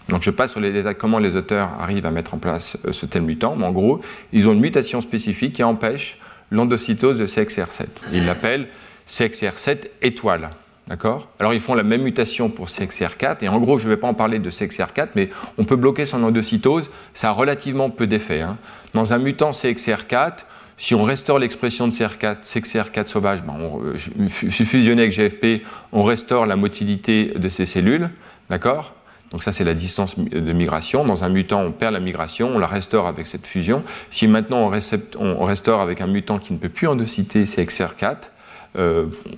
Donc 0.09 0.23
je 0.23 0.31
passe 0.31 0.53
sur 0.53 0.61
les 0.61 0.73
détails 0.73 0.97
comment 0.97 1.19
les 1.19 1.37
auteurs 1.37 1.71
arrivent 1.81 2.07
à 2.07 2.11
mettre 2.11 2.35
en 2.35 2.39
place 2.39 2.77
euh, 2.85 2.93
ce 2.93 3.07
tel 3.07 3.23
mutant, 3.23 3.57
mais 3.57 3.65
en 3.65 3.73
gros, 3.73 4.03
ils 4.33 4.49
ont 4.49 4.53
une 4.53 4.61
mutation 4.61 5.01
spécifique 5.01 5.55
qui 5.55 5.63
empêche 5.63 6.19
l'endocytose 6.51 7.19
de 7.19 7.27
CXR7. 7.27 7.87
Ils 8.13 8.27
l'appellent 8.27 8.69
CXR7 9.09 9.89
étoile. 10.03 10.51
D'accord? 10.87 11.29
Alors 11.41 11.55
ils 11.55 11.61
font 11.61 11.75
la 11.75 11.83
même 11.83 12.03
mutation 12.03 12.51
pour 12.51 12.67
CXR4, 12.69 13.39
et 13.43 13.49
en 13.49 13.59
gros, 13.59 13.79
je 13.79 13.87
ne 13.87 13.91
vais 13.91 13.97
pas 13.97 14.07
en 14.07 14.15
parler 14.15 14.39
de 14.39 14.51
CXR4, 14.51 15.09
mais 15.15 15.31
on 15.57 15.65
peut 15.65 15.77
bloquer 15.77 16.05
son 16.05 16.23
endocytose, 16.23 16.91
ça 17.15 17.31
a 17.31 17.33
relativement 17.33 17.89
peu 17.89 18.07
d'effet. 18.07 18.43
Hein. 18.43 18.59
Dans 18.93 19.15
un 19.15 19.19
mutant 19.19 19.53
CXR4, 19.53 20.45
si 20.77 20.95
on 20.95 21.03
restaure 21.03 21.39
l'expression 21.39 21.89
de 21.89 21.93
CR4, 21.93 22.43
CXR4 22.43 23.07
sauvage, 23.07 23.43
ben 23.43 23.55
on, 23.59 23.81
euh, 23.83 24.29
fusionné 24.29 25.03
avec 25.03 25.13
GFP, 25.13 25.63
on 25.93 26.03
restaure 26.03 26.47
la 26.47 26.57
motilité 26.57 27.33
de 27.37 27.49
ces 27.49 27.65
cellules, 27.65 28.11
d'accord? 28.51 28.93
Donc 29.31 29.43
ça, 29.43 29.53
c'est 29.53 29.65
la 29.65 29.75
distance 29.75 30.19
de 30.19 30.53
migration. 30.53 31.05
Dans 31.05 31.25
un 31.25 31.29
mutant, 31.29 31.63
on 31.63 31.73
perd 31.73 31.93
la 31.93 32.01
migration, 32.01 32.53
on 32.55 32.59
la 32.59 32.69
restaure 32.69 33.07
avec 33.07 33.27
cette 33.27 33.47
fusion. 33.47 33.83
Si 34.11 34.29
maintenant 34.29 34.71
on, 35.19 35.45
restaure 35.45 35.81
avec 35.81 36.01
un 36.01 36.07
mutant 36.07 36.39
qui 36.39 36.53
ne 36.53 36.59
peut 36.59 36.69
plus 36.69 36.87
endocyter 36.87 37.43
CXR4, 37.43 38.05
euh, 38.05 38.15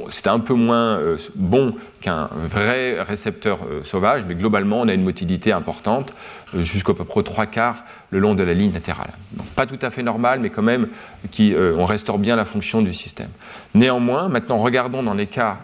c'est 0.09 0.29
un 0.29 0.39
peu 0.39 0.55
moins 0.55 0.99
euh, 0.99 1.19
bon 1.35 1.75
qu'un 2.01 2.29
vrai 2.49 3.03
récepteur 3.03 3.59
euh, 3.65 3.83
sauvage, 3.85 4.23
mais 4.27 4.35
globalement, 4.35 4.81
on 4.81 4.89
a 4.89 4.95
une 4.95 5.05
motilité 5.05 5.53
importante, 5.53 6.15
jusqu'à 6.55 6.95
peu 6.95 7.05
près 7.05 7.23
trois 7.23 7.47
quarts 7.47 7.85
le 8.11 8.19
long 8.19 8.35
de 8.35 8.43
la 8.43 8.55
ligne 8.55 8.73
latérale. 8.73 9.11
pas 9.55 9.67
tout 9.67 9.79
à 9.83 9.91
fait 9.91 10.03
normal, 10.03 10.41
mais 10.41 10.51
quand 10.51 10.63
même, 10.63 10.89
qui, 11.31 11.55
on 11.77 11.85
restaure 11.85 12.19
bien 12.19 12.37
la 12.37 12.45
fonction 12.45 12.81
du 12.81 12.95
système. 12.95 13.31
Néanmoins, 13.75 14.29
maintenant, 14.29 14.59
regardons 14.59 15.03
dans 15.03 15.15
les 15.15 15.27
cas 15.27 15.59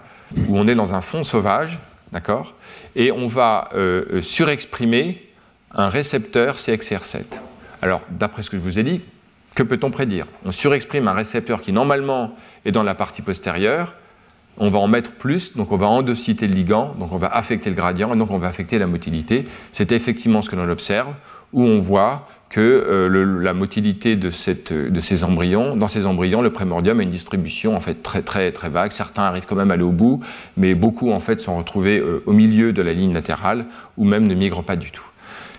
où 0.48 0.58
on 0.58 0.66
est 0.66 0.74
dans 0.74 0.92
un 0.92 1.00
fond 1.00 1.22
sauvage, 1.22 1.78
d'accord, 2.10 2.54
et 2.96 3.12
on 3.12 3.28
va 3.28 3.68
surexprimer 4.20 5.22
un 5.72 5.88
récepteur 5.88 6.56
CXR7. 6.56 7.40
Alors, 7.80 8.02
d'après 8.10 8.42
ce 8.42 8.50
que 8.50 8.56
je 8.56 8.62
vous 8.62 8.78
ai 8.78 8.82
dit, 8.82 9.02
que 9.54 9.62
peut-on 9.62 9.90
prédire? 9.90 10.26
On 10.44 10.50
surexprime 10.50 11.08
un 11.08 11.12
récepteur 11.12 11.62
qui 11.62 11.72
normalement 11.72 12.34
est 12.64 12.72
dans 12.72 12.82
la 12.82 12.94
partie 12.94 13.22
postérieure, 13.22 13.94
on 14.58 14.70
va 14.70 14.78
en 14.78 14.88
mettre 14.88 15.12
plus, 15.12 15.56
donc 15.56 15.72
on 15.72 15.76
va 15.76 15.86
endocyter 15.86 16.46
le 16.46 16.54
ligand, 16.54 16.94
donc 16.98 17.12
on 17.12 17.16
va 17.16 17.28
affecter 17.28 17.70
le 17.70 17.76
gradient, 17.76 18.14
et 18.14 18.18
donc 18.18 18.30
on 18.30 18.38
va 18.38 18.48
affecter 18.48 18.78
la 18.78 18.86
motilité. 18.86 19.44
C'est 19.72 19.92
effectivement 19.92 20.42
ce 20.42 20.50
que 20.50 20.56
l'on 20.56 20.68
observe, 20.68 21.14
où 21.52 21.62
on 21.64 21.80
voit 21.80 22.28
que 22.52 22.60
euh, 22.60 23.40
la 23.40 23.54
motilité 23.54 24.14
de, 24.14 24.28
ces 24.28 25.24
embryons, 25.24 25.74
dans 25.74 25.88
ces 25.88 26.04
embryons, 26.04 26.42
le 26.42 26.50
prémordium 26.50 27.00
a 27.00 27.02
une 27.02 27.10
distribution 27.10 27.74
en 27.74 27.80
fait 27.80 28.02
très 28.02 28.20
très 28.20 28.52
très 28.52 28.68
vague. 28.68 28.92
Certains 28.92 29.22
arrivent 29.22 29.46
quand 29.46 29.56
même 29.56 29.70
à 29.70 29.74
aller 29.74 29.82
au 29.82 29.90
bout, 29.90 30.20
mais 30.58 30.74
beaucoup 30.74 31.12
en 31.12 31.20
fait 31.20 31.40
sont 31.40 31.56
retrouvés 31.56 31.98
euh, 31.98 32.22
au 32.26 32.32
milieu 32.32 32.74
de 32.74 32.82
la 32.82 32.92
ligne 32.92 33.14
latérale 33.14 33.64
ou 33.96 34.04
même 34.04 34.28
ne 34.28 34.34
migrent 34.34 34.62
pas 34.62 34.76
du 34.76 34.90
tout. 34.90 35.06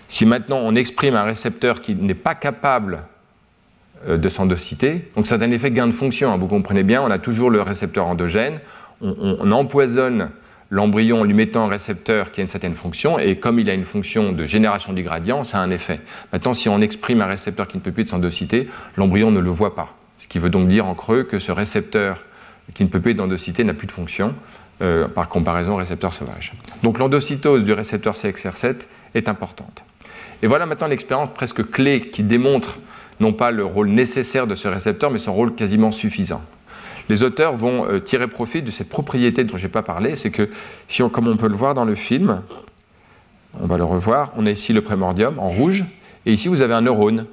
Si 0.06 0.24
maintenant 0.24 0.60
on 0.62 0.76
exprime 0.76 1.16
un 1.16 1.24
récepteur 1.24 1.80
qui 1.80 1.96
n'est 1.96 2.14
pas 2.14 2.36
capable 2.36 3.06
de 4.08 4.28
s'endociter. 4.28 5.10
Donc 5.16 5.30
a 5.30 5.34
un 5.34 5.50
effet 5.50 5.70
gain 5.70 5.86
de 5.86 5.92
fonction, 5.92 6.32
hein. 6.32 6.36
vous 6.36 6.46
comprenez 6.46 6.82
bien, 6.82 7.02
on 7.02 7.10
a 7.10 7.18
toujours 7.18 7.50
le 7.50 7.62
récepteur 7.62 8.06
endogène, 8.06 8.60
on, 9.00 9.50
empoisonne 9.50 10.30
l'embryon 10.70 11.20
en 11.20 11.24
lui 11.24 11.34
mettant 11.34 11.66
un 11.66 11.68
récepteur 11.68 12.32
qui 12.32 12.40
a 12.40 12.42
une 12.42 12.48
certaine 12.48 12.74
fonction, 12.74 13.18
et 13.18 13.36
comme 13.36 13.58
il 13.58 13.68
a 13.70 13.74
une 13.74 13.84
fonction 13.84 14.32
de 14.32 14.44
génération 14.44 14.92
du 14.92 15.02
gradient, 15.02 15.44
ça 15.44 15.58
a 15.58 15.60
un 15.62 15.70
effet. 15.70 16.00
Maintenant, 16.32 16.54
si 16.54 16.68
on 16.68 16.80
exprime 16.80 17.20
un 17.20 17.26
récepteur 17.26 17.68
qui 17.68 17.76
ne 17.76 17.82
peut 17.82 17.92
plus 17.92 18.02
être 18.02 18.08
s'endociter, 18.08 18.68
l'embryon 18.96 19.30
ne 19.30 19.40
le 19.40 19.50
voit 19.50 19.74
pas. 19.74 19.94
Ce 20.18 20.28
qui 20.28 20.38
veut 20.38 20.50
donc 20.50 20.68
dire 20.68 20.86
en 20.86 20.94
creux 20.94 21.22
que 21.22 21.38
ce 21.38 21.52
récepteur 21.52 22.24
qui 22.74 22.82
ne 22.82 22.88
peut 22.88 23.00
plus 23.00 23.12
être 23.12 23.20
endocité 23.20 23.62
n'a 23.62 23.74
plus 23.74 23.86
de 23.86 23.92
fonction, 23.92 24.34
euh, 24.82 25.06
par 25.06 25.28
comparaison 25.28 25.74
au 25.74 25.76
récepteur 25.76 26.12
sauvage. 26.12 26.52
Donc 26.82 26.98
l'endocytose 26.98 27.62
du 27.62 27.72
récepteur 27.72 28.14
CXR7 28.14 28.74
est 29.14 29.28
importante. 29.28 29.84
Et 30.42 30.48
voilà 30.48 30.66
maintenant 30.66 30.88
l'expérience 30.88 31.28
presque 31.32 31.70
clé 31.70 32.08
qui 32.10 32.24
démontre 32.24 32.80
non 33.20 33.32
pas 33.32 33.50
le 33.50 33.64
rôle 33.64 33.88
nécessaire 33.88 34.46
de 34.46 34.54
ce 34.54 34.68
récepteur, 34.68 35.10
mais 35.10 35.18
son 35.18 35.34
rôle 35.34 35.54
quasiment 35.54 35.92
suffisant. 35.92 36.42
Les 37.08 37.22
auteurs 37.22 37.54
vont 37.54 37.86
euh, 37.86 38.00
tirer 38.00 38.28
profit 38.28 38.62
de 38.62 38.70
cette 38.70 38.88
propriété 38.88 39.44
dont 39.44 39.56
je 39.56 39.66
n'ai 39.66 39.72
pas 39.72 39.82
parlé, 39.82 40.16
c'est 40.16 40.30
que, 40.30 40.48
si 40.88 41.02
comme 41.10 41.28
on 41.28 41.36
peut 41.36 41.48
le 41.48 41.54
voir 41.54 41.74
dans 41.74 41.84
le 41.84 41.94
film, 41.94 42.42
on 43.60 43.66
va 43.66 43.76
le 43.76 43.84
revoir, 43.84 44.32
on 44.36 44.46
a 44.46 44.50
ici 44.50 44.72
le 44.72 44.80
prémordium 44.80 45.38
en 45.38 45.48
rouge, 45.48 45.84
et 46.26 46.32
ici 46.32 46.48
vous 46.48 46.62
avez 46.62 46.74
un 46.74 46.80
neurone 46.80 47.26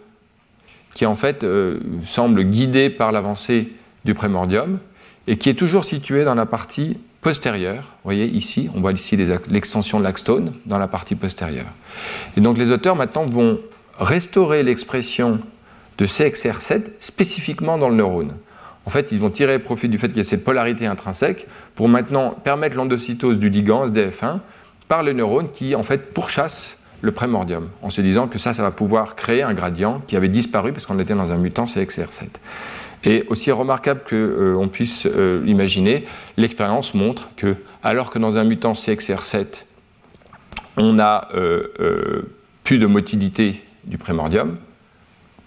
qui 0.94 1.06
en 1.06 1.16
fait 1.16 1.44
euh, 1.44 1.80
semble 2.04 2.44
guidé 2.44 2.90
par 2.90 3.12
l'avancée 3.12 3.72
du 4.04 4.14
prémordium 4.14 4.80
et 5.28 5.38
qui 5.38 5.50
est 5.50 5.54
toujours 5.54 5.86
situé 5.86 6.26
dans 6.26 6.36
la 6.36 6.46
partie 6.46 7.00
postérieure. 7.22 7.84
Vous 7.84 8.06
voyez 8.06 8.26
ici, 8.26 8.70
on 8.76 8.82
voit 8.82 8.92
ici 8.92 9.16
l'extension 9.16 10.00
de 10.00 10.04
l'axtone 10.04 10.54
dans 10.66 10.80
la 10.80 10.88
partie 10.88 11.16
postérieure. 11.16 11.72
Et 12.36 12.42
donc 12.42 12.58
les 12.58 12.72
auteurs 12.72 12.96
maintenant 12.96 13.26
vont 13.26 13.60
restaurer 14.00 14.64
l'expression 14.64 15.40
de 16.02 16.08
CXR7 16.08 16.82
spécifiquement 17.00 17.78
dans 17.78 17.88
le 17.88 17.94
neurone. 17.94 18.38
En 18.88 18.90
fait, 18.90 19.12
ils 19.12 19.20
vont 19.20 19.30
tirer 19.30 19.60
profit 19.60 19.88
du 19.88 20.00
fait 20.00 20.08
qu'il 20.08 20.18
y 20.18 20.22
a 20.22 20.24
cette 20.24 20.44
polarité 20.44 20.88
intrinsèque 20.88 21.46
pour 21.76 21.88
maintenant 21.88 22.32
permettre 22.32 22.76
l'endocytose 22.76 23.38
du 23.38 23.50
ligand 23.50 23.86
SDF1 23.88 24.40
par 24.88 25.04
le 25.04 25.14
neurone 25.14 25.50
qui 25.54 25.76
en 25.76 25.84
fait 25.84 26.12
pourchasse 26.12 26.80
le 27.02 27.12
prémordium, 27.12 27.70
en 27.84 27.92
se 27.92 28.02
disant 28.02 28.28
que 28.28 28.40
ça, 28.40 28.56
ça 28.56 28.64
va 28.64 28.72
pouvoir 28.72 29.16
créer 29.16 29.44
un 29.44 29.54
gradient 29.54 30.02
qui 30.08 30.16
avait 30.16 30.28
disparu 30.28 30.72
parce 30.74 30.88
qu'on 30.88 30.98
était 30.98 31.14
dans 31.14 31.32
un 31.32 31.38
mutant 31.38 31.66
CXR7. 31.66 32.30
Et 33.04 33.24
aussi 33.30 33.52
remarquable 33.52 34.02
qu'on 34.02 34.16
euh, 34.16 34.68
puisse 34.72 35.06
euh, 35.06 35.40
l'imaginer, 35.44 36.06
l'expérience 36.38 36.96
montre 36.96 37.30
que, 37.36 37.56
alors 37.84 38.10
que 38.10 38.18
dans 38.18 38.38
un 38.38 38.44
mutant 38.44 38.74
CXR7, 38.74 39.66
on 40.78 40.98
a 40.98 41.30
euh, 41.36 42.24
plus 42.64 42.80
de 42.80 42.88
motilité 42.88 43.64
du 43.84 44.00
prémordium, 44.00 44.58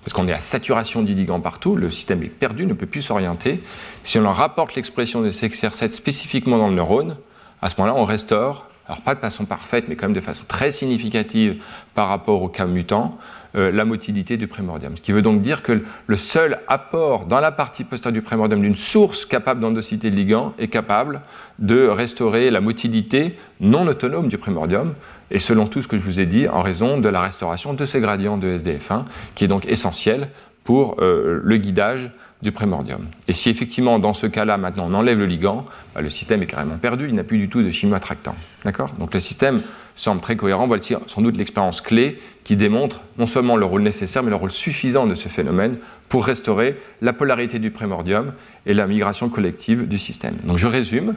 parce 0.05 0.13
qu'on 0.13 0.29
est 0.29 0.33
à 0.33 0.41
saturation 0.41 1.03
du 1.03 1.15
ligand 1.15 1.41
partout, 1.41 1.77
le 1.77 1.91
système 1.91 2.23
est 2.23 2.29
perdu, 2.29 2.67
ne 2.67 2.75
peut 2.75 2.87
plus 2.87 3.01
s'orienter. 3.01 3.63
Si 4.03 4.19
on 4.19 4.23
leur 4.23 4.37
rapporte 4.37 4.75
l'expression 4.75 5.23
de 5.23 5.31
CXR7 5.31 5.91
spécifiquement 5.91 6.59
dans 6.59 6.69
le 6.69 6.75
neurone, 6.75 7.17
à 7.63 7.71
ce 7.71 7.81
moment-là, 7.81 7.99
on 7.99 8.05
restaure, 8.05 8.69
alors 8.87 9.01
pas 9.01 9.15
de 9.15 9.21
façon 9.21 9.47
parfaite, 9.47 9.87
mais 9.89 9.97
quand 9.97 10.07
même 10.07 10.15
de 10.15 10.21
façon 10.21 10.45
très 10.47 10.71
significative 10.73 11.63
par 11.95 12.09
rapport 12.09 12.43
au 12.43 12.49
cas 12.49 12.67
mutant, 12.67 13.19
euh, 13.57 13.73
la 13.73 13.87
motilité 13.87 14.37
du 14.37 14.47
prémordium. 14.47 14.95
Ce 14.99 15.01
qui 15.01 15.13
veut 15.13 15.23
donc 15.23 15.41
dire 15.41 15.63
que 15.63 15.83
le 16.07 16.17
seul 16.17 16.61
apport 16.69 17.25
dans 17.25 17.41
la 17.41 17.51
partie 17.51 17.85
postérieure 17.85 18.21
du 18.21 18.23
prémordium 18.23 18.61
d'une 18.61 18.75
source 18.75 19.25
capable 19.25 19.61
d'endociter 19.61 20.11
le 20.11 20.17
ligand 20.17 20.53
est 20.59 20.69
capable 20.69 21.23
de 21.59 21.87
restaurer 21.87 22.51
la 22.51 22.61
motilité 22.61 23.39
non 23.61 23.87
autonome 23.87 24.29
du 24.29 24.37
prémordium, 24.37 24.93
et 25.31 25.39
selon 25.39 25.67
tout 25.67 25.83
ce 25.83 25.89
que 25.89 25.99
je 25.99 26.03
vous 26.03 26.21
ai 26.21 26.27
dit, 26.27 26.49
en 26.49 26.63
raison 26.63 26.99
de 26.99 27.09
la 27.09 27.21
restauration 27.21 27.75
de 27.75 27.85
ces 27.85 28.01
gradients 28.01 28.37
de 28.37 28.59
SDF1, 28.59 29.05
qui 29.35 29.45
est 29.45 29.49
donc 29.49 29.67
essentiel 29.67 30.29
pour 30.65 30.97
le 30.99 31.57
guidage 31.57 32.11
du 32.43 32.53
prémordium. 32.53 33.07
Et 33.27 33.33
si 33.33 33.49
effectivement, 33.49 33.99
dans 33.99 34.13
ce 34.13 34.27
cas-là, 34.27 34.59
maintenant, 34.59 34.87
on 34.89 34.95
enlève 34.95 35.19
le 35.19 35.27
ligand, 35.27 35.65
bah, 35.95 36.03
le 36.03 36.11
système 36.11 36.43
est 36.43 36.47
carrément 36.47 36.77
perdu, 36.77 37.09
il 37.09 37.15
n'a 37.15 37.25
plus 37.25 37.39
du 37.39 37.49
tout 37.49 37.63
de 37.63 37.71
chimio-attractant. 37.71 38.37
D'accord? 38.65 38.93
Donc 38.99 39.15
le 39.15 39.21
système 39.21 39.63
semble 39.95 40.21
très 40.21 40.37
cohérent. 40.37 40.67
Voici 40.67 40.95
sans 41.07 41.23
doute 41.23 41.39
l'expérience 41.39 41.81
clé 41.81 42.21
qui 42.45 42.57
démontre 42.57 43.01
non 43.19 43.27
seulement 43.27 43.57
le 43.57 43.65
rôle 43.65 43.83
nécessaire, 43.83 44.23
mais 44.23 44.31
le 44.31 44.37
rôle 44.37 44.51
suffisant 44.51 45.07
de 45.07 45.15
ce 45.15 45.29
phénomène 45.29 45.79
pour 46.11 46.27
restaurer 46.27 46.79
la 47.01 47.15
polarité 47.15 47.59
du 47.59 47.71
prémordium 47.71 48.35
et 48.67 48.75
la 48.75 48.87
migration 48.87 49.31
collective 49.31 49.89
du 49.89 49.99
système. 49.99 50.37
Donc 50.45 50.59
je 50.59 50.67
résume. 50.67 51.15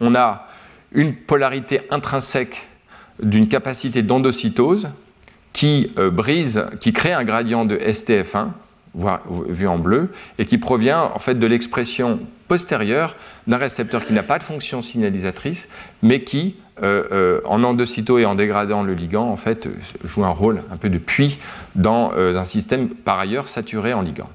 On 0.00 0.14
a 0.14 0.46
une 0.92 1.14
polarité 1.14 1.82
intrinsèque 1.90 2.68
d'une 3.22 3.48
capacité 3.48 4.02
d'endocytose 4.02 4.88
qui 5.52 5.92
euh, 5.98 6.10
qui 6.80 6.92
crée 6.92 7.12
un 7.12 7.24
gradient 7.24 7.64
de 7.64 7.76
STF1 7.76 8.48
vu 9.48 9.68
en 9.68 9.78
bleu, 9.78 10.10
et 10.38 10.46
qui 10.46 10.58
provient 10.58 11.10
en 11.14 11.18
fait 11.18 11.34
de 11.34 11.46
l'expression 11.46 12.20
postérieure 12.48 13.14
d'un 13.46 13.56
récepteur 13.56 14.04
qui 14.04 14.12
n'a 14.12 14.22
pas 14.22 14.38
de 14.38 14.42
fonction 14.42 14.82
signalisatrice, 14.82 15.68
mais 16.02 16.22
qui, 16.22 16.56
euh, 16.82 17.04
euh, 17.12 17.40
en 17.44 17.62
endocyto 17.62 18.18
et 18.18 18.24
en 18.24 18.34
dégradant 18.34 18.82
le 18.82 18.94
ligand, 18.94 19.28
en 19.28 19.36
fait, 19.36 19.68
joue 20.04 20.24
un 20.24 20.30
rôle 20.30 20.62
un 20.72 20.76
peu 20.76 20.88
de 20.88 20.98
puits 20.98 21.38
dans 21.76 22.12
euh, 22.16 22.36
un 22.36 22.44
système 22.44 22.88
par 22.88 23.18
ailleurs 23.18 23.48
saturé 23.48 23.92
en 23.92 24.02
ligand 24.02 24.28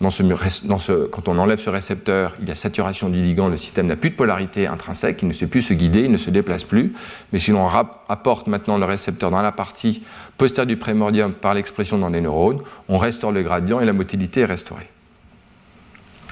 quand 0.00 1.28
on 1.28 1.38
enlève 1.38 1.58
ce 1.58 1.68
récepteur, 1.68 2.34
il 2.40 2.48
y 2.48 2.50
a 2.50 2.54
saturation 2.54 3.10
du 3.10 3.20
ligand, 3.22 3.48
le 3.48 3.58
système 3.58 3.86
n'a 3.86 3.96
plus 3.96 4.10
de 4.10 4.14
polarité 4.14 4.66
intrinsèque, 4.66 5.20
il 5.20 5.28
ne 5.28 5.34
sait 5.34 5.46
plus 5.46 5.60
se 5.60 5.74
guider, 5.74 6.00
il 6.00 6.10
ne 6.10 6.16
se 6.16 6.30
déplace 6.30 6.64
plus. 6.64 6.94
Mais 7.32 7.38
si 7.38 7.50
l'on 7.50 7.68
apporte 8.08 8.46
maintenant 8.46 8.78
le 8.78 8.86
récepteur 8.86 9.30
dans 9.30 9.42
la 9.42 9.52
partie 9.52 10.02
postérieure 10.38 10.68
du 10.68 10.76
prémordium 10.78 11.34
par 11.34 11.52
l'expression 11.52 11.98
dans 11.98 12.08
les 12.08 12.22
neurones, 12.22 12.60
on 12.88 12.96
restaure 12.96 13.30
le 13.30 13.42
gradient 13.42 13.80
et 13.80 13.84
la 13.84 13.92
motilité 13.92 14.40
est 14.40 14.46
restaurée. 14.46 14.88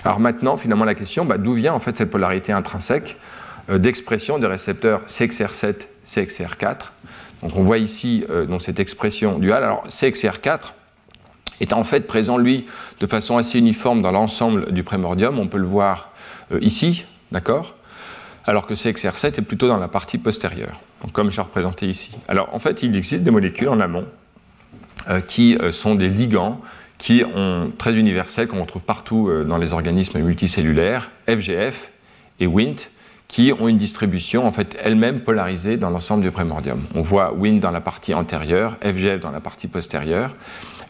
Alors 0.04 0.20
maintenant, 0.20 0.56
finalement, 0.56 0.86
la 0.86 0.94
question, 0.94 1.26
bah, 1.26 1.36
d'où 1.36 1.52
vient 1.52 1.74
en 1.74 1.80
fait 1.80 1.96
cette 1.96 2.10
polarité 2.10 2.52
intrinsèque 2.52 3.18
euh, 3.68 3.78
d'expression 3.78 4.38
des 4.38 4.46
récepteurs 4.46 5.02
CXR7, 5.06 5.74
CXR4 6.06 6.76
Donc 7.42 7.54
on 7.54 7.64
voit 7.64 7.78
ici 7.78 8.24
euh, 8.30 8.46
dans 8.46 8.60
cette 8.60 8.80
expression 8.80 9.38
duale. 9.38 9.62
Alors 9.62 9.86
CXR4, 9.88 10.72
est 11.60 11.72
en 11.72 11.84
fait 11.84 12.06
présent, 12.06 12.38
lui, 12.38 12.66
de 13.00 13.06
façon 13.06 13.36
assez 13.36 13.58
uniforme 13.58 14.02
dans 14.02 14.12
l'ensemble 14.12 14.72
du 14.72 14.82
prémordium. 14.82 15.38
On 15.38 15.48
peut 15.48 15.58
le 15.58 15.66
voir 15.66 16.12
euh, 16.52 16.58
ici, 16.60 17.04
d'accord? 17.32 17.74
Alors 18.44 18.66
que 18.66 18.74
CXR7 18.74 19.38
est 19.38 19.42
plutôt 19.42 19.68
dans 19.68 19.78
la 19.78 19.88
partie 19.88 20.18
postérieure, 20.18 20.80
comme 21.12 21.30
j'ai 21.30 21.42
représenté 21.42 21.86
ici. 21.86 22.12
Alors, 22.28 22.54
en 22.54 22.58
fait, 22.58 22.82
il 22.82 22.96
existe 22.96 23.24
des 23.24 23.30
molécules 23.30 23.68
en 23.68 23.80
amont 23.80 24.06
euh, 25.10 25.20
qui 25.20 25.56
euh, 25.56 25.70
sont 25.72 25.94
des 25.94 26.08
ligands 26.08 26.60
qui 26.98 27.22
très 27.78 27.94
universels, 27.94 28.48
qu'on 28.48 28.60
retrouve 28.60 28.82
partout 28.82 29.30
dans 29.46 29.56
les 29.56 29.72
organismes 29.72 30.18
multicellulaires, 30.18 31.12
FGF 31.28 31.92
et 32.40 32.48
WNT, 32.48 32.90
qui 33.28 33.52
ont 33.52 33.68
une 33.68 33.76
distribution 33.76 34.44
en 34.44 34.50
fait 34.50 34.76
elle-même 34.82 35.20
polarisée 35.20 35.76
dans 35.76 35.90
l'ensemble 35.90 36.24
du 36.24 36.32
prémordium. 36.32 36.82
On 36.96 37.02
voit 37.02 37.32
WNT 37.34 37.60
dans 37.60 37.70
la 37.70 37.80
partie 37.80 38.14
antérieure, 38.14 38.78
FGF 38.82 39.20
dans 39.20 39.30
la 39.30 39.38
partie 39.38 39.68
postérieure. 39.68 40.34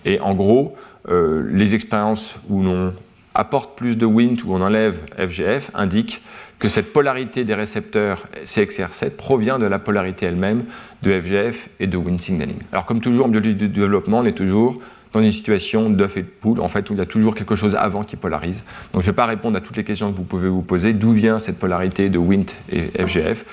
Et 0.05 0.21
en 0.21 0.35
gros, 0.35 0.77
euh, 1.09 1.49
les 1.51 1.75
expériences 1.75 2.37
où 2.49 2.63
l'on 2.63 2.93
apporte 3.35 3.77
plus 3.77 3.97
de 3.97 4.07
WINT, 4.07 4.45
où 4.45 4.55
on 4.55 4.61
enlève 4.61 5.01
FGF, 5.19 5.71
indiquent 5.75 6.23
que 6.59 6.69
cette 6.69 6.93
polarité 6.93 7.45
des 7.45 7.55
récepteurs 7.55 8.25
CXR7 8.45 9.11
provient 9.11 9.59
de 9.59 9.67
la 9.67 9.79
polarité 9.79 10.27
elle-même 10.27 10.65
de 11.03 11.21
FGF 11.21 11.69
et 11.79 11.87
de 11.87 11.97
WINT 11.97 12.19
signaling. 12.19 12.59
Alors 12.73 12.85
comme 12.85 13.01
toujours 13.01 13.27
en 13.27 13.29
biologie 13.29 13.55
de 13.55 13.67
développement, 13.69 14.19
on 14.19 14.25
est 14.25 14.33
toujours 14.33 14.81
dans 15.13 15.23
une 15.23 15.33
situation 15.33 15.89
d'œuf 15.89 16.17
et 16.17 16.23
de 16.23 16.27
poule, 16.27 16.61
en 16.61 16.69
fait, 16.69 16.91
où 16.91 16.93
il 16.93 16.99
y 16.99 17.03
a 17.03 17.07
toujours 17.07 17.35
quelque 17.35 17.57
chose 17.57 17.75
avant 17.77 18.03
qui 18.03 18.17
polarise. 18.17 18.65
Donc 18.93 19.03
je 19.03 19.07
ne 19.09 19.13
vais 19.13 19.17
pas 19.17 19.27
répondre 19.27 19.57
à 19.57 19.61
toutes 19.61 19.77
les 19.77 19.85
questions 19.85 20.13
que 20.13 20.17
vous 20.17 20.25
pouvez 20.25 20.49
vous 20.49 20.63
poser. 20.63 20.93
D'où 20.93 21.13
vient 21.13 21.39
cette 21.39 21.59
polarité 21.59 22.11
de 22.11 22.19
WINT 22.19 22.47
et 22.71 22.83
FGF 23.07 23.45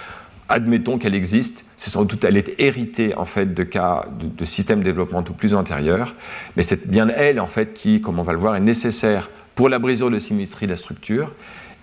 admettons 0.50 0.98
qu'elle 0.98 1.16
existe, 1.16 1.65
c'est 1.78 1.90
sans 1.90 2.06
doute 2.06 2.24
elle 2.24 2.38
est 2.38 2.56
héritée 2.60 3.16
en 3.16 3.26
fait 3.26 3.54
de 3.54 3.64
cas 3.64 4.06
de, 4.20 4.46
systèmes 4.46 4.84
développementaux 4.84 5.34
plus 5.34 5.54
antérieurs, 5.54 6.16
mais 6.56 6.64
c'est 6.64 6.88
bien 6.88 7.10
elle 7.10 7.40
en 7.40 7.48
fait 7.48 7.74
qui, 7.74 8.02
comme 8.02 8.20
on 8.20 8.24
va 8.24 8.34
le 8.34 8.40
voir, 8.40 8.56
est 8.56 8.62
nécessaire 8.62 9.30
pour 9.56 9.70
la 9.70 9.80
brisure 9.80 10.10
de 10.10 10.20
symétrie 10.20 10.66
de 10.66 10.72
la 10.72 10.78
structure, 10.78 11.32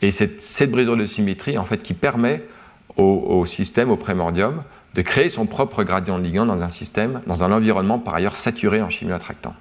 et 0.01 0.11
c'est 0.11 0.40
cette 0.40 0.70
brisure 0.70 0.97
de 0.97 1.07
symétrie 1.07 1.59
en 1.59 1.64
fait 1.64 1.82
qui 1.82 1.95
permet 1.95 2.43
au, 2.99 3.47
système, 3.47 3.90
au 3.90 3.97
prémordium, 3.97 4.62
de 4.95 5.01
créer 5.01 5.30
son 5.30 5.47
propre 5.47 5.82
gradient 5.82 6.18
de 6.18 6.24
ligand 6.24 6.45
dans 6.45 6.61
un 6.61 6.68
système, 6.68 7.22
dans 7.26 7.43
un 7.43 7.51
environnement 7.51 7.99
par 7.99 8.14
ailleurs 8.14 8.36
saturé 8.36 8.82
en 8.82 8.90
chimioattractant. 8.90 9.55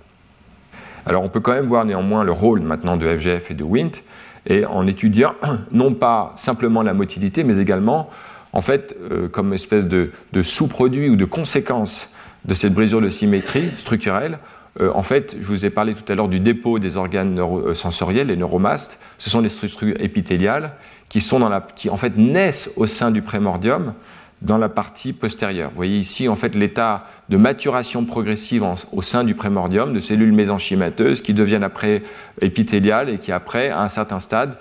Alors 1.06 1.24
on 1.24 1.30
peut 1.30 1.40
quand 1.40 1.54
même 1.54 1.66
voir 1.66 1.86
néanmoins 1.86 2.26
le 2.26 2.34
rôle 2.34 2.60
maintenant 2.60 2.98
de 2.98 3.08
FGF 3.08 3.52
et 3.52 3.54
de 3.54 3.64
WNT, 3.64 4.04
et 4.48 4.66
en 4.66 4.86
étudiant 4.88 5.34
non 5.72 5.94
pas 5.94 6.34
simplement 6.36 6.82
la 6.82 6.94
motilité, 6.94 7.44
mais 7.44 7.58
également 7.58 8.10
en 8.54 8.62
fait, 8.62 8.96
euh, 9.12 9.28
comme 9.28 9.54
espèce 9.54 9.88
de, 9.88 10.12
sous-produit 10.42 11.10
ou 11.10 11.16
de 11.16 11.26
conséquence 11.26 12.10
de 12.46 12.54
cette 12.54 12.74
brisure 12.74 13.02
de 13.02 13.10
symétrie 13.10 13.72
structurelle, 13.78 14.40
euh, 14.80 14.92
en 14.94 15.04
fait, 15.04 15.36
je 15.40 15.46
vous 15.46 15.66
ai 15.66 15.70
parlé 15.70 15.94
tout 15.94 16.10
à 16.12 16.16
l'heure 16.16 16.30
du 16.30 16.40
dépôt 16.40 16.80
des 16.80 16.98
organes 16.98 17.40
euh, 17.40 17.74
sensoriels, 17.74 18.28
les 18.28 18.38
neuromastes. 18.38 19.00
Ce 19.18 19.30
sont 19.30 19.42
des 19.42 19.50
structures 19.50 19.96
épithéliales 20.00 20.74
qui, 21.10 21.22
sont 21.22 21.40
dans 21.40 21.50
la, 21.50 21.66
qui 21.76 21.90
en 21.90 21.98
fait 21.98 22.18
naissent 22.18 22.72
au 22.78 22.86
sein 22.86 23.12
du 23.12 23.22
prémordium 23.22 23.94
dans 24.42 24.58
la 24.58 24.70
partie 24.70 25.14
postérieure. 25.14 25.70
Vous 25.70 25.76
voyez 25.76 25.98
ici 25.98 26.28
en 26.28 26.36
fait 26.36 26.56
l'état 26.56 27.06
de 27.30 27.38
maturation 27.38 28.06
progressive 28.06 28.66
au 28.92 29.02
sein 29.02 29.24
du 29.24 29.36
prémordium 29.36 29.94
de 29.94 30.00
cellules 30.00 30.32
mésenchymateuses 30.32 31.22
qui 31.22 31.34
deviennent 31.34 31.64
après 31.64 32.02
épithéliales 32.40 33.10
et 33.10 33.18
qui 33.20 33.32
après, 33.32 33.70
à 33.70 33.82
un 33.82 33.88
certain 33.88 34.20
stade, 34.20 34.58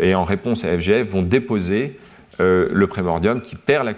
et 0.00 0.14
en 0.14 0.24
réponse 0.24 0.64
à 0.64 0.76
FGF, 0.78 1.08
vont 1.10 1.22
déposer 1.22 1.98
euh, 2.42 2.68
le 2.72 2.86
prémordium 2.88 3.40
qui 3.40 3.54
perd, 3.54 3.94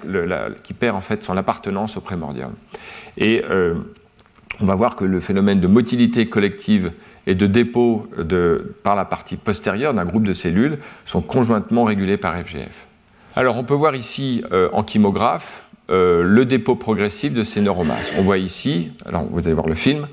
qui 0.62 0.74
perd 0.74 0.97
en 0.97 1.01
fait 1.01 1.24
son 1.24 1.36
appartenance 1.36 1.97
au 1.97 2.03
prémordium. 2.03 2.53
Et 3.16 3.42
euh, 3.49 3.74
on 4.61 4.66
va 4.66 4.74
voir 4.74 4.97
que 4.97 5.05
le 5.07 5.18
phénomène 5.18 5.61
de 5.61 5.66
motilité 5.66 6.26
collective 6.26 6.92
et 7.26 7.34
de 7.34 7.47
dépôt 7.47 8.07
par 8.82 8.97
la 8.97 9.07
partie 9.07 9.36
postérieure 9.36 9.95
d'un 9.95 10.05
groupe 10.05 10.24
de 10.24 10.34
cellules 10.34 10.78
sont 11.07 11.22
conjointement 11.22 11.84
régulés 11.84 12.18
par 12.18 12.36
FGF. 12.36 12.86
Alors 13.34 13.57
on 13.57 13.64
peut 13.64 13.74
voir 13.74 13.95
ici 13.95 14.45
euh, 14.53 14.68
en 14.72 14.84
chymographe 14.86 15.62
le 15.88 16.45
dépôt 16.45 16.76
progressif 16.76 17.34
de 17.34 17.45
ces 17.45 17.61
neuromasses. 17.61 18.12
On 18.16 18.22
voit 18.22 18.38
ici, 18.38 18.92
alors 19.05 19.24
vous 19.30 19.40
allez 19.40 19.53
voir 19.53 19.66
le 19.66 19.74
film, 19.74 20.07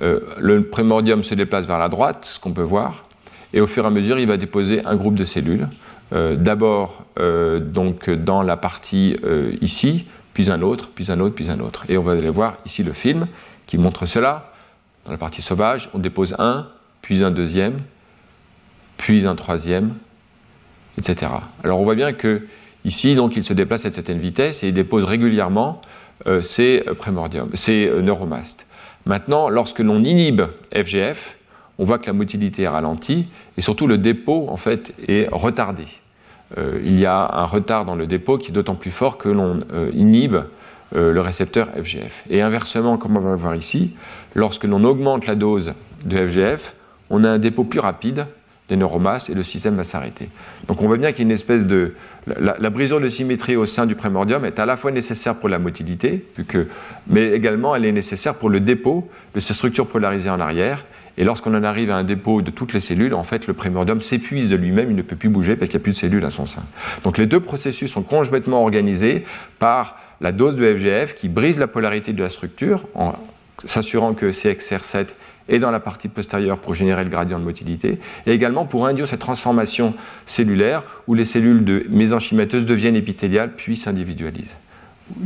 le 0.00 0.60
prémordium 0.60 1.24
se 1.24 1.34
déplace 1.34 1.66
vers 1.66 1.80
la 1.80 1.88
droite, 1.88 2.26
ce 2.26 2.38
qu'on 2.38 2.52
peut 2.52 2.62
voir, 2.62 3.08
et 3.52 3.60
au 3.60 3.66
fur 3.66 3.82
et 3.82 3.86
à 3.88 3.90
mesure 3.90 4.20
il 4.20 4.28
va 4.28 4.36
déposer 4.36 4.84
un 4.84 4.94
groupe 4.94 5.16
de 5.16 5.24
cellules. 5.24 5.68
Euh, 6.12 6.36
d'abord 6.36 7.04
euh, 7.18 7.58
donc 7.58 8.10
dans 8.10 8.42
la 8.42 8.56
partie 8.56 9.16
euh, 9.24 9.52
ici, 9.60 10.06
puis 10.34 10.50
un 10.50 10.62
autre, 10.62 10.90
puis 10.94 11.10
un 11.10 11.18
autre, 11.20 11.34
puis 11.34 11.50
un 11.50 11.58
autre. 11.60 11.84
Et 11.88 11.98
on 11.98 12.02
va 12.02 12.12
aller 12.12 12.30
voir 12.30 12.58
ici 12.64 12.82
le 12.82 12.92
film 12.92 13.26
qui 13.66 13.78
montre 13.78 14.06
cela. 14.06 14.52
Dans 15.04 15.12
la 15.12 15.18
partie 15.18 15.42
sauvage, 15.42 15.90
on 15.94 15.98
dépose 15.98 16.34
un, 16.38 16.68
puis 17.02 17.24
un 17.24 17.30
deuxième, 17.30 17.78
puis 18.96 19.26
un 19.26 19.34
troisième, 19.34 19.94
etc. 20.98 21.32
Alors 21.64 21.80
on 21.80 21.84
voit 21.84 21.94
bien 21.94 22.12
que 22.12 22.46
ici, 22.84 23.14
donc, 23.14 23.36
il 23.36 23.44
se 23.44 23.52
déplace 23.52 23.84
à 23.84 23.88
une 23.88 23.94
certaine 23.94 24.18
vitesse 24.18 24.62
et 24.62 24.68
il 24.68 24.74
dépose 24.74 25.04
régulièrement 25.04 25.80
ces 26.40 26.82
prémordiums, 26.98 27.50
ces 27.54 27.92
neuromastes. 28.02 28.66
Maintenant, 29.04 29.48
lorsque 29.48 29.80
l'on 29.80 30.02
inhibe 30.02 30.42
FGF, 30.74 31.36
on 31.78 31.84
voit 31.84 31.98
que 31.98 32.06
la 32.06 32.12
motilité 32.12 32.62
est 32.62 32.68
ralentie 32.68 33.28
et 33.56 33.60
surtout 33.60 33.86
le 33.86 33.98
dépôt 33.98 34.46
en 34.48 34.56
fait 34.56 34.94
est 35.06 35.28
retardé. 35.30 35.84
Euh, 36.58 36.80
il 36.84 36.98
y 36.98 37.06
a 37.06 37.28
un 37.32 37.44
retard 37.44 37.84
dans 37.84 37.96
le 37.96 38.06
dépôt 38.06 38.38
qui 38.38 38.50
est 38.50 38.54
d'autant 38.54 38.76
plus 38.76 38.90
fort 38.90 39.18
que 39.18 39.28
l'on 39.28 39.60
euh, 39.72 39.90
inhibe 39.94 40.36
euh, 40.94 41.12
le 41.12 41.20
récepteur 41.20 41.68
FGF. 41.70 42.24
Et 42.30 42.40
inversement, 42.40 42.96
comme 42.96 43.16
on 43.16 43.20
va 43.20 43.30
le 43.30 43.36
voir 43.36 43.56
ici, 43.56 43.96
lorsque 44.34 44.64
l'on 44.64 44.84
augmente 44.84 45.26
la 45.26 45.34
dose 45.34 45.72
de 46.04 46.28
FGF, 46.28 46.74
on 47.10 47.24
a 47.24 47.30
un 47.30 47.38
dépôt 47.38 47.64
plus 47.64 47.80
rapide 47.80 48.26
des 48.68 48.76
neuromasses 48.76 49.30
et 49.30 49.34
le 49.34 49.42
système 49.42 49.76
va 49.76 49.84
s'arrêter. 49.84 50.28
Donc 50.66 50.82
on 50.82 50.86
voit 50.86 50.96
bien 50.96 51.12
qu'il 51.12 51.20
y 51.20 51.22
a 51.22 51.28
une 51.28 51.34
espèce 51.34 51.66
de... 51.66 51.94
La, 52.26 52.70
brisure 52.70 53.00
de 53.00 53.08
symétrie 53.08 53.54
au 53.54 53.66
sein 53.66 53.86
du 53.86 53.94
prémordium 53.94 54.44
est 54.44 54.58
à 54.58 54.66
la 54.66 54.76
fois 54.76 54.90
nécessaire 54.90 55.36
pour 55.36 55.48
la 55.48 55.60
motilité, 55.60 56.26
mais 57.06 57.30
également 57.30 57.76
elle 57.76 57.84
est 57.84 57.92
nécessaire 57.92 58.34
pour 58.34 58.50
le 58.50 58.58
dépôt 58.58 59.08
de 59.34 59.38
ces 59.38 59.54
structures 59.54 59.86
polarisées 59.86 60.30
en 60.30 60.40
arrière 60.40 60.84
et 61.18 61.24
lorsqu'on 61.24 61.54
en 61.54 61.64
arrive 61.64 61.90
à 61.90 61.96
un 61.96 62.04
dépôt 62.04 62.42
de 62.42 62.50
toutes 62.50 62.72
les 62.72 62.80
cellules, 62.80 63.14
en 63.14 63.22
fait, 63.22 63.46
le 63.46 63.54
prémordium 63.54 64.00
s'épuise 64.00 64.50
de 64.50 64.56
lui-même, 64.56 64.90
il 64.90 64.96
ne 64.96 65.02
peut 65.02 65.16
plus 65.16 65.28
bouger 65.28 65.56
parce 65.56 65.70
qu'il 65.70 65.78
n'y 65.78 65.82
a 65.82 65.84
plus 65.84 65.92
de 65.92 65.96
cellules 65.96 66.24
à 66.24 66.30
son 66.30 66.46
sein. 66.46 66.62
Donc 67.04 67.18
les 67.18 67.26
deux 67.26 67.40
processus 67.40 67.90
sont 67.90 68.02
conjointement 68.02 68.62
organisés 68.62 69.24
par 69.58 69.98
la 70.20 70.32
dose 70.32 70.56
de 70.56 70.76
FGF 70.76 71.14
qui 71.14 71.28
brise 71.28 71.58
la 71.58 71.66
polarité 71.66 72.12
de 72.12 72.22
la 72.22 72.28
structure 72.28 72.86
en 72.94 73.14
s'assurant 73.64 74.14
que 74.14 74.26
CXR7 74.26 75.06
est 75.48 75.58
dans 75.58 75.70
la 75.70 75.80
partie 75.80 76.08
postérieure 76.08 76.58
pour 76.58 76.74
générer 76.74 77.04
le 77.04 77.10
gradient 77.10 77.38
de 77.38 77.44
motilité, 77.44 78.00
et 78.26 78.32
également 78.32 78.66
pour 78.66 78.86
induire 78.86 79.06
cette 79.06 79.20
transformation 79.20 79.94
cellulaire 80.26 80.82
où 81.06 81.14
les 81.14 81.24
cellules 81.24 81.64
de 81.64 81.86
mésenchymateuses 81.88 82.66
deviennent 82.66 82.96
épithéliales 82.96 83.52
puis 83.56 83.76
s'individualisent. 83.76 84.56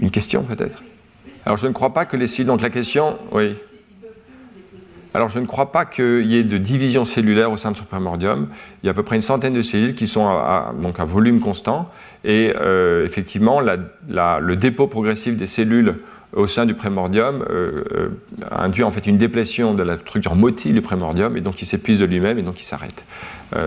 Une 0.01 0.11
question 0.11 0.43
peut-être? 0.43 0.83
Alors 1.47 1.57
je 1.57 1.67
ne 1.67 1.73
crois 1.73 1.95
pas 1.95 2.05
que 2.05 2.17
les 2.17 2.27
cellules, 2.27 2.47
donc 2.47 2.61
la 2.61 2.71
question, 2.71 3.19
oui. 3.33 3.55
Alors 5.13 5.29
je 5.29 5.39
ne 5.39 5.47
crois 5.47 5.73
pas 5.73 5.85
qu'il 5.85 6.27
y 6.27 6.37
ait 6.37 6.45
de 6.45 6.59
division 6.59 7.05
cellulaire 7.05 7.51
au 7.51 7.57
sein 7.57 7.73
de 7.73 7.77
ce 7.77 7.83
primordium. 7.83 8.49
Il 8.83 8.87
y 8.87 8.89
a 8.89 8.93
à 8.93 8.95
peu 8.95 9.03
près 9.03 9.17
une 9.17 9.23
centaine 9.23 9.55
de 9.55 9.63
cellules 9.63 9.95
qui 9.95 10.07
sont 10.07 10.27
à, 10.27 10.73
donc 10.81 11.01
à 11.01 11.05
volume 11.05 11.41
constant. 11.41 11.91
Et 12.25 12.53
euh, 12.57 13.05
effectivement, 13.05 13.61
le 13.61 14.55
dépôt 14.55 14.87
progressif 14.87 15.37
des 15.37 15.47
cellules 15.47 15.97
au 16.33 16.47
sein 16.47 16.65
du 16.65 16.75
primordium 16.75 17.45
euh, 17.51 17.83
euh, 17.93 18.09
induit 18.53 18.85
en 18.85 18.93
fait 18.93 19.09
une 19.09 19.19
déplétion 19.19 19.75
de 19.75 19.83
la 19.83 19.99
structure 19.99 20.37
motile 20.37 20.75
du 20.75 20.81
primordium 20.81 21.37
et 21.37 21.41
donc 21.41 21.61
il 21.61 21.67
s'épuise 21.67 21.99
de 21.99 22.05
lui-même 22.05 22.39
et 22.39 22.43
donc 22.43 22.61
il 22.61 22.65
s'arrête. 22.65 23.05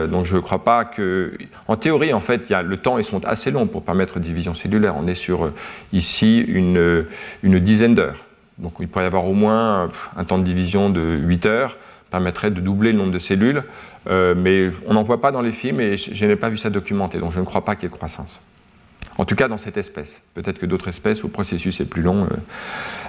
donc 0.10 0.26
je 0.26 0.38
ne 0.38 0.40
crois 0.40 0.64
pas 0.64 0.86
que... 0.86 1.34
En 1.68 1.76
théorie, 1.76 2.14
en 2.14 2.22
fait, 2.22 2.50
le 2.50 2.78
temps 2.78 2.98
est 2.98 3.04
sont 3.04 3.26
assez 3.26 3.52
long 3.52 3.68
pour 3.68 3.84
permettre 3.84 4.20
division 4.20 4.54
cellulaire. 4.54 4.96
On 4.98 5.08
est 5.08 5.16
sur 5.16 5.52
ici 5.92 6.40
une, 6.40 7.06
une 7.44 7.60
dizaine 7.60 7.96
d'heures. 7.96 8.26
Donc 8.58 8.74
il 8.80 8.88
pourrait 8.88 9.06
y 9.06 9.08
avoir 9.08 9.26
au 9.26 9.34
moins 9.34 9.90
un 10.16 10.24
temps 10.24 10.38
de 10.38 10.44
division 10.44 10.90
de 10.90 11.02
8 11.02 11.46
heures, 11.46 11.78
permettrait 12.12 12.52
de 12.52 12.62
doubler 12.62 12.92
le 12.92 13.00
nombre 13.00 13.12
de 13.12 13.20
cellules, 13.20 13.64
euh, 14.08 14.36
mais 14.38 14.72
on 14.88 14.94
n'en 14.94 15.02
voit 15.04 15.20
pas 15.20 15.32
dans 15.32 15.42
les 15.42 15.52
films 15.52 15.82
et 15.82 15.98
je, 15.98 16.26
n'ai 16.26 16.36
pas 16.36 16.50
vu 16.50 16.58
ça 16.58 16.70
documenté, 16.70 17.18
donc 17.18 17.32
je 17.32 17.40
ne 17.40 17.46
crois 17.46 17.66
pas 17.66 17.76
qu'il 17.76 17.84
y 17.84 17.86
ait 17.88 17.90
de 17.90 17.96
croissance. 17.96 18.40
En 19.18 19.26
tout 19.26 19.36
cas 19.36 19.48
dans 19.48 19.58
cette 19.58 19.78
espèce. 19.78 20.22
Peut-être 20.34 20.60
que 20.60 20.66
d'autres 20.66 20.88
espèces 20.88 21.24
où 21.24 21.28
le 21.28 21.34
processus 21.34 21.80
est 21.82 21.86
plus 21.86 22.02
long. 22.02 22.24
Euh. 22.24 22.36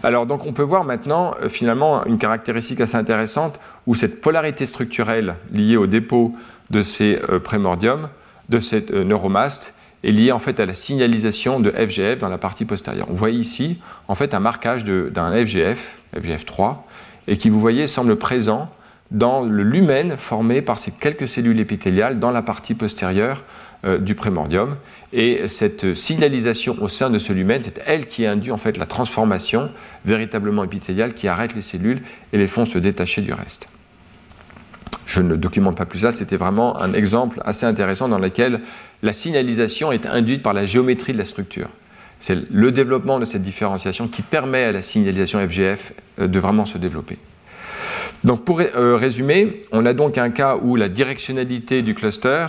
Alors 0.03 0.25
donc 0.27 0.47
on 0.47 0.53
peut 0.53 0.63
voir 0.63 0.85
maintenant 0.85 1.35
euh, 1.43 1.51
finalement 1.51 2.05
une 2.07 2.19
caractéristique 2.19 2.81
assez 2.81 2.97
intéressante 2.97 3.61
où 3.87 3.95
cette 3.95 4.23
polarité 4.23 4.65
structurelle 4.65 5.35
liée 5.53 5.77
au 5.77 5.87
dépôt 5.87 6.35
de 6.71 6.83
ces 6.83 7.21
prémordiums, 7.43 8.09
de 8.49 8.59
cette 8.59 8.91
neuromaste, 8.91 9.75
est 10.05 10.13
lié 10.13 10.31
en 10.31 10.39
fait 10.39 10.61
à 10.61 10.67
la 10.67 10.75
signalisation 10.75 11.59
de 11.59 11.71
FGF 11.71 12.19
dans 12.19 12.29
la 12.29 12.39
partie 12.39 12.65
postérieure. 12.65 13.07
On 13.11 13.15
voit 13.15 13.31
ici 13.31 13.81
en 14.07 14.15
fait 14.15 14.35
un 14.35 14.41
marquage 14.41 14.85
d'un 14.85 15.33
FGF, 15.33 16.03
FGF3, 16.17 16.77
et 17.27 17.37
qui 17.37 17.49
vous 17.49 17.59
voyez 17.59 17.87
semble 17.87 18.17
présent 18.17 18.71
dans 19.11 19.43
le 19.43 19.63
lumen 19.63 20.17
formé 20.19 20.63
par 20.63 20.79
ces 20.79 20.91
quelques 20.91 21.29
cellules 21.29 21.59
épithéliales 21.61 22.19
dans 22.19 22.31
la 22.31 22.43
partie 22.43 22.75
postérieure 22.75 23.45
euh, 23.85 23.99
du 23.99 24.15
prémordium. 24.15 24.77
Et 25.13 25.49
cette 25.49 25.95
signalisation 25.95 26.77
au 26.81 26.89
sein 26.89 27.11
de 27.11 27.19
ce 27.19 27.33
lumen, 27.33 27.63
c'est 27.65 27.83
elle 27.87 28.07
qui 28.07 28.27
induit 28.27 28.51
en 28.51 28.57
fait 28.57 28.77
la 28.77 28.87
transformation 28.87 29.71
véritablement 30.05 30.65
épithéliale 30.65 31.15
qui 31.15 31.29
arrête 31.29 31.55
les 31.55 31.63
cellules 31.63 32.03
et 32.33 32.39
les 32.39 32.47
font 32.47 32.65
se 32.65 32.79
détacher 32.79 33.23
du 33.23 33.33
reste. 33.33 33.69
Je 35.07 35.21
ne 35.21 35.37
documente 35.37 35.77
pas 35.77 35.87
plus 35.87 36.01
ça, 36.01 36.13
c'était 36.13 36.37
vraiment 36.37 36.81
un 36.81 36.93
exemple 36.93 37.41
assez 37.45 37.67
intéressant 37.67 38.09
dans 38.09 38.19
lequel 38.19 38.61
la 39.03 39.13
signalisation 39.13 39.93
est 39.93 40.07
induite 40.07 40.43
par 40.43 40.55
la 40.55 40.65
géométrie 40.65 41.13
de 41.13 41.19
la 41.19 41.25
structure. 41.25 41.69
C'est 42.21 42.39
le 42.51 42.73
développement 42.73 43.19
de 43.19 43.25
cette 43.25 43.43
différenciation 43.43 44.09
qui 44.09 44.23
permet 44.23 44.65
à 44.65 44.73
la 44.73 44.83
signalisation 44.83 45.47
FGF 45.47 45.93
euh, 46.21 46.27
de 46.27 46.39
vraiment 46.39 46.65
se 46.65 46.79
développer. 46.79 47.19
Donc 48.25 48.45
pour 48.45 48.61
euh, 48.61 48.97
résumer, 48.97 49.63
on 49.73 49.85
a 49.85 49.93
donc 49.93 50.17
un 50.17 50.31
cas 50.31 50.57
où 50.57 50.77
la 50.77 50.89
directionnalité 50.89 51.83
du 51.83 51.95
cluster 51.95 52.47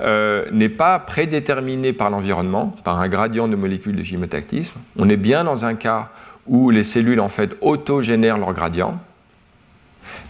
euh, 0.00 0.44
n'est 0.50 0.68
pas 0.68 0.98
prédéterminée 0.98 1.92
par 1.92 2.10
l'environnement, 2.10 2.74
par 2.82 3.00
un 3.00 3.08
gradient 3.08 3.46
de 3.46 3.54
molécules 3.54 3.94
de 3.94 4.02
chimotactisme. 4.02 4.74
On 4.96 5.08
est 5.08 5.16
bien 5.16 5.44
dans 5.44 5.64
un 5.64 5.74
cas 5.74 6.10
où 6.48 6.70
les 6.70 6.82
cellules 6.82 7.20
en 7.20 7.28
fait 7.28 7.56
autogénèrent 7.60 8.38
leur 8.38 8.52
gradient, 8.52 8.98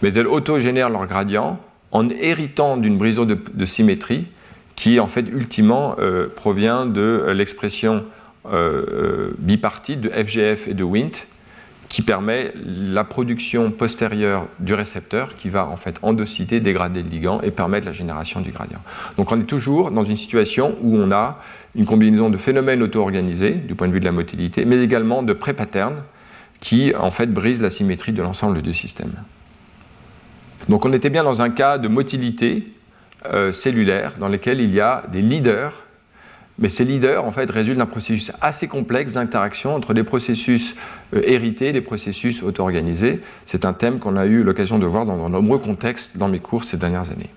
mais 0.05 0.13
elles 0.13 0.27
autogénèrent 0.27 0.91
leur 0.91 1.07
gradient 1.07 1.57
en 1.91 2.07
héritant 2.09 2.77
d'une 2.77 2.95
brisure 2.95 3.25
de 3.25 3.65
symétrie 3.65 4.27
qui 4.75 4.99
en 4.99 5.07
fait 5.07 5.25
ultimement 5.27 5.95
euh, 5.97 6.27
provient 6.27 6.85
de 6.85 7.01
euh, 7.01 7.33
l'expression 7.33 8.03
euh, 8.53 9.31
bipartite 9.39 10.01
de 10.01 10.09
FGF 10.09 10.67
et 10.67 10.75
de 10.75 10.83
Wnt 10.83 11.25
qui 11.89 12.03
permet 12.03 12.53
la 12.55 13.03
production 13.03 13.71
postérieure 13.71 14.45
du 14.59 14.75
récepteur 14.75 15.35
qui 15.37 15.49
va 15.49 15.65
en 15.65 15.75
fait 15.75 15.95
endociter, 16.03 16.59
dégrader 16.59 17.01
le 17.01 17.09
ligand 17.09 17.41
et 17.41 17.49
permettre 17.49 17.87
la 17.87 17.91
génération 17.91 18.41
du 18.41 18.51
gradient. 18.51 18.83
Donc 19.17 19.31
on 19.31 19.39
est 19.39 19.45
toujours 19.45 19.89
dans 19.89 20.03
une 20.03 20.17
situation 20.17 20.75
où 20.83 20.95
on 20.95 21.09
a 21.11 21.39
une 21.73 21.87
combinaison 21.87 22.29
de 22.29 22.37
phénomènes 22.37 22.83
auto-organisés 22.83 23.53
du 23.53 23.73
point 23.73 23.87
de 23.87 23.93
vue 23.93 24.01
de 24.01 24.05
la 24.05 24.11
motilité, 24.11 24.65
mais 24.65 24.83
également 24.83 25.23
de 25.23 25.33
pré-patterns 25.33 26.03
qui 26.59 26.93
en 26.95 27.09
fait 27.09 27.33
brisent 27.33 27.63
la 27.63 27.71
symétrie 27.71 28.13
de 28.13 28.21
l'ensemble 28.21 28.61
du 28.61 28.71
système. 28.71 29.13
Donc 30.69 30.85
on 30.85 30.93
était 30.93 31.09
bien 31.09 31.23
dans 31.23 31.41
un 31.41 31.49
cas 31.49 31.77
de 31.77 31.87
motilité 31.87 32.65
euh, 33.33 33.53
cellulaires 33.53 34.13
dans 34.19 34.27
lesquels 34.27 34.59
il 34.61 34.73
y 34.73 34.79
a 34.79 35.03
des 35.11 35.21
leaders, 35.21 35.83
mais 36.57 36.69
ces 36.69 36.85
leaders 36.85 37.23
en 37.25 37.31
fait 37.31 37.49
résultent 37.49 37.77
d'un 37.77 37.85
processus 37.85 38.31
assez 38.41 38.67
complexe 38.67 39.13
d'interaction 39.13 39.75
entre 39.75 39.93
des 39.93 40.03
processus 40.03 40.75
euh, 41.13 41.21
hérités 41.23 41.71
des 41.71 41.81
processus 41.81 42.43
auto-organisés. 42.43 43.21
C'est 43.45 43.65
un 43.65 43.73
thème 43.73 43.99
qu'on 43.99 44.17
a 44.17 44.25
eu 44.25 44.43
l'occasion 44.43 44.79
de 44.79 44.85
voir 44.85 45.05
dans 45.05 45.17
de 45.17 45.31
nombreux 45.33 45.59
contextes 45.59 46.17
dans 46.17 46.27
mes 46.27 46.39
cours 46.39 46.63
ces 46.63 46.77
dernières 46.77 47.11
années. 47.11 47.29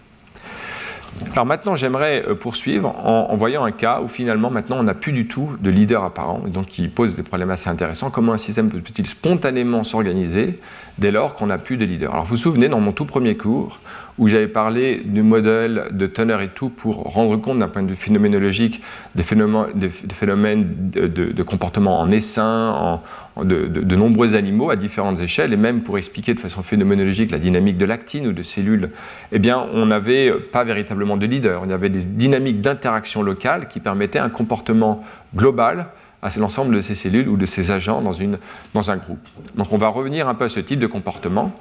Alors 1.32 1.46
maintenant, 1.46 1.76
j'aimerais 1.76 2.24
euh, 2.26 2.34
poursuivre 2.34 2.94
en, 3.04 3.36
voyant 3.36 3.64
un 3.64 3.70
cas 3.70 4.00
où 4.00 4.09
finalement, 4.09 4.50
maintenant, 4.50 4.78
on 4.78 4.82
n'a 4.82 4.94
plus 4.94 5.12
du 5.12 5.26
tout 5.26 5.56
de 5.61 5.70
leader 5.70 6.04
apparent, 6.04 6.42
et 6.46 6.50
donc 6.50 6.66
qui 6.66 6.88
pose 6.88 7.16
des 7.16 7.22
problèmes 7.22 7.50
assez 7.50 7.68
intéressants. 7.68 8.11
Comment 8.11 8.32
un 8.32 8.38
système 8.38 8.68
peut-il 8.70 9.06
spontanément 9.06 9.84
s'organiser 9.84 10.61
dès 10.98 11.11
lors 11.11 11.34
qu'on 11.34 11.46
n'a 11.46 11.59
plus 11.59 11.76
de 11.76 11.84
leader? 11.84 12.12
Alors 12.12 12.24
vous 12.24 12.36
vous 12.36 12.42
souvenez, 12.42 12.68
dans 12.68 12.80
mon 12.80 12.92
tout 12.92 13.04
premier 13.04 13.36
cours, 13.36 13.80
où 14.18 14.28
j'avais 14.28 14.48
parlé 14.48 15.02
du 15.04 15.22
modèle 15.22 15.84
de 15.92 16.06
Turner 16.06 16.38
et 16.42 16.48
tout 16.48 16.70
pour 16.70 16.96
rendre 17.04 17.36
compte 17.36 17.60
d'un 17.60 17.68
point 17.68 17.82
de 17.82 17.88
vue 17.88 17.96
phénoménologique 17.96 18.82
des 19.14 19.22
phénomènes, 19.22 20.66
de, 20.90 21.42
comportement 21.42 22.00
en 22.00 22.10
essaim, 22.10 23.00
de, 23.36 23.94
nombreux 23.96 24.34
animaux 24.34 24.70
à 24.70 24.76
différentes 24.76 25.20
échelles, 25.20 25.52
et 25.52 25.56
même 25.56 25.82
pour 25.82 25.98
expliquer 25.98 26.34
de 26.34 26.40
façon 26.40 26.62
phénoménologique 26.62 27.30
la 27.30 27.38
dynamique 27.38 27.78
de 27.78 27.84
l'actine 27.84 28.26
ou 28.26 28.32
de 28.32 28.42
cellules, 28.42 28.90
eh 29.32 29.38
bien, 29.38 29.66
on 29.72 29.86
n'avait 29.86 30.32
pas 30.32 30.64
véritablement 30.64 31.16
de 31.16 31.26
leader. 31.26 31.62
On 31.64 31.70
avait 31.70 31.88
des 31.88 32.04
dynamiques 32.04 32.60
d'interaction 32.60 33.22
locale 33.22 33.68
qui 33.68 33.80
permettaient 33.80 34.18
un 34.18 34.30
comportement 34.30 35.04
global 35.34 35.86
à 36.22 36.30
l'ensemble 36.36 36.74
de 36.74 36.80
ces 36.80 36.94
cellules 36.94 37.28
ou 37.28 37.36
de 37.36 37.46
ces 37.46 37.70
agents 37.70 38.02
dans, 38.02 38.90
un 38.90 38.96
groupe. 38.96 39.26
Donc 39.54 39.72
on 39.72 39.78
va 39.78 39.88
revenir 39.88 40.28
un 40.28 40.34
peu 40.34 40.44
à 40.44 40.48
ce 40.48 40.60
type 40.60 40.80
de 40.80 40.86
comportement. 40.86 41.52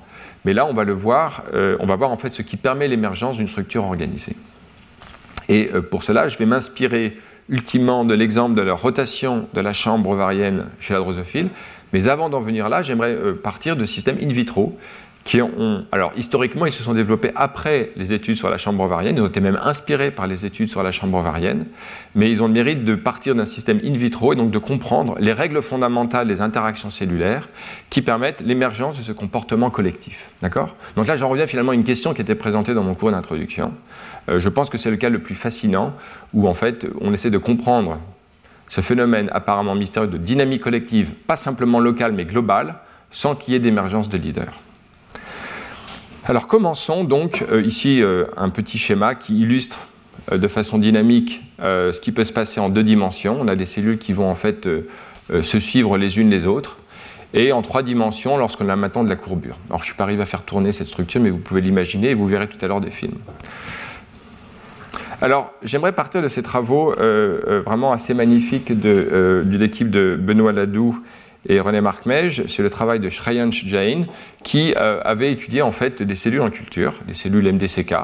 Mais 0.47 0.53
là, 0.53 0.65
on 0.65 0.71
va 0.71 0.85
le 0.85 0.93
voir, 0.93 1.43
euh, 1.53 1.75
on 1.81 1.85
va 1.85 1.97
voir 1.97 2.09
en 2.09 2.15
fait 2.15 2.29
ce 2.29 2.41
qui 2.41 2.55
permet 2.55 2.87
l'émergence 2.87 3.35
d'une 3.35 3.49
structure 3.49 3.83
organisée. 3.83 4.37
Et 5.49 5.69
euh, 5.73 5.81
pour 5.81 6.03
cela, 6.03 6.29
je 6.29 6.37
vais 6.37 6.45
m'inspirer 6.45 7.17
ultimement 7.49 8.05
de 8.05 8.13
l'exemple 8.13 8.55
de 8.55 8.61
la 8.61 8.73
rotation 8.73 9.49
de 9.53 9.59
la 9.59 9.73
chambre 9.73 10.09
ovarienne 10.09 10.67
chez 10.79 10.93
la 10.93 11.01
drosophile. 11.01 11.49
Mais 11.91 12.07
avant 12.07 12.29
d'en 12.29 12.39
venir 12.39 12.69
là, 12.69 12.81
j'aimerais 12.81 13.11
euh, 13.11 13.33
partir 13.33 13.75
de 13.75 13.83
systèmes 13.83 14.19
in 14.21 14.29
vitro 14.29 14.77
qui 15.27 15.41
ont, 15.41 15.85
alors 15.91 16.13
historiquement, 16.15 16.65
ils 16.67 16.71
se 16.71 16.83
sont 16.83 16.93
développés 16.93 17.31
après 17.35 17.91
les 17.97 18.13
études 18.13 18.37
sur 18.37 18.49
la 18.49 18.57
chambre 18.57 18.81
ovarienne, 18.85 19.17
ils 19.17 19.21
ont 19.21 19.27
été 19.27 19.41
même 19.41 19.59
inspirés 19.61 20.09
par 20.09 20.25
les 20.25 20.45
études 20.45 20.69
sur 20.69 20.83
la 20.83 20.91
chambre 20.91 21.17
ovarienne, 21.17 21.65
mais 22.15 22.31
ils 22.31 22.41
ont 22.41 22.47
le 22.47 22.53
mérite 22.53 22.85
de 22.85 22.95
partir 22.95 23.35
d'un 23.35 23.45
système 23.45 23.81
in 23.83 23.91
vitro 23.91 24.31
et 24.31 24.37
donc 24.37 24.51
de 24.51 24.57
comprendre 24.57 25.17
les 25.19 25.33
règles 25.33 25.61
fondamentales 25.61 26.29
des 26.29 26.39
interactions 26.39 26.89
cellulaires 26.89 27.49
qui 27.89 28.01
permettent 28.01 28.39
l'émergence 28.39 28.97
de 28.97 29.03
ce 29.03 29.11
comportement 29.11 29.69
collectif. 29.69 30.29
D'accord? 30.41 30.77
Donc 30.95 31.07
là, 31.07 31.17
j'en 31.17 31.27
reviens 31.27 31.45
finalement 31.45 31.73
à 31.73 31.75
une 31.75 31.83
question 31.83 32.13
qui 32.13 32.21
était 32.21 32.33
présentée 32.33 32.73
dans 32.73 32.83
mon 32.83 32.95
cours 32.95 33.11
d'introduction. 33.11 33.73
Euh, 34.29 34.39
je 34.39 34.47
pense 34.47 34.69
que 34.69 34.77
c'est 34.77 34.91
le 34.91 34.95
cas 34.95 35.09
le 35.09 35.19
plus 35.19 35.35
fascinant 35.35 35.93
où 36.33 36.47
en 36.47 36.53
fait 36.53 36.87
on 37.01 37.13
essaie 37.13 37.31
de 37.31 37.37
comprendre 37.37 37.99
ce 38.69 38.79
phénomène 38.79 39.29
apparemment 39.33 39.75
mystérieux 39.75 40.07
de 40.07 40.17
dynamique 40.17 40.61
collective, 40.61 41.11
pas 41.11 41.35
simplement 41.35 41.81
locale 41.81 42.13
mais 42.13 42.23
globale, 42.23 42.75
sans 43.11 43.35
qu'il 43.35 43.53
y 43.53 43.57
ait 43.57 43.59
d'émergence 43.59 44.07
de 44.07 44.17
leaders. 44.17 44.61
Alors 46.29 46.47
commençons 46.47 47.05
donc 47.05 47.45
euh, 47.49 47.61
ici 47.61 48.03
euh, 48.03 48.25
un 48.35 48.49
petit 48.49 48.77
schéma 48.77 49.15
qui 49.15 49.39
illustre 49.39 49.87
euh, 50.33 50.37
de 50.37 50.47
façon 50.49 50.77
dynamique 50.77 51.41
ce 51.59 51.99
qui 51.99 52.11
peut 52.11 52.25
se 52.25 52.33
passer 52.33 52.59
en 52.59 52.69
deux 52.69 52.83
dimensions. 52.83 53.37
On 53.41 53.47
a 53.47 53.55
des 53.55 53.65
cellules 53.65 53.97
qui 53.97 54.13
vont 54.13 54.29
en 54.29 54.35
fait 54.35 54.69
se 55.29 55.59
suivre 55.59 55.97
les 55.97 56.19
unes 56.19 56.29
les 56.29 56.45
autres. 56.45 56.77
Et 57.33 57.51
en 57.51 57.63
trois 57.63 57.81
dimensions 57.81 58.37
lorsqu'on 58.37 58.69
a 58.69 58.75
maintenant 58.75 59.03
de 59.03 59.09
la 59.09 59.15
courbure. 59.15 59.57
Alors 59.67 59.79
je 59.79 59.83
ne 59.83 59.87
suis 59.87 59.95
pas 59.95 60.03
arrivé 60.03 60.21
à 60.21 60.27
faire 60.27 60.43
tourner 60.43 60.71
cette 60.71 60.85
structure, 60.85 61.19
mais 61.19 61.31
vous 61.31 61.39
pouvez 61.39 61.61
l'imaginer 61.61 62.09
et 62.09 62.13
vous 62.13 62.27
verrez 62.27 62.47
tout 62.47 62.63
à 62.63 62.67
l'heure 62.67 62.79
des 62.79 62.91
films. 62.91 63.17
Alors, 65.19 65.51
j'aimerais 65.63 65.93
partir 65.93 66.21
de 66.21 66.27
ces 66.27 66.43
travaux 66.43 66.93
vraiment 67.65 67.91
assez 67.91 68.13
magnifiques 68.13 68.79
de, 68.79 69.43
l'équipe 69.49 69.89
de 69.89 70.15
Benoît 70.19 70.51
Ladoux 70.51 71.01
et 71.45 71.59
René 71.59 71.81
Marc 71.81 72.05
Mej, 72.05 72.45
c'est 72.47 72.63
le 72.63 72.69
travail 72.69 72.99
de 72.99 73.09
Shreyansh 73.09 73.65
Jain, 73.65 74.03
qui 74.43 74.73
euh, 74.77 75.01
avait 75.03 75.31
étudié 75.31 75.61
en 75.61 75.71
fait 75.71 76.01
des 76.01 76.15
cellules 76.15 76.41
en 76.41 76.49
culture, 76.49 76.95
des 77.07 77.13
cellules 77.13 77.51
MDCK, 77.51 77.95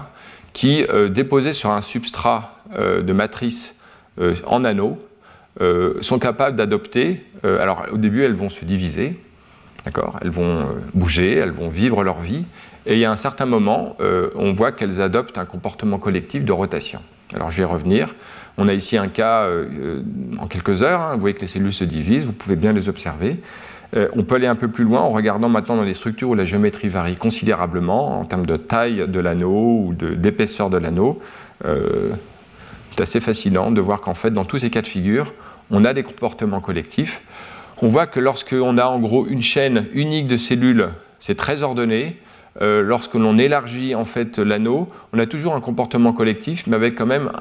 qui 0.54 0.86
euh, 0.90 1.10
déposées 1.10 1.54
sur 1.54 1.72
un 1.72 1.82
substrat 1.82 2.58
euh, 2.76 3.02
de 3.02 3.14
matrice 3.14 3.76
en 4.46 4.64
anneaux 4.64 5.00
sont 6.02 6.20
capables 6.20 6.56
d'adopter. 6.56 7.24
alors 7.44 7.88
au 7.92 7.98
début, 7.98 8.24
elles 8.24 8.36
vont 8.36 8.50
se 8.50 8.64
diviser, 8.64 9.20
d'accord 9.86 10.20
Elles 10.22 10.30
vont 10.30 10.68
bouger, 10.94 11.34
elles 11.34 11.52
vont 11.52 11.68
vivre 11.68 12.04
leur 12.04 12.22
vie, 12.22 12.46
et 12.86 12.94
il 12.94 13.00
y 13.00 13.06
a 13.06 13.12
un 13.12 13.16
certain 13.16 13.48
moment, 13.48 13.98
on 14.36 14.54
voit 14.54 14.72
qu'elles 14.72 15.02
adoptent 15.02 15.40
un 15.40 15.46
comportement 15.46 15.98
collectif 15.98 16.46
de 16.46 16.52
rotation. 16.52 17.02
Alors 17.34 17.50
je 17.50 17.58
vais 17.58 17.66
revenir. 17.66 18.14
On 18.58 18.68
a 18.68 18.74
ici 18.74 18.98
un 18.98 19.08
cas 19.08 19.50
en 20.40 20.48
quelques 20.48 20.84
heures. 20.84 21.02
Hein. 21.02 21.14
vous 21.16 21.22
voyez 21.22 21.36
que 21.36 21.42
les 21.42 21.48
cellules 21.48 21.74
se 21.74 21.84
divisent, 21.84 22.26
vous 22.26 22.34
pouvez 22.34 22.56
bien 22.56 22.72
les 22.72 22.88
observer. 22.88 23.38
on 23.96 24.24
peut 24.24 24.36
aller 24.36 24.48
un 24.48 24.56
peu 24.56 24.68
plus 24.68 24.84
loin 24.84 25.02
en 25.02 25.10
regardant 25.10 25.50
maintenant 25.50 25.76
dans 25.76 25.84
les 25.84 25.96
structures 25.96 26.30
où 26.30 26.36
la 26.36 26.46
géométrie 26.46 26.90
varie 26.90 27.16
considérablement 27.16 28.20
en 28.20 28.26
termes 28.26 28.46
de 28.46 28.58
taille 28.58 29.06
de 29.08 29.20
l'anneau 29.20 29.88
ou 29.88 29.94
d'épaisseur 29.94 30.70
de 30.70 30.78
l'anneau. 30.78 31.20
c'est 31.64 33.02
assez 33.02 33.20
fascinant 33.20 33.72
de 33.72 33.82
voir 33.82 34.02
qu'en 34.02 34.14
fait, 34.14 34.32
dans 34.32 34.46
tous 34.46 34.60
ces 34.60 34.70
cas 34.70 34.84
de 34.84 34.88
figure, 34.88 35.34
on 35.72 35.86
a 35.86 35.94
des 35.94 36.04
comportements 36.04 36.62
collectifs. 36.62 37.24
On 37.82 37.90
voit 37.90 38.08
que 38.08 38.22
lorsqu'on 38.22 38.78
a 38.78 38.86
en 38.86 39.00
gros 39.00 39.28
une 39.28 39.42
chaîne 39.42 39.88
unique 39.94 40.28
de 40.28 40.38
cellules, 40.38 40.90
c'est 41.20 41.36
très 41.36 41.64
ordonné. 41.64 42.18
Euh, 42.62 42.84
lorsque 42.84 43.16
l'on 43.16 43.38
élargit 43.38 43.96
en 43.96 44.06
fait 44.06 44.38
l'anneau, 44.38 44.90
on 45.12 45.20
a 45.20 45.26
toujours 45.26 45.56
un 45.56 45.62
comportement 45.62 46.14
collectif, 46.14 46.68
mais 46.68 46.76
avec 46.76 46.96
quand 46.96 47.06
même 47.06 47.32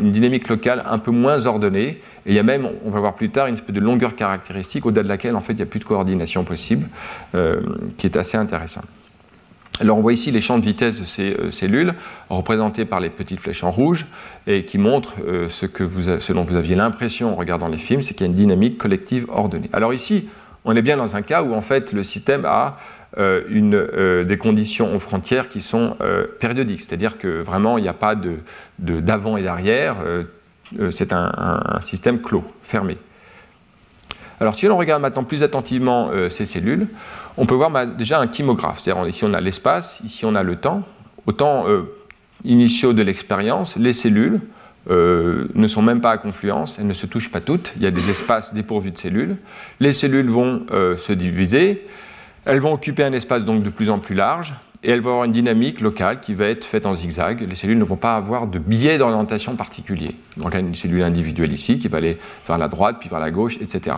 une 0.00 0.12
dynamique 0.12 0.48
locale 0.48 0.82
un 0.86 0.98
peu 0.98 1.10
moins 1.10 1.46
ordonnée. 1.46 2.00
Et 2.26 2.32
il 2.32 2.34
y 2.34 2.38
a 2.38 2.42
même, 2.42 2.68
on 2.84 2.90
va 2.90 3.00
voir 3.00 3.14
plus 3.14 3.30
tard, 3.30 3.46
une 3.46 3.54
espèce 3.54 3.74
de 3.74 3.80
longueur 3.80 4.14
caractéristique 4.14 4.84
au-delà 4.84 5.02
de 5.02 5.08
laquelle 5.08 5.36
en 5.36 5.40
fait 5.40 5.54
il 5.54 5.56
n'y 5.56 5.62
a 5.62 5.66
plus 5.66 5.80
de 5.80 5.84
coordination 5.84 6.44
possible, 6.44 6.88
euh, 7.34 7.60
qui 7.96 8.06
est 8.06 8.16
assez 8.16 8.36
intéressant. 8.36 8.82
Alors 9.80 9.96
on 9.96 10.00
voit 10.00 10.12
ici 10.12 10.32
les 10.32 10.40
champs 10.40 10.58
de 10.58 10.64
vitesse 10.64 10.98
de 10.98 11.04
ces 11.04 11.34
euh, 11.34 11.50
cellules, 11.50 11.94
représentés 12.28 12.84
par 12.84 13.00
les 13.00 13.10
petites 13.10 13.40
flèches 13.40 13.64
en 13.64 13.70
rouge, 13.70 14.06
et 14.46 14.64
qui 14.64 14.76
montrent 14.76 15.14
ce, 15.48 15.66
que 15.66 15.84
vous 15.84 16.10
dont 16.34 16.44
vous 16.44 16.56
aviez 16.56 16.74
l'impression 16.74 17.32
en 17.32 17.36
regardant 17.36 17.68
les 17.68 17.78
films, 17.78 18.02
c'est 18.02 18.12
qu'il 18.12 18.26
y 18.26 18.28
a 18.28 18.30
une 18.30 18.36
dynamique 18.36 18.76
collective 18.76 19.26
ordonnée. 19.30 19.70
Alors 19.72 19.94
ici, 19.94 20.28
on 20.64 20.76
est 20.76 20.82
bien 20.82 20.96
dans 20.96 21.16
un 21.16 21.22
cas 21.22 21.42
où 21.42 21.54
en 21.54 21.62
fait 21.62 21.92
le 21.92 22.02
système 22.02 22.44
a 22.44 22.76
une, 23.16 24.24
des 24.24 24.38
conditions 24.38 24.94
aux 24.94 24.98
frontières 24.98 25.48
qui 25.48 25.60
sont 25.60 25.96
périodiques, 26.40 26.82
c'est-à-dire 26.82 27.18
que 27.18 27.40
vraiment 27.40 27.78
il 27.78 27.82
n'y 27.82 27.88
a 27.88 27.94
pas 27.94 28.14
d'avant 28.78 29.34
de, 29.34 29.38
et 29.38 29.42
d'arrière, 29.42 29.96
c'est 30.90 31.12
un, 31.12 31.80
système 31.80 32.20
clos, 32.20 32.44
fermé. 32.62 32.98
Alors 34.40 34.54
si 34.54 34.66
l'on 34.66 34.76
regarde 34.76 35.02
maintenant 35.02 35.24
plus 35.24 35.42
attentivement 35.42 36.10
ces 36.28 36.44
cellules, 36.44 36.86
on 37.38 37.46
peut 37.46 37.54
voir 37.54 37.70
bah, 37.70 37.86
déjà 37.86 38.20
un 38.20 38.30
chymographe. 38.30 38.80
C'est-à-dire 38.80 39.06
ici 39.08 39.24
on 39.24 39.32
a 39.32 39.40
l'espace, 39.40 40.00
ici 40.04 40.26
on 40.26 40.34
a 40.34 40.42
le 40.42 40.56
temps. 40.56 40.82
Au 41.26 41.32
temps 41.32 41.68
euh, 41.68 41.82
initiaux 42.44 42.92
de 42.92 43.02
l'expérience, 43.02 43.76
les 43.76 43.92
cellules 43.92 44.40
euh, 44.90 45.46
ne 45.54 45.66
sont 45.68 45.82
même 45.82 46.00
pas 46.00 46.10
à 46.10 46.18
confluence, 46.18 46.78
elles 46.78 46.86
ne 46.86 46.92
se 46.92 47.06
touchent 47.06 47.30
pas 47.30 47.40
toutes. 47.40 47.72
Il 47.76 47.82
y 47.82 47.86
a 47.86 47.90
des 47.90 48.10
espaces 48.10 48.54
dépourvus 48.54 48.90
de 48.90 48.98
cellules. 48.98 49.36
Les 49.78 49.92
cellules 49.92 50.28
vont 50.28 50.66
euh, 50.72 50.96
se 50.96 51.12
diviser, 51.12 51.86
elles 52.48 52.60
vont 52.60 52.72
occuper 52.72 53.04
un 53.04 53.12
espace 53.12 53.44
donc 53.44 53.62
de 53.62 53.68
plus 53.68 53.90
en 53.90 53.98
plus 53.98 54.14
large, 54.14 54.54
et 54.82 54.90
elles 54.90 55.00
vont 55.00 55.10
avoir 55.10 55.24
une 55.24 55.32
dynamique 55.32 55.82
locale 55.82 56.20
qui 56.20 56.32
va 56.32 56.46
être 56.46 56.64
faite 56.64 56.86
en 56.86 56.94
zigzag. 56.94 57.46
Les 57.46 57.54
cellules 57.54 57.78
ne 57.78 57.84
vont 57.84 57.96
pas 57.96 58.16
avoir 58.16 58.46
de 58.46 58.58
biais 58.58 58.96
d'orientation 58.96 59.54
particulier. 59.54 60.16
Donc 60.38 60.54
une 60.54 60.74
cellule 60.74 61.02
individuelle 61.02 61.52
ici 61.52 61.78
qui 61.78 61.88
va 61.88 61.98
aller 61.98 62.18
vers 62.46 62.56
la 62.56 62.68
droite, 62.68 62.96
puis 63.00 63.10
vers 63.10 63.18
la 63.18 63.30
gauche, 63.30 63.58
etc. 63.60 63.96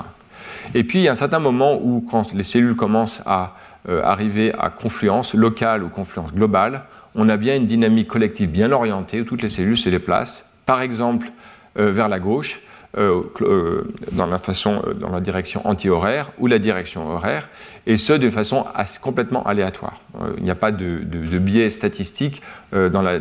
Et 0.74 0.82
puis, 0.82 0.98
il 0.98 1.02
y 1.02 1.08
a 1.08 1.12
un 1.12 1.16
certain 1.16 1.38
moment 1.38 1.78
où, 1.80 2.04
quand 2.10 2.34
les 2.34 2.42
cellules 2.42 2.74
commencent 2.74 3.22
à 3.24 3.54
euh, 3.88 4.02
arriver 4.02 4.52
à 4.58 4.68
confluence 4.68 5.34
locale 5.34 5.84
ou 5.84 5.88
confluence 5.88 6.34
globale, 6.34 6.82
on 7.14 7.28
a 7.28 7.36
bien 7.36 7.54
une 7.54 7.66
dynamique 7.66 8.08
collective 8.08 8.50
bien 8.50 8.72
orientée 8.72 9.20
où 9.20 9.24
toutes 9.24 9.42
les 9.42 9.48
cellules 9.48 9.78
se 9.78 9.90
déplacent, 9.90 10.44
par 10.66 10.80
exemple 10.80 11.30
euh, 11.78 11.92
vers 11.92 12.08
la 12.08 12.18
gauche, 12.18 12.62
dans 12.96 14.26
la 14.26 14.38
façon, 14.38 14.82
dans 14.98 15.10
la 15.10 15.20
direction 15.20 15.66
anti-horaire 15.66 16.32
ou 16.38 16.46
la 16.48 16.58
direction 16.58 17.08
horaire, 17.08 17.48
et 17.86 17.96
ce 17.96 18.12
de 18.12 18.28
façon 18.30 18.64
complètement 19.00 19.44
aléatoire. 19.44 20.00
il 20.38 20.42
n'y 20.42 20.50
a 20.50 20.56
pas 20.56 20.72
de, 20.72 21.38
biais 21.38 21.70
statistique 21.70 22.42
dans 22.72 23.02
la 23.02 23.18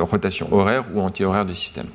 rotation 0.00 0.52
horaire 0.52 0.84
ou 0.92 1.00
anti-horaire 1.00 1.44
du 1.44 1.54
système. 1.54 1.86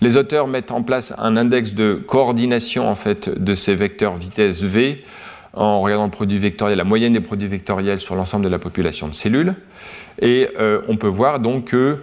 Les 0.00 0.16
auteurs 0.16 0.48
mettent 0.48 0.72
en 0.72 0.82
place 0.82 1.12
un 1.18 1.36
index 1.36 1.74
de 1.74 1.94
coordination 1.94 2.88
en 2.88 2.94
fait, 2.94 3.28
de 3.28 3.54
ces 3.54 3.74
vecteurs 3.74 4.16
vitesse 4.16 4.62
V 4.62 5.04
en 5.54 5.80
regardant 5.80 6.04
le 6.04 6.10
produit 6.10 6.38
vectoriel, 6.38 6.78
la 6.78 6.84
moyenne 6.84 7.12
des 7.12 7.20
produits 7.20 7.48
vectoriels 7.48 8.00
sur 8.00 8.14
l'ensemble 8.14 8.44
de 8.44 8.50
la 8.50 8.58
population 8.58 9.08
de 9.08 9.14
cellules. 9.14 9.54
Et 10.20 10.48
euh, 10.58 10.80
on 10.88 10.96
peut 10.96 11.08
voir 11.08 11.40
donc 11.40 11.66
que 11.66 11.98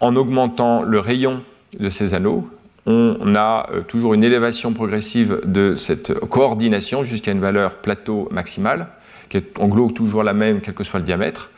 en 0.00 0.16
augmentant 0.16 0.82
le 0.82 0.98
rayon 0.98 1.40
de 1.78 1.88
ces 1.88 2.14
anneaux, 2.14 2.48
on 2.86 3.34
a 3.34 3.68
euh, 3.72 3.80
toujours 3.82 4.14
une 4.14 4.24
élévation 4.24 4.72
progressive 4.72 5.40
de 5.44 5.74
cette 5.74 6.14
coordination 6.14 7.02
jusqu'à 7.02 7.32
une 7.32 7.40
valeur 7.40 7.76
plateau 7.76 8.28
maximale, 8.30 8.88
qui 9.28 9.36
est 9.36 9.58
en 9.58 9.68
gros 9.68 9.90
toujours 9.90 10.22
la 10.22 10.32
même, 10.32 10.60
quel 10.60 10.74
que 10.74 10.84
soit 10.84 10.98
le 10.98 11.04
diamètre, 11.04 11.50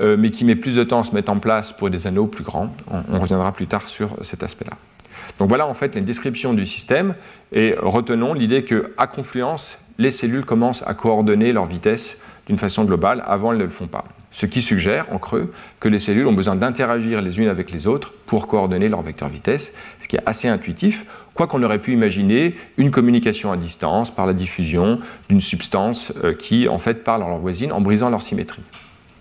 euh, 0.00 0.16
mais 0.18 0.30
qui 0.30 0.44
met 0.44 0.54
plus 0.54 0.76
de 0.76 0.84
temps 0.84 1.00
à 1.00 1.04
se 1.04 1.14
mettre 1.14 1.32
en 1.32 1.38
place 1.38 1.72
pour 1.72 1.90
des 1.90 2.06
anneaux 2.06 2.26
plus 2.26 2.44
grands. 2.44 2.72
on 3.10 3.18
reviendra 3.18 3.52
plus 3.52 3.66
tard 3.66 3.86
sur 3.86 4.14
cet 4.22 4.42
aspect-là. 4.42 4.76
Donc 5.38 5.48
voilà 5.48 5.66
en 5.66 5.74
fait 5.74 5.94
une 5.96 6.04
description 6.04 6.54
du 6.54 6.66
système 6.66 7.14
et 7.52 7.74
retenons 7.78 8.34
l'idée 8.34 8.64
qu'à 8.64 9.06
confluence, 9.06 9.78
les 9.98 10.10
cellules 10.10 10.44
commencent 10.44 10.82
à 10.86 10.94
coordonner 10.94 11.52
leur 11.52 11.66
vitesse 11.66 12.18
d'une 12.48 12.58
façon 12.58 12.84
globale, 12.84 13.22
avant 13.26 13.52
elles 13.52 13.58
ne 13.58 13.64
le 13.64 13.70
font 13.70 13.86
pas. 13.86 14.04
Ce 14.30 14.46
qui 14.46 14.60
suggère, 14.60 15.06
en 15.12 15.18
creux, 15.18 15.52
que 15.80 15.88
les 15.88 15.98
cellules 15.98 16.26
ont 16.26 16.32
besoin 16.32 16.56
d'interagir 16.56 17.22
les 17.22 17.38
unes 17.38 17.48
avec 17.48 17.70
les 17.70 17.86
autres 17.86 18.12
pour 18.26 18.46
coordonner 18.46 18.88
leur 18.88 19.02
vecteur 19.02 19.28
vitesse, 19.28 19.72
ce 20.00 20.08
qui 20.08 20.16
est 20.16 20.22
assez 20.26 20.48
intuitif, 20.48 21.06
quoi 21.34 21.46
qu'on 21.46 21.62
aurait 21.62 21.78
pu 21.78 21.92
imaginer 21.92 22.56
une 22.76 22.90
communication 22.90 23.52
à 23.52 23.56
distance 23.56 24.10
par 24.10 24.26
la 24.26 24.32
diffusion 24.32 24.98
d'une 25.28 25.40
substance 25.40 26.12
euh, 26.24 26.34
qui, 26.34 26.68
en 26.68 26.78
fait, 26.78 27.04
parle 27.04 27.22
à 27.22 27.28
leur 27.28 27.38
voisine 27.38 27.72
en 27.72 27.80
brisant 27.80 28.10
leur 28.10 28.22
symétrie. 28.22 28.62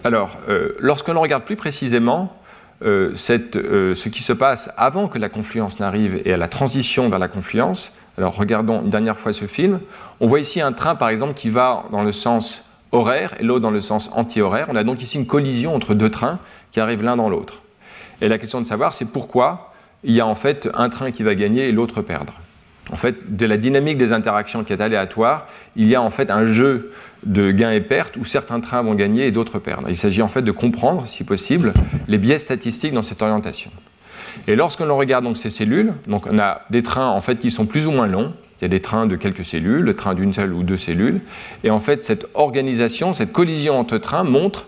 Alors, 0.04 0.38
euh, 0.50 0.74
lorsque 0.80 1.10
l'on 1.10 1.22
regarde 1.22 1.44
plus 1.44 1.56
précisément 1.56 2.38
euh, 2.84 3.16
euh, 3.56 3.96
ce 3.96 4.10
qui 4.10 4.22
se 4.22 4.34
passe 4.34 4.70
avant 4.78 5.08
que 5.08 5.18
la 5.18 5.30
confluence 5.30 5.80
n'arrive 5.80 6.22
et 6.26 6.34
à 6.34 6.38
la 6.38 6.48
transition 6.48 7.10
vers 7.10 7.18
la 7.18 7.28
confluence. 7.28 7.92
Alors 8.20 8.36
regardons 8.36 8.84
une 8.84 8.92
dernière 8.92 9.18
fois 9.18 9.34
ce 9.34 9.46
film. 9.46 9.80
On 10.20 10.28
voit 10.28 10.40
ici 10.40 10.62
un 10.62 10.74
train 10.74 10.94
par 10.94 11.10
exemple 11.10 11.34
qui 11.34 11.50
va 11.50 11.86
dans 11.92 12.04
le 12.04 12.12
sens 12.12 12.64
horaire 12.92 13.36
et 13.40 13.44
l'autre 13.44 13.62
dans 13.62 13.72
le 13.72 13.82
sens 13.82 14.10
anti-horaire. 14.14 14.68
On 14.70 14.76
a 14.76 14.84
donc 14.84 15.02
ici 15.02 15.18
une 15.18 15.28
collision 15.28 15.76
entre 15.76 15.94
deux 15.94 16.10
trains 16.10 16.40
qui 16.72 16.80
arrivent 16.80 17.04
l'un 17.04 17.16
dans 17.16 17.30
l'autre. 17.30 17.62
Et 18.22 18.28
la 18.28 18.38
question 18.38 18.62
de 18.62 18.66
savoir 18.66 18.94
c'est 18.94 19.06
pourquoi 19.06 19.74
il 20.04 20.14
y 20.14 20.22
a 20.22 20.28
en 20.28 20.36
fait 20.36 20.70
un 20.74 20.90
train 20.90 21.12
qui 21.12 21.24
va 21.24 21.36
gagner 21.36 21.68
et 21.68 21.72
l'autre 21.72 22.02
perdre. 22.02 22.34
En 22.92 22.96
fait, 22.96 23.36
de 23.36 23.46
la 23.46 23.58
dynamique 23.58 23.98
des 23.98 24.14
interactions 24.14 24.64
qui 24.64 24.72
est 24.72 24.82
aléatoire, 24.82 25.48
il 25.76 25.88
y 25.88 25.96
a 25.96 26.02
en 26.02 26.10
fait 26.10 26.32
un 26.32 26.46
jeu 26.46 26.94
de 27.26 27.52
gains 27.52 27.72
et 27.72 27.82
pertes 27.82 28.16
où 28.16 28.24
certains 28.24 28.62
trains 28.62 28.82
vont 28.82 28.96
gagner 28.96 29.28
et 29.28 29.32
d'autres 29.32 29.60
perdre. 29.60 29.90
Il 29.90 29.98
s'agit 29.98 30.22
en 30.22 30.30
fait 30.30 30.42
de 30.42 30.52
comprendre, 30.52 31.06
si 31.06 31.24
possible, 31.24 31.74
les 32.08 32.18
biais 32.18 32.40
statistiques 32.40 32.94
dans 32.94 33.02
cette 33.02 33.22
orientation. 33.22 33.72
Et 34.48 34.56
lorsque 34.56 34.80
l'on 34.80 34.96
regarde 34.96 35.26
donc 35.26 35.38
ces 35.38 35.50
cellules, 35.50 35.94
donc 36.08 36.28
on 36.28 36.40
a 36.40 36.62
des 36.70 36.84
trains 36.84 37.10
en 37.10 37.20
fait 37.20 37.38
qui 37.38 37.52
sont 37.52 37.66
plus 37.66 37.88
ou 37.88 37.92
moins 37.92 38.08
longs. 38.08 38.34
Il 38.60 38.64
y 38.64 38.66
a 38.66 38.70
des 38.70 38.82
trains 38.82 39.05
de 39.05 39.16
quelques 39.16 39.45
cellules, 39.45 39.82
le 39.82 39.95
train 39.95 40.16
d'une 40.16 40.34
seule 40.34 40.53
ou 40.53 40.64
deux 40.64 40.78
cellules. 40.78 41.22
Et 41.64 41.70
en 41.70 41.80
fait, 41.80 42.03
cette 42.03 42.28
organisation, 42.34 43.14
cette 43.14 43.32
collision 43.32 43.80
entre 43.80 43.97
trains 43.97 44.24
montre 44.24 44.68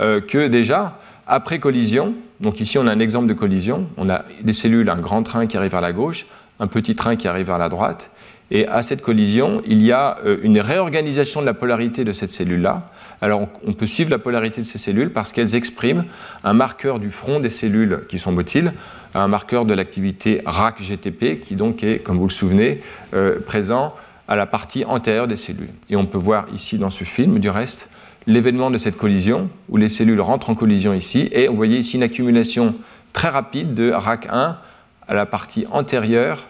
euh, 0.00 0.20
que 0.20 0.48
déjà, 0.48 0.98
après 1.26 1.58
collision, 1.58 2.14
donc 2.40 2.60
ici 2.60 2.78
on 2.78 2.86
a 2.86 2.92
un 2.92 3.00
exemple 3.00 3.28
de 3.28 3.34
collision, 3.34 3.86
on 3.96 4.10
a 4.10 4.24
des 4.42 4.52
cellules, 4.52 4.88
un 4.90 5.00
grand 5.00 5.22
train 5.22 5.46
qui 5.46 5.56
arrive 5.56 5.72
vers 5.72 5.80
la 5.80 5.92
gauche, 5.92 6.26
un 6.58 6.66
petit 6.66 6.94
train 6.94 7.16
qui 7.16 7.28
arrive 7.28 7.46
vers 7.46 7.58
la 7.58 7.68
droite, 7.68 8.10
et 8.50 8.66
à 8.66 8.82
cette 8.82 9.00
collision, 9.00 9.62
il 9.64 9.82
y 9.82 9.92
a 9.92 10.18
euh, 10.26 10.38
une 10.42 10.58
réorganisation 10.58 11.40
de 11.40 11.46
la 11.46 11.54
polarité 11.54 12.04
de 12.04 12.12
cette 12.12 12.30
cellule-là. 12.30 12.90
Alors 13.20 13.48
on 13.64 13.72
peut 13.72 13.86
suivre 13.86 14.10
la 14.10 14.18
polarité 14.18 14.60
de 14.60 14.66
ces 14.66 14.78
cellules 14.78 15.10
parce 15.10 15.32
qu'elles 15.32 15.54
expriment 15.54 16.04
un 16.42 16.52
marqueur 16.52 16.98
du 16.98 17.10
front 17.10 17.38
des 17.38 17.50
cellules 17.50 18.00
qui 18.08 18.18
sont 18.18 18.32
motiles, 18.32 18.72
un 19.14 19.28
marqueur 19.28 19.64
de 19.64 19.74
l'activité 19.74 20.42
RAC-GTP 20.44 21.40
qui 21.40 21.56
donc 21.56 21.82
est, 21.82 21.98
comme 21.98 22.18
vous 22.18 22.28
le 22.28 22.32
souvenez, 22.32 22.80
euh, 23.14 23.40
présent 23.40 23.94
à 24.28 24.36
la 24.36 24.46
partie 24.46 24.84
antérieure 24.84 25.26
des 25.26 25.36
cellules. 25.36 25.70
Et 25.88 25.96
on 25.96 26.06
peut 26.06 26.18
voir 26.18 26.46
ici 26.54 26.78
dans 26.78 26.90
ce 26.90 27.04
film, 27.04 27.40
du 27.40 27.50
reste, 27.50 27.88
l'événement 28.26 28.70
de 28.70 28.78
cette 28.78 28.96
collision, 28.96 29.50
où 29.68 29.76
les 29.76 29.88
cellules 29.88 30.20
rentrent 30.20 30.50
en 30.50 30.54
collision 30.54 30.94
ici, 30.94 31.28
et 31.32 31.48
vous 31.48 31.56
voyez 31.56 31.78
ici 31.78 31.96
une 31.96 32.02
accumulation 32.02 32.76
très 33.12 33.28
rapide 33.28 33.74
de 33.74 33.90
RAC1 33.90 34.56
à 35.08 35.14
la 35.14 35.26
partie 35.26 35.66
antérieure 35.72 36.46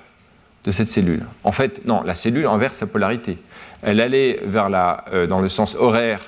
de 0.65 0.71
cette 0.71 0.89
cellule. 0.89 1.25
En 1.45 1.53
fait, 1.53 1.87
non, 1.87 2.03
la 2.03 2.15
cellule 2.15 2.47
inverse 2.47 2.77
sa 2.77 2.87
polarité. 2.87 3.39
Elle 3.83 4.01
allait 4.01 4.41
vers 4.45 4.69
la, 4.69 5.05
euh, 5.13 5.27
dans 5.27 5.41
le 5.41 5.49
sens 5.49 5.75
horaire 5.75 6.21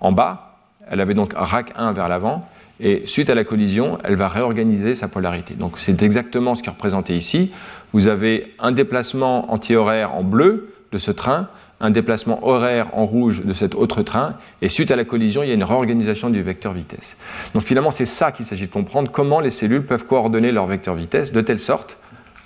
en 0.00 0.10
bas, 0.10 0.56
elle 0.90 1.00
avait 1.00 1.14
donc 1.14 1.34
RAC1 1.34 1.94
vers 1.94 2.08
l'avant, 2.08 2.48
et 2.80 3.06
suite 3.06 3.30
à 3.30 3.34
la 3.34 3.44
collision, 3.44 3.98
elle 4.04 4.16
va 4.16 4.28
réorganiser 4.28 4.94
sa 4.94 5.08
polarité. 5.08 5.54
Donc 5.54 5.78
c'est 5.78 6.02
exactement 6.02 6.54
ce 6.54 6.62
qui 6.62 6.68
est 6.68 6.72
représenté 6.72 7.16
ici. 7.16 7.52
Vous 7.92 8.08
avez 8.08 8.54
un 8.58 8.72
déplacement 8.72 9.52
anti-horaire 9.52 10.14
en 10.14 10.22
bleu 10.22 10.74
de 10.92 10.98
ce 10.98 11.10
train, 11.10 11.48
un 11.80 11.90
déplacement 11.90 12.46
horaire 12.46 12.88
en 12.92 13.04
rouge 13.04 13.44
de 13.44 13.52
cet 13.52 13.74
autre 13.74 14.02
train, 14.02 14.34
et 14.62 14.68
suite 14.68 14.90
à 14.90 14.96
la 14.96 15.04
collision, 15.04 15.42
il 15.42 15.48
y 15.48 15.50
a 15.50 15.54
une 15.54 15.64
réorganisation 15.64 16.30
du 16.30 16.42
vecteur 16.42 16.72
vitesse. 16.72 17.16
Donc 17.54 17.62
finalement, 17.62 17.90
c'est 17.90 18.06
ça 18.06 18.32
qu'il 18.32 18.46
s'agit 18.46 18.66
de 18.66 18.72
comprendre, 18.72 19.10
comment 19.10 19.40
les 19.40 19.50
cellules 19.50 19.84
peuvent 19.84 20.06
coordonner 20.06 20.52
leur 20.52 20.66
vecteur 20.66 20.94
vitesse 20.94 21.32
de 21.32 21.40
telle 21.40 21.58
sorte 21.58 21.98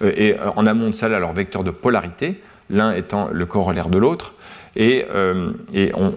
euh, 0.02 0.12
et 0.16 0.34
euh, 0.34 0.50
en 0.56 0.66
amont 0.66 0.90
de 0.90 0.94
ça, 0.94 1.08
leur 1.08 1.32
vecteur 1.32 1.64
de 1.64 1.70
polarité, 1.70 2.40
l'un 2.70 2.92
étant 2.92 3.28
le 3.32 3.46
corollaire 3.46 3.88
de 3.88 3.98
l'autre. 3.98 4.34
Et, 4.76 5.04
euh, 5.12 5.52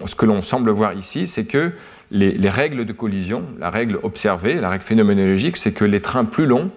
ce 0.06 0.14
que 0.14 0.26
l'on 0.26 0.42
semble 0.42 0.70
voir 0.70 0.94
ici, 0.94 1.26
c'est 1.26 1.44
que 1.44 1.72
les, 2.14 2.48
règles 2.48 2.84
de 2.84 2.92
collision, 2.92 3.42
la 3.58 3.70
règle 3.70 3.98
observée, 4.02 4.54
la 4.54 4.70
règle 4.70 4.84
phénoménologique, 4.84 5.56
c'est 5.56 5.72
que 5.72 5.84
les 5.84 6.00
trains 6.00 6.24
plus 6.24 6.46
longs 6.46 6.70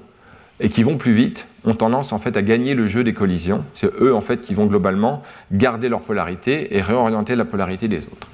et 0.59 0.69
qui 0.69 0.81
vont 0.81 0.97
plus 0.97 1.13
vite 1.13 1.47
ont 1.63 1.75
tendance 1.75 2.11
en 2.11 2.17
fait 2.17 2.35
à 2.35 2.41
gagner 2.41 2.73
le 2.73 2.88
jeu 2.88 3.03
des 3.03 3.13
collisions. 3.13 3.63
C'est 3.73 3.93
eux 4.01 4.15
en 4.15 4.21
fait 4.21 4.41
qui 4.41 4.55
vont 4.55 4.65
globalement 4.65 5.21
garder 5.51 5.89
leur 5.89 6.01
polarité 6.01 6.75
et 6.75 6.81
réorienter 6.81 7.35
la 7.35 7.45
polarité 7.45 7.88
des 7.88 7.99
autres. 7.99 8.27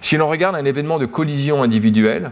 Si 0.00 0.16
l'on 0.16 0.28
regarde 0.28 0.54
un 0.54 0.64
événement 0.64 0.98
de 0.98 1.06
collision 1.06 1.64
individuelle, 1.64 2.30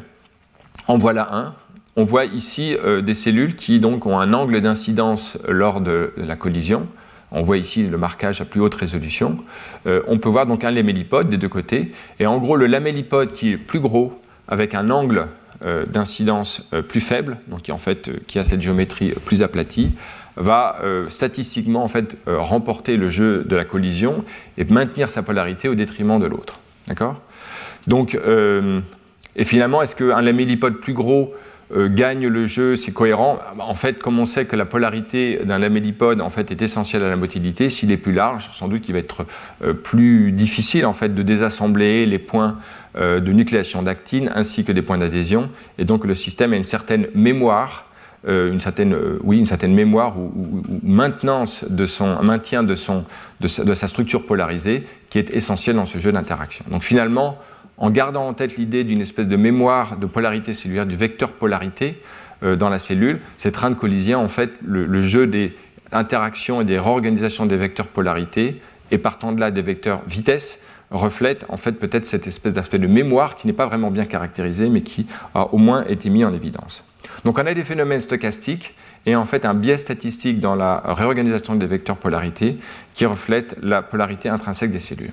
en 0.86 0.96
voilà 0.96 1.34
un. 1.34 1.54
On 1.96 2.04
voit 2.04 2.24
ici 2.24 2.76
euh, 2.84 3.02
des 3.02 3.14
cellules 3.14 3.56
qui 3.56 3.80
donc 3.80 4.06
ont 4.06 4.20
un 4.20 4.32
angle 4.32 4.60
d'incidence 4.60 5.36
lors 5.48 5.80
de 5.80 6.12
la 6.16 6.36
collision. 6.36 6.86
On 7.30 7.42
voit 7.42 7.58
ici 7.58 7.86
le 7.86 7.98
marquage 7.98 8.40
à 8.40 8.44
plus 8.44 8.60
haute 8.60 8.74
résolution. 8.74 9.38
Euh, 9.86 10.02
on 10.06 10.18
peut 10.18 10.28
voir 10.28 10.46
donc 10.46 10.64
un 10.64 10.70
lamellipode 10.70 11.28
des 11.28 11.36
deux 11.36 11.48
côtés. 11.48 11.92
Et 12.20 12.26
en 12.26 12.38
gros, 12.38 12.56
le 12.56 12.66
lamellipode 12.66 13.32
qui 13.32 13.52
est 13.52 13.56
plus 13.56 13.80
gros, 13.80 14.20
avec 14.48 14.74
un 14.74 14.88
angle 14.90 15.26
euh, 15.64 15.84
d'incidence 15.84 16.66
euh, 16.72 16.82
plus 16.82 17.00
faible, 17.00 17.36
donc 17.48 17.62
qui, 17.62 17.72
en 17.72 17.78
fait, 17.78 18.24
qui 18.26 18.38
a 18.38 18.44
cette 18.44 18.62
géométrie 18.62 19.12
plus 19.24 19.42
aplatie, 19.42 19.92
va 20.40 20.80
statistiquement 21.08 21.90
remporter 22.26 22.96
le 22.96 23.10
jeu 23.10 23.42
de 23.42 23.56
la 23.56 23.64
collision 23.64 24.24
et 24.56 24.62
maintenir 24.62 25.10
sa 25.10 25.20
polarité 25.20 25.68
au 25.68 25.74
détriment 25.74 26.20
de 26.20 26.26
l'autre. 26.26 26.60
D'accord? 26.86 27.20
Donc, 27.88 28.16
et 29.34 29.44
finalement, 29.44 29.82
est-ce 29.82 29.96
qu'un 29.96 30.22
lamellipode 30.22 30.74
plus 30.74 30.92
gros 30.92 31.34
gagne 31.76 32.26
le 32.26 32.46
jeu, 32.46 32.76
c'est 32.76 32.92
cohérent. 32.92 33.38
En 33.58 33.74
fait, 33.74 33.98
comme 33.98 34.18
on 34.18 34.26
sait 34.26 34.46
que 34.46 34.56
la 34.56 34.64
polarité 34.64 35.40
d'un 35.44 35.58
lamellipode 35.58 36.20
en 36.20 36.30
fait, 36.30 36.50
est 36.50 36.62
essentielle 36.62 37.02
à 37.02 37.08
la 37.08 37.16
motilité, 37.16 37.68
s'il 37.68 37.92
est 37.92 37.98
plus 37.98 38.12
large, 38.12 38.50
sans 38.52 38.68
doute 38.68 38.82
qu'il 38.82 38.94
va 38.94 39.00
être 39.00 39.26
euh, 39.62 39.74
plus 39.74 40.32
difficile 40.32 40.86
en 40.86 40.92
fait, 40.92 41.14
de 41.14 41.22
désassembler 41.22 42.06
les 42.06 42.18
points 42.18 42.56
euh, 42.96 43.20
de 43.20 43.32
nucléation 43.32 43.82
d'actine 43.82 44.30
ainsi 44.34 44.64
que 44.64 44.72
des 44.72 44.82
points 44.82 44.98
d'adhésion. 44.98 45.50
Et 45.78 45.84
donc 45.84 46.04
le 46.04 46.14
système 46.14 46.52
a 46.52 46.56
une 46.56 46.64
certaine 46.64 47.08
mémoire 47.14 47.84
une 48.26 48.60
certaine, 48.60 48.96
oui, 49.22 49.38
une 49.38 49.46
certaine 49.46 49.72
mémoire 49.72 50.18
ou, 50.18 50.62
maintenance 50.82 51.64
de 51.64 51.86
son, 51.86 52.20
maintien 52.22 52.64
de, 52.64 52.74
son, 52.74 53.04
de 53.40 53.46
sa, 53.46 53.86
structure 53.86 54.26
polarisée 54.26 54.84
qui 55.08 55.18
est 55.18 55.32
essentielle 55.32 55.76
dans 55.76 55.84
ce 55.84 55.98
jeu 55.98 56.10
d'interaction. 56.10 56.64
Donc 56.68 56.82
finalement, 56.82 57.38
en 57.78 57.90
gardant 57.90 58.26
en 58.26 58.34
tête 58.34 58.56
l'idée 58.56 58.84
d'une 58.84 59.00
espèce 59.00 59.28
de 59.28 59.36
mémoire 59.36 59.96
de 59.96 60.06
polarité 60.06 60.54
cellulaire, 60.54 60.86
du 60.86 60.96
vecteur 60.96 61.32
polarité 61.32 62.00
euh, 62.42 62.56
dans 62.56 62.68
la 62.68 62.78
cellule, 62.78 63.20
ces 63.38 63.52
trains 63.52 63.70
de 63.70 63.74
collision, 63.74 64.20
en 64.20 64.28
fait, 64.28 64.50
le, 64.64 65.00
jeu 65.02 65.26
des 65.26 65.56
interactions 65.92 66.60
et 66.60 66.64
des 66.64 66.78
réorganisations 66.78 67.46
des 67.46 67.56
vecteurs 67.56 67.88
polarité, 67.88 68.60
et 68.90 68.98
partant 68.98 69.32
de 69.32 69.40
là 69.40 69.50
des 69.50 69.62
vecteurs 69.62 70.02
vitesse, 70.06 70.60
reflète 70.90 71.44
en 71.50 71.56
fait 71.56 71.72
peut-être 71.72 72.04
cette 72.04 72.26
espèce 72.26 72.54
d'aspect 72.54 72.78
de 72.78 72.86
mémoire 72.86 73.36
qui 73.36 73.46
n'est 73.46 73.52
pas 73.52 73.66
vraiment 73.66 73.90
bien 73.90 74.06
caractérisé, 74.06 74.68
mais 74.70 74.80
qui 74.80 75.06
a 75.34 75.52
au 75.52 75.58
moins 75.58 75.84
été 75.84 76.08
mis 76.08 76.24
en 76.24 76.32
évidence. 76.32 76.84
Donc 77.24 77.38
on 77.38 77.46
a 77.46 77.52
des 77.52 77.64
phénomènes 77.64 78.00
stochastiques 78.00 78.74
et 79.04 79.14
en 79.14 79.24
fait 79.24 79.44
un 79.44 79.54
biais 79.54 79.78
statistique 79.78 80.40
dans 80.40 80.54
la 80.54 80.82
réorganisation 80.86 81.56
des 81.56 81.66
vecteurs 81.66 81.96
polarité 81.96 82.56
qui 82.94 83.04
reflète 83.04 83.56
la 83.62 83.82
polarité 83.82 84.28
intrinsèque 84.28 84.70
des 84.70 84.80
cellules. 84.80 85.12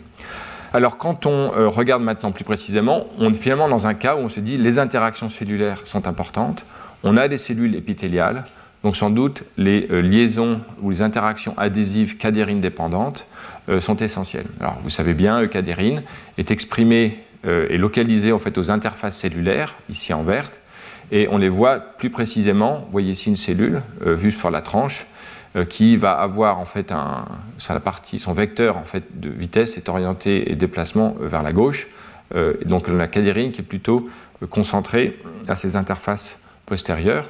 Alors 0.76 0.98
quand 0.98 1.26
on 1.26 1.54
euh, 1.56 1.70
regarde 1.70 2.04
maintenant 2.04 2.34
plus 2.34 2.44
précisément, 2.44 3.06
on 3.18 3.32
est 3.32 3.38
finalement 3.38 3.70
dans 3.70 3.88
un 3.88 3.94
cas 3.94 4.18
où 4.18 4.20
on 4.20 4.28
se 4.28 4.42
dit 4.42 4.58
les 4.58 4.78
interactions 4.78 5.30
cellulaires 5.30 5.80
sont 5.86 6.06
importantes, 6.06 6.66
on 7.02 7.16
a 7.16 7.30
des 7.30 7.38
cellules 7.38 7.76
épithéliales, 7.76 8.44
donc 8.84 8.98
sans 8.98 9.10
doute 9.10 9.46
les 9.56 9.88
euh, 9.90 10.02
liaisons 10.02 10.60
ou 10.82 10.90
les 10.90 11.02
interactions 11.02 11.54
adhésives 11.58 12.18
cadérines 12.18 12.60
dépendantes 12.60 13.30
euh, 13.70 13.80
sont 13.80 13.96
essentielles. 13.96 14.48
Alors 14.60 14.78
vous 14.84 14.90
savez 14.90 15.14
bien, 15.14 15.42
eucadérine 15.42 16.04
est 16.38 16.52
exprimée 16.52 17.20
et 17.48 17.78
localisée 17.78 18.32
en 18.32 18.40
fait 18.40 18.58
aux 18.58 18.72
interfaces 18.72 19.18
cellulaires, 19.18 19.76
ici 19.88 20.14
en 20.14 20.24
verte, 20.24 20.60
et 21.12 21.28
on 21.30 21.38
les 21.38 21.48
voit 21.48 21.80
plus 21.80 22.10
précisément, 22.10 22.82
vous 22.86 22.92
voyez 22.92 23.12
ici 23.12 23.30
une 23.30 23.36
cellule 23.36 23.84
vue 24.02 24.32
sur 24.32 24.50
la 24.50 24.64
tranche, 24.64 25.06
qui 25.64 25.96
va 25.96 26.12
avoir 26.12 26.60
en 26.60 26.66
fait 26.66 26.92
un, 26.92 27.26
partie, 27.84 28.20
son 28.20 28.34
vecteur 28.34 28.76
en 28.76 28.84
fait 28.84 29.20
de 29.20 29.30
vitesse 29.30 29.78
est 29.78 29.88
orienté 29.88 30.52
et 30.52 30.56
déplacement 30.56 31.16
euh, 31.22 31.28
vers 31.28 31.44
la 31.44 31.54
gauche. 31.54 31.88
Euh, 32.36 32.56
donc 32.66 32.88
la 32.88 33.08
cadérine 33.08 33.52
qui 33.52 33.62
est 33.62 33.66
plutôt 33.66 34.10
concentrée 34.50 35.18
à 35.48 35.56
ses 35.56 35.76
interfaces 35.76 36.40
postérieures. 36.66 37.30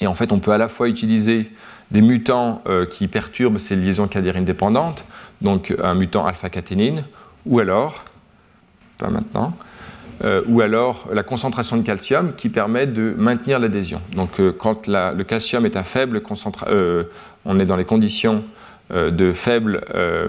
Et 0.00 0.06
en 0.06 0.14
fait, 0.14 0.32
on 0.32 0.40
peut 0.40 0.52
à 0.52 0.58
la 0.58 0.68
fois 0.68 0.88
utiliser 0.88 1.50
des 1.90 2.02
mutants 2.02 2.62
qui 2.90 3.08
perturbent 3.08 3.58
ces 3.58 3.74
liaisons 3.74 4.06
cadérines 4.06 4.44
dépendantes, 4.44 5.04
donc 5.40 5.74
un 5.82 5.94
mutant 5.94 6.24
alpha-caténine, 6.24 7.04
ou 7.46 7.58
alors, 7.58 8.04
pas 8.98 9.08
maintenant, 9.08 9.56
ou 10.46 10.60
alors 10.60 11.08
la 11.12 11.22
concentration 11.22 11.76
de 11.76 11.82
calcium 11.82 12.34
qui 12.34 12.50
permet 12.50 12.86
de 12.86 13.14
maintenir 13.16 13.58
l'adhésion. 13.58 14.02
Donc 14.14 14.32
quand 14.58 14.86
le 14.86 15.22
calcium 15.22 15.64
est 15.64 15.76
à 15.76 15.82
faible 15.82 16.20
concentration, 16.20 17.06
on 17.44 17.58
est 17.58 17.64
dans 17.64 17.76
les 17.76 17.84
conditions 17.84 18.44
euh, 18.92 19.12
de 19.12 19.32
faible 19.32 19.84
euh, 19.94 20.28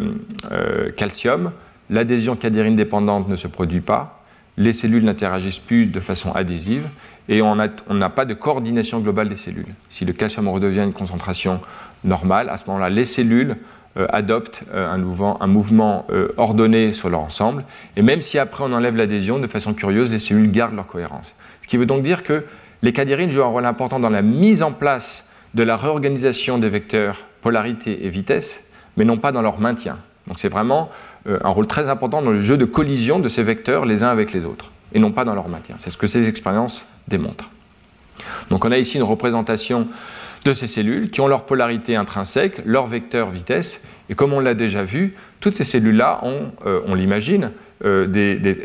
euh, 0.51 0.91
calcium, 0.91 1.51
l'adhésion 1.89 2.35
cadérine 2.35 2.75
dépendante 2.75 3.27
ne 3.27 3.35
se 3.35 3.47
produit 3.47 3.81
pas, 3.81 4.21
les 4.55 4.71
cellules 4.71 5.03
n'interagissent 5.03 5.57
plus 5.57 5.87
de 5.87 5.99
façon 5.99 6.31
adhésive 6.33 6.87
et 7.27 7.41
on 7.41 7.55
n'a 7.55 8.09
pas 8.09 8.25
de 8.25 8.35
coordination 8.35 8.99
globale 8.99 9.29
des 9.29 9.35
cellules. 9.35 9.73
Si 9.89 10.05
le 10.05 10.13
calcium 10.13 10.47
redevient 10.47 10.83
une 10.83 10.93
concentration 10.93 11.59
normale, 12.03 12.49
à 12.49 12.57
ce 12.57 12.65
moment-là, 12.67 12.89
les 12.89 13.05
cellules 13.05 13.55
adoptent 13.95 14.63
un, 14.73 14.97
mouvement, 14.97 16.07
ordonné 16.37 16.93
sur 16.93 17.09
leur 17.09 17.19
ensemble. 17.19 17.65
Et 17.97 18.01
même 18.01 18.21
si 18.21 18.39
après 18.39 18.63
on 18.63 18.71
enlève 18.71 18.95
l'adhésion, 18.95 19.39
de 19.39 19.47
façon 19.47 19.73
curieuse, 19.73 20.11
les 20.11 20.19
cellules 20.19 20.51
gardent 20.51 20.75
leur 20.75 20.87
cohérence. 20.87 21.35
Ce 21.61 21.67
qui 21.67 21.77
veut 21.77 21.85
donc 21.85 22.03
dire 22.03 22.23
que 22.23 22.45
les 22.81 22.93
cadérines 22.93 23.29
jouent 23.29 23.43
un 23.43 23.47
rôle 23.47 23.65
important 23.65 23.99
dans 23.99 24.09
la 24.09 24.21
mise 24.21 24.63
en 24.63 24.71
place 24.71 25.25
de 25.53 25.63
la 25.63 25.75
réorganisation 25.75 26.57
des 26.57 26.69
vecteurs 26.69 27.25
polarité 27.41 28.05
et 28.05 28.09
vitesse, 28.09 28.61
mais 28.97 29.05
non 29.05 29.17
pas 29.17 29.31
dans 29.31 29.41
leur 29.41 29.59
maintien. 29.59 29.97
Donc 30.27 30.39
c'est 30.39 30.49
vraiment 30.49 30.89
euh, 31.27 31.39
un 31.43 31.49
rôle 31.49 31.67
très 31.67 31.89
important 31.89 32.21
dans 32.21 32.31
le 32.31 32.41
jeu 32.41 32.57
de 32.57 32.65
collision 32.65 33.19
de 33.19 33.27
ces 33.27 33.43
vecteurs 33.43 33.85
les 33.85 34.03
uns 34.03 34.09
avec 34.09 34.31
les 34.31 34.45
autres, 34.45 34.71
et 34.93 34.99
non 34.99 35.11
pas 35.11 35.25
dans 35.25 35.33
leur 35.33 35.49
maintien. 35.49 35.75
C'est 35.79 35.89
ce 35.89 35.97
que 35.97 36.07
ces 36.07 36.27
expériences 36.27 36.85
démontrent. 37.07 37.49
Donc 38.49 38.63
on 38.65 38.71
a 38.71 38.77
ici 38.77 38.97
une 38.97 39.03
représentation 39.03 39.87
de 40.45 40.53
ces 40.53 40.67
cellules 40.67 41.09
qui 41.09 41.21
ont 41.21 41.27
leur 41.27 41.45
polarité 41.45 41.95
intrinsèque, 41.95 42.61
leur 42.65 42.87
vecteur 42.87 43.29
vitesse, 43.29 43.79
et 44.09 44.15
comme 44.15 44.33
on 44.33 44.39
l'a 44.39 44.53
déjà 44.53 44.83
vu, 44.83 45.15
toutes 45.39 45.55
ces 45.55 45.63
cellules-là 45.63 46.19
ont, 46.23 46.51
euh, 46.65 46.81
on 46.85 46.95
l'imagine, 46.95 47.51
euh, 47.83 48.07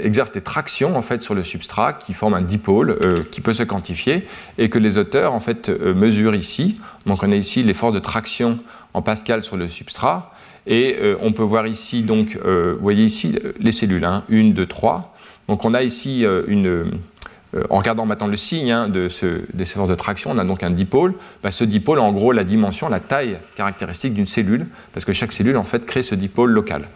exercent 0.02 0.32
des 0.32 0.42
tractions 0.42 0.96
en 0.96 1.02
fait 1.02 1.22
sur 1.22 1.34
le 1.34 1.42
substrat 1.42 1.94
qui 1.94 2.12
forment 2.12 2.34
un 2.34 2.42
dipôle 2.42 2.98
euh, 3.00 3.22
qui 3.30 3.40
peut 3.40 3.54
se 3.54 3.62
quantifier 3.62 4.26
et 4.58 4.68
que 4.68 4.78
les 4.78 4.98
auteurs 4.98 5.32
en 5.32 5.40
fait 5.40 5.70
mesurent 5.70 6.34
ici. 6.34 6.80
Donc 7.06 7.22
on 7.22 7.32
a 7.32 7.36
ici 7.36 7.62
les 7.62 7.72
forces 7.72 7.94
de 7.94 7.98
traction 8.00 8.58
en 8.92 9.00
Pascal 9.00 9.42
sur 9.42 9.56
le 9.56 9.68
substrat 9.68 10.34
et 10.66 10.98
on 11.22 11.32
peut 11.32 11.44
voir 11.44 11.66
ici 11.66 12.02
donc 12.02 12.36
vous 12.44 12.82
voyez 12.82 13.04
ici 13.04 13.38
les 13.58 13.72
cellules, 13.72 14.04
hein, 14.04 14.24
une, 14.28 14.52
deux, 14.52 14.66
trois. 14.66 15.14
Donc 15.48 15.64
on 15.64 15.72
a 15.72 15.82
ici 15.82 16.26
une 16.46 16.90
en 17.70 17.78
regardant 17.78 18.06
maintenant 18.06 18.26
le 18.26 18.36
signe 18.36 18.70
hein, 18.70 18.88
de 18.88 19.08
ce, 19.08 19.42
des 19.54 19.64
forces 19.64 19.88
de 19.88 19.94
traction, 19.94 20.32
on 20.32 20.38
a 20.38 20.44
donc 20.44 20.62
un 20.62 20.70
dipôle. 20.70 21.14
Bah, 21.42 21.50
ce 21.50 21.64
dipôle, 21.64 22.00
en 22.00 22.12
gros, 22.12 22.32
la 22.32 22.44
dimension, 22.44 22.88
la 22.88 23.00
taille 23.00 23.38
caractéristique 23.56 24.14
d'une 24.14 24.26
cellule, 24.26 24.66
parce 24.92 25.06
que 25.06 25.12
chaque 25.12 25.32
cellule, 25.32 25.56
en 25.56 25.64
fait, 25.64 25.86
crée 25.86 26.02
ce 26.02 26.14
dipôle 26.14 26.50
local. 26.50 26.88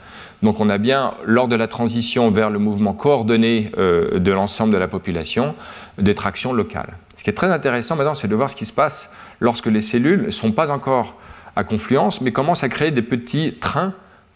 Donc 0.42 0.60
on 0.60 0.70
a 0.70 0.78
bien, 0.78 1.12
lors 1.24 1.48
de 1.48 1.56
la 1.56 1.68
transition 1.68 2.30
vers 2.30 2.50
le 2.50 2.58
mouvement 2.58 2.94
coordonné 2.94 3.72
euh, 3.78 4.18
de 4.18 4.32
l'ensemble 4.32 4.72
de 4.72 4.78
la 4.78 4.88
population, 4.88 5.54
des 5.98 6.14
tractions 6.14 6.52
locales. 6.52 6.96
Ce 7.18 7.24
qui 7.24 7.30
est 7.30 7.34
très 7.34 7.50
intéressant 7.52 7.96
maintenant, 7.96 8.14
c'est 8.14 8.28
de 8.28 8.34
voir 8.34 8.48
ce 8.48 8.56
qui 8.56 8.64
se 8.64 8.72
passe 8.72 9.10
lorsque 9.40 9.66
les 9.66 9.82
cellules 9.82 10.26
ne 10.26 10.30
sont 10.30 10.52
pas 10.52 10.70
encore 10.70 11.18
à 11.56 11.64
confluence, 11.64 12.22
mais 12.22 12.32
commencent 12.32 12.64
à 12.64 12.70
créer 12.70 12.90
des 12.90 13.02
petits 13.02 13.54
trains 13.60 13.92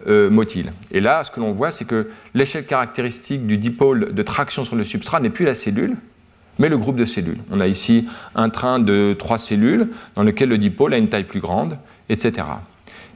euh, 0.07 0.31
motiles. 0.31 0.73
Et 0.91 1.01
là, 1.01 1.25
ce 1.25 1.31
que 1.31 1.41
l'on 1.41 1.53
voit, 1.53 1.71
c'est 1.71 1.85
que 1.85 2.09
l'échelle 2.35 2.67
caractéristique 2.67 3.47
du 3.47 3.59
dipôle 3.59 4.15
de 4.15 4.23
traction 4.23 4.65
sur 4.65 4.77
le 4.77 4.85
substrat 4.85 5.21
n'est 5.21 5.31
plus 5.31 5.45
la 5.45 5.55
cellule, 5.55 5.97
mais 6.59 6.69
le 6.69 6.77
groupe 6.77 6.97
de 6.97 7.05
cellules. 7.05 7.39
On 7.51 7.61
a 7.61 7.67
ici 7.67 8.07
un 8.35 8.49
train 8.49 8.79
de 8.79 9.15
trois 9.19 9.39
cellules 9.39 9.89
dans 10.15 10.23
lequel 10.23 10.49
le 10.49 10.59
dipôle 10.59 10.95
a 10.95 10.99
une 10.99 11.09
taille 11.09 11.25
plus 11.25 11.41
grande, 11.41 11.79
etc. 12.09 12.47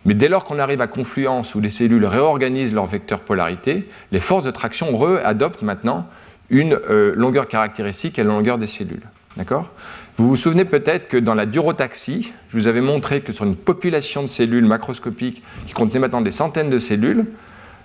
Mais 0.05 0.15
dès 0.15 0.29
lors 0.29 0.45
qu'on 0.45 0.59
arrive 0.59 0.81
à 0.81 0.87
confluence 0.87 1.55
où 1.55 1.61
les 1.61 1.71
cellules 1.71 2.07
réorganisent 2.07 2.75
leur 2.75 2.87
vecteur 2.87 3.21
polarité, 3.21 3.89
les 4.13 4.21
forces 4.21 4.45
de 4.45 4.51
traction 4.51 4.89
adoptent 5.25 5.63
maintenant 5.63 6.09
une 6.51 6.79
euh, 6.89 7.13
longueur 7.15 7.47
caractéristique 7.49 8.19
à 8.19 8.25
la 8.25 8.31
longueur 8.31 8.59
des 8.59 8.67
cellules. 8.67 9.03
D'accord? 9.37 9.71
Vous 10.19 10.27
vous 10.27 10.37
souvenez 10.37 10.65
peut-être 10.65 11.07
que 11.07 11.17
dans 11.17 11.37
la 11.37 11.47
durotaxie, 11.47 12.33
je 12.49 12.59
vous 12.59 12.67
avais 12.67 12.81
montré 12.81 13.21
que 13.21 13.33
sur 13.33 13.45
une 13.45 13.55
population 13.55 14.21
de 14.21 14.27
cellules 14.27 14.65
macroscopiques 14.65 15.45
qui 15.69 15.73
contenait 15.73 16.01
maintenant 16.01 16.21
des 16.21 16.33
centaines 16.33 16.71
de 16.71 16.81
cellules, 16.81 17.27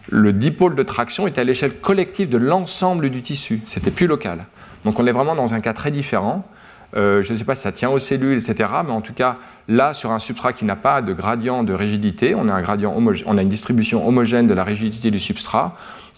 le 0.09 0.33
dipôle 0.33 0.73
de 0.73 0.81
traction 0.81 1.27
était 1.27 1.41
à 1.41 1.43
l'échelle 1.43 1.75
collective 1.75 2.29
de 2.29 2.39
l'ensemble 2.39 3.11
du 3.11 3.21
tissu. 3.21 3.61
C'était 3.67 3.91
plus 3.91 4.07
local. 4.07 4.45
Donc 4.83 4.99
on 4.99 5.05
est 5.05 5.11
vraiment 5.11 5.35
dans 5.35 5.53
un 5.53 5.59
cas 5.59 5.73
très 5.73 5.91
différent. 5.91 6.43
Euh, 6.97 7.21
je 7.21 7.33
ne 7.33 7.37
sais 7.37 7.43
pas 7.43 7.53
si 7.53 7.61
ça 7.61 7.71
tient 7.71 7.91
aux 7.91 7.99
cellules, 7.99 8.37
etc. 8.37 8.67
Mais 8.83 8.93
en 8.93 9.01
tout 9.01 9.13
cas, 9.13 9.37
là, 9.67 9.93
sur 9.93 10.11
un 10.11 10.17
substrat 10.17 10.53
qui 10.53 10.65
n'a 10.65 10.75
pas 10.75 11.03
de 11.03 11.13
gradient 11.13 11.63
de 11.63 11.73
rigidité, 11.73 12.33
on 12.33 12.49
a, 12.49 12.61
une 12.63 13.47
distribution 13.47 14.07
homogène 14.07 14.47
de 14.47 14.55
la 14.55 14.63
rigidité 14.63 15.11
du 15.11 15.19
substrat. 15.19 15.75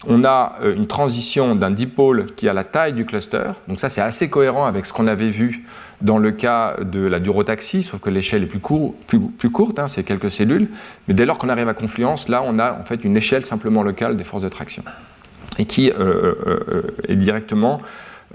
On 0.08 0.24
a 0.24 0.54
euh, 0.62 0.74
une 0.74 0.86
transition 0.86 1.54
d'un 1.56 1.70
dipôle 1.70 2.26
qui 2.36 2.48
a 2.48 2.54
la 2.54 2.64
taille 2.64 2.94
du 2.94 3.04
cluster. 3.04 3.50
Donc 3.68 3.80
ça, 3.80 3.90
c'est 3.90 4.00
assez 4.00 4.30
cohérent 4.30 4.64
avec 4.64 4.86
ce 4.86 4.94
qu'on 4.94 5.08
avait 5.08 5.30
vu 5.30 5.66
dans 6.02 6.18
le 6.18 6.30
cas 6.30 6.76
de 6.80 7.00
la 7.00 7.20
durotaxie, 7.20 7.82
sauf 7.82 8.00
que 8.00 8.10
l'échelle 8.10 8.42
est 8.42 8.46
plus, 8.46 8.60
courte, 9.50 9.78
hein, 9.78 9.88
c'est 9.88 10.02
quelques 10.02 10.30
cellules, 10.30 10.68
mais 11.08 11.14
dès 11.14 11.24
lors 11.26 11.38
qu'on 11.38 11.48
arrive 11.48 11.68
à 11.68 11.74
confluence, 11.74 12.28
là 12.28 12.42
on 12.44 12.58
a 12.58 12.72
en 12.72 12.84
fait 12.84 13.04
une 13.04 13.16
échelle 13.16 13.44
simplement 13.44 13.82
locale 13.82 14.16
des 14.16 14.24
forces 14.24 14.42
de 14.42 14.48
traction, 14.48 14.82
et 15.58 15.64
qui 15.64 15.88
est 15.88 17.16
directement 17.16 17.80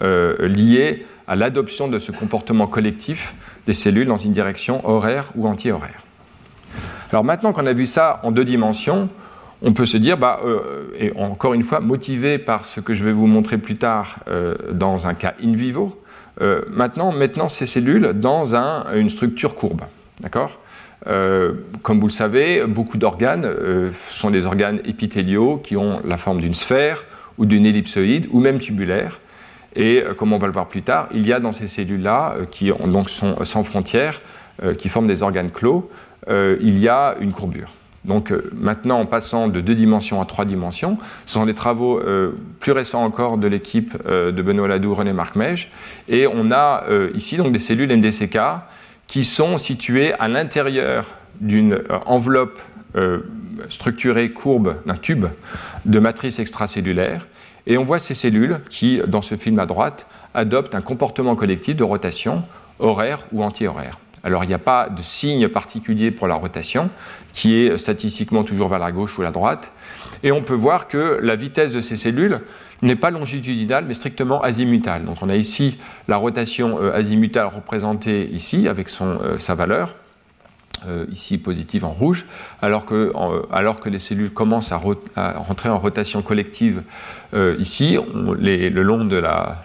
liée 0.02 1.06
à 1.28 1.36
l'adoption 1.36 1.88
de 1.88 2.00
ce 2.00 2.12
comportement 2.12 2.68
collectif 2.68 3.36
des 3.66 3.74
cellules 3.74 4.08
dans 4.08 4.18
une 4.18 4.34
direction 4.34 4.88
horaire 4.88 5.32
ou 5.36 5.48
anti-horaire. 5.48 6.02
Alors 7.12 7.24
maintenant 7.24 7.54
qu'on 7.54 7.68
a 7.68 7.74
vu 7.74 7.86
ça 7.86 8.20
en 8.24 8.32
deux 8.32 8.46
dimensions, 8.46 9.10
on 9.62 9.74
peut 9.74 9.86
se 9.86 9.98
dire, 9.98 10.18
bah, 10.18 10.40
euh, 10.46 10.88
et 10.98 11.14
encore 11.16 11.54
une 11.54 11.64
fois, 11.64 11.80
motivé 11.80 12.38
par 12.38 12.66
ce 12.66 12.80
que 12.80 12.94
je 12.94 13.04
vais 13.04 13.12
vous 13.12 13.28
montrer 13.28 13.58
plus 13.58 13.76
tard 13.76 14.20
euh, 14.28 14.56
dans 14.72 15.08
un 15.08 15.14
cas 15.14 15.34
in 15.44 15.54
vivo, 15.54 16.02
euh, 16.40 16.62
maintenant, 16.70 17.50
ces 17.50 17.66
cellules 17.66 18.14
dans 18.14 18.56
une 18.94 19.10
structure 19.10 19.56
courbe. 19.56 19.82
D'accord 20.22 20.60
Comme 21.06 22.00
vous 22.00 22.08
le 22.08 22.14
savez, 22.14 22.64
beaucoup 22.66 22.98
d'organes 22.98 23.48
sont 24.10 24.30
des 24.30 24.46
organes 24.46 24.80
épithéliaux 24.86 25.58
qui 25.58 25.76
ont 25.76 26.00
la 26.06 26.18
forme 26.18 26.42
d'une 26.42 26.54
sphère 26.54 27.04
ou 27.38 27.46
d'une 27.46 27.66
ellipsoïde 27.66 28.28
ou 28.32 28.40
même 28.40 28.60
tubulaire. 28.60 29.20
Et 29.76 30.04
comme 30.18 30.34
on 30.34 30.38
va 30.38 30.48
le 30.48 30.54
voir 30.54 30.68
plus 30.68 30.84
tard, 30.84 31.08
il 31.14 31.26
y 31.26 31.34
a 31.34 31.40
dans 31.40 31.54
ces 31.54 31.68
cellules-là, 31.68 32.36
qui 32.52 32.72
donc 32.86 33.10
sont 33.10 33.44
sans 33.44 33.64
frontières, 33.64 34.22
qui 34.78 34.90
forment 34.90 35.08
des 35.08 35.24
organes 35.24 35.50
clos, 35.50 35.90
il 36.30 36.78
y 36.78 36.88
a 36.88 37.16
une 37.20 37.34
courbure. 37.34 37.74
Donc 38.06 38.32
euh, 38.32 38.50
maintenant, 38.54 39.00
en 39.00 39.06
passant 39.06 39.48
de 39.48 39.62
deux 39.62 39.76
dimensions 39.76 40.22
à 40.22 40.26
trois 40.26 40.46
dimensions, 40.46 40.98
ce 41.26 41.34
sont 41.34 41.46
les 41.46 41.54
travaux 41.54 42.00
euh, 42.00 42.32
plus 42.60 42.72
récents 42.72 43.04
encore 43.04 43.38
de 43.38 43.48
l'équipe 43.48 43.96
euh, 44.08 44.32
de 44.32 44.42
Benoît 44.42 44.68
Ladou, 44.68 44.94
René 44.94 45.14
Marc 45.14 45.36
Mège, 45.36 45.72
et 46.08 46.28
on 46.28 46.52
a 46.52 46.84
ici 47.14 47.38
donc 47.38 47.54
des 47.54 47.60
cellules 47.60 47.96
MDCK 47.96 48.40
qui 49.08 49.24
sont 49.24 49.58
situées 49.58 50.14
à 50.14 50.28
l'intérieur 50.28 51.06
d'une 51.40 51.82
enveloppe 52.06 52.62
structurée 53.70 54.32
courbe 54.32 54.76
d'un 54.86 54.96
tube 54.96 55.26
de 55.86 56.00
matrice 56.00 56.40
extracellulaire, 56.40 57.28
et 57.68 57.78
on 57.78 57.84
voit 57.84 58.00
ces 58.00 58.14
cellules 58.14 58.60
qui, 58.70 59.02
dans 59.08 59.22
ce 59.22 59.36
film 59.36 59.60
à 59.60 59.66
droite, 59.66 60.08
adoptent 60.34 60.76
un 60.76 60.82
comportement 60.82 61.36
collectif 61.36 61.76
de 61.76 61.84
rotation 61.84 62.44
horaire 62.80 63.26
ou 63.32 63.44
anti-horaire. 63.44 64.00
Alors 64.24 64.44
il 64.44 64.48
n'y 64.48 64.54
a 64.54 64.60
pas 64.60 64.90
de 64.90 65.02
signe 65.02 65.48
particulier 65.48 66.12
pour 66.12 66.28
la 66.28 66.36
rotation, 66.36 66.90
qui 67.34 67.56
est 67.56 67.78
statistiquement 67.78 68.44
toujours 68.44 68.70
vers 68.70 68.80
la 68.80 68.92
gauche 68.92 69.18
ou 69.18 69.22
la 69.22 69.32
droite. 69.32 69.72
Et 70.24 70.32
on 70.32 70.44
peut 70.44 70.56
voir 70.56 70.88
que 70.88 71.20
la 71.22 71.36
vitesse 71.36 71.74
de 71.74 71.82
ces 71.82 71.96
cellules 71.96 72.42
n'est 72.82 72.96
pas 72.96 73.12
longitudinale, 73.12 73.86
mais 73.88 73.94
strictement 73.94 74.42
azimutale. 74.42 75.06
Donc 75.06 75.18
on 75.22 75.30
a 75.30 75.36
ici 75.36 75.80
la 76.08 76.18
rotation 76.18 76.80
euh, 76.82 76.94
azimutale 76.94 77.48
représentée 77.48 78.30
ici 78.32 78.68
avec 78.68 78.90
euh, 79.02 79.38
sa 79.38 79.56
valeur. 79.56 79.96
Euh, 80.88 81.06
ici 81.12 81.38
positive 81.38 81.86
en 81.86 81.92
rouge, 81.92 82.26
alors 82.60 82.88
que, 82.88 83.12
alors 83.52 83.80
que 83.80 83.88
les 83.88 84.00
cellules 84.00 84.32
commencent 84.32 84.72
à, 84.72 84.78
rentrer 84.78 85.70
en 85.70 85.78
rotation 85.78 86.24
collective 86.24 86.82
euh, 87.36 87.56
ici, 87.60 88.00
le 88.16 88.82
long 88.82 89.06
de 89.06 89.16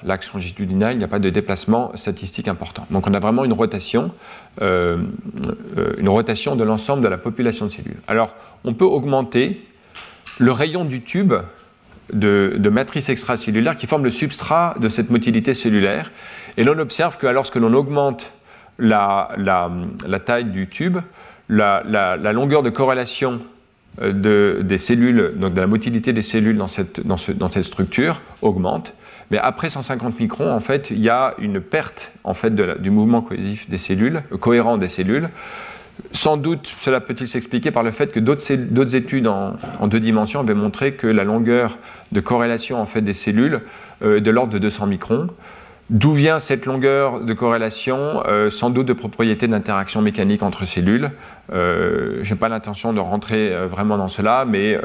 l'axe 0.05 0.35
longitudinal, 0.35 0.93
il 0.93 0.99
n'y 0.99 1.05
a 1.05 1.09
pas 1.09 1.19
de 1.19 1.31
déplacement 1.31 1.91
statistique 1.95 2.49
important. 2.49 2.87
Donc 2.91 3.07
on 3.07 3.15
a 3.15 3.19
vraiment 3.19 3.47
une 3.47 3.55
rotation, 3.55 4.13
euh, 4.61 5.05
une 5.97 6.09
rotation 6.11 6.55
de 6.55 6.65
l'ensemble 6.65 7.03
de 7.03 7.09
la 7.09 7.17
population 7.17 7.65
de 7.65 7.71
cellules. 7.71 8.01
Alors 8.09 8.35
on 8.65 8.75
peut 8.75 8.85
augmenter 8.85 9.67
le 10.39 10.53
rayon 10.53 10.85
du 10.85 11.01
tube 11.01 11.33
de, 12.13 12.57
de, 12.59 12.69
matrice 12.69 13.09
extracellulaire 13.09 13.79
qui 13.79 13.87
forme 13.87 14.05
le 14.05 14.11
substrat 14.11 14.75
de 14.81 14.91
cette 14.91 15.09
motilité 15.09 15.55
cellulaire. 15.55 16.11
Et 16.59 16.65
l'on 16.65 16.79
observe 16.79 17.17
que 17.17 17.27
lorsque 17.27 17.57
l'on 17.57 17.73
augmente 17.73 18.33
la, 18.79 19.29
taille 20.25 20.45
du 20.45 20.69
tube, 20.69 20.99
la, 21.49 22.33
longueur 22.33 22.63
de 22.63 22.71
corrélation 22.71 23.41
euh, 24.03 24.63
des 24.63 24.79
cellules, 24.79 25.33
donc 25.37 25.55
de 25.55 25.61
la 25.61 25.67
motilité 25.67 26.13
des 26.13 26.23
cellules 26.23 26.59
dans 26.59 26.67
cette, 26.67 27.63
structure 27.63 28.21
augmente. 28.43 28.95
Mais 29.31 29.39
après 29.39 29.71
150 29.71 30.21
microns, 30.21 30.53
en 30.53 30.61
fait, 30.61 30.91
il 30.91 31.01
y 31.01 31.09
a 31.09 31.35
une 31.39 31.61
perte 31.61 32.13
en 32.23 32.35
fait, 32.35 32.55
du 32.55 32.91
mouvement 32.91 33.23
cohésif 33.23 33.69
des 33.69 33.79
cellules, 33.79 34.23
euh, 34.33 34.37
cohérent 34.37 34.79
des 34.79 34.89
cellules. 34.89 35.31
Sans 36.13 36.37
doute, 36.37 36.73
cela 36.79 37.01
peut-il 37.01 37.27
s'expliquer 37.27 37.71
par 37.71 37.83
le 37.83 37.91
fait 37.91 38.13
que 38.13 38.21
d'autres 38.21 38.95
études 38.95 39.27
en, 39.27 39.57
deux 39.87 39.99
dimensions 39.99 40.41
avaient 40.41 40.55
montré 40.55 40.93
que 40.93 41.07
la 41.07 41.25
longueur 41.25 41.79
de 42.13 42.21
corrélation 42.21 42.79
en 42.79 42.87
fait, 42.87 43.01
des 43.01 43.15
cellules 43.15 43.63
euh, 44.03 44.19
est 44.19 44.21
de 44.21 44.31
l'ordre 44.31 44.53
de 44.53 44.59
200 44.59 44.87
microns. 44.87 45.29
D'où 45.89 46.13
vient 46.13 46.41
cette 46.41 46.67
longueur 46.67 47.21
de 47.21 47.33
corrélation 47.33 48.23
euh, 48.27 48.51
Sans 48.51 48.71
doute 48.71 48.87
de 48.87 48.93
propriétés 48.93 49.47
d'interaction 49.47 50.03
mécanique 50.03 50.43
entre 50.43 50.65
cellules. 50.65 51.13
Euh, 51.53 52.19
Je 52.23 52.35
n'ai 52.35 52.39
pas 52.39 52.49
l'intention 52.49 52.93
de 52.93 52.99
rentrer 52.99 53.55
euh, 53.55 53.69
vraiment 53.69 53.97
dans 53.97 54.09
cela, 54.09 54.45
mais 54.49 54.77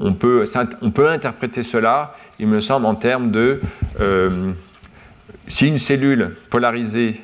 on, 0.00 0.14
peut, 0.14 0.44
on 0.80 0.90
peut 0.90 1.08
interpréter 1.08 1.64
cela, 1.64 2.14
il 2.38 2.46
me 2.46 2.60
semble, 2.60 2.86
en 2.86 2.94
termes 2.94 3.30
de 3.32 3.60
si 5.48 5.66
une 5.66 5.78
cellule 5.78 6.36
polarisée 6.50 7.20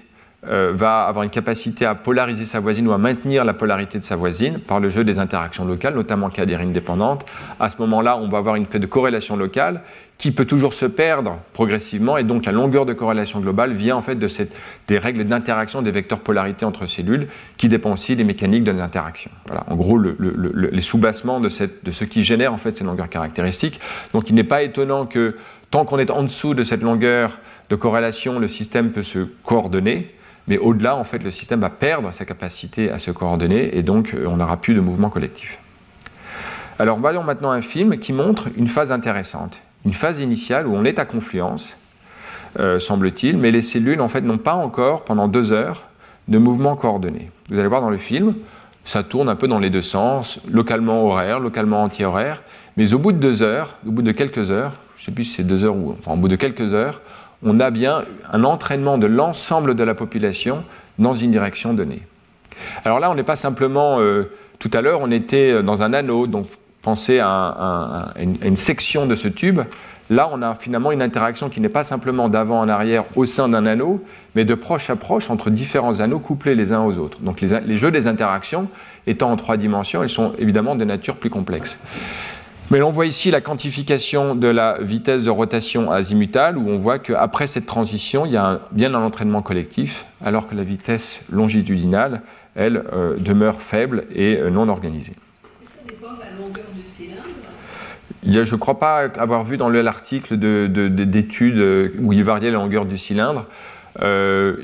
euh, 0.48 0.72
va 0.74 1.04
avoir 1.04 1.24
une 1.24 1.30
capacité 1.30 1.84
à 1.84 1.94
polariser 1.94 2.46
sa 2.46 2.60
voisine 2.60 2.88
ou 2.88 2.92
à 2.92 2.98
maintenir 2.98 3.44
la 3.44 3.52
polarité 3.52 3.98
de 3.98 4.04
sa 4.04 4.16
voisine 4.16 4.58
par 4.58 4.80
le 4.80 4.88
jeu 4.88 5.04
des 5.04 5.18
interactions 5.18 5.64
locales, 5.64 5.94
notamment 5.94 6.30
cadérines 6.30 6.72
dépendantes. 6.72 7.26
À 7.60 7.68
ce 7.68 7.76
moment-là, 7.80 8.16
on 8.16 8.28
va 8.28 8.38
avoir 8.38 8.54
une 8.56 8.66
fait 8.66 8.78
de 8.78 8.86
corrélation 8.86 9.36
locale 9.36 9.82
qui 10.16 10.32
peut 10.32 10.44
toujours 10.44 10.72
se 10.72 10.86
perdre 10.86 11.38
progressivement 11.52 12.16
et 12.16 12.24
donc 12.24 12.44
la 12.44 12.52
longueur 12.52 12.86
de 12.86 12.92
corrélation 12.92 13.40
globale 13.40 13.72
vient 13.72 13.96
en 13.96 14.02
fait 14.02 14.16
de 14.16 14.26
cette, 14.26 14.52
des 14.88 14.98
règles 14.98 15.24
d'interaction 15.24 15.80
des 15.80 15.92
vecteurs 15.92 16.20
polarité 16.20 16.64
entre 16.64 16.86
cellules 16.86 17.28
qui 17.56 17.68
dépend 17.68 17.92
aussi 17.92 18.16
des 18.16 18.24
mécaniques 18.24 18.64
de 18.64 18.72
l'interaction. 18.72 19.30
Voilà, 19.46 19.64
en 19.68 19.76
gros, 19.76 19.96
le, 19.96 20.16
les 20.18 20.80
sous-bassements 20.80 21.40
de, 21.40 21.48
de, 21.84 21.90
ce 21.92 22.04
qui 22.04 22.24
génère 22.24 22.52
en 22.52 22.58
fait 22.58 22.72
ces 22.72 22.84
longueurs 22.84 23.08
caractéristiques. 23.08 23.80
Donc 24.12 24.28
il 24.28 24.34
n'est 24.34 24.44
pas 24.44 24.62
étonnant 24.62 25.06
que 25.06 25.36
tant 25.70 25.84
qu'on 25.84 25.98
est 25.98 26.10
en 26.10 26.24
dessous 26.24 26.54
de 26.54 26.64
cette 26.64 26.82
longueur 26.82 27.38
de 27.70 27.76
corrélation, 27.76 28.38
le 28.38 28.48
système 28.48 28.90
peut 28.90 29.02
se 29.02 29.20
coordonner 29.44 30.14
mais 30.48 30.58
au-delà, 30.58 30.96
en 30.96 31.04
fait, 31.04 31.22
le 31.22 31.30
système 31.30 31.60
va 31.60 31.70
perdre 31.70 32.12
sa 32.12 32.24
capacité 32.24 32.90
à 32.90 32.98
se 32.98 33.10
coordonner 33.10 33.76
et 33.76 33.82
donc 33.82 34.14
euh, 34.14 34.26
on 34.26 34.38
n'aura 34.38 34.56
plus 34.56 34.74
de 34.74 34.80
mouvement 34.80 35.10
collectif. 35.10 35.58
Alors 36.78 36.98
voyons 36.98 37.22
maintenant 37.22 37.50
un 37.50 37.62
film 37.62 37.98
qui 37.98 38.12
montre 38.12 38.48
une 38.56 38.68
phase 38.68 38.90
intéressante, 38.90 39.62
une 39.84 39.92
phase 39.92 40.20
initiale 40.20 40.66
où 40.66 40.74
on 40.74 40.84
est 40.84 40.98
à 40.98 41.04
confluence, 41.04 41.76
euh, 42.60 42.78
semble-t-il, 42.78 43.36
mais 43.36 43.50
les 43.50 43.62
cellules 43.62 44.00
en 44.00 44.08
fait 44.08 44.22
n'ont 44.22 44.38
pas 44.38 44.54
encore 44.54 45.04
pendant 45.04 45.28
deux 45.28 45.52
heures 45.52 45.84
de 46.28 46.38
mouvement 46.38 46.76
coordonné. 46.76 47.30
Vous 47.48 47.58
allez 47.58 47.68
voir 47.68 47.80
dans 47.80 47.90
le 47.90 47.98
film, 47.98 48.34
ça 48.84 49.02
tourne 49.02 49.28
un 49.28 49.36
peu 49.36 49.48
dans 49.48 49.58
les 49.58 49.70
deux 49.70 49.82
sens, 49.82 50.40
localement 50.50 51.04
horaire, 51.04 51.40
localement 51.40 51.82
anti-horaire, 51.82 52.42
mais 52.76 52.94
au 52.94 52.98
bout 52.98 53.12
de 53.12 53.18
deux 53.18 53.42
heures, 53.42 53.76
au 53.86 53.90
bout 53.90 54.02
de 54.02 54.12
quelques 54.12 54.50
heures, 54.50 54.72
je 54.96 55.02
ne 55.02 55.04
sais 55.06 55.12
plus 55.12 55.24
si 55.24 55.34
c'est 55.34 55.44
deux 55.44 55.64
heures 55.64 55.76
ou 55.76 55.96
enfin 55.98 56.12
au 56.12 56.16
bout 56.16 56.28
de 56.28 56.36
quelques 56.36 56.72
heures, 56.74 57.02
on 57.44 57.60
a 57.60 57.70
bien 57.70 58.04
un 58.32 58.44
entraînement 58.44 58.98
de 58.98 59.06
l'ensemble 59.06 59.74
de 59.74 59.84
la 59.84 59.94
population 59.94 60.64
dans 60.98 61.14
une 61.14 61.30
direction 61.30 61.74
donnée. 61.74 62.02
Alors 62.84 62.98
là, 62.98 63.10
on 63.10 63.14
n'est 63.14 63.22
pas 63.22 63.36
simplement, 63.36 64.00
euh, 64.00 64.30
tout 64.58 64.70
à 64.72 64.80
l'heure, 64.80 65.00
on 65.00 65.10
était 65.10 65.62
dans 65.62 65.82
un 65.82 65.92
anneau, 65.92 66.26
donc 66.26 66.46
pensez 66.82 67.20
à, 67.20 68.12
une, 68.18 68.56
section 68.56 69.06
de 69.06 69.14
ce 69.14 69.28
tube. 69.28 69.60
Là, 70.10 70.28
on 70.32 70.40
a 70.40 70.54
finalement 70.54 70.90
une 70.90 71.02
interaction 71.02 71.50
qui 71.50 71.60
n'est 71.60 71.68
pas 71.68 71.84
simplement 71.84 72.28
d'avant 72.28 72.60
en 72.60 72.68
arrière 72.68 73.04
au 73.14 73.26
sein 73.26 73.48
d'un 73.48 73.66
anneau, 73.66 74.02
mais 74.34 74.44
de 74.44 74.54
proche 74.54 74.88
à 74.88 74.96
proche 74.96 75.30
entre 75.30 75.50
différents 75.50 76.00
anneaux 76.00 76.18
couplés 76.18 76.54
les 76.54 76.72
uns 76.72 76.82
aux 76.82 76.96
autres. 76.96 77.18
Donc 77.20 77.42
les, 77.42 77.60
les 77.60 77.76
jeux 77.76 77.90
des 77.90 78.06
interactions 78.06 78.68
étant 79.06 79.30
en 79.30 79.36
trois 79.36 79.56
dimensions, 79.56 80.02
ils 80.02 80.08
sont 80.08 80.32
évidemment 80.38 80.76
de 80.76 80.84
nature 80.84 81.16
plus 81.16 81.30
complexe. 81.30 81.78
Mais 82.70 82.82
on 82.82 82.90
voit 82.90 83.06
ici 83.06 83.30
la 83.30 83.40
quantification 83.40 84.34
de 84.34 84.46
la 84.46 84.76
vitesse 84.80 85.24
de 85.24 85.30
rotation 85.30 85.90
azimutale, 85.90 86.58
où 86.58 86.68
on 86.68 86.78
voit 86.78 86.98
qu'après 86.98 87.46
cette 87.46 87.64
transition, 87.64 88.26
il 88.26 88.32
y 88.32 88.36
a 88.36 88.60
bien 88.72 88.92
un 88.94 89.02
entraînement 89.02 89.40
collectif, 89.40 90.04
alors 90.22 90.46
que 90.46 90.54
la 90.54 90.64
vitesse 90.64 91.22
longitudinale, 91.32 92.20
elle, 92.54 92.84
euh, 92.92 93.16
demeure 93.16 93.62
faible 93.62 94.04
et 94.14 94.36
euh, 94.36 94.50
non 94.50 94.68
organisée. 94.68 95.14
Ça 95.64 95.76
dépend 95.86 96.12
de 96.12 96.20
la 96.20 96.44
longueur 96.44 96.66
du 96.76 96.84
cylindre? 96.84 97.22
Je 98.26 98.40
ne 98.40 98.58
crois 98.58 98.78
pas 98.78 98.98
avoir 99.16 99.44
vu 99.44 99.56
dans 99.56 99.70
l'article 99.70 100.36
d'études 100.36 101.58
euh, 101.58 101.88
où 102.00 102.12
il 102.12 102.22
variait 102.22 102.50
la 102.50 102.58
longueur 102.58 102.84
du 102.84 102.98
cylindre. 102.98 103.46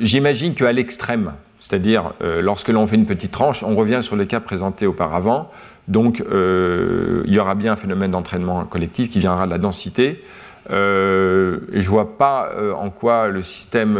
J'imagine 0.01 0.55
qu'à 0.55 0.73
l'extrême, 0.73 1.33
c'est-à-dire 1.59 2.13
lorsque 2.21 2.69
l'on 2.69 2.87
fait 2.87 2.95
une 2.95 3.07
petite 3.07 3.33
tranche, 3.33 3.65
on 3.65 3.75
revient 3.75 3.99
sur 4.01 4.15
les 4.15 4.27
cas 4.27 4.39
présentés 4.39 4.87
auparavant, 4.87 5.51
donc 5.89 6.23
euh, 6.23 7.23
il 7.27 7.33
y 7.33 7.39
aura 7.39 7.55
bien 7.55 7.73
un 7.73 7.77
phénomène 7.77 8.11
d'entraînement 8.11 8.65
collectif 8.65 9.09
qui 9.09 9.19
viendra 9.19 9.47
de 9.47 9.51
la 9.51 9.59
densité. 9.59 10.23
Euh, 10.71 11.59
et 11.75 11.83
je 11.83 11.87
ne 11.87 11.91
vois 11.91 12.17
pas 12.17 12.49
euh, 12.57 12.73
en 12.73 12.89
quoi 12.89 13.29
le 13.29 13.43
système 13.43 13.99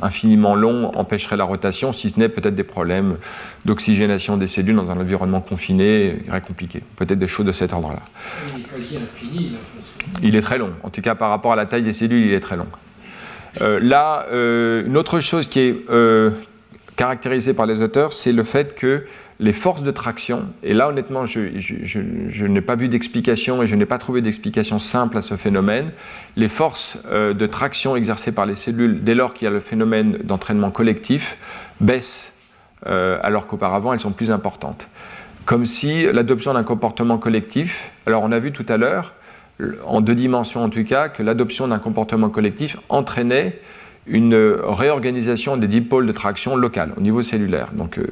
infiniment 0.00 0.54
long 0.54 0.90
empêcherait 0.96 1.36
la 1.36 1.44
rotation, 1.44 1.92
si 1.92 2.08
ce 2.08 2.18
n'est 2.18 2.30
peut-être 2.30 2.54
des 2.54 2.64
problèmes 2.64 3.16
d'oxygénation 3.66 4.38
des 4.38 4.46
cellules 4.46 4.76
dans 4.76 4.90
un 4.90 4.98
environnement 4.98 5.42
confiné, 5.42 6.22
très 6.26 6.40
compliqué. 6.40 6.82
Peut-être 6.96 7.18
des 7.18 7.28
choses 7.28 7.44
de 7.44 7.52
cet 7.52 7.74
ordre-là. 7.74 8.00
Il 8.56 8.62
est 8.62 8.64
quasi 8.64 8.96
infini. 8.96 9.56
Il 10.22 10.36
est 10.36 10.42
très 10.42 10.56
long. 10.56 10.70
En 10.84 10.88
tout 10.88 11.02
cas, 11.02 11.14
par 11.14 11.28
rapport 11.28 11.52
à 11.52 11.56
la 11.56 11.66
taille 11.66 11.82
des 11.82 11.92
cellules, 11.92 12.26
il 12.26 12.32
est 12.32 12.40
très 12.40 12.56
long. 12.56 12.66
là, 13.60 14.26
une 14.32 14.96
autre 14.96 15.20
chose 15.20 15.48
qui 15.48 15.60
est 15.60 15.84
caractérisée 16.96 17.52
par 17.52 17.66
les 17.66 17.82
auteurs, 17.82 18.12
c'est 18.12 18.32
le 18.32 18.42
fait 18.42 18.74
que 18.74 19.04
les 19.44 19.52
forces 19.52 19.82
de 19.82 19.90
traction, 19.90 20.46
et 20.62 20.72
là 20.72 20.88
honnêtement 20.88 21.26
je, 21.26 22.46
n'ai 22.46 22.60
pas 22.62 22.76
vu 22.76 22.88
d'explication 22.88 23.62
et 23.62 23.66
je 23.66 23.76
n'ai 23.76 23.84
pas 23.84 23.98
trouvé 23.98 24.22
d'explication 24.22 24.78
simple 24.78 25.18
à 25.18 25.20
ce 25.20 25.36
phénomène, 25.36 25.90
les 26.36 26.48
forces 26.48 26.98
euh, 27.12 27.34
de 27.34 27.46
traction 27.46 27.94
exercées 27.94 28.32
par 28.32 28.46
les 28.46 28.54
cellules 28.54 29.04
dès 29.04 29.14
lors 29.14 29.34
qu'il 29.34 29.44
y 29.44 29.48
a 29.48 29.50
le 29.50 29.60
phénomène 29.60 30.16
d'entraînement 30.24 30.70
collectif 30.70 31.36
baissent 31.82 32.32
euh, 32.86 33.18
alors 33.22 33.46
qu'auparavant 33.46 33.92
elles 33.92 34.00
sont 34.00 34.12
plus 34.12 34.30
importantes. 34.30 34.88
Comme 35.44 35.66
si 35.66 36.10
l'adoption 36.10 36.54
d'un 36.54 36.64
comportement 36.64 37.18
collectif, 37.18 37.92
alors 38.06 38.22
on 38.22 38.32
a 38.32 38.38
vu 38.38 38.50
tout 38.50 38.66
à 38.70 38.78
l'heure, 38.78 39.12
en 39.84 40.00
deux 40.00 40.14
dimensions 40.14 40.64
en 40.64 40.70
tout 40.70 40.84
cas, 40.84 41.10
que 41.10 41.22
l'adoption 41.22 41.68
d'un 41.68 41.78
comportement 41.78 42.30
collectif 42.30 42.78
entraînait 42.88 43.60
une 44.06 44.34
réorganisation 44.34 45.56
des 45.56 45.66
dipôles 45.66 46.06
de 46.06 46.12
traction 46.12 46.56
locales 46.56 46.92
au 46.96 47.00
niveau 47.00 47.22
cellulaire. 47.22 47.70
Donc, 47.72 47.98
euh, 47.98 48.06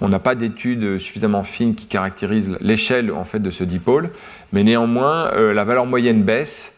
on 0.00 0.08
n'a 0.08 0.20
pas 0.20 0.34
d'études 0.34 0.98
suffisamment 0.98 1.42
fines 1.42 1.74
qui 1.74 1.86
caractérisent 1.86 2.56
l'échelle 2.60 3.10
en 3.12 3.24
fait 3.24 3.40
de 3.40 3.50
ce 3.50 3.64
dipôle, 3.64 4.10
mais 4.52 4.62
néanmoins, 4.62 5.30
euh, 5.32 5.52
la 5.52 5.64
valeur 5.64 5.86
moyenne 5.86 6.22
baisse. 6.22 6.72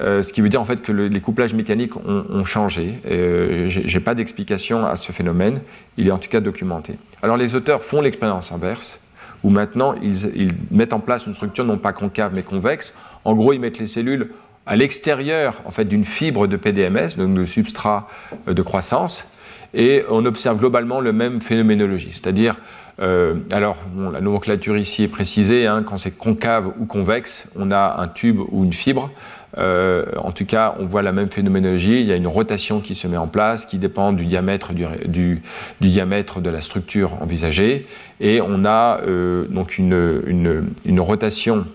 Euh, 0.00 0.22
ce 0.22 0.32
qui 0.32 0.40
veut 0.40 0.48
dire 0.48 0.60
en 0.60 0.64
fait 0.64 0.80
que 0.80 0.90
les 0.90 1.20
couplages 1.20 1.52
mécaniques 1.52 1.96
ont, 1.96 2.44
changé. 2.44 2.94
Je 3.04 3.94
n'ai 3.94 4.00
pas 4.00 4.14
d'explication 4.14 4.86
à 4.86 4.96
ce 4.96 5.12
phénomène. 5.12 5.60
Il 5.98 6.08
est 6.08 6.10
en 6.10 6.16
tout 6.16 6.30
cas 6.30 6.40
documenté. 6.40 6.94
Alors 7.22 7.36
les 7.36 7.54
auteurs 7.54 7.82
font 7.82 8.00
l'expérience 8.00 8.52
inverse, 8.52 9.00
où 9.42 9.50
maintenant 9.50 9.94
ils 10.00 10.52
mettent 10.70 10.94
en 10.94 11.00
place 11.00 11.26
une 11.26 11.34
structure 11.34 11.66
non 11.66 11.76
pas 11.76 11.92
concave 11.92 12.32
mais 12.34 12.42
convexe. 12.42 12.94
En 13.24 13.34
gros, 13.34 13.52
ils 13.52 13.60
mettent 13.60 13.78
les 13.78 13.86
cellules 13.86 14.30
à 14.66 14.76
l'extérieur 14.76 15.62
en 15.64 15.70
fait, 15.70 15.84
d'une 15.84 16.04
fibre 16.04 16.46
de 16.46 16.56
PDMS, 16.56 17.16
donc 17.16 17.34
de 17.34 17.44
substrat 17.44 18.08
euh, 18.48 18.54
de 18.54 18.62
croissance, 18.62 19.26
et 19.74 20.04
on 20.10 20.24
observe 20.26 20.58
globalement 20.58 21.00
le 21.00 21.12
même 21.12 21.40
phénoménologie, 21.40 22.10
c'est-à-dire, 22.10 22.56
euh, 23.00 23.36
alors 23.50 23.78
la 24.12 24.20
nomenclature 24.20 24.76
ici 24.76 25.04
est 25.04 25.08
précisée, 25.08 25.66
hein, 25.66 25.82
quand 25.82 25.96
c'est 25.96 26.10
concave 26.10 26.72
ou 26.78 26.84
convexe, 26.84 27.48
on 27.56 27.70
a 27.70 27.96
un 27.98 28.06
tube 28.06 28.38
ou 28.50 28.64
une 28.64 28.74
fibre. 28.74 29.10
Euh, 29.58 30.04
en 30.16 30.32
tout 30.32 30.46
cas, 30.46 30.76
on 30.78 30.86
voit 30.86 31.02
la 31.02 31.12
même 31.12 31.30
phénoménologie. 31.30 32.00
Il 32.00 32.06
y 32.06 32.12
a 32.12 32.16
une 32.16 32.26
rotation 32.26 32.80
qui 32.80 32.94
se 32.94 33.06
met 33.06 33.18
en 33.18 33.28
place, 33.28 33.66
qui 33.66 33.78
dépend 33.78 34.12
du 34.12 34.24
diamètre, 34.24 34.72
du, 34.72 35.42
diamètre 35.80 36.40
de 36.40 36.50
la 36.50 36.60
structure 36.60 37.20
envisagée, 37.22 37.86
et 38.20 38.40
on 38.42 38.64
a 38.66 39.00
donc 39.48 39.78
une, 39.78 40.22
une, 40.26 40.68
une 40.84 41.00
rotation 41.00 41.66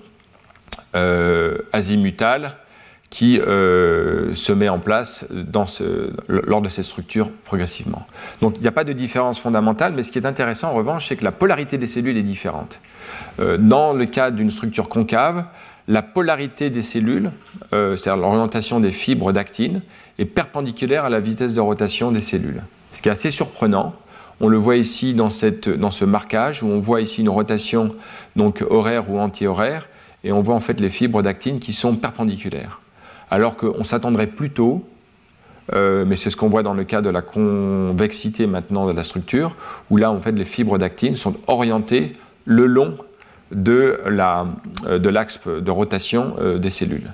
azimutale 1.73 2.57
qui 3.09 3.39
euh, 3.39 4.33
se 4.33 4.51
met 4.51 4.69
en 4.69 4.79
place 4.79 5.25
lors 6.27 6.61
de 6.61 6.69
ces 6.69 6.83
structures 6.83 7.31
progressivement. 7.31 8.05
Donc 8.41 8.55
il 8.57 8.61
n'y 8.61 8.67
a 8.67 8.71
pas 8.71 8.83
de 8.83 8.93
différence 8.93 9.39
fondamentale, 9.39 9.93
mais 9.95 10.03
ce 10.03 10.11
qui 10.11 10.19
est 10.19 10.25
intéressant 10.25 10.71
en 10.71 10.73
revanche, 10.73 11.07
c'est 11.07 11.15
que 11.15 11.23
la 11.23 11.31
polarité 11.31 11.77
des 11.77 11.87
cellules 11.87 12.17
est 12.17 12.23
différente. 12.23 12.79
Euh, 13.39 13.57
dans 13.57 13.93
le 13.93 14.05
cas 14.05 14.29
d'une 14.31 14.51
structure 14.51 14.89
concave, 14.89 15.45
la 15.87 16.01
polarité 16.01 16.69
des 16.69 16.81
cellules, 16.81 17.31
euh, 17.73 17.95
c'est-à-dire 17.95 18.21
l'orientation 18.21 18.81
des 18.81 18.91
fibres 18.91 19.31
d'actine, 19.31 19.81
est 20.19 20.25
perpendiculaire 20.25 21.05
à 21.05 21.09
la 21.09 21.21
vitesse 21.21 21.53
de 21.53 21.61
rotation 21.61 22.11
des 22.11 22.21
cellules. 22.21 22.63
Ce 22.91 23.01
qui 23.01 23.07
est 23.07 23.11
assez 23.11 23.31
surprenant. 23.31 23.93
On 24.41 24.49
le 24.49 24.57
voit 24.57 24.75
ici 24.75 25.13
dans, 25.13 25.29
dans 25.77 25.91
ce 25.91 26.05
marquage, 26.05 26.61
où 26.61 26.67
on 26.67 26.79
voit 26.79 27.01
ici 27.01 27.21
une 27.21 27.29
rotation 27.29 27.95
donc 28.35 28.63
horaire 28.69 29.09
ou 29.09 29.17
anti-horaire, 29.17 29.87
et 30.23 30.31
on 30.31 30.41
voit 30.41 30.55
en 30.55 30.59
fait 30.59 30.79
les 30.79 30.89
fibres 30.89 31.21
d'actine 31.21 31.59
qui 31.59 31.73
sont 31.73 31.95
perpendiculaires 31.95 32.81
alors 33.29 33.57
qu'on 33.57 33.83
s'attendrait 33.83 34.27
plutôt, 34.27 34.85
euh, 35.73 36.05
mais 36.05 36.15
c'est 36.15 36.29
ce 36.29 36.37
qu'on 36.37 36.49
voit 36.49 36.63
dans 36.63 36.73
le 36.73 36.83
cas 36.83 37.01
de 37.01 37.09
la 37.09 37.21
convexité 37.21 38.47
maintenant 38.47 38.87
de 38.87 38.93
la 38.93 39.03
structure, 39.03 39.55
où 39.89 39.97
là, 39.97 40.11
en 40.11 40.21
fait, 40.21 40.31
les 40.31 40.45
fibres 40.45 40.77
d'actine 40.77 41.15
sont 41.15 41.35
orientées 41.47 42.15
le 42.45 42.65
long 42.65 42.97
de 43.51 43.99
euh, 44.05 45.11
l'axe 45.11 45.39
de, 45.45 45.71
rotation 45.71 46.35
euh, 46.39 46.57
des 46.57 46.69
cellules. 46.69 47.13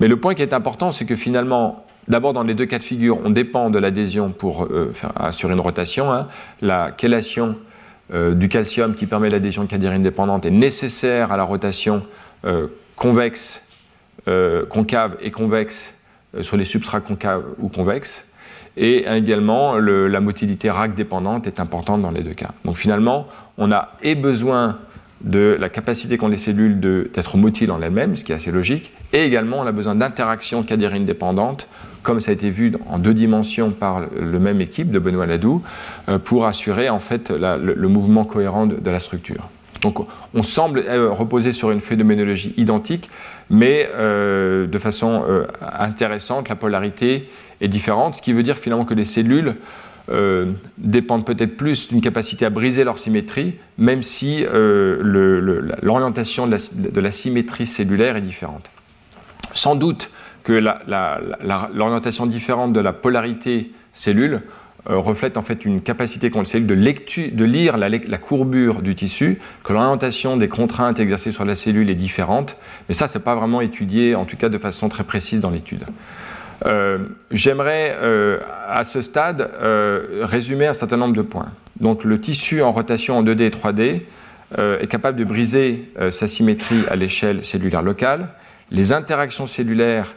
Mais 0.00 0.08
le 0.08 0.16
point 0.16 0.34
qui 0.34 0.42
est 0.42 0.52
important, 0.52 0.90
c'est 0.90 1.04
que 1.04 1.16
finalement, 1.16 1.84
d'abord 2.08 2.32
dans 2.32 2.42
les 2.42 2.54
deux 2.54 2.66
cas 2.66 2.78
de 2.78 2.82
figure, 2.82 3.18
on 3.24 3.30
dépend 3.30 3.70
de 3.70 3.78
l'adhésion 3.78 4.30
pour 4.30 4.66
assurer 5.14 5.52
une 5.52 5.60
rotation. 5.60 6.12
Hein. 6.12 6.26
La 6.60 6.90
chélation 7.00 7.56
du 8.12 8.48
calcium 8.48 8.94
qui 8.94 9.06
permet 9.06 9.30
l'adhésion 9.30 9.66
cadérine 9.66 10.02
dépendante 10.02 10.44
est 10.44 10.50
nécessaire 10.50 11.30
à 11.30 11.36
la 11.36 11.44
rotation 11.44 12.02
convexe 12.96 13.61
euh, 14.28 14.64
concave 14.66 15.16
et 15.20 15.30
convexe 15.30 15.92
euh, 16.36 16.42
sur 16.42 16.56
les 16.56 16.64
substrats 16.64 17.00
concaves 17.00 17.44
ou 17.58 17.68
convexes. 17.68 18.26
Et 18.76 19.04
également, 19.06 19.76
la 19.76 20.20
motilité 20.20 20.70
RAC 20.70 20.94
dépendante 20.94 21.46
est 21.46 21.60
importante 21.60 22.00
dans 22.00 22.10
les 22.10 22.22
deux 22.22 22.32
cas. 22.32 22.52
Donc 22.64 22.76
finalement, 22.76 23.28
on 23.58 23.70
a 23.70 23.98
et 24.02 24.14
besoin 24.14 24.78
de 25.24 25.56
la 25.60 25.68
capacité 25.68 26.16
qu'ont 26.16 26.28
les 26.28 26.36
cellules 26.36 26.80
d'être 26.80 27.36
motiles 27.36 27.70
en 27.70 27.82
elles-mêmes, 27.82 28.16
ce 28.16 28.24
qui 28.24 28.32
est 28.32 28.34
assez 28.34 28.50
logique, 28.50 28.92
et 29.12 29.24
également 29.24 29.60
on 29.60 29.66
a 29.66 29.72
besoin 29.72 29.94
d'interactions 29.94 30.62
cadérines 30.62 31.04
dépendantes, 31.04 31.68
comme 32.02 32.20
ça 32.20 32.30
a 32.30 32.34
été 32.34 32.50
vu 32.50 32.72
en 32.88 32.98
deux 32.98 33.14
dimensions 33.14 33.70
par 33.70 34.00
le 34.00 34.38
même 34.38 34.60
équipe 34.60 34.90
de 34.90 34.98
Benoît 34.98 35.26
Ladoux, 35.26 35.62
euh, 36.08 36.18
pour 36.18 36.46
assurer 36.46 36.88
en 36.88 36.98
fait 36.98 37.30
le, 37.30 37.88
mouvement 37.88 38.24
cohérent 38.24 38.66
de 38.66 38.90
la 38.90 39.00
structure. 39.00 39.48
Donc 39.82 39.98
on 40.32 40.42
semble 40.42 40.80
reposer 41.10 41.52
sur 41.52 41.70
une 41.70 41.80
phénoménologie 41.80 42.54
identique, 42.56 43.10
mais 43.50 43.88
euh, 43.96 44.66
de 44.66 44.78
façon 44.78 45.24
euh, 45.28 45.46
intéressante, 45.78 46.48
la 46.48 46.56
polarité 46.56 47.28
est 47.60 47.68
différente, 47.68 48.16
ce 48.16 48.22
qui 48.22 48.32
veut 48.32 48.42
dire 48.42 48.56
finalement 48.56 48.86
que 48.86 48.94
les 48.94 49.04
cellules 49.04 49.56
euh, 50.10 50.52
dépendent 50.78 51.26
peut-être 51.26 51.56
plus 51.56 51.88
d'une 51.88 52.00
capacité 52.00 52.46
à 52.46 52.50
briser 52.50 52.82
leur 52.84 52.98
symétrie, 52.98 53.56
même 53.76 54.02
si 54.02 54.44
l'orientation 54.50 56.46
de, 56.46 57.00
la 57.00 57.12
symétrie 57.12 57.66
cellulaire 57.66 58.16
est 58.16 58.22
différente. 58.22 58.70
Sans 59.52 59.74
doute 59.74 60.10
que 60.44 60.52
l'orientation 61.74 62.26
différente 62.26 62.72
de 62.72 62.80
la 62.80 62.92
polarité 62.92 63.70
cellule 63.92 64.34
euh, 64.34 64.38
reflète 64.86 65.36
en 65.36 65.42
fait 65.42 65.64
une 65.64 65.80
capacité 65.80 66.30
qu'ont 66.30 66.40
les 66.40 66.46
cellules 66.46 66.66
de, 66.66 66.74
de 66.74 67.44
lire 67.44 67.76
la, 67.76 68.18
courbure 68.18 68.82
du 68.82 68.94
tissu, 68.94 69.38
que 69.62 69.72
l'orientation 69.72 70.36
des 70.36 70.48
contraintes 70.48 70.98
exercées 70.98 71.30
sur 71.30 71.44
la 71.44 71.54
cellule 71.54 71.88
est 71.90 71.94
différente, 71.94 72.56
mais 72.88 72.94
ça, 72.94 73.08
c'est 73.08 73.22
pas 73.22 73.34
vraiment 73.34 73.60
étudié, 73.60 74.14
en 74.14 74.24
tout 74.24 74.36
cas 74.36 74.48
de 74.48 74.58
façon 74.58 74.88
très 74.88 75.04
précise 75.04 75.40
dans 75.40 75.50
l'étude. 75.50 75.84
Euh, 76.66 76.98
j'aimerais 77.30 77.96
euh, 78.00 78.38
à 78.68 78.84
ce 78.84 79.00
stade 79.00 79.50
résumer 80.22 80.66
un 80.66 80.74
certain 80.74 80.96
nombre 80.96 81.14
de 81.14 81.22
points. 81.22 81.48
Donc 81.80 82.04
le 82.04 82.20
tissu 82.20 82.62
en 82.62 82.72
rotation 82.72 83.18
en 83.18 83.24
2D 83.24 83.42
et 83.42 83.50
3D 83.50 84.00
est 84.58 84.86
capable 84.86 85.18
de 85.18 85.24
briser 85.24 85.90
sa 86.10 86.28
symétrie 86.28 86.84
à 86.90 86.94
l'échelle 86.94 87.42
cellulaire 87.42 87.82
locale. 87.82 88.28
Les 88.70 88.92
interactions 88.92 89.46
cellulaires 89.46 90.14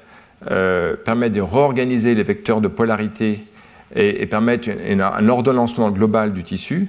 permettent 1.05 1.31
de 1.31 1.41
réorganiser 1.41 2.13
les 2.13 2.23
vecteurs 2.23 2.59
de 2.59 2.67
polarité 2.67 3.45
et, 3.93 4.25
permettre 4.25 4.69
un 4.69 5.29
ordonnancement 5.29 5.91
global 5.91 6.33
du 6.33 6.43
tissu. 6.43 6.87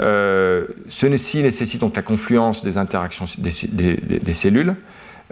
Euh, 0.00 0.66
ceci 0.88 1.42
nécessite 1.42 1.80
donc 1.80 1.94
la 1.94 2.02
confluence 2.02 2.64
des 2.64 2.78
interactions 2.78 3.26
des, 3.38 4.34
cellules. 4.34 4.76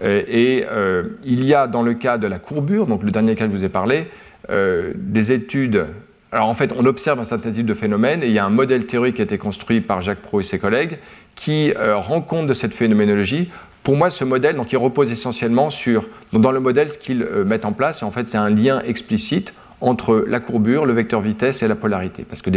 Euh, 0.03 0.23
et 0.27 0.65
euh, 0.71 1.05
il 1.25 1.45
y 1.45 1.55
a 1.55 1.67
dans 1.67 1.83
le 1.83 1.95
cas 1.95 2.19
de 2.19 2.27
la 2.27 2.39
courbure, 2.39 2.87
donc 2.87 3.03
le 3.03 3.11
dernier 3.11 3.35
cas 3.35 3.47
que 3.47 3.53
je 3.53 3.59
vous 3.59 3.65
ai 3.65 3.69
parlé, 3.69 4.09
euh, 4.51 4.93
des 4.95 5.33
études. 5.33 5.87
Alors 6.31 6.49
en 6.49 6.55
fait, 6.55 6.73
on 6.77 6.87
observe 6.87 7.21
un 7.21 7.25
certain 7.25 7.51
type 7.51 7.67
de 7.67 7.75
phénomène 7.75 8.23
et 8.23 8.27
il 8.27 8.33
y 8.33 8.39
a 8.39 8.45
un 8.45 8.51
modèle 8.51 8.87
théorique 8.87 9.17
qui 9.17 9.21
a 9.21 9.25
été 9.25 9.37
construit 9.37 9.81
par 9.81 10.01
Jacques 10.01 10.23
Pro 10.23 10.41
et 10.41 10.45
ses 10.45 10.59
collègues 10.59 10.99
qui 11.35 11.73
rend 11.75 12.21
compte 12.21 12.47
de 12.47 12.55
cette 12.55 12.75
phénoménologie. 12.75 13.51
Pour 13.83 13.97
moi, 13.97 14.11
ce 14.11 14.23
modèle, 14.23 14.55
donc, 14.57 14.71
il 14.71 14.77
repose 14.77 15.11
essentiellement 15.11 15.71
sur, 15.71 16.07
dans 16.33 16.53
le 16.53 16.61
modèle, 16.61 16.91
ce 16.91 16.99
qu'ils 16.99 17.27
mettent 17.47 17.65
en 17.65 17.73
place, 17.73 18.03
en 18.03 18.11
fait, 18.11 18.29
c'est 18.29 18.37
un 18.37 18.51
lien 18.51 18.81
explicite 18.83 19.55
entre 19.83 20.25
la 20.27 20.41
courbure, 20.41 20.87
le 20.87 20.95
vecteur 20.95 21.21
vitesse 21.21 21.63
et 21.63 21.69
la 21.69 21.75
polarité, 21.75 22.25
parce 22.27 22.41
que 22.41 22.51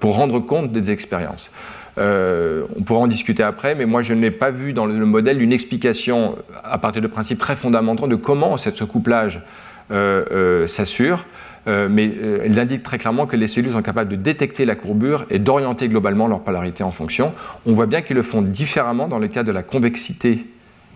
pour 0.00 0.16
rendre 0.16 0.40
compte 0.40 0.72
des 0.72 0.90
expériences. 0.90 1.50
Euh, 1.98 2.64
on 2.76 2.82
pourra 2.82 3.00
en 3.00 3.06
discuter 3.06 3.42
après, 3.42 3.74
mais 3.74 3.84
moi 3.84 4.00
je 4.02 4.14
n'ai 4.14 4.30
pas 4.30 4.50
vu 4.50 4.72
dans 4.72 4.86
le, 4.86 5.04
modèle 5.04 5.42
une 5.42 5.52
explication 5.52 6.36
à 6.64 6.78
partir 6.78 7.02
de 7.02 7.06
principes 7.06 7.38
très 7.38 7.56
fondamentaux 7.56 8.06
de 8.06 8.14
comment 8.14 8.56
ce 8.56 8.84
couplage 8.84 9.42
euh, 9.90 10.24
euh, 10.30 10.66
s'assure. 10.66 11.26
mais 11.66 12.10
il 12.46 12.58
indique 12.58 12.82
très 12.82 12.98
clairement 12.98 13.26
que 13.26 13.36
les 13.36 13.48
cellules 13.48 13.72
sont 13.72 13.82
capables 13.82 14.10
de 14.10 14.16
détecter 14.16 14.64
la 14.64 14.76
courbure 14.76 15.26
et 15.30 15.38
d'orienter 15.38 15.88
globalement 15.88 16.26
leur 16.26 16.40
polarité 16.40 16.82
en 16.82 16.92
fonction. 16.92 17.34
On 17.66 17.72
voit 17.72 17.86
bien 17.86 18.00
qu'ils 18.00 18.16
le 18.16 18.22
font 18.22 18.40
différemment 18.40 19.08
dans 19.08 19.18
le 19.18 19.28
cas 19.28 19.42
de 19.42 19.52
la 19.52 19.62
convexité 19.62 20.46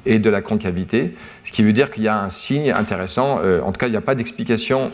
et 0.06 0.19
de 0.19 0.31
la 0.31 0.43
concavité, 0.43 1.15
ce 1.44 1.52
qui 1.52 1.62
veut 1.62 1.73
dire 1.73 1.90
qu'il 1.90 2.02
y 2.02 2.09
a 2.09 2.19
un 2.19 2.31
signe 2.31 2.70
intéressant. 2.70 3.40
en 3.40 3.73
tout 3.73 3.78
cas, 3.78 3.86
il 3.86 3.90
n'y 3.90 3.97
a 3.97 4.02
pas 4.02 4.15
d'explication 4.15 4.90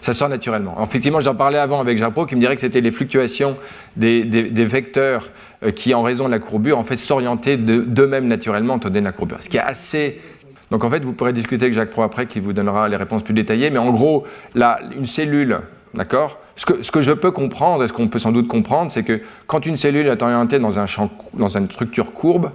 ça 0.00 0.14
sort 0.14 0.28
naturellement. 0.28 0.76
effectivement, 0.82 1.20
j'en 1.20 1.34
parlais 1.34 1.58
avant 1.58 1.80
avec 1.80 1.98
Japo 1.98 2.26
qui 2.26 2.36
me 2.36 2.40
dirait 2.40 2.54
que 2.54 2.60
c'était 2.60 2.80
les 2.80 2.90
fluctuations 2.90 3.56
des, 3.96 4.24
vecteurs 4.64 5.30
euh, 5.62 5.70
qui, 5.70 5.94
en 5.94 6.02
raison 6.02 6.26
de 6.26 6.30
la 6.30 6.38
courbure, 6.38 6.78
en 6.78 6.84
fait, 6.84 6.96
s'orientaient 6.96 7.56
d'eux-mêmes 7.56 8.28
naturellement 8.28 8.74
en 8.74 8.78
donné 8.78 9.00
la 9.00 9.12
courbure. 9.12 9.38
Ce 9.40 9.48
qui 9.48 9.56
est 9.56 9.60
assez 9.60 10.20
Donc 10.70 10.84
en 10.84 10.90
fait, 10.90 11.04
vous 11.04 11.12
pourrez 11.12 11.32
discuter 11.32 11.66
avec 11.66 11.74
Jacques 11.74 11.90
Pro 11.90 12.02
après 12.02 12.26
qui 12.26 12.40
vous 12.40 12.52
donnera 12.52 12.88
les 12.88 12.96
réponses 12.96 13.22
plus 13.22 13.34
détaillées, 13.34 13.70
mais 13.70 13.78
en 13.78 13.90
gros, 13.90 14.24
là, 14.54 14.80
une 14.96 15.06
cellule, 15.06 15.60
d'accord? 15.94 16.38
Ce 16.56 16.90
que, 16.90 17.02
je 17.02 17.12
peux 17.12 17.30
comprendre, 17.30 17.84
et 17.84 17.88
ce 17.88 17.92
qu'on 17.92 18.08
peut 18.08 18.18
sans 18.18 18.32
doute 18.32 18.48
comprendre, 18.48 18.90
c'est 18.90 19.04
que 19.04 19.20
quand 19.46 19.64
une 19.64 19.76
cellule 19.76 20.08
est 20.08 20.22
orientée 20.22 20.58
dans, 20.58 20.80
un 20.80 20.86
champ, 20.86 21.08
dans 21.34 21.56
une 21.56 21.70
structure 21.70 22.12
courbe, 22.12 22.50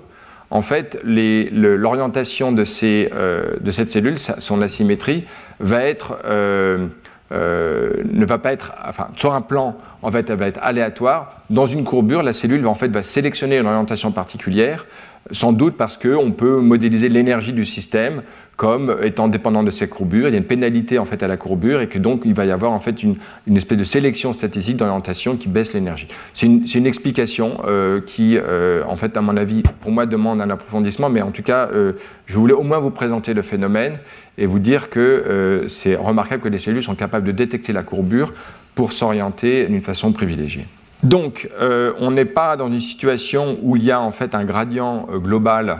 en 0.53 0.61
fait, 0.61 0.99
l'orientation 1.03 2.51
de, 2.51 2.63
euh, 2.83 3.55
de, 3.59 3.71
cette 3.71 3.89
cellule, 3.89 4.19
son 4.19 4.61
asymétrie, 4.61 5.23
va 5.59 5.83
être, 5.83 6.19
euh, 6.25 6.87
ne 7.33 8.25
va 8.25 8.37
pas 8.37 8.53
être, 8.53 8.73
sur 9.15 9.33
un 9.33 9.41
plan, 9.41 9.75
en 10.01 10.11
elle 10.29 10.37
va 10.37 10.47
être 10.47 10.59
aléatoire. 10.61 11.41
Dans 11.49 11.65
une 11.65 11.83
courbure, 11.83 12.23
la 12.23 12.33
cellule 12.33 12.65
en 12.67 12.75
fait, 12.75 12.89
va 12.89 13.03
sélectionner 13.03 13.57
une 13.57 13.65
orientation 13.65 14.11
particulière 14.11 14.85
sans 15.31 15.53
doute 15.53 15.75
parce 15.77 15.97
qu'on 15.97 16.31
peut 16.31 16.59
modéliser 16.59 17.09
l'énergie 17.09 17.53
du 17.53 17.65
système 17.65 18.23
comme 18.55 18.95
étant 19.01 19.27
dépendant 19.27 19.63
de 19.63 19.71
ces 19.71 19.87
courbures. 19.87 20.27
Il 20.27 20.31
y 20.31 20.35
a 20.35 20.37
une 20.37 20.43
pénalité 20.43 20.99
en 20.99 21.05
fait 21.05 21.23
à 21.23 21.27
la 21.27 21.37
courbure 21.37 21.81
et 21.81 21.87
que 21.87 21.97
donc 21.97 22.21
il 22.25 22.33
va 22.33 22.45
y 22.45 22.51
avoir 22.51 22.71
en 22.71 22.79
fait 22.79 23.01
une, 23.03 23.17
espèce 23.55 23.77
de 23.77 23.83
sélection 23.83 24.31
statistique 24.31 24.77
d'orientation 24.77 25.37
qui 25.37 25.47
baisse 25.49 25.73
l'énergie. 25.73 26.07
C'est 26.33 26.45
une, 26.47 26.85
explication 26.85 27.61
euh, 27.65 28.01
qui, 28.01 28.37
euh, 28.37 28.83
en 28.87 28.95
fait, 28.95 29.17
à 29.17 29.21
mon 29.21 29.37
avis, 29.37 29.63
pour 29.81 29.91
moi, 29.91 30.05
demande 30.05 30.41
un 30.41 30.49
approfondissement, 30.49 31.09
mais 31.09 31.21
en 31.21 31.31
tout 31.31 31.41
cas, 31.41 31.69
euh, 31.73 31.93
je 32.25 32.37
voulais 32.37 32.53
au 32.53 32.63
moins 32.63 32.79
vous 32.79 32.91
présenter 32.91 33.33
le 33.33 33.41
phénomène 33.41 33.99
et 34.37 34.45
vous 34.45 34.59
dire 34.59 34.89
que 34.89 35.65
c'est 35.67 35.95
remarquable 35.95 36.41
que 36.41 36.49
les 36.49 36.57
cellules 36.57 36.83
sont 36.83 36.95
capables 36.95 37.25
de 37.25 37.31
détecter 37.31 37.71
la 37.71 37.83
courbure 37.83 38.33
pour 38.73 38.91
s'orienter 38.91 39.65
d'une 39.67 39.81
façon 39.81 40.11
privilégiée. 40.11 40.65
Donc, 41.03 41.49
euh, 41.59 41.91
on 41.99 42.11
n'est 42.11 42.25
pas 42.25 42.55
dans 42.55 42.69
une 42.69 42.79
situation 42.79 43.57
où 43.61 43.75
il 43.75 43.83
y 43.83 43.91
a 43.91 43.99
en 43.99 44.11
fait 44.11 44.33
un 44.33 44.45
gradient 44.45 45.07
euh, 45.11 45.19
global 45.19 45.79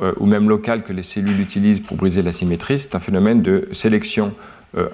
euh, 0.00 0.14
ou 0.18 0.24
même 0.24 0.48
local 0.48 0.82
que 0.82 0.94
les 0.94 1.02
cellules 1.02 1.40
utilisent 1.40 1.80
pour 1.80 1.98
briser 1.98 2.22
la 2.22 2.32
symétrie. 2.32 2.78
C'est 2.78 2.94
un 2.94 3.00
phénomène 3.00 3.42
de 3.42 3.68
sélection 3.72 4.34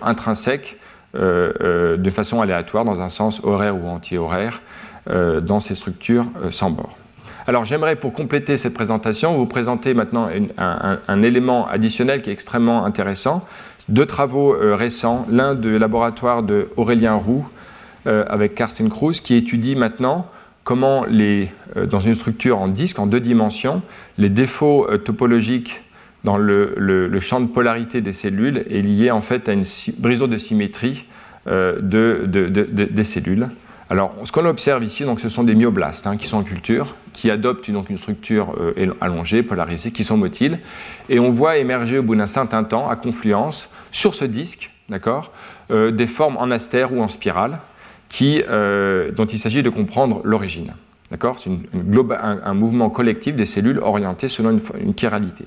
intrinsèque 0.03 0.77
de 1.15 2.11
façon 2.11 2.41
aléatoire 2.41 2.85
dans 2.85 3.01
un 3.01 3.09
sens 3.09 3.41
horaire 3.45 3.77
ou 3.77 3.87
anti-horaire 3.87 4.61
dans 5.07 5.61
ces 5.61 5.77
structures 5.77 6.27
sans 6.51 6.71
bord. 6.71 6.99
Alors 7.47 7.65
j'aimerais 7.65 7.95
pour 7.95 8.13
compléter 8.13 8.57
cette 8.57 8.75
présentation 8.75 9.37
vous 9.37 9.47
présenter 9.47 9.95
maintenant 9.95 10.29
un, 10.59 11.23
élément 11.23 11.69
additionnel 11.69 12.23
qui 12.23 12.31
est 12.31 12.33
extrêmement 12.33 12.85
intéressant. 12.85 13.47
Deux 13.89 14.05
travaux 14.05 14.53
récents, 14.59 15.27
l'un 15.31 15.55
du 15.55 15.79
laboratoire 15.79 16.43
de 16.43 16.71
Aurélien 16.77 17.15
Roux 17.15 17.47
avec 18.07 18.55
Carsten 18.55 18.89
Cruz, 18.89 19.21
qui 19.23 19.35
étudie 19.35 19.77
maintenant 19.77 20.31
comment, 20.69 21.07
euh, 21.09 21.47
dans 21.91 22.01
une 22.01 22.15
structure 22.15 22.59
en 22.59 22.69
disque, 22.69 22.99
en 22.99 23.07
deux 23.07 23.21
dimensions, 23.21 23.81
les 24.19 24.29
défauts 24.29 24.87
euh, 24.91 24.99
topologiques 24.99 25.81
dans 26.25 26.37
le, 26.37 27.09
champ 27.21 27.41
de 27.41 27.47
polarité 27.47 28.03
des 28.03 28.13
cellules 28.13 28.67
est 28.69 28.83
lié 28.83 29.11
en 29.11 29.23
fait 29.23 29.49
à 29.49 29.55
une 29.55 29.65
brisure 29.97 30.29
de 30.29 30.37
symétrie 30.37 31.07
de, 31.47 32.27
des 32.27 33.05
cellules. 33.05 33.49
Alors, 33.89 34.15
ce 34.25 34.33
qu'on 34.33 34.45
observe 34.45 34.85
ici, 34.85 35.05
donc, 35.05 35.21
ce 35.21 35.31
sont 35.31 35.45
des 35.45 35.55
myoblastes 35.55 36.07
hein, 36.07 36.19
qui 36.19 36.27
sont 36.27 36.37
en 36.37 36.43
culture, 36.43 36.95
qui 37.15 37.31
adoptent 37.31 37.71
donc, 37.71 37.89
une 37.89 37.97
structure 37.97 38.55
allongée, 39.01 39.43
polarisée, 39.43 39.91
qui 39.91 40.05
sont 40.05 40.19
motiles, 40.19 40.59
et 41.09 41.19
on 41.19 41.31
voit 41.31 41.57
émerger 41.57 41.97
au 41.97 42.03
bout 42.03 42.17
d'un 42.17 42.27
certain 42.27 42.65
temps, 42.65 42.91
à 42.91 42.97
confluence, 42.97 43.71
sur 43.91 44.15
ce 44.15 44.27
disque, 44.27 44.71
d'accord, 44.91 45.33
des 45.71 46.07
formes 46.07 46.37
en 46.37 46.51
astère 46.51 46.93
ou 46.93 47.01
en 47.01 47.09
spirale, 47.09 47.61
euh, 48.23 49.11
dont 49.13 49.27
il 49.27 49.39
s'agit 49.39 49.63
de 49.63 49.71
comprendre 49.71 50.21
l'origine. 50.25 50.75
D'accord? 51.11 51.39
C'est 51.39 51.51
un, 51.51 52.55
mouvement 52.55 52.91
collectif 52.91 53.35
des 53.35 53.47
cellules 53.47 53.79
orientées 53.79 54.29
selon 54.29 54.59
une, 54.79 54.95
chiralité. 54.99 55.45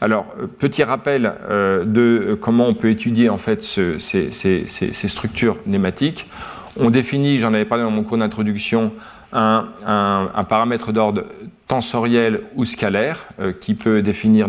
Alors, 0.00 0.26
euh, 0.40 0.46
petit 0.46 0.82
rappel 0.82 1.32
euh, 1.48 1.84
de 1.84 2.36
comment 2.40 2.66
on 2.66 2.74
peut 2.74 2.90
étudier 2.90 3.28
en 3.28 3.36
fait 3.36 3.62
ces, 3.62 5.08
structures 5.08 5.58
nématiques. 5.66 6.28
On 6.78 6.90
définit, 6.90 7.38
j'en 7.38 7.54
avais 7.54 7.64
parlé 7.64 7.84
dans 7.84 7.90
mon 7.90 8.02
cours 8.02 8.18
d'introduction, 8.18 8.92
un, 9.32 10.44
paramètre 10.48 10.92
d'ordre 10.92 11.24
tensoriel 11.68 12.42
ou 12.54 12.64
scalaire 12.64 13.24
qui 13.60 13.74
peut 13.74 14.02
définir 14.02 14.46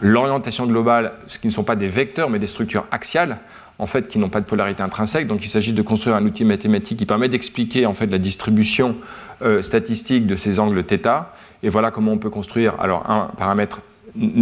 l'orientation 0.00 0.66
globale, 0.66 1.12
ce 1.26 1.38
qui 1.38 1.46
ne 1.46 1.52
sont 1.52 1.64
pas 1.64 1.76
des 1.76 1.88
vecteurs 1.88 2.30
mais 2.30 2.38
des 2.38 2.46
structures 2.46 2.86
axiales 2.90 3.38
en 3.78 3.86
fait, 3.86 4.08
qui 4.08 4.18
n'ont 4.18 4.28
pas 4.28 4.40
de 4.40 4.46
polarité 4.46 4.82
intrinsèque. 4.82 5.26
Donc 5.26 5.44
il 5.44 5.48
s'agit 5.48 5.72
de 5.72 5.82
construire 5.82 6.16
un 6.16 6.24
outil 6.24 6.44
mathématique 6.44 6.98
qui 6.98 7.06
permet 7.06 7.28
d'expliquer 7.28 7.86
en 7.86 7.94
fait 7.94 8.06
la 8.06 8.18
distribution 8.18 8.96
euh, 9.42 9.62
statistique 9.62 10.26
de 10.26 10.36
ces 10.36 10.58
angles 10.58 10.82
θ. 10.84 11.26
Et 11.62 11.68
voilà 11.68 11.90
comment 11.90 12.12
on 12.12 12.18
peut 12.18 12.30
construire 12.30 12.74
alors 12.80 13.08
un 13.10 13.30
paramètre 13.36 13.82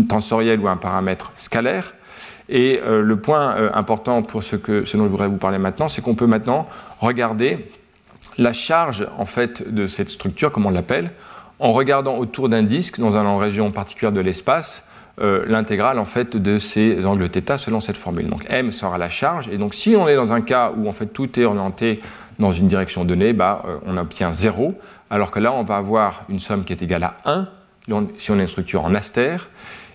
tensoriel 0.08 0.60
ou 0.60 0.68
un 0.68 0.76
paramètre 0.76 1.32
scalaire. 1.36 1.94
Et 2.48 2.80
euh, 2.84 3.02
le 3.02 3.16
point 3.16 3.56
euh, 3.56 3.70
important 3.74 4.22
pour 4.22 4.42
ce, 4.42 4.56
que, 4.56 4.80
dont 4.96 5.04
je 5.04 5.10
voudrais 5.10 5.28
vous 5.28 5.38
parler 5.38 5.58
maintenant, 5.58 5.88
c'est 5.88 6.02
qu'on 6.02 6.14
peut 6.14 6.26
maintenant 6.26 6.68
regarder 7.00 7.70
la 8.36 8.52
charge 8.52 9.08
en 9.18 9.24
fait 9.24 9.72
de 9.72 9.86
cette 9.86 10.10
structure, 10.10 10.52
comme 10.52 10.66
on 10.66 10.70
l'appelle, 10.70 11.12
en 11.58 11.72
regardant 11.72 12.18
autour 12.18 12.48
d'un 12.48 12.62
disque 12.62 13.00
dans 13.00 13.16
une 13.16 13.40
région 13.40 13.70
particulière 13.70 14.12
de 14.12 14.20
l'espace 14.20 14.84
euh, 15.20 15.44
l'intégrale 15.46 15.98
en 15.98 16.04
fait 16.04 16.36
de 16.36 16.58
ces 16.58 17.04
angles 17.06 17.28
θ 17.28 17.58
selon 17.58 17.80
cette 17.80 17.96
formule. 17.96 18.28
Donc 18.28 18.44
m 18.48 18.70
sera 18.70 18.98
la 18.98 19.08
charge 19.08 19.48
et 19.48 19.58
donc 19.58 19.74
si 19.74 19.94
on 19.96 20.08
est 20.08 20.16
dans 20.16 20.32
un 20.32 20.40
cas 20.40 20.72
où 20.76 20.88
en 20.88 20.92
fait 20.92 21.06
tout 21.06 21.38
est 21.38 21.44
orienté 21.44 22.00
dans 22.38 22.52
une 22.52 22.66
direction 22.66 23.04
donnée, 23.04 23.32
bah, 23.32 23.62
euh, 23.66 23.76
on 23.86 23.96
obtient 23.96 24.32
0, 24.32 24.74
alors 25.10 25.30
que 25.30 25.38
là 25.38 25.52
on 25.52 25.62
va 25.62 25.76
avoir 25.76 26.24
une 26.28 26.40
somme 26.40 26.64
qui 26.64 26.72
est 26.72 26.82
égale 26.82 27.04
à 27.04 27.16
1 27.26 27.48
si 28.18 28.30
on 28.30 28.38
a 28.38 28.42
une 28.42 28.48
structure 28.48 28.84
en 28.84 28.94
astère. 28.94 29.48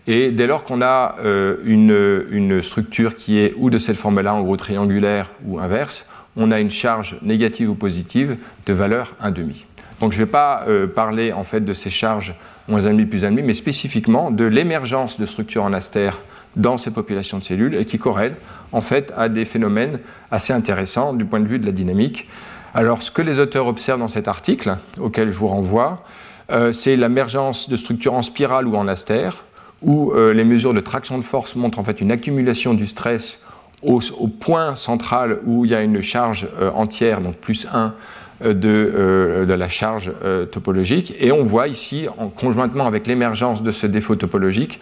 Et 0.07 0.31
dès 0.31 0.47
lors 0.47 0.63
qu'on 0.63 0.81
a 0.81 1.17
euh, 1.23 1.57
une, 1.65 2.25
une, 2.31 2.61
structure 2.61 3.15
qui 3.15 3.39
est 3.39 3.53
ou 3.57 3.69
de 3.69 3.77
cette 3.77 3.97
forme-là, 3.97 4.33
en 4.33 4.41
gros 4.41 4.57
triangulaire 4.57 5.29
ou 5.45 5.59
inverse, 5.59 6.07
on 6.35 6.51
a 6.51 6.59
une 6.59 6.69
charge 6.69 7.17
négative 7.21 7.69
ou 7.69 7.75
positive 7.75 8.37
de 8.65 8.73
valeur 8.73 9.15
1,5. 9.23 9.65
Donc 9.99 10.13
je 10.13 10.19
ne 10.19 10.25
vais 10.25 10.31
pas 10.31 10.65
parler 10.95 11.33
en 11.33 11.43
fait 11.43 11.61
de 11.61 11.73
ces 11.73 11.89
charges 11.89 12.33
moins 12.69 12.81
1,5 12.81 13.07
plus 13.07 13.23
1,5, 13.23 13.43
mais 13.43 13.53
spécifiquement 13.53 14.31
de 14.31 14.45
l'émergence 14.45 15.19
de 15.19 15.25
structures 15.25 15.63
en 15.63 15.73
astère 15.73 16.19
dans 16.55 16.77
ces 16.77 16.91
populations 16.91 17.37
de 17.39 17.43
cellules 17.43 17.75
et 17.75 17.85
qui 17.85 17.97
corrèlent 17.97 18.35
en 18.71 18.81
fait 18.81 19.13
à 19.15 19.29
des 19.29 19.45
phénomènes 19.45 19.99
assez 20.31 20.53
intéressants 20.53 21.13
du 21.13 21.25
point 21.25 21.39
de 21.39 21.47
vue 21.47 21.59
de 21.59 21.65
la 21.65 21.71
dynamique. 21.71 22.27
Alors 22.73 23.01
ce 23.01 23.11
que 23.11 23.21
les 23.21 23.39
auteurs 23.39 23.67
observent 23.67 23.99
dans 23.99 24.07
cet 24.07 24.27
article, 24.27 24.77
auquel 24.99 25.27
je 25.27 25.33
vous 25.33 25.47
renvoie, 25.47 26.03
euh, 26.51 26.71
c'est 26.71 26.95
l'émergence 26.95 27.69
de 27.69 27.75
structures 27.75 28.13
en 28.13 28.21
spirale 28.21 28.67
ou 28.67 28.75
en 28.75 28.87
astère, 28.87 29.43
où 29.81 30.11
euh, 30.11 30.33
les 30.33 30.43
mesures 30.43 30.73
de 30.73 30.79
traction 30.79 31.17
de 31.17 31.23
force 31.23 31.55
montrent 31.55 31.79
en 31.79 31.83
fait 31.83 32.01
une 32.01 32.11
accumulation 32.11 32.73
du 32.73 32.85
stress 32.85 33.39
au, 33.81 33.99
point 34.27 34.75
central 34.75 35.39
où 35.45 35.63
il 35.63 35.71
y 35.71 35.75
a 35.75 35.81
une 35.81 36.01
charge 36.01 36.49
euh, 36.59 36.69
entière, 36.71 37.21
donc 37.21 37.35
plus 37.35 37.65
1, 37.71 37.93
euh, 38.41 38.53
euh, 38.63 39.45
de, 39.45 39.53
la 39.53 39.67
charge 39.67 40.13
euh, 40.23 40.45
topologique. 40.45 41.13
Et 41.19 41.33
on 41.33 41.43
voit 41.43 41.67
ici, 41.67 42.07
en, 42.17 42.29
conjointement 42.29 42.87
avec 42.87 43.05
l'émergence 43.05 43.61
de 43.63 43.71
ce 43.71 43.85
défaut 43.85 44.15
topologique, 44.15 44.79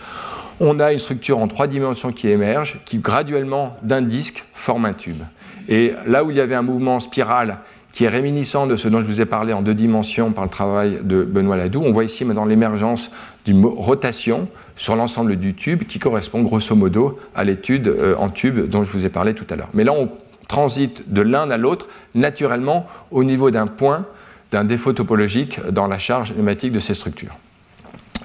on 0.60 0.80
a 0.80 0.94
une 0.94 1.00
structure 1.00 1.40
en 1.40 1.48
trois 1.48 1.66
dimensions 1.66 2.12
qui 2.12 2.28
émerge, 2.30 2.82
qui 2.86 3.00
graduellement, 3.00 3.76
d'un 3.82 4.04
disque, 4.04 4.46
forme 4.54 4.86
un 4.86 4.94
tube. 4.94 5.24
Et 5.70 5.94
là 6.06 6.24
où 6.24 6.30
il 6.30 6.38
y 6.38 6.42
avait 6.42 6.54
un 6.54 6.62
mouvement 6.62 7.00
spirale 7.00 7.58
qui 7.92 8.04
est 8.04 8.10
réminiscent 8.10 8.68
de 8.68 8.76
ce 8.76 8.88
dont 8.90 9.00
je 9.00 9.06
vous 9.06 9.22
ai 9.22 9.26
parlé 9.26 9.54
en 9.54 9.64
deux 9.64 9.74
dimensions 9.74 10.34
par 10.34 10.44
le 10.44 10.52
travail 10.52 11.00
de 11.04 11.24
Benoît 11.24 11.58
Ladoux, 11.58 11.82
on 11.84 11.92
voit 11.92 12.04
ici 12.04 12.26
maintenant 12.26 12.46
l'émergence 12.46 13.10
d'une 13.46 13.66
rotation 13.66 14.50
sur 14.76 14.96
l'ensemble 14.96 15.36
du 15.36 15.56
tube 15.56 15.84
qui 15.86 15.98
correspond 15.98 16.44
grosso 16.44 16.76
modo 16.76 17.18
à 17.34 17.44
l'étude 17.44 17.92
en 18.20 18.30
tube 18.30 18.70
dont 18.70 18.84
je 18.84 18.92
vous 18.92 19.04
ai 19.04 19.10
parlé 19.10 19.34
tout 19.34 19.46
à 19.50 19.56
l'heure. 19.56 19.70
Mais 19.74 19.84
là, 19.84 19.94
on 19.94 20.12
transite 20.48 21.12
de 21.12 21.22
l'un 21.22 21.50
à 21.50 21.58
l'autre 21.58 21.88
naturellement 22.16 22.88
au 23.12 23.24
niveau 23.24 23.52
d'un 23.52 23.68
point, 23.68 24.06
d'un 24.52 24.64
défaut 24.64 24.94
topologique 24.94 25.60
dans 25.70 25.88
la 25.88 26.00
charge 26.00 26.34
pneumatique 26.34 26.72
de 26.72 26.80
ces 26.80 26.94
structures. 26.94 27.38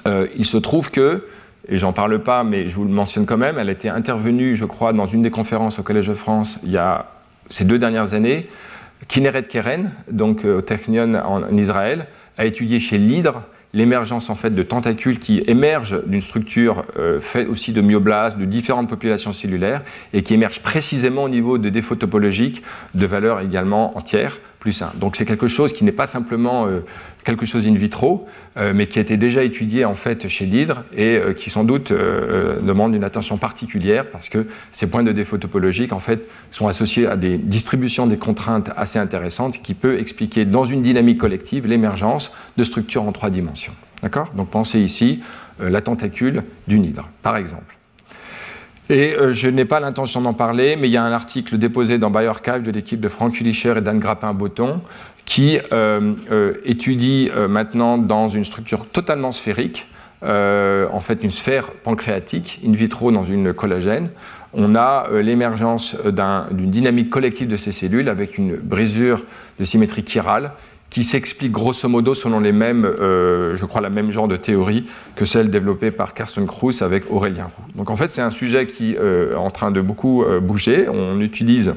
Euh, 0.06 0.26
il 0.36 0.44
se 0.44 0.56
trouve 0.56 0.90
que, 0.90 1.26
et 1.68 1.78
j'en 1.78 1.92
parle 1.92 2.18
pas, 2.20 2.44
mais 2.44 2.68
je 2.68 2.74
vous 2.74 2.84
le 2.84 2.90
mentionne 2.90 3.26
quand 3.26 3.36
même, 3.36 3.58
elle 3.58 3.68
a 3.68 3.72
été 3.72 3.88
intervenue, 3.88 4.56
je 4.56 4.64
crois, 4.64 4.92
dans 4.92 5.06
une 5.06 5.22
des 5.22 5.30
conférences 5.30 5.78
au 5.78 5.82
Collège 5.82 6.08
de 6.08 6.14
France 6.14 6.58
il 6.64 6.70
y 6.70 6.76
a 6.78 7.06
ces 7.48 7.64
deux 7.64 7.78
dernières 7.78 8.14
années. 8.14 8.48
Kineret 9.08 9.44
Keren, 9.44 9.90
donc 10.10 10.44
euh, 10.44 10.58
au 10.58 10.62
Technion 10.62 11.14
en, 11.14 11.56
Israël, 11.56 12.06
a 12.38 12.46
étudié 12.46 12.80
chez 12.80 12.98
l'hydre 12.98 13.42
l'émergence 13.74 14.30
en 14.30 14.34
fait 14.34 14.50
de 14.50 14.62
tentacules 14.62 15.18
qui 15.18 15.42
émergent 15.46 16.02
d'une 16.06 16.20
structure 16.20 16.84
euh, 16.98 17.20
faite 17.20 17.48
aussi 17.48 17.72
de 17.72 17.80
myoblastes, 17.80 18.38
de 18.38 18.44
différentes 18.44 18.88
populations 18.88 19.32
cellulaires, 19.32 19.82
et 20.12 20.22
qui 20.22 20.34
émergent 20.34 20.60
précisément 20.60 21.24
au 21.24 21.28
niveau 21.28 21.58
de 21.58 21.68
défauts 21.68 21.94
topologiques 21.94 22.62
de 22.94 23.06
valeurs 23.06 23.40
également 23.40 23.96
entières, 23.96 24.38
plus 24.62 24.80
1. 24.80 24.92
Donc 24.94 25.16
c'est 25.16 25.24
quelque 25.24 25.48
chose 25.48 25.72
qui 25.72 25.82
n'est 25.82 25.90
pas 25.90 26.06
simplement 26.06 26.66
euh, 26.66 26.84
quelque 27.24 27.46
chose 27.46 27.66
in 27.66 27.74
vitro, 27.74 28.28
euh, 28.56 28.72
mais 28.72 28.86
qui 28.86 29.00
a 29.00 29.02
été 29.02 29.16
déjà 29.16 29.42
étudié 29.42 29.84
en 29.84 29.96
fait 29.96 30.28
chez 30.28 30.46
l'hydre 30.46 30.84
et 30.96 31.16
euh, 31.16 31.32
qui 31.32 31.50
sans 31.50 31.64
doute 31.64 31.92
demande 31.92 32.94
une 32.94 33.02
attention 33.02 33.38
particulière 33.38 34.08
parce 34.10 34.28
que 34.28 34.46
ces 34.72 34.86
points 34.86 35.02
de 35.02 35.10
défaut 35.10 35.36
topologiques 35.36 35.92
en 35.92 35.98
fait 35.98 36.28
sont 36.52 36.68
associés 36.68 37.08
à 37.08 37.16
des 37.16 37.38
distributions 37.38 38.06
des 38.06 38.18
contraintes 38.18 38.70
assez 38.76 39.00
intéressantes 39.00 39.60
qui 39.62 39.74
peut 39.74 39.98
expliquer 39.98 40.44
dans 40.44 40.64
une 40.64 40.82
dynamique 40.82 41.18
collective 41.18 41.66
l'émergence 41.66 42.30
de 42.56 42.62
structures 42.62 43.02
en 43.02 43.10
trois 43.10 43.30
dimensions. 43.30 43.74
D'accord? 44.00 44.30
Donc 44.36 44.48
pensez 44.50 44.78
ici 44.78 45.22
la 45.60 45.80
tentacule 45.80 46.44
d'une 46.68 46.84
hydre, 46.84 47.08
par 47.22 47.36
exemple. 47.36 47.76
Et 48.90 49.14
euh, 49.14 49.32
je 49.32 49.48
n'ai 49.48 49.64
pas 49.64 49.80
l'intention 49.80 50.20
d'en 50.20 50.34
parler, 50.34 50.76
mais 50.76 50.88
il 50.88 50.90
y 50.90 50.96
a 50.96 51.04
un 51.04 51.12
article 51.12 51.56
déposé 51.56 51.98
dans 51.98 52.10
BioArchive 52.10 52.62
de 52.62 52.70
l'équipe 52.70 53.00
de 53.00 53.08
Franck 53.08 53.40
Hulicher 53.40 53.74
et 53.76 53.80
d'Anne 53.80 54.00
Grappin-Botton 54.00 54.80
qui 55.24 55.58
euh, 55.72 56.14
euh, 56.32 56.54
étudie 56.64 57.30
maintenant 57.48 57.96
dans 57.96 58.28
une 58.28 58.44
structure 58.44 58.86
totalement 58.86 59.30
sphérique, 59.30 59.86
en 60.24 61.00
fait 61.00 61.22
une 61.22 61.30
sphère 61.30 61.70
pancréatique 61.70 62.60
in 62.66 62.72
vitro 62.72 63.12
dans 63.12 63.22
une 63.22 63.52
collagène. 63.52 64.10
On 64.52 64.74
a 64.74 65.08
l'émergence 65.22 65.96
d'une 66.50 66.70
dynamique 66.70 67.08
collective 67.08 67.48
de 67.48 67.56
ces 67.56 67.72
cellules 67.72 68.08
avec 68.08 68.36
une 68.36 68.56
brisure 68.56 69.22
de 69.58 69.64
symétrie 69.64 70.04
chirale 70.06 70.52
qui 70.92 71.04
s'explique 71.04 71.52
grosso 71.52 71.88
modo 71.88 72.14
selon 72.14 72.38
les 72.38 72.52
mêmes, 72.52 72.84
euh, 72.84 73.56
je 73.56 73.64
crois, 73.64 73.80
la 73.80 73.88
même 73.88 74.10
genre 74.10 74.28
de 74.28 74.36
théorie 74.36 74.84
que 75.16 75.24
celle 75.24 75.48
développée 75.48 75.90
par 75.90 76.12
Carsten 76.12 76.46
Krauss 76.46 76.82
avec 76.82 77.10
Aurélien 77.10 77.44
Roux. 77.44 77.64
Donc 77.74 77.88
en 77.88 77.96
fait, 77.96 78.10
c'est 78.10 78.20
un 78.20 78.30
sujet 78.30 78.66
qui 78.66 78.94
euh, 78.98 79.32
est 79.32 79.36
en 79.36 79.50
train 79.50 79.70
de 79.70 79.80
beaucoup 79.80 80.22
euh, 80.22 80.38
bouger. 80.38 80.88
On 80.90 81.18
utilise 81.20 81.74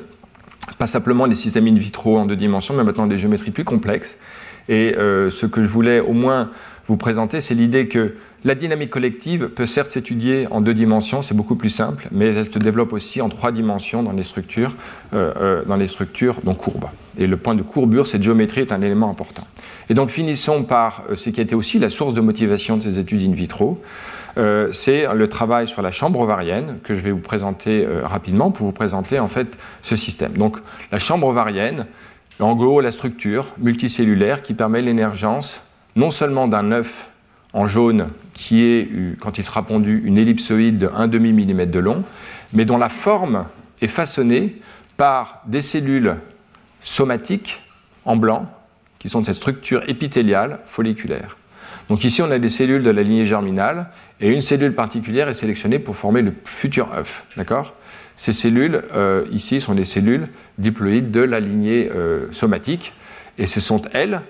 pas 0.78 0.86
simplement 0.86 1.28
des 1.28 1.36
systèmes 1.36 1.66
in 1.66 1.76
vitro 1.76 2.18
en 2.18 2.26
deux 2.26 2.36
dimensions, 2.36 2.74
mais 2.74 2.84
maintenant 2.84 3.08
des 3.08 3.18
géométries 3.18 3.52
plus 3.52 3.64
complexes. 3.64 4.18
Et 4.68 4.96
ce 4.98 5.46
que 5.46 5.62
je 5.62 5.68
voulais 5.68 6.00
au 6.00 6.14
moins 6.14 6.50
vous 6.88 6.98
présenter, 6.98 7.40
c'est 7.40 7.54
l'idée 7.54 7.88
que 7.88 8.16
la 8.46 8.54
dynamique 8.54 8.92
collective 8.92 9.50
peut 9.50 9.66
certes 9.66 9.88
s'étudier 9.88 10.48
en 10.52 10.62
deux 10.62 10.76
dimensions, 10.76 11.24
c'est 11.24 11.34
beaucoup 11.34 11.56
plus 11.56 11.72
simple, 11.72 12.08
mais 12.12 12.28
elle 12.28 12.46
se 12.46 12.60
développe 12.60 12.94
aussi 12.94 13.20
en 13.20 13.28
trois 13.28 13.52
dimensions 13.52 14.04
dans 14.04 14.12
les 14.12 14.24
structures, 14.24 14.76
euh, 15.14 15.34
euh, 15.42 15.66
dans 15.66 15.76
les 15.76 15.88
structures 15.88 16.36
donc 16.44 16.60
courbes. 16.60 16.86
Et 17.18 17.26
le 17.26 17.38
point 17.38 17.56
de 17.56 17.64
courbure, 17.64 18.06
cette 18.06 18.22
géométrie 18.22 18.62
est 18.62 18.72
un 18.72 18.82
élément 18.82 19.10
important. 19.10 19.48
Et 19.90 19.96
donc 19.96 20.12
finissons 20.12 20.62
par 20.62 21.06
euh, 21.10 21.16
ce 21.16 21.32
qui 21.32 21.40
a 21.40 21.44
été 21.44 21.56
aussi 21.56 21.80
la 21.80 21.90
source 21.90 22.14
de 22.14 22.22
motivation 22.22 22.78
de 22.78 22.84
ces 22.84 23.00
études 23.00 23.24
in 23.24 23.34
vitro. 23.34 23.82
c'est 24.74 25.08
le 25.12 25.28
travail 25.28 25.68
sur 25.68 25.82
la 25.82 25.92
chambre 25.92 26.20
ovarienne 26.20 26.78
que 26.84 26.94
je 26.94 27.02
vais 27.02 27.12
vous 27.12 27.26
présenter 27.32 27.88
rapidement 28.04 28.52
pour 28.52 28.66
vous 28.68 28.74
présenter 28.74 29.18
en 29.18 29.30
fait 29.30 29.58
ce 29.82 29.96
système. 29.96 30.34
Donc 30.34 30.58
la 30.92 31.00
chambre 31.00 31.26
ovarienne, 31.28 31.88
en 32.40 32.54
gros 32.54 32.82
la 32.82 32.92
structure 32.92 33.46
multicellulaire 33.58 34.44
qui 34.44 34.54
permet 34.54 34.82
l'émergence 34.82 35.64
non 35.96 36.12
seulement 36.12 36.50
d'un 36.50 36.74
œuf 36.74 37.10
en 37.54 37.66
jaune 37.66 38.10
qui 38.36 38.64
est, 38.64 38.90
quand 39.20 39.40
il 39.40 39.44
sera 39.44 39.64
pondu, 39.64 40.03
une 40.06 40.20
ellipsoïde 40.20 40.78
de 40.78 40.88
1,5 40.88 41.20
mm 41.20 41.66
de 41.72 41.80
long, 41.80 42.03
mais 42.53 42.66
dont 42.66 42.78
la 42.78 42.90
forme 42.90 43.45
est 43.82 43.88
façonnée 43.88 44.57
par 44.98 45.41
des 45.48 45.64
cellules 45.64 46.18
somatiques 46.82 47.62
en 48.03 48.18
blanc, 48.18 48.52
qui 48.99 49.10
sont 49.10 49.22
de 49.22 49.26
cette 49.26 49.36
structure 49.36 49.84
épithéliale 49.88 50.60
folliculaire. 50.66 51.38
Donc 51.90 52.03
ici, 52.03 52.22
on 52.22 52.30
a 52.30 52.38
des 52.38 52.49
cellules 52.49 52.84
de 52.84 52.90
la 52.90 53.03
lignée 53.03 53.26
germinale, 53.26 53.88
et 54.20 54.30
une 54.30 54.41
cellule 54.41 54.76
particulière 54.76 55.30
est 55.30 55.34
sélectionnée 55.34 55.80
pour 55.80 55.95
former 55.95 56.22
le 56.22 56.34
futur 56.44 56.91
œuf. 56.94 57.26
D'accord? 57.38 57.74
Ces 58.18 58.34
cellules, 58.34 58.82
euh, 58.94 59.26
ici, 59.32 59.62
sont 59.62 59.76
des 59.76 59.86
cellules 59.86 60.28
diploïdes 60.57 61.12
de 61.12 61.22
la 61.22 61.40
lignée 61.40 61.90
euh, 61.94 62.32
somatique, 62.32 62.94
et 63.38 63.48
ce 63.48 63.62
sont 63.62 63.82
elles 63.94 64.22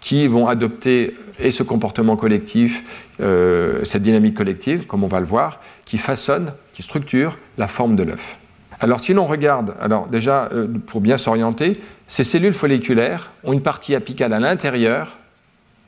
qui 0.00 0.26
vont 0.26 0.46
adopter 0.46 1.16
et 1.38 1.50
ce 1.50 1.62
comportement 1.62 2.16
collectif, 2.16 2.84
euh, 3.20 3.84
cette 3.84 4.02
dynamique 4.02 4.34
collective, 4.34 4.86
comme 4.86 5.04
on 5.04 5.08
va 5.08 5.20
le 5.20 5.26
voir, 5.26 5.60
qui 5.84 5.98
façonne, 5.98 6.52
qui 6.72 6.82
structure 6.82 7.38
la 7.56 7.68
forme 7.68 7.96
de 7.96 8.02
l'œuf. 8.02 8.36
Alors 8.80 9.00
si 9.00 9.12
l'on 9.12 9.26
regarde, 9.26 9.74
alors 9.80 10.06
déjà 10.06 10.48
euh, 10.52 10.68
pour 10.86 11.00
bien 11.00 11.18
s'orienter, 11.18 11.80
ces 12.06 12.24
cellules 12.24 12.54
folliculaires 12.54 13.32
ont 13.44 13.52
une 13.52 13.62
partie 13.62 13.94
apicale 13.94 14.32
à 14.32 14.40
l'intérieur, 14.40 15.16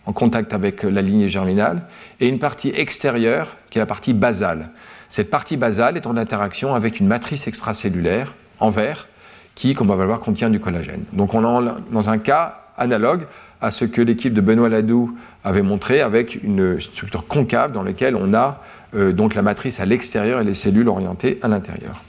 en 0.06 0.12
contact 0.12 0.54
avec 0.54 0.82
la 0.82 1.02
lignée 1.02 1.28
germinale, 1.28 1.82
et 2.20 2.26
une 2.26 2.38
partie 2.38 2.70
extérieure, 2.70 3.56
qui 3.70 3.78
est 3.78 3.82
la 3.82 3.86
partie 3.86 4.12
basale. 4.12 4.70
Cette 5.08 5.30
partie 5.30 5.56
basale 5.56 5.96
est 5.96 6.06
en 6.06 6.16
interaction 6.16 6.74
avec 6.74 7.00
une 7.00 7.06
matrice 7.06 7.46
extracellulaire 7.46 8.34
en 8.60 8.70
vert, 8.70 9.06
qui, 9.54 9.74
comme 9.74 9.90
on 9.90 9.94
va 9.94 10.02
le 10.02 10.08
voir, 10.08 10.20
contient 10.20 10.50
du 10.50 10.60
collagène. 10.60 11.04
Donc 11.12 11.34
on 11.34 11.66
est 11.66 11.72
dans 11.90 12.10
un 12.10 12.18
cas 12.18 12.60
analogue 12.76 13.26
à 13.60 13.70
ce 13.70 13.84
que 13.84 14.00
l'équipe 14.00 14.32
de 14.32 14.40
Benoît 14.40 14.68
Ladoux 14.68 15.16
avait 15.44 15.62
montré 15.62 16.00
avec 16.00 16.42
une 16.42 16.80
structure 16.80 17.26
concave 17.26 17.72
dans 17.72 17.82
laquelle 17.82 18.16
on 18.16 18.32
a 18.34 18.62
euh, 18.94 19.12
donc 19.12 19.34
la 19.34 19.42
matrice 19.42 19.80
à 19.80 19.84
l'extérieur 19.84 20.40
et 20.40 20.44
les 20.44 20.54
cellules 20.54 20.88
orientées 20.88 21.38
à 21.42 21.48
l'intérieur. 21.48 22.02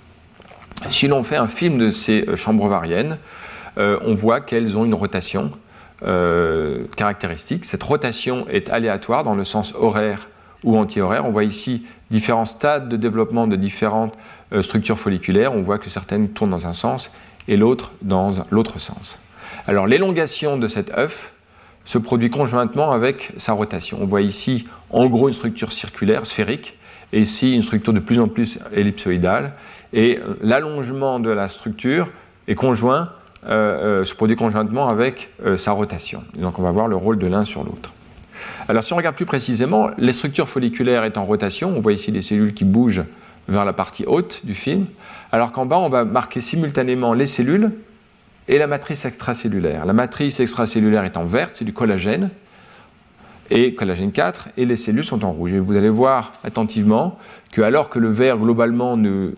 Si 0.90 1.07
l'on 1.07 1.23
fait 1.23 1.36
un 1.36 1.48
film 1.48 1.78
de 1.78 1.91
ces 1.91 2.28
euh, 2.28 2.36
chambres 2.36 2.65
ovariennes, 2.65 3.18
euh, 3.78 3.99
on 4.06 4.15
voit 4.15 4.41
qu'elles 4.41 4.78
ont 4.78 4.86
une 4.86 4.95
rotation 4.95 5.52
caractéristique. 6.98 7.64
Cette 7.64 7.84
rotation 7.84 8.48
est 8.49 8.72
aléatoire 8.72 9.22
dans 9.22 9.36
le 9.36 9.44
sens 9.44 9.76
horaire 9.78 10.30
ou 10.64 10.76
anti-horaire. 10.76 11.28
On 11.28 11.30
voit 11.30 11.44
ici 11.44 11.86
différents 12.10 12.45
stades 12.45 12.90
de 12.90 12.98
développement 12.98 13.45
de 13.45 13.56
différentes 13.56 14.18
structures 14.61 14.98
folliculaires. 14.98 15.53
On 15.53 15.61
voit 15.61 15.78
que 15.78 15.91
certaines 15.91 16.30
tournent 16.30 16.49
dans 16.49 16.65
un 16.65 16.73
sens 16.73 17.11
et 17.48 17.56
l'autre 17.56 17.91
dans 18.02 18.34
l'autre 18.49 18.80
sens. 18.80 19.19
Alors 19.68 19.86
l'élongation 19.86 20.57
de 20.57 20.65
cet 20.65 20.90
œuf 20.98 21.34
se 21.86 21.98
produit 21.98 22.30
conjointement 22.30 22.91
avec 22.91 23.34
sa 23.38 23.53
rotation. 23.53 23.99
On 24.02 24.06
voit 24.06 24.22
ici 24.22 24.68
en 24.90 25.08
gros 25.08 25.28
une 25.28 25.34
structure 25.34 25.72
circulaire, 25.72 26.26
sphérique, 26.26 26.78
et 27.14 27.20
ici 27.20 27.53
une 27.53 27.62
structure 27.62 27.94
de 27.94 27.99
plus 27.99 28.20
en 28.20 28.28
plus 28.28 28.60
ellipsoïdale. 28.74 29.53
Et 29.94 30.20
l'allongement 30.41 31.20
de 31.20 31.30
la 31.30 31.49
structure 31.49 32.10
est 32.48 32.56
conjoint, 32.56 33.10
euh, 33.48 34.02
euh, 34.02 34.06
se 34.06 34.14
produit 34.14 34.36
conjointement 34.36 34.88
avec 34.88 35.30
euh, 35.45 35.58
sa 35.58 35.72
rotation. 35.72 36.24
donc 36.36 36.60
on 36.60 36.62
va 36.62 36.72
voir 36.72 36.88
le 36.88 36.95
rôle 36.95 37.18
de 37.18 37.28
l'un 37.28 37.44
sur 37.44 37.64
l'autre. 37.64 37.91
Alors 38.68 38.84
si 38.84 38.94
on 38.94 38.95
regarde 38.95 39.16
plus 39.16 39.26
précisément, 39.26 39.90
les 39.98 40.14
structures 40.14 40.48
folliculaires 40.48 41.03
est 41.03 41.18
en 41.18 41.26
rotation. 41.26 41.74
On 41.76 41.82
voit 41.82 41.94
ici 41.94 42.12
des 42.12 42.22
cellules 42.22 42.53
qui 42.53 42.66
bougent 42.66 43.03
vers 43.48 43.66
la 43.66 43.74
partie 43.74 44.06
haute 44.06 44.45
du 44.45 44.53
film, 44.53 44.86
alors 45.32 45.52
qu'en 45.52 45.66
bas 45.66 45.80
on 45.80 45.90
va 45.90 46.06
marquer 46.06 46.40
simultanément 46.40 47.14
les 47.14 47.28
cellules 47.28 47.72
et 48.52 48.57
la 48.57 48.68
matrice 48.68 49.06
extracellulaire. 49.06 49.86
La 49.86 49.94
matrice 49.94 50.41
extracellulaire 50.41 51.06
est 51.06 51.15
en 51.15 51.23
verte, 51.23 51.56
c'est 51.56 51.65
du 51.65 51.72
collagène, 51.72 52.30
et 53.49 53.73
collagène 53.76 54.11
4, 54.11 54.49
et 54.57 54.65
les 54.65 54.76
cellules 54.76 55.06
sont 55.06 55.23
en 55.23 55.32
rouge. 55.32 55.53
Et 55.53 55.60
vous 55.60 55.76
allez 55.76 55.90
voir 55.90 56.34
attentivement 56.44 57.18
que 57.53 57.61
alors 57.61 57.90
que 57.90 57.98
le 57.98 58.10
vert 58.10 58.38
globalement 58.38 58.98
ne, 58.98 59.32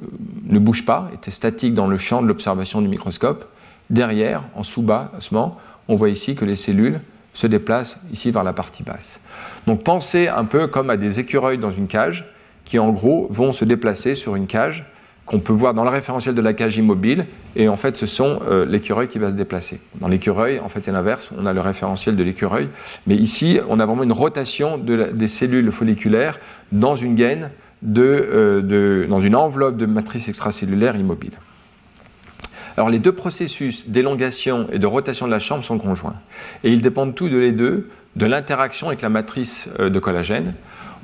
ne 0.45 0.59
bouge 0.59 0.83
pas, 0.83 1.09
était 1.13 1.31
statique 1.31 1.75
dans 1.75 1.85
le 1.85 1.97
champ 1.97 2.23
de 2.23 2.27
l'observation 2.27 2.81
du 2.81 2.87
microscope, 2.87 3.45
derrière, 3.91 4.43
en 4.55 4.63
sous-bassement, 4.63 5.59
on 5.87 5.95
voit 5.95 6.09
ici 6.09 6.35
que 6.35 6.45
les 6.45 6.55
cellules 6.55 6.99
se 7.33 7.45
déplacent 7.45 7.99
ici 8.11 8.31
vers 8.31 8.43
la 8.43 8.53
partie 8.53 8.81
basse. 8.81 9.19
Donc 9.67 9.83
pensez 9.83 10.27
un 10.27 10.45
peu 10.45 10.65
comme 10.65 10.89
à 10.89 10.97
des 10.97 11.19
écureuils 11.19 11.59
dans 11.59 11.71
une 11.71 11.87
cage 11.87 12.25
qui 12.65 12.79
en 12.79 12.89
gros 12.89 13.27
vont 13.29 13.51
se 13.51 13.63
déplacer 13.63 14.15
sur 14.15 14.35
une 14.35 14.47
cage 14.47 14.85
qu'on 15.25 15.39
peut 15.39 15.53
voir 15.53 15.73
dans 15.73 15.83
le 15.83 15.89
référentiel 15.89 16.35
de 16.35 16.41
la 16.41 16.53
cage 16.53 16.77
immobile, 16.77 17.25
et 17.55 17.69
en 17.69 17.77
fait, 17.77 17.95
ce 17.95 18.05
sont 18.05 18.39
euh, 18.43 18.65
l'écureuil 18.65 19.07
qui 19.07 19.19
va 19.19 19.29
se 19.29 19.35
déplacer. 19.35 19.79
Dans 20.01 20.07
l'écureuil, 20.07 20.59
en 20.59 20.69
fait, 20.69 20.83
c'est 20.83 20.91
l'inverse, 20.91 21.29
on 21.37 21.45
a 21.45 21.53
le 21.53 21.61
référentiel 21.61 22.15
de 22.15 22.23
l'écureuil, 22.23 22.67
mais 23.07 23.15
ici, 23.15 23.59
on 23.69 23.79
a 23.79 23.85
vraiment 23.85 24.03
une 24.03 24.11
rotation 24.11 24.77
des 24.77 25.27
cellules 25.27 25.71
folliculaires 25.71 26.39
dans 26.71 26.95
une 26.95 27.15
gaine, 27.15 27.51
euh, 27.97 29.07
dans 29.07 29.19
une 29.19 29.35
enveloppe 29.35 29.77
de 29.77 29.85
matrice 29.85 30.27
extracellulaire 30.27 30.95
immobile. 30.95 31.33
Alors, 32.75 32.89
les 32.89 32.99
deux 32.99 33.11
processus 33.11 33.87
d'élongation 33.87 34.67
et 34.71 34.79
de 34.79 34.87
rotation 34.87 35.27
de 35.27 35.31
la 35.31 35.39
chambre 35.39 35.63
sont 35.63 35.77
conjoints, 35.77 36.15
et 36.63 36.71
ils 36.71 36.81
dépendent 36.81 37.15
tous 37.15 37.29
de 37.29 37.49
deux 37.51 37.89
de 38.15 38.25
l'interaction 38.25 38.87
avec 38.87 39.01
la 39.01 39.09
matrice 39.09 39.69
euh, 39.79 39.89
de 39.89 39.99
collagène. 39.99 40.53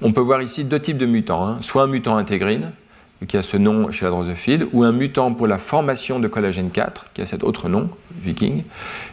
On 0.01 0.11
peut 0.11 0.21
voir 0.21 0.41
ici 0.41 0.63
deux 0.63 0.79
types 0.79 0.97
de 0.97 1.05
mutants, 1.05 1.47
hein. 1.47 1.57
soit 1.61 1.83
un 1.83 1.87
mutant 1.87 2.17
intégrine, 2.17 2.71
qui 3.27 3.37
a 3.37 3.43
ce 3.43 3.57
nom 3.57 3.91
chez 3.91 4.05
la 4.05 4.11
drosophile, 4.11 4.67
ou 4.71 4.83
un 4.83 4.91
mutant 4.91 5.33
pour 5.33 5.47
la 5.47 5.57
formation 5.57 6.19
de 6.19 6.27
collagène 6.27 6.69
4, 6.71 7.05
qui 7.13 7.21
a 7.21 7.25
cet 7.25 7.43
autre 7.43 7.67
nom, 7.67 7.89
Viking. 8.11 8.63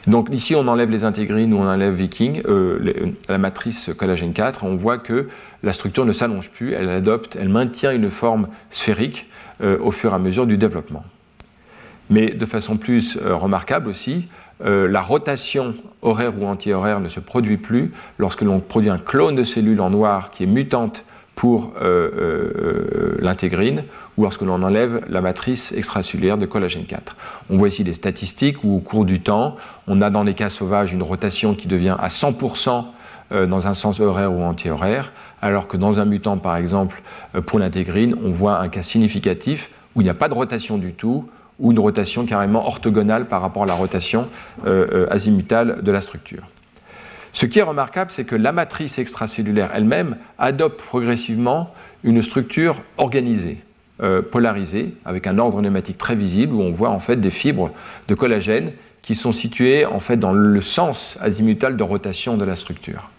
Donc 0.07 0.29
ici, 0.33 0.55
on 0.55 0.69
enlève 0.69 0.91
les 0.91 1.05
intégrines 1.05 1.53
ou 1.53 1.59
on 1.59 1.67
enlève 1.67 1.95
Viking, 1.95 2.43
euh, 2.47 3.13
la 3.29 3.39
matrice 3.39 3.91
collagène 3.97 4.33
4, 4.33 4.65
on 4.65 4.77
voit 4.77 4.99
que 4.99 5.29
la 5.63 5.73
structure 5.73 6.05
ne 6.05 6.13
s'allonge 6.13 6.51
plus, 6.51 6.73
elle 6.73 6.89
adopte, 6.89 7.37
elle 7.37 7.49
maintient 7.49 7.93
une 7.93 8.11
forme 8.11 8.49
sphérique 8.71 9.27
euh, 9.63 9.79
au 9.81 9.91
fur 9.91 10.13
et 10.13 10.15
à 10.15 10.19
mesure 10.19 10.47
du 10.47 10.57
développement. 10.57 11.05
Mais 12.09 12.31
de 12.31 12.47
façon 12.47 12.77
plus 12.77 13.19
euh, 13.21 13.35
remarquable 13.35 13.89
aussi, 13.89 14.29
la 14.65 15.03
rotation 15.03 15.75
horaire 16.01 16.33
ou 16.41 16.47
anti-horaire 16.47 16.99
ne 17.01 17.09
se 17.09 17.21
produit 17.21 17.59
plus 17.59 17.93
lorsque 18.17 18.41
l'on 18.41 18.61
produit 18.61 18.89
un 18.89 18.97
clone 18.97 19.35
de 19.35 19.45
cellules 19.45 19.83
en 19.83 19.91
noir 19.91 20.31
qui 20.31 20.45
est 20.45 20.47
mutante 20.47 21.05
pour 21.37 21.75
euh, 21.83 22.11
euh, 22.17 23.17
l'intégrine 23.21 23.85
ou 24.17 24.23
lorsque 24.23 24.41
l'on 24.41 24.63
enlève 24.63 25.05
la 25.09 25.21
matrice 25.21 25.71
extracellulaire 25.73 26.39
de 26.39 26.47
collagène 26.47 26.87
4. 26.87 27.15
On 27.51 27.59
voit 27.59 27.69
ici 27.69 27.85
des 27.85 27.93
statistiques 27.93 28.65
où 28.65 28.77
au 28.77 28.81
cours 28.81 29.05
du 29.05 29.21
temps, 29.21 29.57
on 29.87 30.01
a 30.01 30.09
dans 30.09 30.25
les 30.25 30.33
cas 30.33 30.49
sauvages 30.49 30.95
une 30.95 31.03
rotation 31.03 31.55
qui 31.55 31.69
devient 31.69 31.95
à 32.01 32.09
100% 32.09 32.87
euh, 33.33 33.47
dans 33.47 33.69
un 33.69 33.75
sens 33.75 34.01
horaire 34.01 34.33
ou 34.33 34.43
anti-horaire, 34.43 35.13
alors 35.43 35.69
que 35.69 35.77
dans 35.77 36.01
un 36.01 36.07
mutant, 36.07 36.39
par 36.39 36.57
exemple, 36.57 37.03
pour 37.45 37.59
l'intégrine, 37.59 38.17
on 38.25 38.31
voit 38.31 38.59
un 38.59 38.69
cas 38.69 38.83
significatif 38.83 39.71
où 39.95 40.01
il 40.01 40.05
n'y 40.05 40.11
a 40.11 40.15
pas 40.15 40.29
de 40.29 40.35
rotation 40.35 40.79
du 40.79 40.95
tout, 40.95 41.29
ou 41.59 41.73
une 41.73 41.79
rotation 41.79 42.25
carrément 42.25 42.67
orthogonale 42.67 43.27
par 43.27 43.41
rapport 43.41 43.63
à 43.63 43.67
la 43.67 43.75
rotation 43.75 44.29
azimutale 45.11 45.83
de 45.83 45.91
la 45.91 46.03
structure. 46.03 46.43
Ce 47.37 47.45
qui 47.45 47.59
est 47.59 47.63
remarquable, 47.63 48.11
c'est 48.11 48.25
que 48.25 48.35
la 48.35 48.51
matrice 48.51 48.99
extracellulaire 48.99 49.71
elle-même 49.75 50.17
adopte 50.39 50.81
progressivement 50.81 51.75
une 52.03 52.23
structure 52.23 52.81
organisée. 52.97 53.59
polarisées, 54.31 54.95
avec 55.05 55.27
un 55.27 55.39
ordre 55.39 55.61
nématique 55.61 55.99
très 55.99 56.15
visible, 56.15 56.55
où 56.55 56.63
on 56.63 56.71
voit 56.71 56.89
en 56.89 56.99
fait 56.99 57.17
des 57.17 57.31
fibres 57.31 57.73
de 58.09 58.15
collagène 58.15 58.73
qui 59.03 59.15
sont 59.15 59.33
situées 59.33 59.85
en 59.85 60.01
fait 60.01 60.17
dans 60.17 60.33
le 60.33 60.61
sens 60.63 61.19
azimutal 61.21 61.77
de 61.77 61.83
rotation 61.83 62.39
de 62.39 62.45
la 62.47 62.57
structure. 62.57 63.11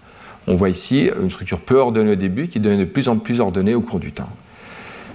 On 0.47 0.55
voit 0.55 0.69
ici 0.69 1.11
une 1.21 1.29
structure 1.29 1.59
peu 1.59 1.75
ordonnée 1.75 2.13
au 2.13 2.15
début 2.15 2.47
qui 2.47 2.59
devient 2.59 2.79
de 2.79 2.85
plus 2.85 3.09
en 3.09 3.17
plus 3.17 3.39
ordonnée 3.39 3.75
au 3.75 3.81
cours 3.81 3.99
du 3.99 4.13
temps. 4.13 4.29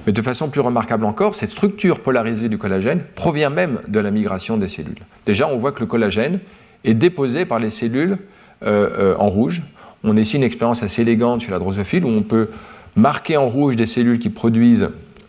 Mais 0.07 0.13
de 0.13 0.23
façon 0.23 0.49
plus 0.49 0.61
remarquable 0.61 1.07
encore, 1.07 1.35
cette 1.35 1.51
structure 1.51 1.99
polarisée 1.99 2.49
du 2.49 2.59
collagène 2.59 3.01
provient 3.17 3.51
même 3.51 3.81
de 3.89 3.99
la 3.99 4.13
migration 4.13 4.57
des 4.57 4.69
cellules. 4.69 5.03
Déjà, 5.27 5.49
on 5.49 5.59
voit 5.59 5.73
que 5.73 5.81
le 5.81 5.87
collagène 5.87 6.39
est 6.85 6.95
déposé 6.95 7.45
par 7.47 7.59
les 7.59 7.71
cellules 7.71 8.13
euh, 8.13 8.17
euh, 8.17 8.42
en 8.65 9.29
rouge. 9.29 9.63
On 10.05 10.17
a 10.17 10.21
ici 10.21 10.37
une 10.37 10.43
expérience 10.43 10.83
assez 10.83 11.03
élégante 11.03 11.43
chez 11.43 11.51
la 11.51 11.59
drosophile 11.59 12.05
où 12.05 12.09
on 12.09 12.23
peut 12.23 12.49
marquer 12.97 13.37
en 13.37 13.49
rouge 13.49 13.77
des 13.77 13.87
cellules 13.87 14.19
qui 14.19 14.31
produisent 14.31 14.89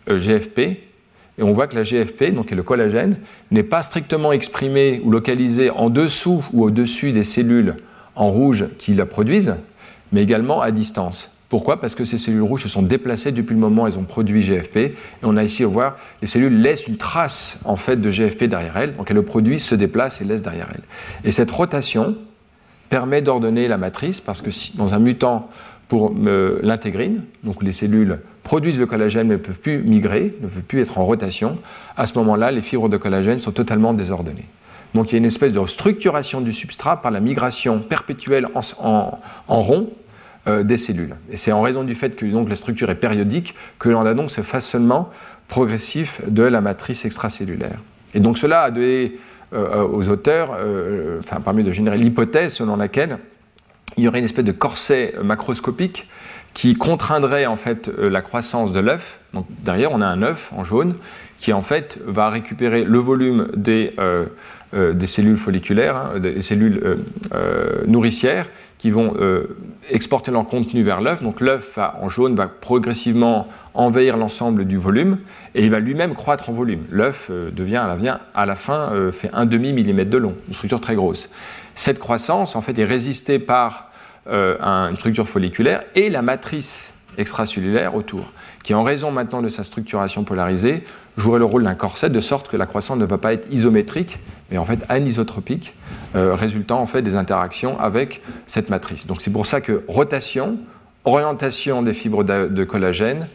euh, 0.09 0.19
GFP. 0.19 0.59
Et 1.39 1.41
on 1.41 1.51
voit 1.51 1.67
que 1.67 1.75
la 1.75 1.83
GFP, 1.83 2.33
donc 2.33 2.51
le 2.51 2.63
collagène, 2.63 3.17
n'est 3.51 3.63
pas 3.63 3.81
strictement 3.81 4.31
exprimée 4.31 5.01
ou 5.03 5.11
localisée 5.11 5.69
en 5.71 5.89
dessous 5.89 6.45
ou 6.53 6.63
au-dessus 6.63 7.11
des 7.11 7.23
cellules 7.23 7.75
en 8.15 8.29
rouge 8.29 8.65
qui 8.77 8.93
la 8.93 9.07
produisent, 9.07 9.55
mais 10.11 10.21
également 10.21 10.61
à 10.61 10.69
distance. 10.69 11.31
Pourquoi? 11.49 11.81
Parce 11.81 11.95
que 11.95 12.03
ces 12.03 12.19
cellules 12.19 12.41
rouges 12.41 12.63
se 12.63 12.69
sont 12.69 12.83
déplacées 12.83 13.31
depuis 13.31 13.53
le 13.53 13.59
moment 13.59 13.83
où 13.83 13.87
elles 13.87 13.97
ont 13.97 14.03
produit 14.03 14.41
GFP. 14.41 14.77
Et 14.77 14.95
on 15.23 15.37
a 15.37 15.43
ici, 15.43 15.63
à 15.63 15.67
voir, 15.67 15.97
les 16.21 16.27
cellules 16.27 16.61
laissent 16.61 16.87
une 16.87 16.97
trace 16.97 17.57
en 17.63 17.75
fait 17.75 17.97
de 17.97 18.09
GFP 18.11 18.45
derrière 18.45 18.77
elles. 18.77 18.95
Donc 18.95 19.09
elles 19.09 19.15
le 19.15 19.23
produisent, 19.23 19.63
se 19.63 19.75
déplacent 19.75 20.21
et 20.21 20.25
laissent 20.25 20.41
derrière 20.43 20.67
elles. 20.73 20.83
Et 21.23 21.31
cette 21.31 21.49
rotation 21.49 22.15
permet 22.89 23.21
d'ordonner 23.21 23.67
la 23.67 23.77
matrice 23.77 24.21
parce 24.21 24.41
que 24.41 24.51
si, 24.51 24.75
dans 24.77 24.93
un 24.93 24.99
mutant 24.99 25.49
pour 25.87 26.13
l'intégrine, 26.61 27.23
donc 27.43 27.61
les 27.61 27.71
cellules 27.71 28.19
produisent 28.43 28.79
le 28.79 28.85
collagène 28.85 29.27
mais 29.27 29.35
ne 29.35 29.39
peuvent 29.39 29.59
plus 29.59 29.79
migrer, 29.79 30.35
ne 30.41 30.47
peuvent 30.47 30.63
plus 30.63 30.81
être 30.81 30.97
en 30.97 31.05
rotation, 31.05 31.57
à 31.97 32.05
ce 32.05 32.17
moment-là, 32.17 32.51
les 32.51 32.61
fibres 32.61 32.89
de 32.89 32.97
collagène 32.97 33.39
sont 33.39 33.51
totalement 33.51 33.93
désordonnées. 33.93 34.47
Donc 34.95 35.11
il 35.11 35.13
y 35.13 35.15
a 35.15 35.19
une 35.19 35.25
espèce 35.25 35.53
de 35.53 35.65
structuration 35.65 36.41
du 36.41 36.53
substrat 36.53 37.01
par 37.01 37.11
la 37.11 37.19
migration 37.19 37.79
perpétuelle 37.79 38.47
en 38.55 39.19
rond 39.47 39.89
euh, 40.45 40.63
des 40.63 40.77
cellules. 40.77 41.15
Et 41.31 41.37
c'est 41.37 41.53
en 41.53 41.61
raison 41.61 41.85
du 41.85 41.95
fait 41.95 42.17
que 42.17 42.25
donc, 42.25 42.49
la 42.49 42.55
structure 42.55 42.89
est 42.89 42.95
périodique 42.95 43.55
que 43.79 43.87
l'on 43.87 44.05
a 44.05 44.13
donc 44.13 44.29
ce 44.29 44.41
façonnement 44.41 45.09
progressif 45.47 46.19
de 46.27 46.43
la 46.43 46.59
matrice 46.59 47.05
extracellulaire. 47.05 47.79
Et 48.13 48.19
donc 48.19 48.37
cela 48.37 48.63
a 48.63 48.71
donné 48.71 49.13
aux 49.53 50.09
auteurs, 50.09 50.55
euh, 50.57 51.19
enfin 51.19 51.39
parmi 51.41 51.63
de 51.63 51.71
générer 51.71 51.97
l'hypothèse 51.97 52.53
selon 52.53 52.75
laquelle 52.75 53.19
il 53.97 54.03
y 54.03 54.07
aurait 54.07 54.19
une 54.19 54.25
espèce 54.25 54.45
de 54.45 54.51
corset 54.51 55.13
macroscopique 55.23 56.09
qui 56.53 56.75
contraindrait 56.75 57.45
en 57.45 57.55
fait 57.55 57.87
la 57.87 58.21
croissance 58.21 58.73
de 58.73 58.79
l'œuf. 58.79 59.19
Donc 59.33 59.45
derrière, 59.49 59.91
on 59.91 60.01
a 60.01 60.07
un 60.07 60.21
œuf 60.21 60.51
en 60.55 60.63
jaune 60.63 60.95
qui 61.39 61.53
en 61.53 61.61
fait 61.61 61.99
va 62.05 62.29
récupérer 62.29 62.83
le 62.83 62.97
volume 62.97 63.47
des, 63.55 63.93
des 64.73 65.07
cellules 65.07 65.37
folliculaires, 65.37 65.95
hein, 65.95 66.19
des 66.19 66.41
cellules 66.41 66.99
nourricières, 67.87 68.47
qui 68.83 68.91
vont 68.91 69.13
euh, 69.17 69.55
exporter 69.89 70.29
leur 70.29 70.45
contenu 70.45 70.83
vers 70.83 70.99
l'œuf. 70.99 71.23
Donc 71.23 71.39
l'œuf 71.39 71.77
en 71.77 72.09
jaune 72.09 72.35
va 72.35 72.49
progressivement 72.49 73.47
envahir 73.73 74.17
l'ensemble 74.17 74.65
du 74.65 74.75
volume 74.75 75.19
et 75.55 75.63
il 75.63 75.71
va 75.71 75.79
lui-même 75.79 76.15
croître 76.15 76.49
en 76.49 76.51
volume. 76.51 76.83
L'œuf 76.89 77.29
euh, 77.29 77.49
devient 77.49 77.87
à 78.35 78.45
la, 78.45 78.55
fin 78.57 78.91
euh, 78.91 79.13
fait 79.13 79.29
un 79.31 79.45
demi 79.45 79.71
millimètre 79.71 80.09
de 80.09 80.17
long, 80.17 80.35
une 80.49 80.53
structure 80.53 80.81
très 80.81 80.95
grosse. 80.95 81.29
Cette 81.75 81.97
croissance 81.97 82.57
en 82.57 82.61
fait 82.61 82.77
est 82.77 82.83
résistée 82.83 83.39
par 83.39 83.89
une 84.27 84.95
structure 84.97 85.29
folliculaire 85.29 85.83
et 85.95 86.09
la 86.09 86.21
matrice 86.21 86.93
extracellulaire 87.17 87.95
autour, 87.95 88.33
qui 88.63 88.73
en 88.73 88.83
raison 88.83 89.11
maintenant 89.11 89.41
de 89.41 89.49
sa 89.49 89.63
structuration 89.63 90.23
polarisée 90.23 90.83
jouerait 91.17 91.39
le 91.39 91.45
rôle 91.45 91.63
d'un 91.63 91.75
corset 91.75 92.09
de 92.09 92.19
sorte 92.19 92.49
que 92.49 92.57
la 92.57 92.65
croissance 92.65 92.97
ne 92.97 93.05
va 93.05 93.17
pas 93.17 93.33
être 93.33 93.51
isométrique, 93.51 94.19
mais 94.49 94.57
en 94.57 94.65
fait 94.65 94.79
anisotropique, 94.89 95.75
euh, 96.15 96.33
résultant 96.33 96.79
en 96.79 96.85
fait 96.85 97.01
des 97.01 97.15
interactions 97.15 97.79
avec 97.79 98.21
cette 98.47 98.69
matrice. 98.69 99.05
Donc 99.05 99.21
c'est 99.21 99.31
pour 99.31 99.45
ça 99.45 99.61
que 99.61 99.83
rotation, 99.87 100.57
orientation 101.03 101.83
des 101.83 101.93
fibres 101.93 102.23
de, 102.23 102.63
collagène, 102.63 103.27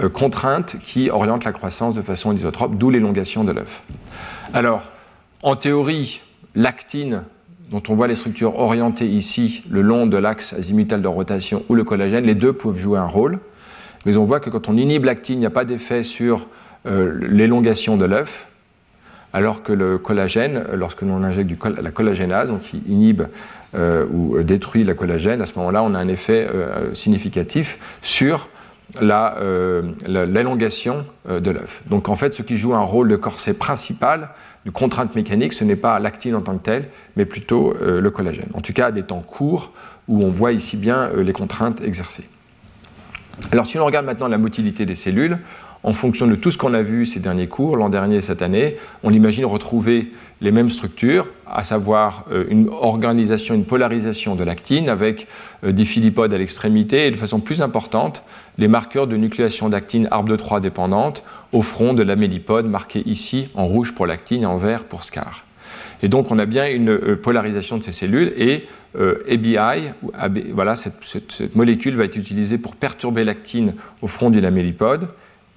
euh, 0.00 0.08
contrainte 0.08 0.76
qui 0.84 1.10
oriente 1.10 1.44
la 1.44 1.52
croissance 1.52 1.94
de 1.94 2.02
façon 2.02 2.30
anisotrope, 2.30 2.76
d'où 2.76 2.90
l'élongation 2.90 3.42
de 3.42 3.52
l'œuf. 3.52 3.82
Alors, 4.54 4.92
en 5.42 5.56
théorie, 5.56 6.22
l'actine, 6.54 7.24
dont 7.70 7.82
on 7.88 7.96
voit 7.96 8.06
les 8.06 8.14
structures 8.14 8.58
orientées 8.58 9.08
ici 9.08 9.64
le 9.68 9.82
long 9.82 10.06
de 10.06 10.16
l'axe 10.16 10.52
azimutal 10.52 11.02
de 11.02 11.08
rotation 11.08 11.64
ou 11.68 11.74
le 11.74 11.82
collagène, 11.82 12.24
les 12.24 12.36
deux 12.36 12.52
peuvent 12.52 12.78
jouer 12.78 12.98
un 12.98 13.06
rôle. 13.06 13.40
Mais 14.06 14.16
on 14.16 14.24
voit 14.24 14.40
que 14.40 14.48
quand 14.48 14.68
on 14.68 14.76
inhibe 14.76 15.04
l'actine, 15.04 15.36
il 15.36 15.40
n'y 15.40 15.46
a 15.46 15.50
pas 15.50 15.64
d'effet 15.64 16.04
sur 16.04 16.46
euh, 16.86 17.18
l'élongation 17.28 17.96
de 17.96 18.04
l'œuf, 18.04 18.46
alors 19.32 19.64
que 19.64 19.72
le 19.72 19.98
collagène, 19.98 20.62
lorsque 20.72 21.02
l'on 21.02 21.24
injecte 21.24 21.50
la 21.82 21.90
collagénase, 21.90 22.46
donc 22.46 22.60
qui 22.60 22.80
inhibe 22.86 23.24
euh, 23.74 24.06
ou 24.08 24.40
détruit 24.44 24.84
la 24.84 24.94
collagène, 24.94 25.42
à 25.42 25.46
ce 25.46 25.58
moment-là, 25.58 25.82
on 25.82 25.92
a 25.94 25.98
un 25.98 26.06
effet 26.06 26.46
euh, 26.54 26.94
significatif 26.94 27.78
sur 28.00 28.48
l'élongation 30.06 31.04
de 31.28 31.50
l'œuf. 31.50 31.82
Donc 31.88 32.08
en 32.08 32.14
fait, 32.14 32.32
ce 32.32 32.42
qui 32.42 32.56
joue 32.56 32.72
un 32.72 32.82
rôle 32.82 33.08
de 33.08 33.16
corset 33.16 33.52
principal, 33.52 34.28
de 34.64 34.70
contrainte 34.70 35.16
mécanique, 35.16 35.54
ce 35.54 35.64
n'est 35.64 35.74
pas 35.74 35.98
l'actine 35.98 36.36
en 36.36 36.40
tant 36.40 36.56
que 36.56 36.62
telle, 36.62 36.84
mais 37.16 37.24
plutôt 37.24 37.74
le 37.80 38.08
collagène. 38.10 38.48
En 38.54 38.60
tout 38.60 38.72
cas, 38.72 38.86
à 38.86 38.92
des 38.92 39.02
temps 39.02 39.24
courts 39.26 39.72
où 40.06 40.22
on 40.22 40.30
voit 40.30 40.52
ici 40.52 40.76
bien 40.76 41.10
les 41.16 41.32
contraintes 41.32 41.82
exercées. 41.82 42.28
Alors 43.52 43.66
si 43.66 43.76
l'on 43.76 43.84
regarde 43.84 44.06
maintenant 44.06 44.28
la 44.28 44.38
motilité 44.38 44.86
des 44.86 44.96
cellules, 44.96 45.38
en 45.82 45.92
fonction 45.92 46.26
de 46.26 46.34
tout 46.34 46.50
ce 46.50 46.58
qu'on 46.58 46.74
a 46.74 46.82
vu 46.82 47.06
ces 47.06 47.20
derniers 47.20 47.46
cours, 47.46 47.76
l'an 47.76 47.88
dernier 47.88 48.16
et 48.16 48.22
cette 48.22 48.42
année, 48.42 48.76
on 49.04 49.12
imagine 49.12 49.44
retrouver 49.44 50.10
les 50.40 50.50
mêmes 50.50 50.70
structures, 50.70 51.28
à 51.46 51.62
savoir 51.62 52.26
euh, 52.32 52.44
une 52.48 52.68
organisation, 52.68 53.54
une 53.54 53.64
polarisation 53.64 54.34
de 54.34 54.42
l'actine 54.42 54.88
avec 54.88 55.28
euh, 55.64 55.72
des 55.72 55.84
philipodes 55.84 56.34
à 56.34 56.38
l'extrémité 56.38 57.06
et 57.06 57.10
de 57.10 57.16
façon 57.16 57.40
plus 57.40 57.62
importante, 57.62 58.24
les 58.58 58.68
marqueurs 58.68 59.06
de 59.06 59.16
nucléation 59.16 59.68
d'actine 59.68 60.08
arbre 60.10 60.28
de 60.28 60.36
3 60.36 60.60
dépendante 60.60 61.22
au 61.52 61.62
front 61.62 61.94
de 61.94 62.02
l'amélipode 62.02 62.66
marqué 62.66 63.02
ici 63.06 63.48
en 63.54 63.66
rouge 63.66 63.94
pour 63.94 64.06
l'actine 64.06 64.42
et 64.42 64.46
en 64.46 64.56
vert 64.56 64.84
pour 64.84 65.04
SCAR. 65.04 65.44
Et 66.02 66.08
donc 66.08 66.30
on 66.30 66.38
a 66.38 66.46
bien 66.46 66.68
une 66.68 66.90
euh, 66.90 67.16
polarisation 67.16 67.76
de 67.76 67.82
ces 67.82 67.92
cellules 67.92 68.32
et 68.36 68.66
ABI, 69.28 69.92
voilà, 70.52 70.74
cette, 70.76 70.94
cette, 71.02 71.54
molécule 71.54 71.96
va 71.96 72.04
être 72.04 72.16
utilisée 72.16 72.58
pour 72.58 72.76
perturber 72.76 73.24
l'actine 73.24 73.74
au 74.00 74.06
front 74.06 74.30
du 74.30 74.40
lamellipode 74.40 75.08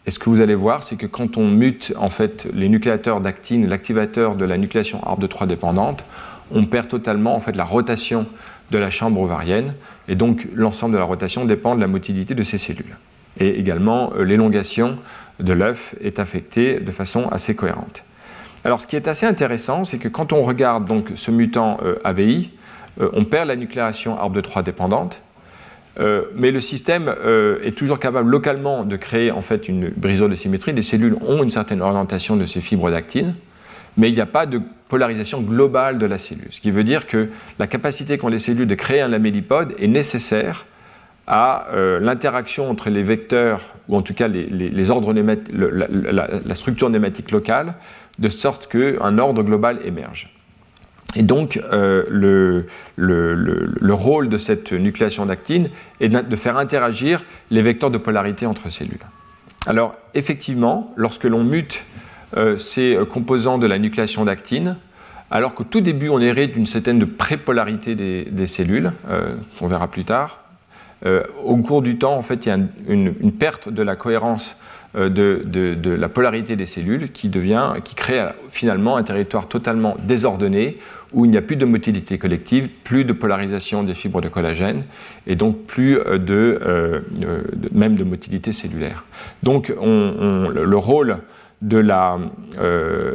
et 0.10 0.12
ce 0.12 0.18
que 0.18 0.30
vous 0.30 0.42
allez 0.42 0.56
voir, 0.56 0.82
c'est 0.82 0.96
que 0.96 1.06
quand 1.06 1.38
on 1.38 1.48
mute 1.48 1.94
en 1.96 2.10
fait 2.10 2.48
les 2.54 2.68
nucléateurs 2.68 3.22
d'actine, 3.22 3.68
l'activateur 3.68 4.36
de 4.36 4.44
la 4.44 4.58
nucléation 4.58 5.06
arbre 5.06 5.22
de 5.22 5.28
3 5.28 5.46
dépendante, 5.46 6.04
on 6.52 6.66
perd 6.66 6.88
totalement 6.88 7.36
en 7.36 7.40
fait 7.40 7.56
la 7.56 7.64
rotation 7.64 8.26
de 8.72 8.80
la 8.80 8.90
chambre 8.90 9.22
ovarienne, 9.22 9.76
et 10.08 10.16
donc 10.16 10.48
l'ensemble 10.56 10.94
de 10.94 10.98
la 10.98 11.04
rotation 11.04 11.46
dépend 11.46 11.76
de 11.76 11.82
la 11.82 11.86
motilité 11.88 12.34
de 12.34 12.42
ces 12.42 12.58
cellules. 12.58 12.98
Et 13.40 13.60
également, 13.60 14.12
euh, 14.16 14.24
l'élongation 14.24 14.98
de 15.40 15.54
l'œuf 15.54 15.94
est 16.02 16.18
affectée 16.18 16.80
de 16.80 16.92
façon 16.92 17.28
assez 17.30 17.56
cohérente. 17.56 18.04
Alors, 18.64 18.82
ce 18.82 18.88
qui 18.88 18.96
est 18.96 19.08
assez 19.08 19.28
intéressant, 19.28 19.86
c'est 19.86 20.00
que 20.00 20.08
quand 20.08 20.34
on 20.34 20.42
regarde 20.42 20.86
donc 20.86 21.12
ce 21.14 21.30
mutant 21.30 21.78
euh, 21.84 21.96
ABI, 22.04 22.52
euh, 23.02 23.10
on 23.14 23.26
perd 23.26 23.48
la 23.48 23.56
nucléation 23.56 24.18
arbre 24.18 24.36
de 24.36 24.42
3 24.42 24.64
dépendante, 24.64 25.22
euh, 26.00 26.24
mais 26.36 26.52
le 26.52 26.62
système 26.62 27.14
euh, 27.24 27.60
est 27.64 27.78
toujours 27.78 28.00
capable 28.00 28.30
localement 28.30 28.84
de 28.84 28.96
créer 28.96 29.32
en 29.32 29.42
fait 29.42 29.68
une 29.68 29.90
brisure 29.90 30.30
de 30.30 30.36
symétrie. 30.36 30.74
Les 30.74 30.82
cellules 30.82 31.16
ont 31.22 31.44
une 31.44 31.50
certaine 31.50 31.82
orientation 31.82 32.36
de 32.36 32.46
ces 32.46 32.62
fibres 32.62 32.90
d'actine, 32.92 33.36
mais 33.98 34.10
il 34.10 34.14
n'y 34.14 34.22
a 34.22 34.26
pas 34.26 34.46
de 34.46 34.62
polarisation 34.88 35.42
globale 35.42 35.98
de 35.98 36.06
la 36.06 36.18
cellule. 36.18 36.48
Ce 36.52 36.62
qui 36.62 36.72
veut 36.72 36.84
dire 36.84 37.08
que 37.08 37.30
la 37.58 37.68
capacité 37.68 38.18
qu'ont 38.18 38.28
les 38.28 38.40
cellules 38.40 38.68
de 38.68 38.76
créer 38.76 39.02
un 39.02 39.08
lamellipode 39.08 39.76
est 39.78 39.88
nécessaire 39.88 40.66
à 41.28 41.68
l'interaction 42.02 42.72
entre 42.72 42.90
les 42.90 43.04
vecteurs, 43.04 43.76
ou 43.88 43.96
en 43.96 44.02
tout 44.02 44.16
cas 44.16 44.28
les, 44.28 44.90
ordres 44.90 45.14
la, 45.14 46.56
structure 46.56 46.90
nématique 46.90 47.30
locale, 47.30 47.76
de 48.18 48.30
sorte 48.30 48.66
qu'un 48.68 49.20
ordre 49.20 49.44
global 49.44 49.78
émerge. 49.86 50.39
Et 51.16 51.24
donc, 51.24 51.60
euh, 51.72 52.04
le, 52.10 52.66
le, 52.96 53.94
rôle 53.94 54.30
de 54.30 54.38
cette 54.38 54.72
nucléation 54.72 55.26
d'actine 55.26 55.70
est 56.00 56.10
de 56.10 56.36
faire 56.36 56.58
interagir 56.58 57.24
les 57.50 57.62
vecteurs 57.64 57.90
de 57.90 57.98
polarité 57.98 58.46
entre 58.46 58.70
cellules. 58.70 59.00
Alors, 59.66 59.96
effectivement, 60.14 60.94
lorsque 60.96 61.24
l'on 61.24 61.44
mute 61.44 61.84
euh, 62.38 62.58
ces 62.58 62.98
composants 63.10 63.58
de 63.58 63.66
la 63.66 63.80
nucléation 63.80 64.24
d'actine, 64.24 64.78
alors 65.32 65.56
qu'au 65.56 65.64
tout 65.64 65.82
début, 65.82 66.10
on 66.10 66.20
hérite 66.20 66.54
d'une 66.54 66.68
certaine 66.68 67.00
de 67.00 67.06
prépolarité 67.06 67.96
des, 67.96 68.48
cellules, 68.48 68.92
euh, 69.10 69.36
qu'on 69.58 69.68
verra 69.68 69.88
plus 69.88 70.06
tard, 70.06 70.44
au 71.46 71.56
cours 71.56 71.82
du 71.82 71.98
temps, 71.98 72.18
en 72.18 72.22
fait, 72.22 72.46
il 72.46 72.50
y 72.50 72.52
a 72.52 72.58
une, 72.90 73.32
perte 73.32 73.70
de 73.70 73.82
la 73.82 73.96
cohérence 73.96 74.58
euh, 74.96 75.10
de, 75.10 75.90
la 75.92 76.10
polarité 76.10 76.56
des 76.56 76.66
cellules 76.66 77.12
qui, 77.12 77.30
devient, 77.30 77.74
qui 77.84 77.94
crée 77.94 78.26
finalement 78.50 78.98
un 78.98 79.04
territoire 79.04 79.48
totalement 79.48 79.96
désordonné 80.02 80.80
où 81.14 81.26
il 81.26 81.32
n'y 81.32 81.38
a 81.38 81.42
plus 81.42 81.56
de 81.56 81.66
motilité 81.66 82.18
collective, 82.18 82.70
plus 82.84 83.04
de 83.06 83.14
polarisation 83.14 83.84
des 83.84 83.94
fibres 83.94 84.22
de 84.22 84.30
collagène 84.30 84.84
et 85.28 85.36
donc 85.36 85.66
plus 85.66 85.96
de, 85.96 87.04
même 87.72 87.96
de 87.96 88.04
motilité 88.04 88.54
cellulaire. 88.54 89.06
Donc 89.44 89.70
le 89.70 90.76
rôle 90.76 91.20
de 91.62 91.78
euh, 92.60 93.14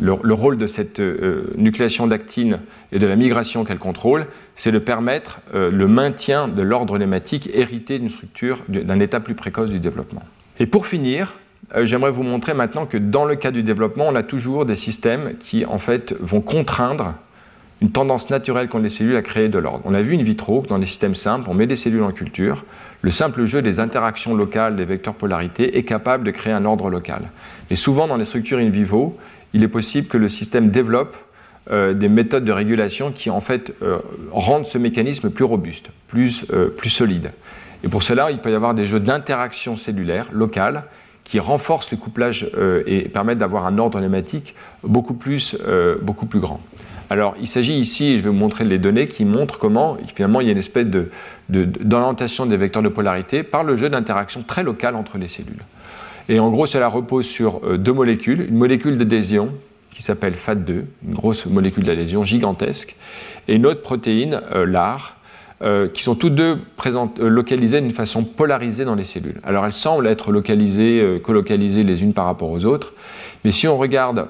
euh, 0.00 0.66
cette 0.66 1.00
euh, 1.00 1.52
nucléation 1.56 2.06
d'actine 2.06 2.60
et 2.92 2.98
de 2.98 3.06
la 3.06 3.16
migration 3.16 3.64
qu'elle 3.64 3.78
contrôle, 3.78 4.26
c'est 4.54 4.72
de 4.72 4.78
permettre 4.78 5.40
le 5.52 5.86
maintien 5.86 6.48
de 6.48 6.62
l'ordre 6.62 6.98
lématique 6.98 7.48
hérité 7.52 7.98
d'une 7.98 8.08
structure, 8.08 8.62
d'un 8.68 9.00
état 9.00 9.20
plus 9.20 9.34
précoce 9.34 9.70
du 9.70 9.80
développement. 9.80 10.22
Et 10.58 10.66
pour 10.66 10.86
finir, 10.86 11.34
j'aimerais 11.82 12.10
vous 12.10 12.22
montrer 12.22 12.54
maintenant 12.54 12.86
que 12.86 12.98
dans 12.98 13.24
le 13.24 13.36
cas 13.36 13.50
du 13.50 13.62
développement, 13.62 14.06
on 14.08 14.14
a 14.14 14.22
toujours 14.22 14.64
des 14.64 14.76
systèmes 14.76 15.34
qui 15.38 15.64
en 15.66 15.78
fait 15.78 16.14
vont 16.20 16.40
contraindre 16.40 17.14
une 17.80 17.90
tendance 17.90 18.30
naturelle 18.30 18.68
qu'ont 18.68 18.78
les 18.78 18.88
cellules 18.88 19.16
à 19.16 19.22
créer 19.22 19.48
de 19.48 19.58
l'ordre. 19.58 19.82
On 19.84 19.94
a 19.94 20.02
vu 20.02 20.16
in 20.16 20.22
vitro 20.22 20.64
dans 20.68 20.78
les 20.78 20.86
systèmes 20.86 21.14
simples, 21.14 21.48
on 21.48 21.54
met 21.54 21.66
des 21.66 21.76
cellules 21.76 22.02
en 22.02 22.10
culture, 22.10 22.64
le 23.02 23.10
simple 23.10 23.44
jeu 23.44 23.62
des 23.62 23.78
interactions 23.78 24.34
locales 24.34 24.74
des 24.74 24.84
vecteurs 24.84 25.14
polarité 25.14 25.78
est 25.78 25.84
capable 25.84 26.24
de 26.24 26.30
créer 26.32 26.52
un 26.52 26.64
ordre 26.64 26.90
local. 26.90 27.22
Et 27.70 27.76
souvent 27.76 28.08
dans 28.08 28.16
les 28.16 28.24
structures 28.24 28.58
in 28.58 28.70
vivo, 28.70 29.16
il 29.52 29.62
est 29.62 29.68
possible 29.68 30.08
que 30.08 30.18
le 30.18 30.28
système 30.28 30.70
développe 30.70 31.16
euh, 31.70 31.94
des 31.94 32.08
méthodes 32.08 32.44
de 32.44 32.52
régulation 32.52 33.12
qui 33.12 33.30
en 33.30 33.40
fait 33.40 33.72
euh, 33.82 33.98
rendent 34.32 34.66
ce 34.66 34.78
mécanisme 34.78 35.30
plus 35.30 35.44
robuste, 35.44 35.90
plus, 36.08 36.46
euh, 36.52 36.68
plus 36.68 36.90
solide. 36.90 37.30
Et 37.84 37.88
pour 37.88 38.02
cela, 38.02 38.32
il 38.32 38.38
peut 38.38 38.50
y 38.50 38.54
avoir 38.54 38.74
des 38.74 38.86
jeux 38.86 39.00
d'interaction 39.00 39.76
cellulaire 39.76 40.26
locale 40.32 40.84
qui 41.28 41.38
renforcent 41.38 41.90
le 41.90 41.98
couplage 41.98 42.50
et 42.86 43.08
permettent 43.08 43.38
d'avoir 43.38 43.66
un 43.66 43.76
ordre 43.78 44.00
nématique 44.00 44.54
beaucoup 44.82 45.14
plus, 45.14 45.56
beaucoup 46.00 46.24
plus 46.24 46.40
grand. 46.40 46.58
Alors, 47.10 47.34
il 47.40 47.46
s'agit 47.46 47.78
ici, 47.78 48.18
je 48.18 48.22
vais 48.22 48.28
vous 48.28 48.34
montrer 48.34 48.64
les 48.64 48.78
données 48.78 49.08
qui 49.08 49.24
montrent 49.24 49.58
comment, 49.58 49.96
finalement, 50.14 50.40
il 50.40 50.46
y 50.46 50.50
a 50.50 50.52
une 50.52 50.58
espèce 50.58 50.86
d'orientation 51.48 52.44
des 52.44 52.56
vecteurs 52.56 52.82
de 52.82 52.88
polarité 52.88 53.42
par 53.42 53.64
le 53.64 53.76
jeu 53.76 53.88
d'interaction 53.88 54.42
très 54.42 54.62
local 54.62 54.94
entre 54.94 55.16
les 55.16 55.28
cellules. 55.28 55.64
Et 56.28 56.38
en 56.40 56.50
gros, 56.50 56.66
cela 56.66 56.88
repose 56.88 57.26
sur 57.26 57.60
euh, 57.64 57.78
deux 57.78 57.92
molécules. 57.92 58.42
Une 58.42 58.56
molécule 58.56 58.98
d'adhésion 58.98 59.50
qui 59.90 60.02
s'appelle 60.02 60.34
FAT2, 60.34 60.84
une 61.06 61.14
grosse 61.14 61.46
molécule 61.46 61.84
d'adhésion 61.84 62.22
gigantesque, 62.22 62.96
et 63.48 63.54
une 63.54 63.64
autre 63.64 63.80
protéine, 63.80 64.42
euh, 64.54 64.66
LAR, 64.66 65.16
euh, 65.62 65.88
qui 65.88 66.02
sont 66.02 66.14
toutes 66.14 66.34
deux 66.34 66.58
localisées 67.18 67.80
d'une 67.80 67.92
façon 67.92 68.24
polarisée 68.24 68.84
dans 68.84 68.94
les 68.94 69.04
cellules. 69.04 69.40
Alors 69.44 69.66
elles 69.66 69.72
semblent 69.72 70.06
être 70.06 70.32
localisées, 70.32 71.20
colocalisées 71.22 71.84
les 71.84 72.02
unes 72.02 72.12
par 72.12 72.26
rapport 72.26 72.50
aux 72.50 72.64
autres, 72.64 72.92
mais 73.44 73.52
si 73.52 73.68
on 73.68 73.76
regarde 73.76 74.28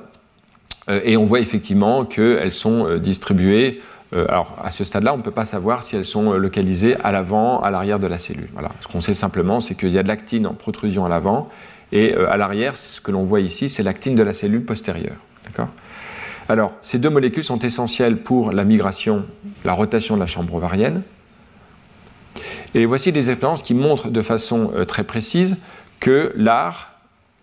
euh, 0.89 1.01
et 1.05 1.17
on 1.17 1.25
voit 1.25 1.41
effectivement 1.41 2.05
qu'elles 2.05 2.53
sont 2.53 2.87
euh, 2.87 2.99
distribuées. 2.99 3.81
Euh, 4.17 4.27
alors, 4.29 4.57
à 4.63 4.71
ce 4.71 4.85
stade-là, 4.85 5.15
on 5.15 5.19
ne 5.19 5.23
peut 5.23 5.31
pas 5.31 5.45
savoir 5.45 5.83
si 5.83 5.97
elles 5.97 6.05
sont 6.05 6.33
localisées 6.33 6.97
à 7.05 7.13
l'avant, 7.13 7.61
à 7.61 7.71
l'arrière 7.71 7.99
de 7.99 8.07
la 8.07 8.19
cellule. 8.19 8.49
Voilà. 8.55 8.71
Ce 8.81 8.89
qu'on 8.89 9.01
sait 9.01 9.15
simplement, 9.15 9.61
c'est 9.61 9.75
qu'il 9.75 9.91
y 9.91 9.99
a 9.99 10.03
de 10.03 10.09
l'actine 10.09 10.47
en 10.47 10.55
protrusion 10.55 11.05
à 11.05 11.09
l'avant, 11.09 11.49
et 11.93 12.15
à 12.15 12.37
l'arrière, 12.37 12.77
ce 12.77 13.01
que 13.01 13.11
l'on 13.11 13.25
voit 13.25 13.41
ici, 13.41 13.71
c'est 13.71 13.83
l'actine 13.83 14.15
de 14.15 14.23
la 14.23 14.35
cellule 14.35 14.63
postérieure. 14.63 15.17
D'accord? 15.45 15.69
Alors, 16.51 16.73
ces 16.83 16.99
deux 16.99 17.09
molécules 17.09 17.45
sont 17.45 17.59
essentielles 17.61 18.19
pour 18.19 18.53
la 18.53 18.65
migration, 18.65 19.25
la 19.65 19.73
rotation 19.73 20.15
de 20.15 20.21
la 20.21 20.27
chambre 20.27 20.55
ovarienne. 20.55 21.03
Et 22.75 22.87
voici 22.87 23.13
des 23.13 23.31
expériences 23.31 23.63
qui 23.63 23.75
montrent 23.75 24.11
de 24.11 24.23
façon 24.23 24.73
très 24.87 25.05
précise 25.05 25.57
que 26.01 26.33
l'art 26.37 26.93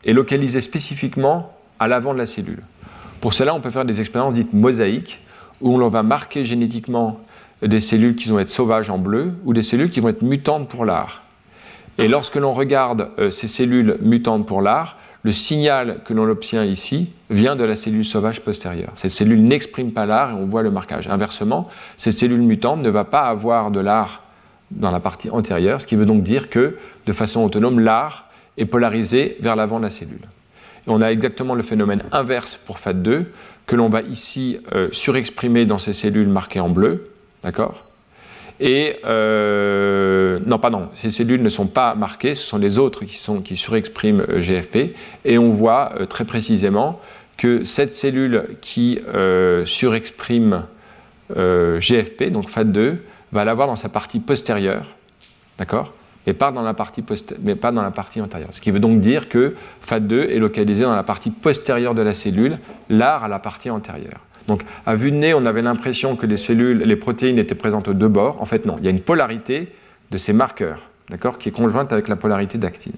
est 0.06 0.14
localisé 0.14 0.61
spécifiquement 0.61 1.53
à 1.80 1.88
l'avant 1.88 2.14
de 2.14 2.19
la 2.19 2.26
cellule. 2.26 2.61
Pour 3.22 3.34
cela, 3.34 3.56
on 3.56 3.60
peut 3.60 3.72
faire 3.72 3.85
des 3.85 3.99
expériences 3.99 4.34
dites 4.34 4.53
mosaïques, 4.53 5.19
où 5.61 5.77
l'on 5.77 5.89
va 5.89 6.03
marquer 6.03 6.45
génétiquement 6.45 7.19
des 7.61 7.80
cellules 7.80 8.15
qui 8.15 8.30
vont 8.30 8.39
être 8.39 8.49
sauvages 8.49 8.89
en 8.89 8.97
bleu 8.97 9.34
ou 9.45 9.53
des 9.53 9.64
cellules 9.64 9.89
qui 9.89 9.99
vont 9.99 10.10
être 10.10 10.22
mutantes 10.22 10.69
pour 10.69 10.85
l'art. 10.85 11.23
Et 11.97 12.07
lorsque 12.07 12.35
l'on 12.35 12.53
regarde 12.53 13.10
euh, 13.19 13.30
ces 13.30 13.47
cellules 13.47 13.97
mutantes 14.02 14.45
pour 14.45 14.61
l'art, 14.61 14.97
le 15.23 15.31
signal 15.31 16.02
que 16.06 16.14
l'on 16.14 16.30
obtient 16.30 16.64
ici 16.64 17.10
vient 17.30 17.56
de 17.56 17.64
la 17.64 17.76
cellule 17.76 18.06
sauvage 18.06 18.41
postérieure. 18.41 18.91
Cette 18.95 19.11
cellule 19.11 19.41
n'exprime 19.41 19.91
pas 19.91 20.06
l'art 20.06 20.31
et 20.31 20.34
on 20.34 20.45
voit 20.45 20.61
le 20.61 20.69
marquage. 20.69 21.07
Inversement, 21.07 21.68
cette 21.97 22.18
cellule 22.18 22.41
mutante 22.41 22.81
ne 22.81 22.89
va 22.89 23.06
pas 23.06 23.22
avoir 23.22 23.72
de 23.72 23.80
l'art 23.80 24.22
dans 24.71 24.91
la 24.91 24.99
partie 24.99 25.29
antérieure, 25.29 25.81
ce 25.81 25.85
qui 25.85 25.95
veut 25.95 26.05
donc 26.05 26.23
dire 26.23 26.49
que, 26.49 26.77
de 27.05 27.13
façon 27.13 27.41
autonome, 27.41 27.79
l'art 27.79 28.29
est 28.57 28.65
polarisé 28.65 29.37
vers 29.39 29.55
l'avant 29.55 29.77
de 29.79 29.83
la 29.83 29.89
cellule 29.89 30.27
on 30.87 31.01
a 31.01 31.11
exactement 31.11 31.55
le 31.55 31.63
phénomène 31.63 32.03
inverse 32.11 32.59
pour 32.63 32.77
FAT2, 32.77 33.25
que 33.65 33.75
l'on 33.75 33.89
va 33.89 34.01
ici 34.01 34.59
euh, 34.73 34.89
surexprimer 34.91 35.65
dans 35.65 35.79
ces 35.79 35.93
cellules 35.93 36.27
marquées 36.27 36.59
en 36.59 36.69
bleu. 36.69 37.11
D'accord? 37.43 37.91
Et, 38.59 38.97
euh, 39.05 40.39
non, 40.45 40.59
pardon, 40.59 40.89
ces 40.93 41.11
cellules 41.11 41.41
ne 41.41 41.49
sont 41.49 41.67
pas 41.67 41.95
marquées, 41.95 42.35
ce 42.35 42.45
sont 42.45 42.57
les 42.57 42.77
autres 42.77 43.03
qui, 43.03 43.15
sont, 43.15 43.41
qui 43.41 43.55
surexpriment 43.55 44.23
euh, 44.29 44.41
GFP. 44.41 44.95
Et 45.25 45.37
on 45.37 45.51
voit 45.51 45.93
très 46.09 46.25
précisément 46.25 47.01
que 47.37 47.65
cette 47.65 47.91
cellule 47.91 48.45
qui 48.61 48.99
surexprime 49.65 50.63
GFP, 51.29 52.31
donc 52.31 52.49
FAT2, 52.49 52.99
va 53.36 53.45
l'avoir 53.45 53.68
dans 53.68 53.76
sa 53.76 53.90
partie 53.90 54.20
postérieure. 54.20 54.86
D'accord? 55.57 55.94
Mais 56.26 56.34
pas 56.34 56.52
dans 56.52 56.64
la 56.64 56.74
partie, 56.74 57.03
mais 57.41 57.56
pas 57.56 57.72
dans 57.72 57.84
la 57.84 57.91
partie 57.91 58.20
antérieure. 58.20 58.49
Ce 58.52 58.60
qui 58.60 58.72
veut 58.72 58.80
donc 58.80 58.99
dire 58.99 59.30
que 59.30 59.56
FAT2 59.88 60.30
est 60.30 60.40
localisé 60.40 60.84
dans 60.84 60.95
la 60.95 61.03
partie 61.03 61.30
postérieure 61.30 61.94
de 61.94 62.02
la 62.02 62.14
cellule, 62.14 62.57
l'art 62.90 63.24
à 63.24 63.28
la 63.28 63.38
partie 63.38 63.70
antérieure. 63.70 64.22
Donc, 64.48 64.64
à 64.86 64.95
vue 64.95 65.12
de 65.12 65.18
nez, 65.18 65.34
on 65.34 65.45
avait 65.45 65.62
l'impression 65.62 66.16
que 66.16 66.26
les 66.26 66.38
cellules, 66.38 66.80
les 66.80 66.95
protéines 66.95 67.38
étaient 67.38 67.56
présentes 67.56 67.88
aux 67.88 67.94
deux 67.94 68.07
bords. 68.07 68.41
En 68.41 68.45
fait, 68.45 68.66
non. 68.66 68.78
Il 68.80 68.86
y 68.86 68.88
a 68.88 68.91
une 68.91 69.02
polarité 69.02 69.72
de 70.12 70.18
ces 70.18 70.34
marqueurs, 70.34 70.88
d'accord, 71.10 71.38
qui 71.38 71.49
est 71.49 71.52
conjointe 71.52 71.91
avec 71.91 72.07
la 72.07 72.16
polarité 72.16 72.57
d'actine. 72.57 72.94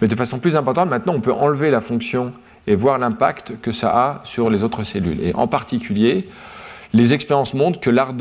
Mais 0.00 0.08
de 0.08 0.16
façon 0.16 0.38
plus 0.38 0.56
importante, 0.56 0.90
maintenant, 0.90 1.14
on 1.14 1.20
peut 1.20 1.32
enlever 1.32 1.70
la 1.70 1.80
fonction 1.80 2.32
et 2.66 2.74
voir 2.74 2.98
l'impact 2.98 3.60
que 3.60 3.72
ça 3.72 3.90
a 3.90 4.20
sur 4.24 4.50
les 4.50 4.62
autres 4.62 4.82
cellules. 4.82 5.22
Et 5.22 5.34
en 5.34 5.46
particulier, 5.46 6.28
les 6.92 7.12
expériences 7.12 7.54
montrent 7.54 7.80
que 7.80 7.90
l'art 7.90 8.14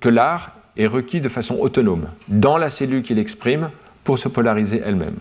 que 0.00 0.08
l'art 0.08 0.52
est 0.76 0.86
requis 0.86 1.20
de 1.20 1.28
façon 1.28 1.56
autonome 1.56 2.06
dans 2.28 2.56
la 2.56 2.70
cellule 2.70 3.02
qu'il 3.02 3.18
exprime 3.18 3.70
pour 4.04 4.18
se 4.18 4.28
polariser 4.28 4.80
elle-même. 4.84 5.16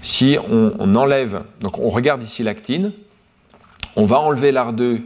Si 0.00 0.38
on, 0.48 0.94
enlève, 0.94 1.42
donc 1.60 1.78
on 1.78 1.90
regarde 1.90 2.22
ici 2.22 2.42
l'actine, 2.42 2.92
on 3.96 4.06
va 4.06 4.18
enlever 4.18 4.52
l'AR2, 4.52 5.00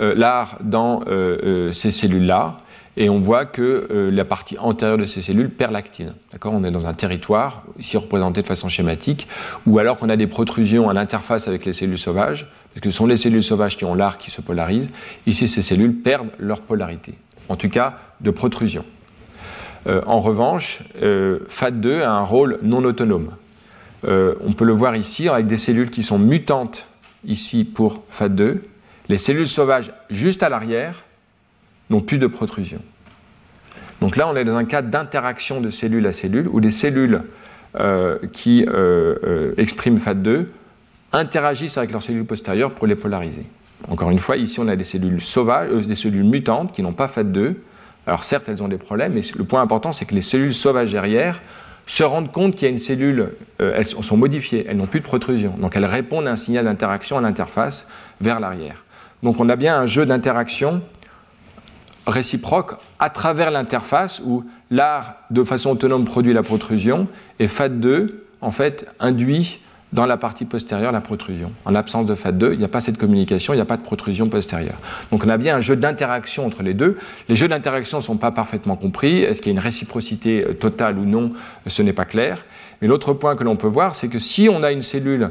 euh, 0.00 0.44
dans 0.60 1.00
euh, 1.08 1.38
euh, 1.42 1.72
ces 1.72 1.90
cellules-là, 1.90 2.56
et 2.96 3.08
on 3.08 3.18
voit 3.18 3.46
que 3.46 4.10
la 4.12 4.24
partie 4.24 4.58
antérieure 4.58 4.98
de 4.98 5.06
ces 5.06 5.22
cellules 5.22 5.50
perd 5.50 5.72
l'actine. 5.72 6.14
On 6.44 6.64
est 6.64 6.70
dans 6.72 6.86
un 6.86 6.94
territoire, 6.94 7.62
ici 7.78 7.96
représenté 7.96 8.42
de 8.42 8.46
façon 8.46 8.68
schématique, 8.68 9.28
ou 9.66 9.78
alors 9.78 9.96
qu'on 9.96 10.08
a 10.08 10.16
des 10.16 10.26
protrusions 10.26 10.90
à 10.90 10.94
l'interface 10.94 11.46
avec 11.46 11.64
les 11.64 11.72
cellules 11.72 11.98
sauvages, 11.98 12.48
parce 12.74 12.80
que 12.80 12.90
ce 12.90 12.96
sont 12.96 13.06
les 13.06 13.16
cellules 13.16 13.42
sauvages 13.44 13.76
qui 13.76 13.84
ont 13.84 13.94
l'art 13.94 14.18
qui 14.18 14.32
se 14.32 14.40
polarise. 14.40 14.90
Ici, 15.26 15.46
ces 15.46 15.62
cellules 15.62 15.94
perdent 15.94 16.30
leur 16.38 16.60
polarité, 16.60 17.14
en 17.48 17.56
tout 17.56 17.68
cas 17.68 17.98
de 18.20 18.30
protrusion. 18.30 18.84
Euh, 19.86 20.02
en 20.06 20.20
revanche, 20.20 20.80
euh, 21.02 21.40
FAT2 21.50 22.02
a 22.02 22.10
un 22.10 22.22
rôle 22.22 22.58
non 22.62 22.84
autonome. 22.84 23.34
Euh, 24.06 24.34
on 24.44 24.52
peut 24.52 24.64
le 24.64 24.72
voir 24.72 24.96
ici 24.96 25.28
avec 25.28 25.46
des 25.46 25.56
cellules 25.56 25.90
qui 25.90 26.02
sont 26.02 26.18
mutantes 26.18 26.86
ici 27.24 27.64
pour 27.64 28.04
FAT2. 28.12 28.58
Les 29.08 29.18
cellules 29.18 29.48
sauvages 29.48 29.92
juste 30.10 30.42
à 30.42 30.48
l'arrière 30.48 31.04
n'ont 31.90 32.00
plus 32.00 32.18
de 32.18 32.26
protrusion. 32.26 32.80
Donc 34.00 34.16
là, 34.16 34.28
on 34.28 34.36
est 34.36 34.44
dans 34.44 34.56
un 34.56 34.64
cas 34.64 34.82
d'interaction 34.82 35.60
de 35.60 35.70
cellule 35.70 36.06
à 36.06 36.12
cellule 36.12 36.48
où 36.48 36.60
des 36.60 36.70
cellules 36.70 37.22
qui 38.32 38.64
expriment 39.56 39.98
FAT2 39.98 40.46
interagissent 41.12 41.78
avec 41.78 41.92
leurs 41.92 42.02
cellules 42.02 42.24
postérieures 42.24 42.72
pour 42.72 42.86
les 42.86 42.94
polariser. 42.94 43.46
Encore 43.88 44.10
une 44.10 44.18
fois, 44.18 44.36
ici, 44.36 44.58
on 44.58 44.68
a 44.68 44.76
des 44.76 44.84
cellules 44.84 45.20
sauvages, 45.20 45.86
des 45.86 45.94
cellules 45.94 46.24
mutantes 46.24 46.72
qui 46.72 46.82
n'ont 46.82 46.92
pas 46.92 47.06
FAT2 47.06 47.54
alors 48.08 48.24
certes, 48.24 48.48
elles 48.48 48.62
ont 48.62 48.68
des 48.68 48.78
problèmes, 48.78 49.12
mais 49.12 49.20
le 49.36 49.44
point 49.44 49.60
important, 49.60 49.92
c'est 49.92 50.06
que 50.06 50.14
les 50.14 50.22
cellules 50.22 50.54
sauvages 50.54 50.92
derrière 50.92 51.42
se 51.84 52.02
rendent 52.02 52.32
compte 52.32 52.54
qu'il 52.54 52.62
y 52.62 52.66
a 52.66 52.70
une 52.70 52.78
cellule, 52.78 53.32
euh, 53.60 53.74
elles 53.76 53.86
sont 53.86 54.16
modifiées, 54.16 54.64
elles 54.66 54.78
n'ont 54.78 54.86
plus 54.86 55.00
de 55.00 55.04
protrusion. 55.04 55.54
Donc 55.58 55.76
elles 55.76 55.84
répondent 55.84 56.26
à 56.26 56.30
un 56.30 56.36
signal 56.36 56.64
d'interaction 56.64 57.18
à 57.18 57.20
l'interface 57.20 57.86
vers 58.22 58.40
l'arrière. 58.40 58.84
Donc 59.22 59.40
on 59.40 59.48
a 59.50 59.56
bien 59.56 59.78
un 59.78 59.84
jeu 59.84 60.06
d'interaction 60.06 60.80
réciproque 62.06 62.76
à 62.98 63.10
travers 63.10 63.50
l'interface 63.50 64.22
où 64.24 64.42
l'art 64.70 65.16
de 65.30 65.44
façon 65.44 65.70
autonome 65.70 66.06
produit 66.06 66.32
la 66.32 66.42
protrusion 66.42 67.08
et 67.38 67.46
FAT2 67.46 68.10
en 68.40 68.50
fait 68.50 68.86
induit 69.00 69.60
dans 69.92 70.06
la 70.06 70.16
partie 70.16 70.44
postérieure 70.44 70.92
la 70.92 71.00
protrusion. 71.00 71.52
En 71.64 71.70
l'absence 71.70 72.06
de 72.06 72.14
FAT2, 72.14 72.52
il 72.52 72.58
n'y 72.58 72.64
a 72.64 72.68
pas 72.68 72.80
cette 72.80 72.98
communication, 72.98 73.54
il 73.54 73.56
n'y 73.56 73.62
a 73.62 73.66
pas 73.66 73.76
de 73.76 73.82
protrusion 73.82 74.28
postérieure. 74.28 74.78
Donc 75.10 75.24
on 75.24 75.28
a 75.28 75.36
bien 75.36 75.56
un 75.56 75.60
jeu 75.60 75.76
d'interaction 75.76 76.46
entre 76.46 76.62
les 76.62 76.74
deux. 76.74 76.98
Les 77.28 77.34
jeux 77.34 77.48
d'interaction 77.48 77.98
ne 77.98 78.02
sont 78.02 78.16
pas 78.16 78.30
parfaitement 78.30 78.76
compris. 78.76 79.22
Est-ce 79.22 79.40
qu'il 79.40 79.52
y 79.52 79.54
a 79.54 79.58
une 79.58 79.64
réciprocité 79.64 80.44
euh, 80.44 80.52
totale 80.52 80.98
ou 80.98 81.04
non 81.04 81.32
Ce 81.66 81.82
n'est 81.82 81.92
pas 81.92 82.04
clair. 82.04 82.44
Mais 82.82 82.88
l'autre 82.88 83.14
point 83.14 83.34
que 83.34 83.44
l'on 83.44 83.56
peut 83.56 83.66
voir, 83.66 83.94
c'est 83.94 84.08
que 84.08 84.18
si 84.18 84.48
on 84.48 84.62
a 84.62 84.72
une 84.72 84.82
cellule 84.82 85.30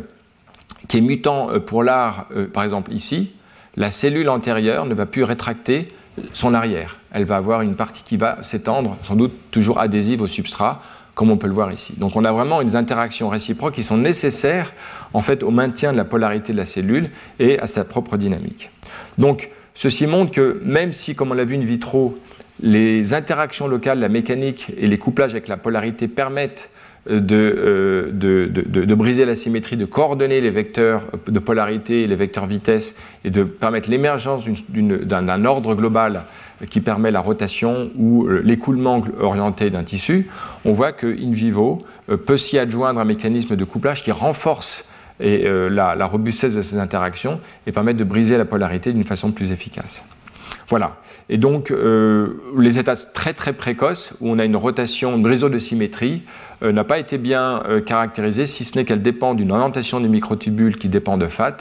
qui 0.87 0.97
est 0.97 1.01
mutant 1.01 1.51
euh, 1.51 1.59
pour 1.59 1.83
l'art, 1.83 2.25
euh, 2.35 2.47
par 2.47 2.63
exemple 2.63 2.91
ici, 2.93 3.33
la 3.75 3.91
cellule 3.91 4.29
antérieure 4.29 4.85
ne 4.85 4.95
va 4.95 5.05
plus 5.05 5.23
rétracter 5.23 5.89
son 6.33 6.55
arrière. 6.55 6.97
Elle 7.11 7.25
va 7.25 7.35
avoir 7.35 7.61
une 7.61 7.75
partie 7.75 8.01
qui 8.03 8.17
va 8.17 8.41
s'étendre, 8.41 8.97
sans 9.03 9.15
doute 9.15 9.33
toujours 9.51 9.79
adhésive 9.79 10.21
au 10.21 10.27
substrat, 10.27 10.81
comme 11.17 11.31
on 11.31 11.37
peut 11.37 11.47
le 11.47 11.53
voir 11.53 11.73
ici. 11.73 11.95
Donc 11.97 12.15
on 12.15 12.23
a 12.23 12.31
vraiment 12.31 12.63
des 12.63 12.75
interactions 12.75 13.27
réciproques 13.27 13.73
qui 13.73 13.83
sont 13.83 13.97
nécessaires 13.97 14.71
en 15.13 15.21
fait 15.21 15.41
au 15.41 15.49
maintien 15.49 15.91
de 15.91 15.97
la 15.97 16.05
polarité 16.05 16.53
de 16.53 16.57
la 16.59 16.65
cellule 16.65 17.09
et 17.39 17.59
à 17.59 17.65
sa 17.65 17.83
propre 17.83 18.17
dynamique. 18.17 18.69
Donc 19.17 19.49
ceci 19.73 20.05
montre 20.05 20.31
que 20.31 20.61
même 20.63 20.93
si, 20.93 21.15
comme 21.15 21.31
on 21.31 21.33
l'a 21.33 21.43
vu 21.43 21.55
in 21.55 21.61
vitro, 21.61 22.15
les 22.61 23.15
interactions 23.15 23.67
locales, 23.67 23.99
la 23.99 24.09
mécanique 24.09 24.71
et 24.77 24.85
les 24.85 24.99
couplages 24.99 25.31
avec 25.31 25.47
la 25.47 25.57
polarité 25.57 26.07
permettent 26.07 26.69
euh, 27.09 28.11
de, 28.11 28.93
briser 28.93 29.25
la 29.25 29.35
symétrie, 29.35 29.75
de 29.75 29.85
coordonner 29.85 30.39
les 30.39 30.51
vecteurs 30.51 31.03
de 31.25 31.39
polarité 31.39 32.03
et 32.03 32.07
les 32.07 32.15
vecteurs 32.15 32.45
vitesse 32.45 32.93
et 33.23 33.31
de 33.31 33.43
permettre 33.43 33.89
l'émergence 33.89 34.45
d'un 34.69 35.45
ordre 35.45 35.73
global 35.73 36.25
qui 36.69 36.81
permet 36.81 37.11
la 37.11 37.19
rotation 37.19 37.91
ou 37.97 38.25
euh, 38.25 38.41
l'écoulement 38.43 39.01
orienté 39.19 39.69
d'un 39.69 39.83
tissu, 39.83 40.27
on 40.65 40.73
voit 40.73 40.91
que 40.91 41.07
in 41.07 41.31
vivo 41.31 41.85
euh, 42.09 42.17
peut 42.17 42.37
s'y 42.37 42.57
adjoindre 42.57 42.99
un 42.99 43.05
mécanisme 43.05 43.55
de 43.55 43.63
couplage 43.63 44.03
qui 44.03 44.11
renforce 44.11 44.85
la, 45.19 45.95
la 45.95 46.05
robustesse 46.05 46.53
de 46.53 46.61
ces 46.61 46.77
interactions 46.77 47.39
et 47.65 47.71
permet 47.71 47.95
de 47.95 48.03
briser 48.03 48.37
la 48.37 48.45
polarité 48.45 48.93
d'une 48.93 49.03
façon 49.03 49.31
plus 49.31 49.51
efficace. 49.51 50.03
Voilà. 50.69 50.97
Et 51.29 51.37
donc, 51.37 51.71
euh, 51.71 52.33
les 52.57 52.77
états 52.77 52.95
très 52.95 53.33
très 53.33 53.53
précoces, 53.53 54.13
où 54.19 54.29
on 54.29 54.39
a 54.39 54.43
une 54.43 54.55
rotation, 54.55 55.15
une 55.15 55.25
réseau 55.25 55.49
de 55.49 55.59
symétrie, 55.59 56.23
euh, 56.61 56.73
n'a 56.73 56.83
pas 56.83 56.99
été 56.99 57.17
bien 57.17 57.63
euh, 57.67 57.79
caractérisée, 57.79 58.45
si 58.45 58.65
ce 58.65 58.77
n'est 58.77 58.83
qu'elle 58.83 59.01
dépend 59.01 59.33
d'une 59.33 59.51
orientation 59.51 60.01
des 60.01 60.09
microtubules 60.09 60.77
qui 60.77 60.89
dépend 60.89 61.17
de 61.17 61.27
FAT. 61.27 61.57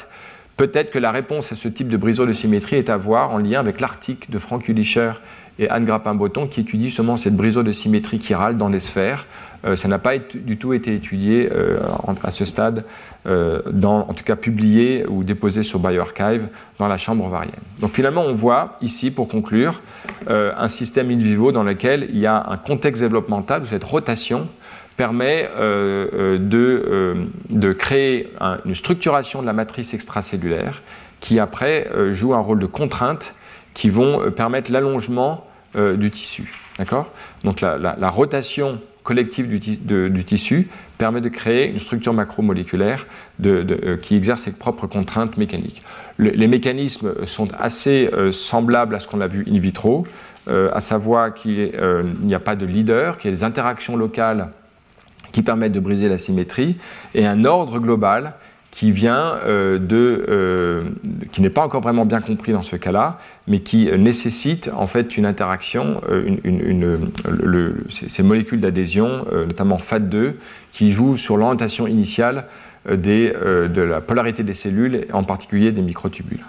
Peut-être 0.56 0.90
que 0.90 0.98
la 0.98 1.10
réponse 1.10 1.52
à 1.52 1.54
ce 1.54 1.68
type 1.68 1.88
de 1.88 1.98
brisure 1.98 2.26
de 2.26 2.32
symétrie 2.32 2.76
est 2.76 2.88
à 2.88 2.96
voir 2.96 3.34
en 3.34 3.38
lien 3.38 3.60
avec 3.60 3.78
l'article 3.80 4.30
de 4.30 4.38
Frank 4.38 4.66
Ulischer 4.68 5.12
et 5.58 5.68
Anne 5.70 5.84
Grappin-Breton 5.84 6.46
qui 6.46 6.60
étudie 6.60 6.86
justement 6.86 7.16
cette 7.16 7.34
brisure 7.34 7.64
de 7.64 7.72
symétrie 7.72 8.20
chirale 8.20 8.56
dans 8.56 8.68
les 8.68 8.80
sphères. 8.80 9.26
Euh, 9.66 9.76
ça 9.76 9.88
n'a 9.88 9.98
pas 9.98 10.16
du 10.18 10.56
tout 10.56 10.72
été 10.72 10.94
étudié 10.94 11.48
euh, 11.52 11.78
à 12.22 12.30
ce 12.30 12.44
stade, 12.44 12.84
euh, 13.26 13.60
en 13.82 14.12
tout 14.12 14.24
cas 14.24 14.36
publié 14.36 15.04
ou 15.08 15.24
déposé 15.24 15.62
sur 15.62 15.80
bioarchive 15.80 16.48
dans 16.78 16.88
la 16.88 16.96
chambre 16.96 17.24
ovarienne. 17.24 17.54
Donc 17.80 17.92
finalement, 17.92 18.22
on 18.22 18.34
voit 18.34 18.74
ici, 18.80 19.10
pour 19.10 19.28
conclure, 19.28 19.80
un 20.28 20.68
système 20.68 21.10
in 21.10 21.18
vivo 21.18 21.52
dans 21.52 21.62
lequel 21.62 22.08
il 22.10 22.18
y 22.18 22.26
a 22.26 22.46
un 22.48 22.56
contexte 22.56 23.02
développemental 23.02 23.62
où 23.62 23.66
cette 23.66 23.84
rotation 23.84 24.48
permet 24.96 25.48
de, 25.58 27.72
créer 27.72 28.32
une 28.64 28.74
structuration 28.74 29.40
de 29.40 29.46
la 29.46 29.52
matrice 29.52 29.94
extracellulaire 29.94 30.82
qui 31.20 31.38
après 31.38 31.88
joue 32.12 32.34
un 32.34 32.40
rôle 32.40 32.58
de 32.58 32.66
contrainte 32.66 33.34
qui 33.74 33.90
vont 33.90 34.30
permettre 34.32 34.72
l'allongement 34.72 35.45
du 35.76 36.10
tissu. 36.10 36.50
D'accord? 36.78 37.10
Donc 37.44 37.60
la, 37.60 38.10
rotation 38.10 38.80
collective 39.02 39.48
du, 39.48 40.24
tissu 40.24 40.68
permet 40.98 41.20
de 41.20 41.28
créer 41.28 41.70
une 41.70 41.78
structure 41.78 42.12
macromoléculaire 42.12 43.06
euh, 43.44 43.96
qui 43.96 44.16
exerce 44.16 44.42
ses 44.42 44.52
propres 44.52 44.86
contraintes 44.86 45.36
mécaniques. 45.36 45.82
les 46.18 46.48
mécanismes 46.48 47.24
sont 47.24 47.48
assez 47.58 48.10
euh, 48.12 48.32
semblables 48.32 48.94
à 48.94 49.00
ce 49.00 49.06
qu'on 49.06 49.20
a 49.20 49.28
vu 49.28 49.44
in 49.48 49.58
vitro, 49.58 50.06
euh, 50.48 50.70
à 50.72 50.80
savoir 50.80 51.32
qu'il 51.34 51.72
n'y 52.22 52.34
a 52.34 52.40
pas 52.40 52.56
de 52.56 52.66
leader, 52.66 53.18
qu'il 53.18 53.30
y 53.30 53.32
a 53.32 53.36
des 53.36 53.44
interactions 53.44 53.96
locales 53.96 54.50
qui 55.32 55.42
permettent 55.42 55.72
de 55.72 55.80
briser 55.80 56.08
la 56.08 56.18
symétrie, 56.18 56.76
et 57.14 57.26
un 57.26 57.44
ordre 57.44 57.78
global 57.78 58.34
qui 58.76 58.92
vient 58.92 59.38
euh, 59.46 59.78
de, 59.78 60.26
euh, 60.28 60.82
qui 61.32 61.40
n'est 61.40 61.48
pas 61.48 61.62
encore 61.62 61.80
vraiment 61.80 62.04
bien 62.04 62.20
compris 62.20 62.52
dans 62.52 62.62
ce 62.62 62.76
cas-là, 62.76 63.18
mais 63.48 63.60
qui 63.60 63.90
nécessite 63.96 64.70
en 64.76 64.86
fait 64.86 65.16
une 65.16 65.24
interaction, 65.24 66.02
euh, 66.10 66.98
ces 67.88 68.22
molécules 68.22 68.60
d'adhésion, 68.60 69.24
notamment 69.32 69.78
FAT2, 69.78 70.34
qui 70.72 70.92
jouent 70.92 71.16
sur 71.16 71.38
l'orientation 71.38 71.86
initiale 71.86 72.48
de 72.86 73.80
la 73.80 74.02
polarité 74.02 74.42
des 74.42 74.52
cellules, 74.52 75.06
en 75.10 75.24
particulier 75.24 75.72
des 75.72 75.80
microtubules. 75.80 76.44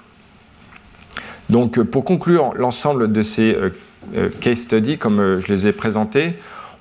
Donc, 1.49 1.82
pour 1.82 2.04
conclure 2.04 2.54
l'ensemble 2.56 3.10
de 3.10 3.24
ces 3.24 3.56
case 4.41 4.60
studies, 4.60 4.98
comme 4.98 5.40
je 5.40 5.48
les 5.48 5.68
ai 5.68 5.72
présentés, 5.72 6.36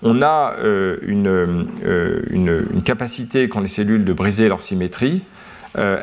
on 0.07 0.23
a 0.23 0.55
une, 1.03 1.66
une, 2.31 2.83
capacité 2.85 3.49
qu'ont 3.49 3.61
les 3.61 3.69
cellules 3.69 4.05
de 4.05 4.12
briser 4.12 4.49
leur 4.49 4.62
symétrie, 4.62 5.24
euh, 5.78 5.99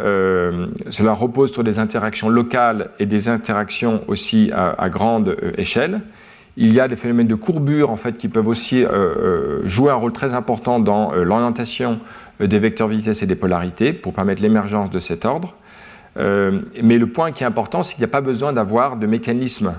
euh, 0.00 0.66
cela 0.88 1.12
repose 1.12 1.52
sur 1.52 1.62
des 1.62 1.78
interactions 1.78 2.28
locales 2.28 2.90
et 2.98 3.06
des 3.06 3.28
interactions 3.28 4.02
aussi 4.08 4.50
à, 4.54 4.88
grande 4.88 5.28
euh, 5.28 5.52
échelle. 5.58 6.00
Il 6.56 6.72
y 6.72 6.80
a 6.80 6.88
des 6.88 6.96
phénomènes 6.96 7.28
de 7.28 7.34
courbure 7.34 7.90
en 7.90 7.96
fait 7.96 8.16
qui 8.16 8.28
peuvent 8.28 8.48
aussi 8.48 8.84
jouer 9.64 9.92
un 9.92 9.94
rôle 9.94 10.12
très 10.12 10.34
important 10.34 10.80
dans 10.80 11.12
l'orientation 11.12 12.00
des 12.40 12.58
vecteurs 12.58 12.88
vitesse 12.88 13.22
et 13.22 13.26
des 13.26 13.36
polarités 13.36 13.92
pour 13.92 14.12
permettre 14.12 14.42
l'émergence 14.42 14.90
de 14.90 14.98
cet 14.98 15.24
ordre. 15.24 15.54
mais 16.16 16.98
le 16.98 17.06
point 17.06 17.30
qui 17.30 17.44
est 17.44 17.46
important, 17.46 17.84
c'est 17.84 17.94
qu'il 17.94 18.00
n'y 18.00 18.06
a 18.06 18.10
pas 18.10 18.22
besoin 18.22 18.52
d'avoir 18.52 18.96
de 18.96 19.06
mécanismes 19.06 19.74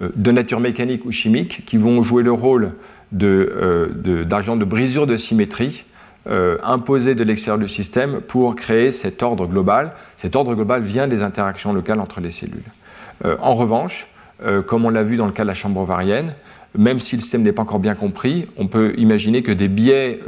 de 0.00 0.32
nature 0.32 0.58
mécanique 0.58 1.04
ou 1.04 1.12
chimique 1.12 1.66
qui 1.66 1.76
vont 1.76 2.02
jouer 2.02 2.22
le 2.22 2.32
rôle 2.32 2.72
d'agents 3.12 4.56
de, 4.56 4.64
brisure 4.64 5.06
de 5.06 5.16
symétrie 5.16 5.84
euh, 6.28 6.56
imposer 6.62 7.16
de 7.16 7.24
l'extérieur 7.24 7.58
du 7.58 7.66
système 7.66 8.20
pour 8.20 8.54
créer 8.54 8.92
cet 8.92 9.24
ordre 9.24 9.48
global. 9.48 9.90
Cet 10.16 10.36
ordre 10.36 10.54
global 10.54 10.80
vient 10.80 11.08
des 11.08 11.20
interactions 11.20 11.72
locales 11.72 11.98
entre 11.98 12.20
les 12.20 12.30
cellules. 12.30 12.62
Euh, 13.24 13.36
en 13.40 13.56
revanche, 13.56 14.06
euh, 14.44 14.62
comme 14.62 14.84
on 14.84 14.90
l'a 14.90 15.02
vu 15.02 15.16
dans 15.16 15.26
le 15.26 15.32
cas 15.32 15.42
de 15.42 15.48
la 15.48 15.54
chambre 15.54 15.80
ovarienne, 15.80 16.32
même 16.78 17.00
si 17.00 17.16
le 17.16 17.22
système 17.22 17.42
n'est 17.42 17.50
pas 17.50 17.62
encore 17.62 17.80
bien 17.80 17.96
compris, 17.96 18.46
on 18.56 18.68
peut 18.68 18.94
imaginer 18.98 19.42
que 19.42 19.50
des 19.50 19.66
biais 19.66 20.20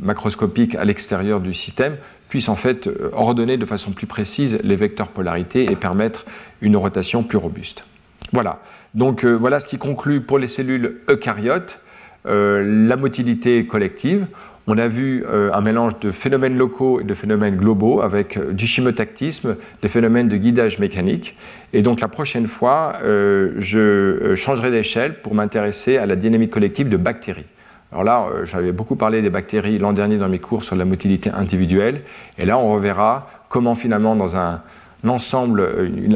macroscopiques 0.00 0.76
à 0.76 0.84
l'extérieur 0.84 1.40
du 1.40 1.52
système 1.52 1.96
puissent 2.28 2.48
en 2.48 2.54
fait 2.54 2.88
ordonner 3.12 3.56
de 3.56 3.66
façon 3.66 3.90
plus 3.90 4.06
précise 4.06 4.60
les 4.62 4.76
vecteurs 4.76 5.08
polarité 5.08 5.64
et 5.64 5.74
permettre 5.74 6.26
une 6.60 6.76
rotation 6.76 7.24
plus 7.24 7.38
robuste. 7.38 7.84
Voilà. 8.32 8.60
Donc 8.94 9.24
voilà 9.24 9.58
ce 9.58 9.66
qui 9.66 9.78
conclut 9.78 10.20
pour 10.20 10.38
les 10.38 10.46
cellules 10.46 11.00
eucaryotes 11.10 11.80
la 12.28 12.96
motilité 12.96 13.66
collective. 13.66 14.26
On 14.70 14.76
a 14.76 14.86
vu 14.86 15.24
euh, 15.26 15.50
un 15.54 15.62
mélange 15.62 15.98
de 15.98 16.10
phénomènes 16.10 16.58
locaux 16.58 17.00
et 17.00 17.04
de 17.04 17.14
phénomènes 17.14 17.56
globaux 17.56 18.02
avec 18.02 18.36
euh, 18.36 18.52
du 18.52 18.66
chimotactisme, 18.66 19.56
des 19.80 19.88
phénomènes 19.88 20.28
de 20.28 20.36
guidage 20.36 20.78
mécanique. 20.78 21.38
Et 21.72 21.80
donc 21.80 22.00
la 22.00 22.08
prochaine 22.08 22.46
fois, 22.46 22.92
euh, 23.02 23.54
je 23.56 24.34
changerai 24.34 24.70
d'échelle 24.70 25.22
pour 25.22 25.34
m'intéresser 25.34 25.96
à 25.96 26.04
la 26.04 26.16
dynamique 26.16 26.50
collective 26.50 26.90
de 26.90 26.98
bactéries. 26.98 27.46
Alors 27.92 28.04
là, 28.04 28.26
j'avais 28.44 28.72
beaucoup 28.72 28.96
parlé 28.96 29.22
des 29.22 29.30
bactéries 29.30 29.78
l'an 29.78 29.94
dernier 29.94 30.18
dans 30.18 30.28
mes 30.28 30.38
cours 30.38 30.62
sur 30.62 30.76
la 30.76 30.84
motilité 30.84 31.30
individuelle. 31.30 32.02
Et 32.36 32.44
là, 32.44 32.58
on 32.58 32.70
reverra 32.70 33.30
comment 33.48 33.74
finalement 33.74 34.14
dans 34.14 34.36
un, 34.36 34.60
ensemble, 35.06 35.66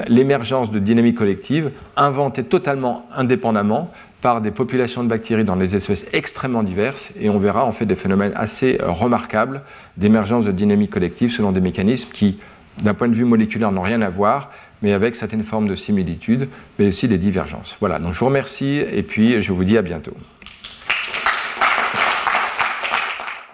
l'émergence 0.09 0.70
de 0.70 0.78
dynamique 0.78 1.16
collective, 1.16 1.70
inventée 1.97 2.44
totalement 2.44 3.06
indépendamment, 3.16 3.90
par 4.23 4.40
des 4.40 4.53
populations 4.53 5.05
de 5.05 5.09
bactéries 5.09 5.44
dans 5.44 5.57
des 5.57 5.77
espèces 5.77 6.07
extrêmement 6.12 6.62
diverses 6.62 7.11
et 7.20 7.28
on 7.28 7.39
verra 7.39 7.66
en 7.66 7.73
fait 7.73 7.85
des 7.85 7.97
phénomènes 7.97 8.32
assez 8.36 8.78
euh, 8.81 8.90
remarquables 8.90 9.61
d'émergence 9.99 10.47
de 10.47 10.53
dynamique 10.53 10.93
collective 10.93 11.31
selon 11.31 11.53
des 11.53 11.61
mécanismes 11.61 12.09
qui, 12.12 12.39
d'un 12.81 12.94
point 12.94 13.09
de 13.09 13.15
vue 13.15 13.24
moléculaire, 13.24 13.73
n'ont 13.73 13.82
rien 13.82 14.01
à 14.01 14.09
voir, 14.09 14.53
mais 14.81 14.93
avec 14.93 15.16
certaines 15.16 15.43
formes 15.43 15.66
de 15.69 15.74
similitudes, 15.74 16.49
mais 16.78 16.86
aussi 16.86 17.09
des 17.09 17.19
divergences. 17.19 17.77
Voilà, 17.81 17.99
donc 17.99 18.15
je 18.15 18.20
vous 18.20 18.27
remercie 18.27 18.78
et 18.78 19.03
puis 19.03 19.43
je 19.43 19.53
vous 19.53 19.65
dis 19.65 19.77
à 19.77 19.82
bientôt. 19.82 20.16